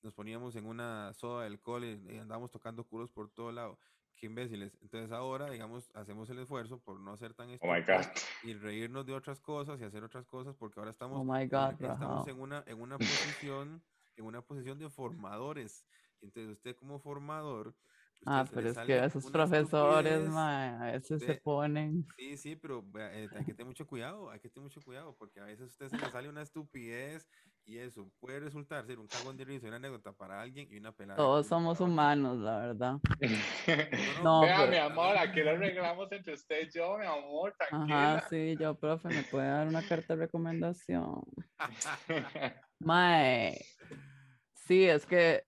nos 0.00 0.14
poníamos 0.14 0.54
en 0.54 0.64
una 0.64 1.12
soda 1.14 1.40
de 1.40 1.48
alcohol 1.48 1.84
y, 1.84 2.18
andábamos 2.18 2.52
tocando 2.52 2.84
culos 2.84 3.10
por 3.10 3.30
todo 3.30 3.50
lado? 3.50 3.80
qué 4.14 4.26
imbéciles. 4.26 4.76
Entonces 4.80 5.10
ahora, 5.12 5.48
digamos, 5.50 5.90
hacemos 5.94 6.28
el 6.30 6.40
esfuerzo 6.40 6.78
por 6.80 6.98
no 7.00 7.16
ser 7.16 7.34
tan 7.34 7.50
oh 7.50 7.54
estúpidos 7.54 8.08
y 8.42 8.54
reírnos 8.54 9.06
de 9.06 9.14
otras 9.14 9.40
cosas 9.40 9.80
y 9.80 9.84
hacer 9.84 10.02
otras 10.02 10.26
cosas 10.26 10.56
porque 10.56 10.80
ahora 10.80 10.90
estamos, 10.90 11.24
oh 11.24 11.36
estamos 11.36 12.26
en 12.26 12.40
una, 12.40 12.64
en 12.66 12.80
una 12.80 12.98
posición, 13.38 13.80
en 14.16 14.24
una 14.24 14.40
posición 14.42 14.78
de 14.78 14.88
formadores. 14.88 15.84
Entonces 16.20 16.50
usted 16.50 16.74
como 16.76 16.98
formador 16.98 17.76
Ah, 18.26 18.44
pero 18.52 18.68
es 18.68 18.78
que 18.78 19.04
esos 19.04 19.30
profesores, 19.30 20.28
ma, 20.28 20.82
a 20.82 20.92
veces 20.92 21.22
se 21.22 21.34
ponen. 21.34 22.06
Sí, 22.16 22.36
sí, 22.36 22.56
pero 22.56 22.84
eh, 22.98 23.28
hay 23.34 23.44
que 23.44 23.54
tener 23.54 23.66
mucho 23.66 23.86
cuidado, 23.86 24.30
hay 24.30 24.40
que 24.40 24.48
tener 24.48 24.64
mucho 24.64 24.82
cuidado, 24.82 25.14
porque 25.16 25.40
a 25.40 25.44
veces 25.44 25.62
a 25.62 25.66
usted 25.66 25.88
se 25.88 25.98
le 25.98 26.10
sale 26.10 26.28
una 26.28 26.42
estupidez 26.42 27.26
y 27.64 27.78
eso 27.78 28.10
puede 28.18 28.40
resultar 28.40 28.84
ser 28.86 28.98
un 28.98 29.06
cagón 29.06 29.36
de 29.36 29.44
risa, 29.44 29.68
una 29.68 29.76
anécdota 29.76 30.12
para 30.12 30.40
alguien 30.40 30.66
y 30.70 30.78
una 30.78 30.92
pelada. 30.92 31.16
Todos 31.16 31.46
somos 31.46 31.80
humanos, 31.80 32.38
la 32.38 32.58
verdad. 32.58 32.98
no, 34.24 34.40
Vea, 34.42 34.66
mi 34.66 34.76
amor, 34.76 35.16
aquí 35.16 35.40
lo 35.40 35.50
arreglamos 35.50 36.10
entre 36.12 36.34
usted 36.34 36.66
y 36.66 36.76
yo, 36.76 36.98
mi 36.98 37.06
amor, 37.06 37.54
tranquila. 37.56 38.16
Ajá, 38.16 38.28
sí, 38.28 38.56
yo, 38.58 38.74
profe, 38.74 39.08
¿me 39.08 39.22
puede 39.22 39.48
dar 39.48 39.68
una 39.68 39.82
carta 39.86 40.16
de 40.16 40.26
recomendación? 40.26 41.22
Mae, 42.80 43.64
sí, 44.54 44.84
es 44.84 45.06
que 45.06 45.47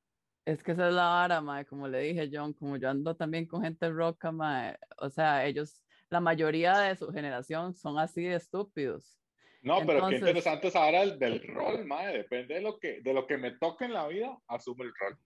es 0.53 0.62
que 0.62 0.72
esa 0.72 0.88
es 0.88 0.94
la 0.94 1.09
vara, 1.09 1.40
mae, 1.40 1.64
como 1.64 1.86
le 1.86 2.01
dije, 2.01 2.28
John, 2.32 2.53
como 2.53 2.76
yo 2.76 2.90
ando 2.90 3.14
también 3.14 3.46
con 3.46 3.62
gente 3.62 3.88
roca, 3.88 4.32
mae, 4.32 4.76
o 4.98 5.09
sea, 5.09 5.46
ellos, 5.46 5.84
la 6.09 6.20
mayoría 6.20 6.78
de 6.78 6.96
su 6.96 7.11
generación 7.12 7.74
son 7.74 7.98
así 7.98 8.22
de 8.22 8.34
estúpidos. 8.34 9.16
No, 9.62 9.78
pero 9.86 10.09
qué 10.09 10.16
interesante 10.16 10.68
es 10.68 10.76
ahora 10.76 11.03
el 11.03 11.18
del 11.18 11.42
rol, 11.55 11.84
mae, 11.84 12.18
depende 12.18 12.55
de 12.55 12.62
lo 12.62 12.78
que, 12.78 13.01
de 13.01 13.14
lo 13.14 13.26
que 13.26 13.36
me 13.36 13.53
toque 13.53 13.84
en 13.84 13.92
la 13.92 14.09
vida, 14.09 14.36
asumo 14.48 14.82
el 14.82 14.92
rol. 14.98 15.18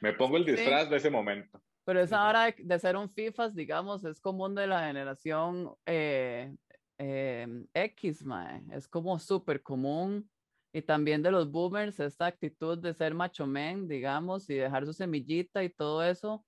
Me 0.00 0.12
pongo 0.12 0.36
el 0.36 0.44
disfraz 0.44 0.88
de 0.88 0.98
ese 0.98 1.10
momento. 1.10 1.60
Pero 1.84 2.00
esa 2.00 2.28
hora 2.28 2.54
de, 2.56 2.78
ser 2.78 2.96
un 2.96 3.10
FIFAs, 3.10 3.54
digamos, 3.54 4.04
es 4.04 4.20
común 4.20 4.54
de 4.54 4.66
la 4.66 4.86
generación 4.86 5.74
eh, 5.86 6.54
eh, 6.98 7.46
X, 7.72 8.24
mae, 8.24 8.62
es 8.72 8.86
como 8.86 9.18
súper 9.18 9.62
común 9.62 10.28
y 10.72 10.82
también 10.82 11.22
de 11.22 11.30
los 11.30 11.50
boomers, 11.50 11.98
esta 12.00 12.26
actitud 12.26 12.78
de 12.78 12.94
ser 12.94 13.14
macho 13.14 13.46
men, 13.46 13.88
digamos, 13.88 14.48
y 14.50 14.54
dejar 14.54 14.84
su 14.84 14.92
semillita 14.92 15.64
y 15.64 15.70
todo 15.70 16.02
eso, 16.04 16.44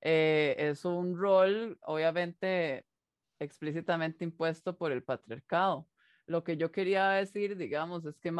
eh, 0.00 0.54
es 0.58 0.84
un 0.84 1.16
rol, 1.16 1.78
obviamente, 1.82 2.86
explícitamente 3.38 4.24
impuesto 4.24 4.76
por 4.76 4.92
el 4.92 5.02
patriarcado. 5.02 5.86
Lo 6.26 6.44
que 6.44 6.56
yo 6.56 6.72
quería 6.72 7.10
decir, 7.10 7.56
digamos, 7.56 8.04
es 8.04 8.18
que 8.18 8.32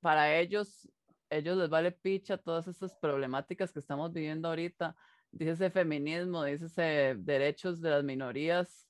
para 0.00 0.36
ellos, 0.36 0.88
ellos 1.28 1.56
les 1.56 1.68
vale 1.68 1.92
picha 1.92 2.36
todas 2.38 2.66
estas 2.68 2.94
problemáticas 2.96 3.72
que 3.72 3.78
estamos 3.78 4.12
viviendo 4.12 4.48
ahorita. 4.48 4.96
Dice 5.30 5.70
feminismo, 5.70 6.44
dice 6.44 7.14
derechos 7.18 7.80
de 7.80 7.90
las 7.90 8.02
minorías 8.04 8.88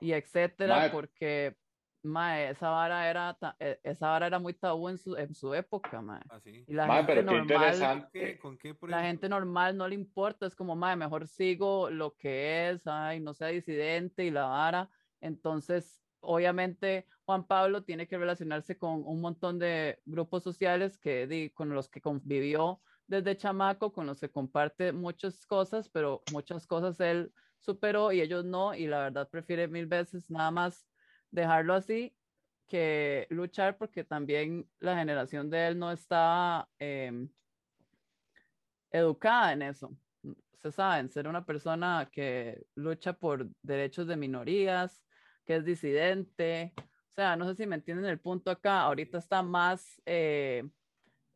y 0.00 0.12
etcétera, 0.12 0.90
porque 0.92 1.56
Mae, 2.04 2.50
esa 2.50 2.68
vara 2.70 3.08
era, 3.08 3.36
e, 3.60 3.78
esa 3.84 4.08
vara 4.08 4.26
era 4.26 4.38
muy 4.38 4.54
tabú 4.54 4.88
en 4.88 4.98
su, 4.98 5.16
en 5.16 5.34
su 5.34 5.54
época, 5.54 6.02
mae. 6.02 6.20
¿Ah, 6.30 6.40
sí? 6.40 6.64
Y 6.66 6.74
la 6.74 6.86
mae, 6.86 6.98
gente 6.98 7.14
pero 7.14 7.22
normal, 7.22 7.46
qué 7.46 7.54
interesante. 7.54 8.38
¿Con 8.38 8.58
qué, 8.58 8.76
la 8.82 9.02
gente 9.02 9.28
normal 9.28 9.76
no 9.76 9.86
le 9.86 9.94
importa, 9.94 10.46
es 10.46 10.56
como, 10.56 10.74
mae, 10.74 10.96
mejor 10.96 11.28
sigo 11.28 11.90
lo 11.90 12.16
que 12.16 12.70
es, 12.70 12.86
ay, 12.86 13.20
no 13.20 13.34
sea 13.34 13.48
disidente 13.48 14.24
y 14.24 14.30
la 14.30 14.46
vara. 14.46 14.90
Entonces, 15.20 16.02
obviamente, 16.20 17.06
Juan 17.24 17.46
Pablo 17.46 17.84
tiene 17.84 18.08
que 18.08 18.18
relacionarse 18.18 18.76
con 18.76 19.02
un 19.06 19.20
montón 19.20 19.58
de 19.58 20.00
grupos 20.04 20.42
sociales 20.42 20.98
que, 20.98 21.52
con 21.54 21.70
los 21.70 21.88
que 21.88 22.00
convivió 22.00 22.80
desde 23.06 23.36
chamaco, 23.36 23.92
con 23.92 24.06
los 24.06 24.20
que 24.20 24.30
comparte 24.30 24.92
muchas 24.92 25.46
cosas, 25.46 25.88
pero 25.88 26.24
muchas 26.32 26.66
cosas 26.66 26.98
él 27.00 27.32
superó 27.60 28.10
y 28.10 28.20
ellos 28.20 28.44
no, 28.44 28.74
y 28.74 28.86
la 28.86 29.02
verdad 29.02 29.28
prefiere 29.30 29.68
mil 29.68 29.86
veces 29.86 30.30
nada 30.30 30.50
más 30.50 30.86
dejarlo 31.32 31.74
así 31.74 32.14
que 32.72 33.26
luchar 33.28 33.76
porque 33.76 34.02
también 34.02 34.66
la 34.80 34.96
generación 34.96 35.50
de 35.50 35.66
él 35.66 35.78
no 35.78 35.92
está 35.92 36.66
em, 36.78 37.28
educada 38.90 39.52
en 39.52 39.60
eso. 39.60 39.94
Se 40.62 40.72
saben, 40.72 41.10
ser 41.10 41.28
una 41.28 41.44
persona 41.44 42.08
que 42.10 42.64
lucha 42.74 43.12
por 43.12 43.46
derechos 43.60 44.06
de 44.06 44.16
minorías, 44.16 45.04
que 45.44 45.56
es 45.56 45.66
disidente. 45.66 46.72
O 47.10 47.12
sea, 47.12 47.36
no 47.36 47.46
sé 47.46 47.56
si 47.56 47.66
me 47.66 47.74
entienden 47.74 48.06
el 48.06 48.20
punto 48.20 48.50
acá. 48.50 48.80
Ahorita 48.80 49.18
está 49.18 49.42
más 49.42 50.00
eh, 50.06 50.66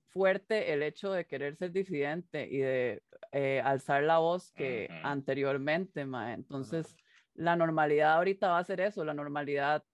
fuerte 0.08 0.72
el 0.72 0.82
hecho 0.82 1.12
de 1.12 1.26
querer 1.26 1.56
ser 1.56 1.70
disidente 1.70 2.48
y 2.50 2.60
de 2.60 3.02
eh, 3.32 3.60
alzar 3.62 4.04
la 4.04 4.16
voz 4.16 4.52
que 4.52 4.88
anteriormente, 5.02 6.06
ma. 6.06 6.32
Entonces, 6.32 6.96
la 7.34 7.56
normalidad 7.56 8.14
ahorita 8.14 8.48
va 8.48 8.58
a 8.58 8.64
ser 8.64 8.80
eso, 8.80 9.04
la 9.04 9.12
normalidad 9.12 9.84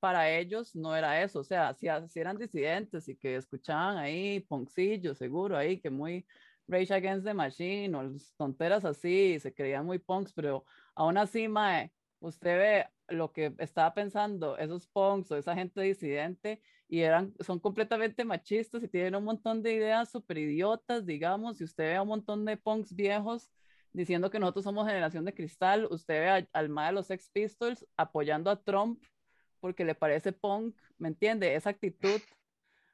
para 0.00 0.30
ellos 0.30 0.74
no 0.74 0.96
era 0.96 1.22
eso, 1.22 1.40
o 1.40 1.44
sea, 1.44 1.74
si, 1.74 1.86
si 2.08 2.20
eran 2.20 2.38
disidentes 2.38 3.08
y 3.08 3.16
que 3.16 3.36
escuchaban 3.36 3.98
ahí 3.98 4.40
poncillo, 4.40 5.14
seguro, 5.14 5.56
ahí 5.56 5.80
que 5.80 5.90
muy 5.90 6.26
Rage 6.66 6.94
Against 6.94 7.26
the 7.26 7.34
Machine 7.34 7.94
o 7.96 8.12
tonteras 8.36 8.84
así, 8.84 9.38
se 9.40 9.52
creían 9.52 9.86
muy 9.86 9.98
punks, 9.98 10.32
pero 10.32 10.64
aún 10.94 11.18
así, 11.18 11.48
mae, 11.48 11.92
usted 12.20 12.58
ve 12.58 13.14
lo 13.14 13.32
que 13.32 13.54
estaba 13.58 13.92
pensando 13.92 14.56
esos 14.56 14.86
punks 14.86 15.30
o 15.32 15.36
esa 15.36 15.54
gente 15.54 15.80
disidente 15.80 16.62
y 16.88 17.00
eran, 17.00 17.34
son 17.40 17.58
completamente 17.60 18.24
machistas 18.24 18.82
y 18.82 18.88
tienen 18.88 19.16
un 19.16 19.24
montón 19.24 19.62
de 19.62 19.74
ideas 19.74 20.10
súper 20.10 20.38
idiotas, 20.38 21.06
digamos, 21.06 21.60
y 21.60 21.64
usted 21.64 21.84
ve 21.84 21.96
a 21.96 22.02
un 22.02 22.08
montón 22.08 22.44
de 22.44 22.56
punks 22.56 22.94
viejos 22.94 23.50
diciendo 23.92 24.30
que 24.30 24.38
nosotros 24.38 24.64
somos 24.64 24.86
generación 24.86 25.24
de 25.24 25.34
cristal, 25.34 25.88
usted 25.90 26.20
ve 26.20 26.48
al 26.52 26.68
MAE 26.68 26.86
de 26.88 26.92
los 26.92 27.06
Sex 27.08 27.30
Pistols 27.30 27.86
apoyando 27.96 28.50
a 28.50 28.62
Trump 28.62 29.02
porque 29.60 29.84
le 29.84 29.94
parece 29.94 30.32
punk, 30.32 30.76
¿me 30.98 31.08
entiende? 31.08 31.54
Esa 31.54 31.70
actitud, 31.70 32.20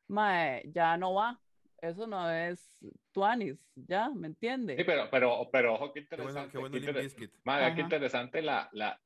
mae, 0.08 0.62
ya 0.72 0.96
no 0.96 1.14
va. 1.14 1.40
Eso 1.80 2.06
no 2.06 2.30
es 2.30 2.78
tuanis, 3.12 3.58
ya, 3.74 4.08
¿me 4.10 4.28
entiende? 4.28 4.76
Sí, 4.76 4.84
pero, 4.84 5.08
pero, 5.10 5.48
pero 5.52 5.74
ojo, 5.74 5.92
qué 5.92 6.00
interesante. 6.00 6.52
Qué 6.52 6.58
bueno, 6.58 6.72
qué, 6.72 6.78
inter... 6.78 7.74
qué 7.74 7.80
interesante 7.80 8.42
la, 8.42 8.68
la, 8.72 9.00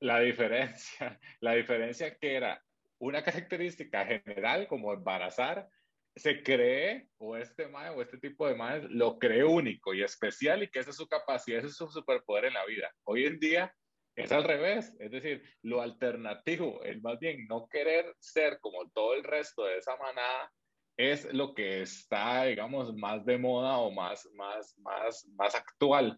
la, 0.00 0.20
diferencia, 0.20 1.20
la 1.40 1.52
diferencia 1.52 2.16
que 2.16 2.34
era 2.36 2.62
una 2.98 3.22
característica 3.22 4.04
general 4.06 4.66
como 4.66 4.92
embarazar, 4.92 5.68
se 6.16 6.42
cree, 6.42 7.08
o 7.18 7.36
este 7.36 7.68
mae, 7.68 7.90
o 7.90 8.02
este 8.02 8.18
tipo 8.18 8.48
de 8.48 8.54
mae, 8.54 8.82
lo 8.88 9.18
cree 9.18 9.44
único 9.44 9.94
y 9.94 10.02
especial 10.02 10.62
y 10.62 10.68
que 10.68 10.80
esa 10.80 10.90
es 10.90 10.96
su 10.96 11.06
capacidad, 11.06 11.58
ese 11.58 11.68
es 11.68 11.76
su 11.76 11.86
superpoder 11.88 12.46
en 12.46 12.54
la 12.54 12.66
vida. 12.66 12.92
Hoy 13.04 13.26
en 13.26 13.38
día 13.38 13.72
es 14.18 14.32
al 14.32 14.44
revés, 14.44 14.94
es 14.98 15.10
decir, 15.10 15.42
lo 15.62 15.80
alternativo, 15.80 16.82
es 16.82 17.00
más 17.02 17.18
bien 17.20 17.46
no 17.46 17.68
querer 17.68 18.12
ser 18.18 18.58
como 18.60 18.90
todo 18.90 19.14
el 19.14 19.22
resto 19.22 19.64
de 19.64 19.78
esa 19.78 19.96
manada, 19.96 20.52
es 20.96 21.32
lo 21.32 21.54
que 21.54 21.82
está, 21.82 22.44
digamos, 22.44 22.92
más 22.96 23.24
de 23.24 23.38
moda 23.38 23.78
o 23.78 23.92
más, 23.92 24.28
más, 24.34 24.76
más, 24.78 25.24
más 25.36 25.54
actual. 25.54 26.16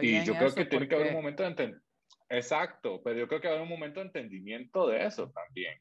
Y, 0.00 0.24
yo 0.24 0.34
creo 0.34 0.54
que 0.54 0.64
tiene 0.64 0.88
que 0.88 0.94
haber 0.94 1.08
un 1.08 1.14
momento 1.14 1.42
de 1.42 1.50
entendimiento. 1.50 1.88
Exacto, 2.30 3.02
pero 3.04 3.18
yo 3.18 3.28
creo 3.28 3.42
que 3.42 3.48
haber 3.48 3.60
un 3.60 3.68
momento 3.68 4.00
de 4.00 4.06
entendimiento 4.06 4.88
de 4.88 5.04
eso 5.04 5.30
también. 5.30 5.78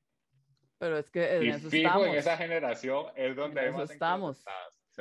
Pero 0.77 0.98
es 0.98 1.10
que 1.10 1.38
en 1.38 1.43
y 1.43 1.49
eso 1.49 1.69
fijo 1.69 1.88
estamos. 1.88 2.07
en 2.07 2.15
esa 2.15 2.35
generación 2.35 3.06
es 3.15 3.35
donde 3.38 3.68
en 3.68 3.80
estamos. 3.80 4.43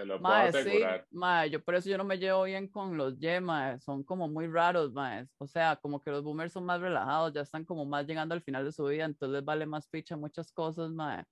Se 0.00 0.06
lo 0.06 0.18
puedo 0.20 0.34
asegurar. 0.34 1.06
Sí, 1.10 1.50
yo 1.50 1.62
por 1.62 1.74
eso 1.74 1.90
yo 1.90 1.98
no 1.98 2.04
me 2.04 2.18
llevo 2.18 2.44
bien 2.44 2.68
con 2.68 2.96
los 2.96 3.18
Y, 3.20 3.28
son 3.80 4.02
como 4.02 4.28
muy 4.28 4.46
raros, 4.46 4.92
mae. 4.92 5.26
o 5.36 5.46
sea, 5.46 5.76
como 5.76 6.00
que 6.00 6.10
los 6.10 6.24
boomers 6.24 6.54
son 6.54 6.64
más 6.64 6.80
relajados, 6.80 7.34
ya 7.34 7.42
están 7.42 7.66
como 7.66 7.84
más 7.84 8.06
llegando 8.06 8.34
al 8.34 8.42
final 8.42 8.64
de 8.64 8.72
su 8.72 8.84
vida, 8.86 9.04
entonces 9.04 9.34
les 9.34 9.44
vale 9.44 9.66
más 9.66 9.86
picha 9.88 10.16
muchas 10.16 10.52
cosas, 10.52 10.90
mae. 10.90 11.24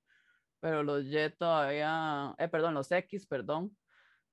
pero 0.61 0.83
los 0.83 1.07
Y 1.07 1.31
todavía, 1.39 2.35
eh, 2.37 2.49
perdón, 2.49 2.75
los 2.75 2.93
X, 2.93 3.27
perdón, 3.27 3.75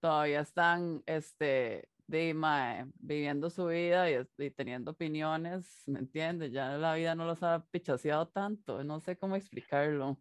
todavía 0.02 0.42
están, 0.42 1.02
este, 1.06 1.88
de, 2.08 2.34
mae, 2.34 2.86
viviendo 2.96 3.50
su 3.50 3.68
vida 3.68 4.12
y, 4.12 4.18
y, 4.38 4.52
teniendo 4.52 4.92
opiniones, 4.92 5.84
¿me 5.88 6.00
entiendes? 6.00 6.52
Ya 6.52 6.78
la 6.78 6.96
vida 6.96 7.16
no 7.16 7.26
los 7.26 7.42
ha 7.42 7.66
pichaseado 7.72 8.28
tanto, 8.28 8.84
no 8.84 9.00
sé 9.00 9.18
cómo 9.18 9.38
explicarlo. 9.38 10.20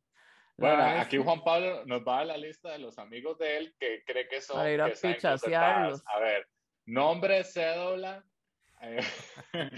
Bueno, 0.56 0.82
aquí 1.00 1.18
Juan 1.18 1.42
Pablo 1.42 1.84
nos 1.84 2.02
va 2.02 2.20
a 2.20 2.24
la 2.24 2.36
lista 2.36 2.70
de 2.70 2.78
los 2.78 2.98
amigos 2.98 3.38
de 3.38 3.56
él 3.56 3.74
que 3.78 4.04
cree 4.04 4.28
que 4.28 4.40
son. 4.40 4.56
Para 4.56 4.70
ir 4.72 4.80
a 4.80 4.92
pichasearlos. 4.92 6.02
A 6.06 6.20
ver, 6.20 6.48
nombre, 6.86 7.42
cédula. 7.44 8.24
Eh, 8.80 9.00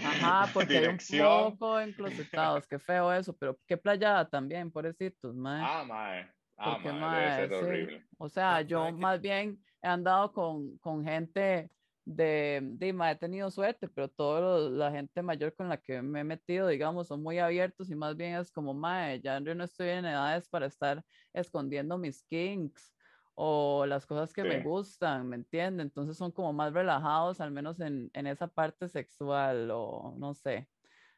Ajá, 0.03 0.51
porque 0.53 0.77
hay 0.77 0.87
un 0.87 1.57
poco 1.57 1.79
enclosetados, 1.79 2.67
qué 2.67 2.77
feo 2.77 3.11
eso, 3.13 3.35
pero 3.37 3.57
qué 3.65 3.77
playada 3.77 4.27
también, 4.27 4.71
pobrecitos, 4.71 5.33
mae. 5.33 5.63
Ah, 5.65 5.83
mae. 5.83 6.29
Ah, 6.57 6.73
porque, 6.73 6.91
mae, 6.91 7.41
debe 7.41 7.55
horrible. 7.55 8.07
O 8.17 8.27
sea, 8.27 8.61
yo 8.61 8.91
más 8.91 9.21
bien 9.21 9.63
he 9.81 9.87
andado 9.87 10.31
con, 10.33 10.77
con 10.79 11.03
gente 11.05 11.69
de, 12.07 12.61
de 12.63 12.87
he 13.11 13.15
tenido 13.17 13.51
suerte, 13.51 13.89
pero 13.89 14.07
toda 14.07 14.69
la 14.69 14.91
gente 14.91 15.21
mayor 15.21 15.53
con 15.53 15.67
la 15.67 15.75
que 15.77 16.01
me 16.01 16.21
he 16.21 16.23
metido, 16.23 16.67
digamos, 16.67 17.07
son 17.07 17.21
muy 17.21 17.37
abiertos 17.37 17.89
y 17.89 17.95
más 17.95 18.15
bien 18.15 18.35
es 18.35 18.49
como, 18.49 18.73
mae, 18.73 19.19
ya 19.19 19.41
no 19.41 19.63
estoy 19.65 19.89
en 19.89 20.05
edades 20.05 20.47
para 20.47 20.67
estar 20.67 21.03
escondiendo 21.33 21.97
mis 21.97 22.23
kinks 22.23 22.95
o 23.35 23.85
las 23.85 24.05
cosas 24.05 24.31
que 24.31 24.43
me 24.45 24.61
gustan, 24.61 25.27
¿me 25.27 25.35
entiende? 25.35 25.83
Entonces 25.83 26.15
son 26.15 26.31
como 26.31 26.53
más 26.53 26.71
relajados, 26.71 27.41
al 27.41 27.51
menos 27.51 27.81
en, 27.81 28.09
en 28.13 28.25
esa 28.25 28.47
parte 28.47 28.87
sexual 28.87 29.69
o 29.71 30.15
no 30.17 30.33
sé, 30.33 30.69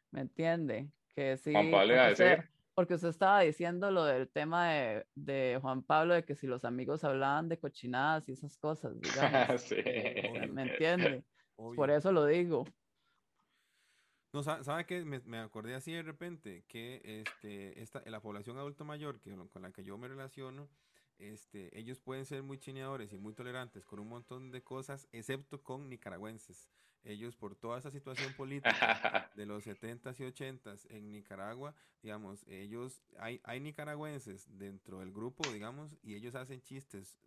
¿me 0.10 0.22
entiende? 0.22 0.90
Que 1.16 1.38
sí. 1.38 1.53
Juan 1.53 1.70
Pablo, 1.70 1.94
decir 1.94 2.49
porque 2.80 2.93
usted 2.93 3.10
estaba 3.10 3.41
diciendo 3.41 3.91
lo 3.91 4.06
del 4.06 4.30
tema 4.30 4.69
de, 4.69 5.06
de, 5.14 5.60
Juan 5.61 5.84
Pablo, 5.84 6.14
de 6.14 6.23
que 6.23 6.34
si 6.34 6.47
los 6.47 6.64
amigos 6.64 7.03
hablaban 7.03 7.49
de 7.49 7.60
cochinadas 7.60 8.30
y 8.30 8.31
esas 8.31 8.56
cosas, 8.56 8.93
digamos. 9.01 9.61
sí. 9.64 9.76
¿Me 10.49 10.61
entiende? 10.72 11.26
Por 11.57 11.91
eso 11.91 12.14
lo 12.14 12.26
digo. 12.26 12.64
No, 14.31 14.43
¿sabe 14.43 14.85
qué? 14.85 15.03
Me, 15.03 15.19
me, 15.26 15.39
acordé 15.39 15.76
así 15.76 15.91
de 15.91 16.03
repente 16.03 16.64
que 16.69 17.01
este, 17.03 17.81
esta, 17.81 18.01
la 18.06 18.22
población 18.22 18.57
adulto 18.57 18.85
mayor 18.85 19.19
que, 19.19 19.35
con 19.35 19.61
la 19.61 19.73
que 19.73 19.84
yo 19.84 19.97
me 19.97 20.07
relaciono, 20.07 20.69
este, 21.19 21.77
ellos 21.77 21.99
pueden 21.99 22.25
ser 22.25 22.43
muy 22.43 22.57
chineadores 22.57 23.13
y 23.13 23.17
muy 23.17 23.33
tolerantes 23.33 23.85
con 23.85 23.99
un 23.99 24.07
montón 24.07 24.51
de 24.51 24.63
cosas, 24.63 25.07
excepto 25.11 25.61
con 25.61 25.89
nicaragüenses. 25.89 26.69
Ellos, 27.03 27.35
por 27.37 27.55
toda 27.55 27.79
esa 27.79 27.91
situación 27.91 28.33
política 28.33 29.29
de 29.35 29.45
los 29.45 29.65
70s 29.65 30.19
y 30.19 30.23
80s 30.23 30.85
en 30.89 31.11
Nicaragua, 31.11 31.73
digamos, 32.01 32.43
ellos, 32.47 33.01
hay, 33.17 33.39
hay 33.43 33.59
nicaragüenses 33.59 34.47
dentro 34.57 34.99
del 34.99 35.11
grupo, 35.11 35.49
digamos, 35.51 35.95
y 36.01 36.15
ellos 36.15 36.35
hacen 36.35 36.61
chistes 36.61 37.17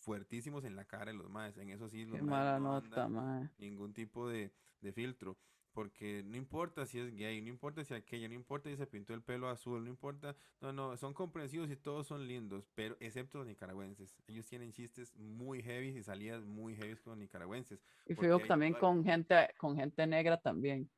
fuertísimos 0.00 0.64
en 0.64 0.76
la 0.76 0.84
cara 0.84 1.12
de 1.12 1.18
los 1.18 1.30
maes. 1.30 1.56
En 1.56 1.70
eso 1.70 1.88
sí, 1.88 2.04
los 2.04 2.20
mala 2.22 2.58
nota, 2.58 3.08
mae. 3.08 3.48
ningún 3.58 3.94
tipo 3.94 4.28
de, 4.28 4.52
de 4.80 4.92
filtro 4.92 5.38
porque 5.76 6.22
no 6.24 6.38
importa 6.38 6.86
si 6.86 6.98
es 6.98 7.14
gay, 7.14 7.42
no 7.42 7.50
importa 7.50 7.84
si 7.84 7.92
aquella, 7.92 8.28
no 8.28 8.34
importa 8.34 8.70
si 8.70 8.76
se 8.76 8.86
pintó 8.86 9.12
el 9.12 9.20
pelo 9.20 9.50
azul, 9.50 9.84
no 9.84 9.90
importa, 9.90 10.34
no, 10.62 10.72
no, 10.72 10.96
son 10.96 11.12
comprensivos 11.12 11.70
y 11.70 11.76
todos 11.76 12.06
son 12.06 12.26
lindos, 12.26 12.66
pero 12.74 12.96
excepto 12.98 13.36
los 13.36 13.46
nicaragüenses, 13.46 14.16
ellos 14.26 14.46
tienen 14.46 14.72
chistes 14.72 15.14
muy 15.16 15.62
heavy 15.62 15.88
y 15.88 16.02
salidas 16.02 16.46
muy 16.46 16.76
heavy 16.76 16.96
con 16.96 17.10
los 17.10 17.18
nicaragüenses. 17.18 17.84
Y 18.06 18.14
fui 18.14 18.26
también 18.48 18.72
con 18.72 19.04
gente, 19.04 19.50
con 19.58 19.76
gente 19.76 20.06
negra 20.06 20.38
también. 20.38 20.88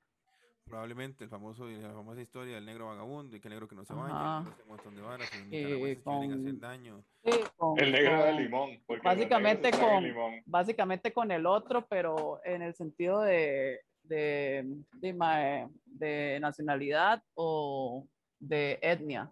Probablemente 0.64 1.24
el 1.24 1.30
famoso, 1.30 1.66
la 1.66 1.92
famosa 1.92 2.20
historia 2.20 2.54
del 2.54 2.66
negro 2.66 2.86
vagabundo 2.86 3.34
y 3.34 3.40
que 3.40 3.48
el 3.48 3.54
negro 3.54 3.66
que 3.66 3.74
no 3.74 3.84
se 3.84 3.94
baña, 3.94 4.42
un 4.42 4.68
montón 4.68 4.94
de 4.94 5.02
varas, 5.02 5.28
y 5.34 5.48
nicaragüenses 5.48 6.04
con, 6.04 6.32
hacer 6.32 6.58
daño. 6.60 7.04
el 7.78 7.90
negro 7.90 8.24
de 8.26 8.32
limón. 8.32 8.80
Básicamente 9.02 9.72
con, 9.72 10.04
básicamente 10.46 11.12
con 11.12 11.32
el 11.32 11.46
otro, 11.46 11.84
pero 11.88 12.40
en 12.44 12.62
el 12.62 12.74
sentido 12.76 13.22
de 13.22 13.87
de, 14.08 14.64
de, 14.94 15.68
de 15.86 16.38
nacionalidad 16.40 17.22
o 17.34 18.06
de 18.38 18.78
etnia. 18.82 19.30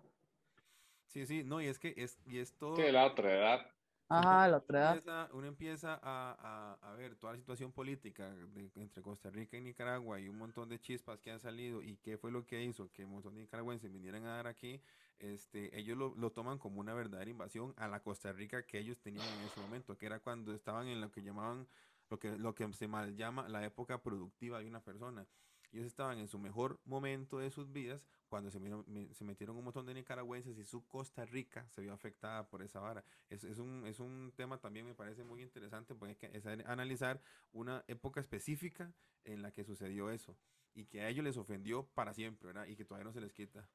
Sí, 1.07 1.27
sí, 1.27 1.45
no, 1.45 1.61
y 1.61 1.67
es 1.67 1.79
que 1.79 1.95
es, 1.97 2.19
y 2.27 2.39
es 2.39 2.53
todo... 2.57 2.77
Sí, 2.77 2.91
la 2.91 3.07
otra 3.07 3.33
edad. 3.33 3.67
Ajá, 4.09 4.47
la 4.49 4.59
otra 4.59 4.95
edad. 4.95 5.31
Uno 5.33 5.47
empieza, 5.47 5.95
a, 5.95 6.37
a, 6.83 6.93
a, 6.93 6.95
ver 6.95 7.17
toda 7.17 7.33
la 7.33 7.39
situación 7.39 7.73
política 7.73 8.33
entre 8.77 9.03
Costa 9.03 9.31
Rica 9.31 9.57
y 9.57 9.61
Nicaragua 9.61 10.21
y 10.21 10.29
un 10.29 10.39
montón 10.39 10.69
de 10.69 10.79
chispas 10.79 11.19
que 11.21 11.33
han 11.33 11.41
salido 11.41 11.83
y 11.83 11.97
qué 11.97 12.17
fue 12.17 12.31
lo 12.31 12.47
que 12.47 12.63
hizo 12.63 12.91
que 12.93 13.05
un 13.05 13.13
montón 13.13 13.35
de 13.35 13.41
nicaragüenses 13.41 13.91
vinieran 13.91 14.25
a 14.27 14.37
dar 14.37 14.47
aquí, 14.47 14.81
este, 15.19 15.77
ellos 15.77 15.99
lo, 15.99 16.15
lo, 16.15 16.31
toman 16.31 16.59
como 16.59 16.81
una 16.81 16.95
verdadera 16.95 17.31
invasión 17.31 17.75
a 17.79 17.89
la 17.89 18.01
Costa 18.01 18.33
Rica 18.33 18.65
que 18.65 18.79
ellos 18.79 18.99
tenían 19.01 19.27
en 19.27 19.47
ese 19.47 19.61
momento, 19.61 19.97
que 19.97 20.07
era 20.07 20.21
cuando 20.21 20.55
estaban 20.55 20.87
en 20.87 21.01
lo 21.01 21.11
que 21.11 21.23
llamaban 21.23 21.67
lo 22.11 22.19
que, 22.19 22.37
lo 22.37 22.55
que 22.55 22.73
se 22.73 22.89
mal 22.89 23.17
llama 23.17 23.49
la 23.49 23.65
época 23.65 24.03
productiva 24.03 24.61
de 24.61 24.67
una 24.67 24.83
persona. 24.83 25.27
Ellos 25.73 25.87
estaban 25.87 26.19
en 26.19 26.29
su 26.29 26.39
mejor 26.39 26.81
momento 26.85 27.39
de 27.39 27.51
sus 27.51 27.73
vidas 27.73 28.01
cuando 28.29 28.51
se, 28.51 28.61
se 29.13 29.25
metieron 29.25 29.57
un 29.57 29.65
montón 29.65 29.87
de 29.87 29.95
nicaragüenses 29.95 30.57
y 30.59 30.65
su 30.65 30.87
Costa 30.87 31.25
Rica 31.25 31.69
se 31.71 31.83
vio 31.83 31.93
afectada 31.93 32.49
por 32.49 32.63
esa 32.63 32.81
vara. 32.81 33.05
Es, 33.29 33.45
es, 33.45 33.59
un, 33.59 33.85
es 33.87 34.01
un 34.01 34.33
tema 34.37 34.59
también 34.59 34.87
me 34.87 34.95
parece 34.95 35.25
muy 35.25 35.43
interesante 35.43 35.95
porque 35.95 36.31
es 36.33 36.47
analizar 36.47 37.21
una 37.53 37.85
época 37.89 38.21
específica 38.21 38.93
en 39.25 39.43
la 39.43 39.53
que 39.53 39.65
sucedió 39.65 40.11
eso 40.11 40.37
y 40.75 40.87
que 40.87 41.01
a 41.01 41.09
ellos 41.09 41.25
les 41.25 41.37
ofendió 41.37 41.87
para 41.95 42.15
siempre, 42.15 42.47
¿verdad? 42.49 42.67
Y 42.67 42.77
que 42.77 42.85
todavía 42.85 43.05
no 43.05 43.13
se 43.13 43.21
les 43.21 43.33
quita. 43.33 43.69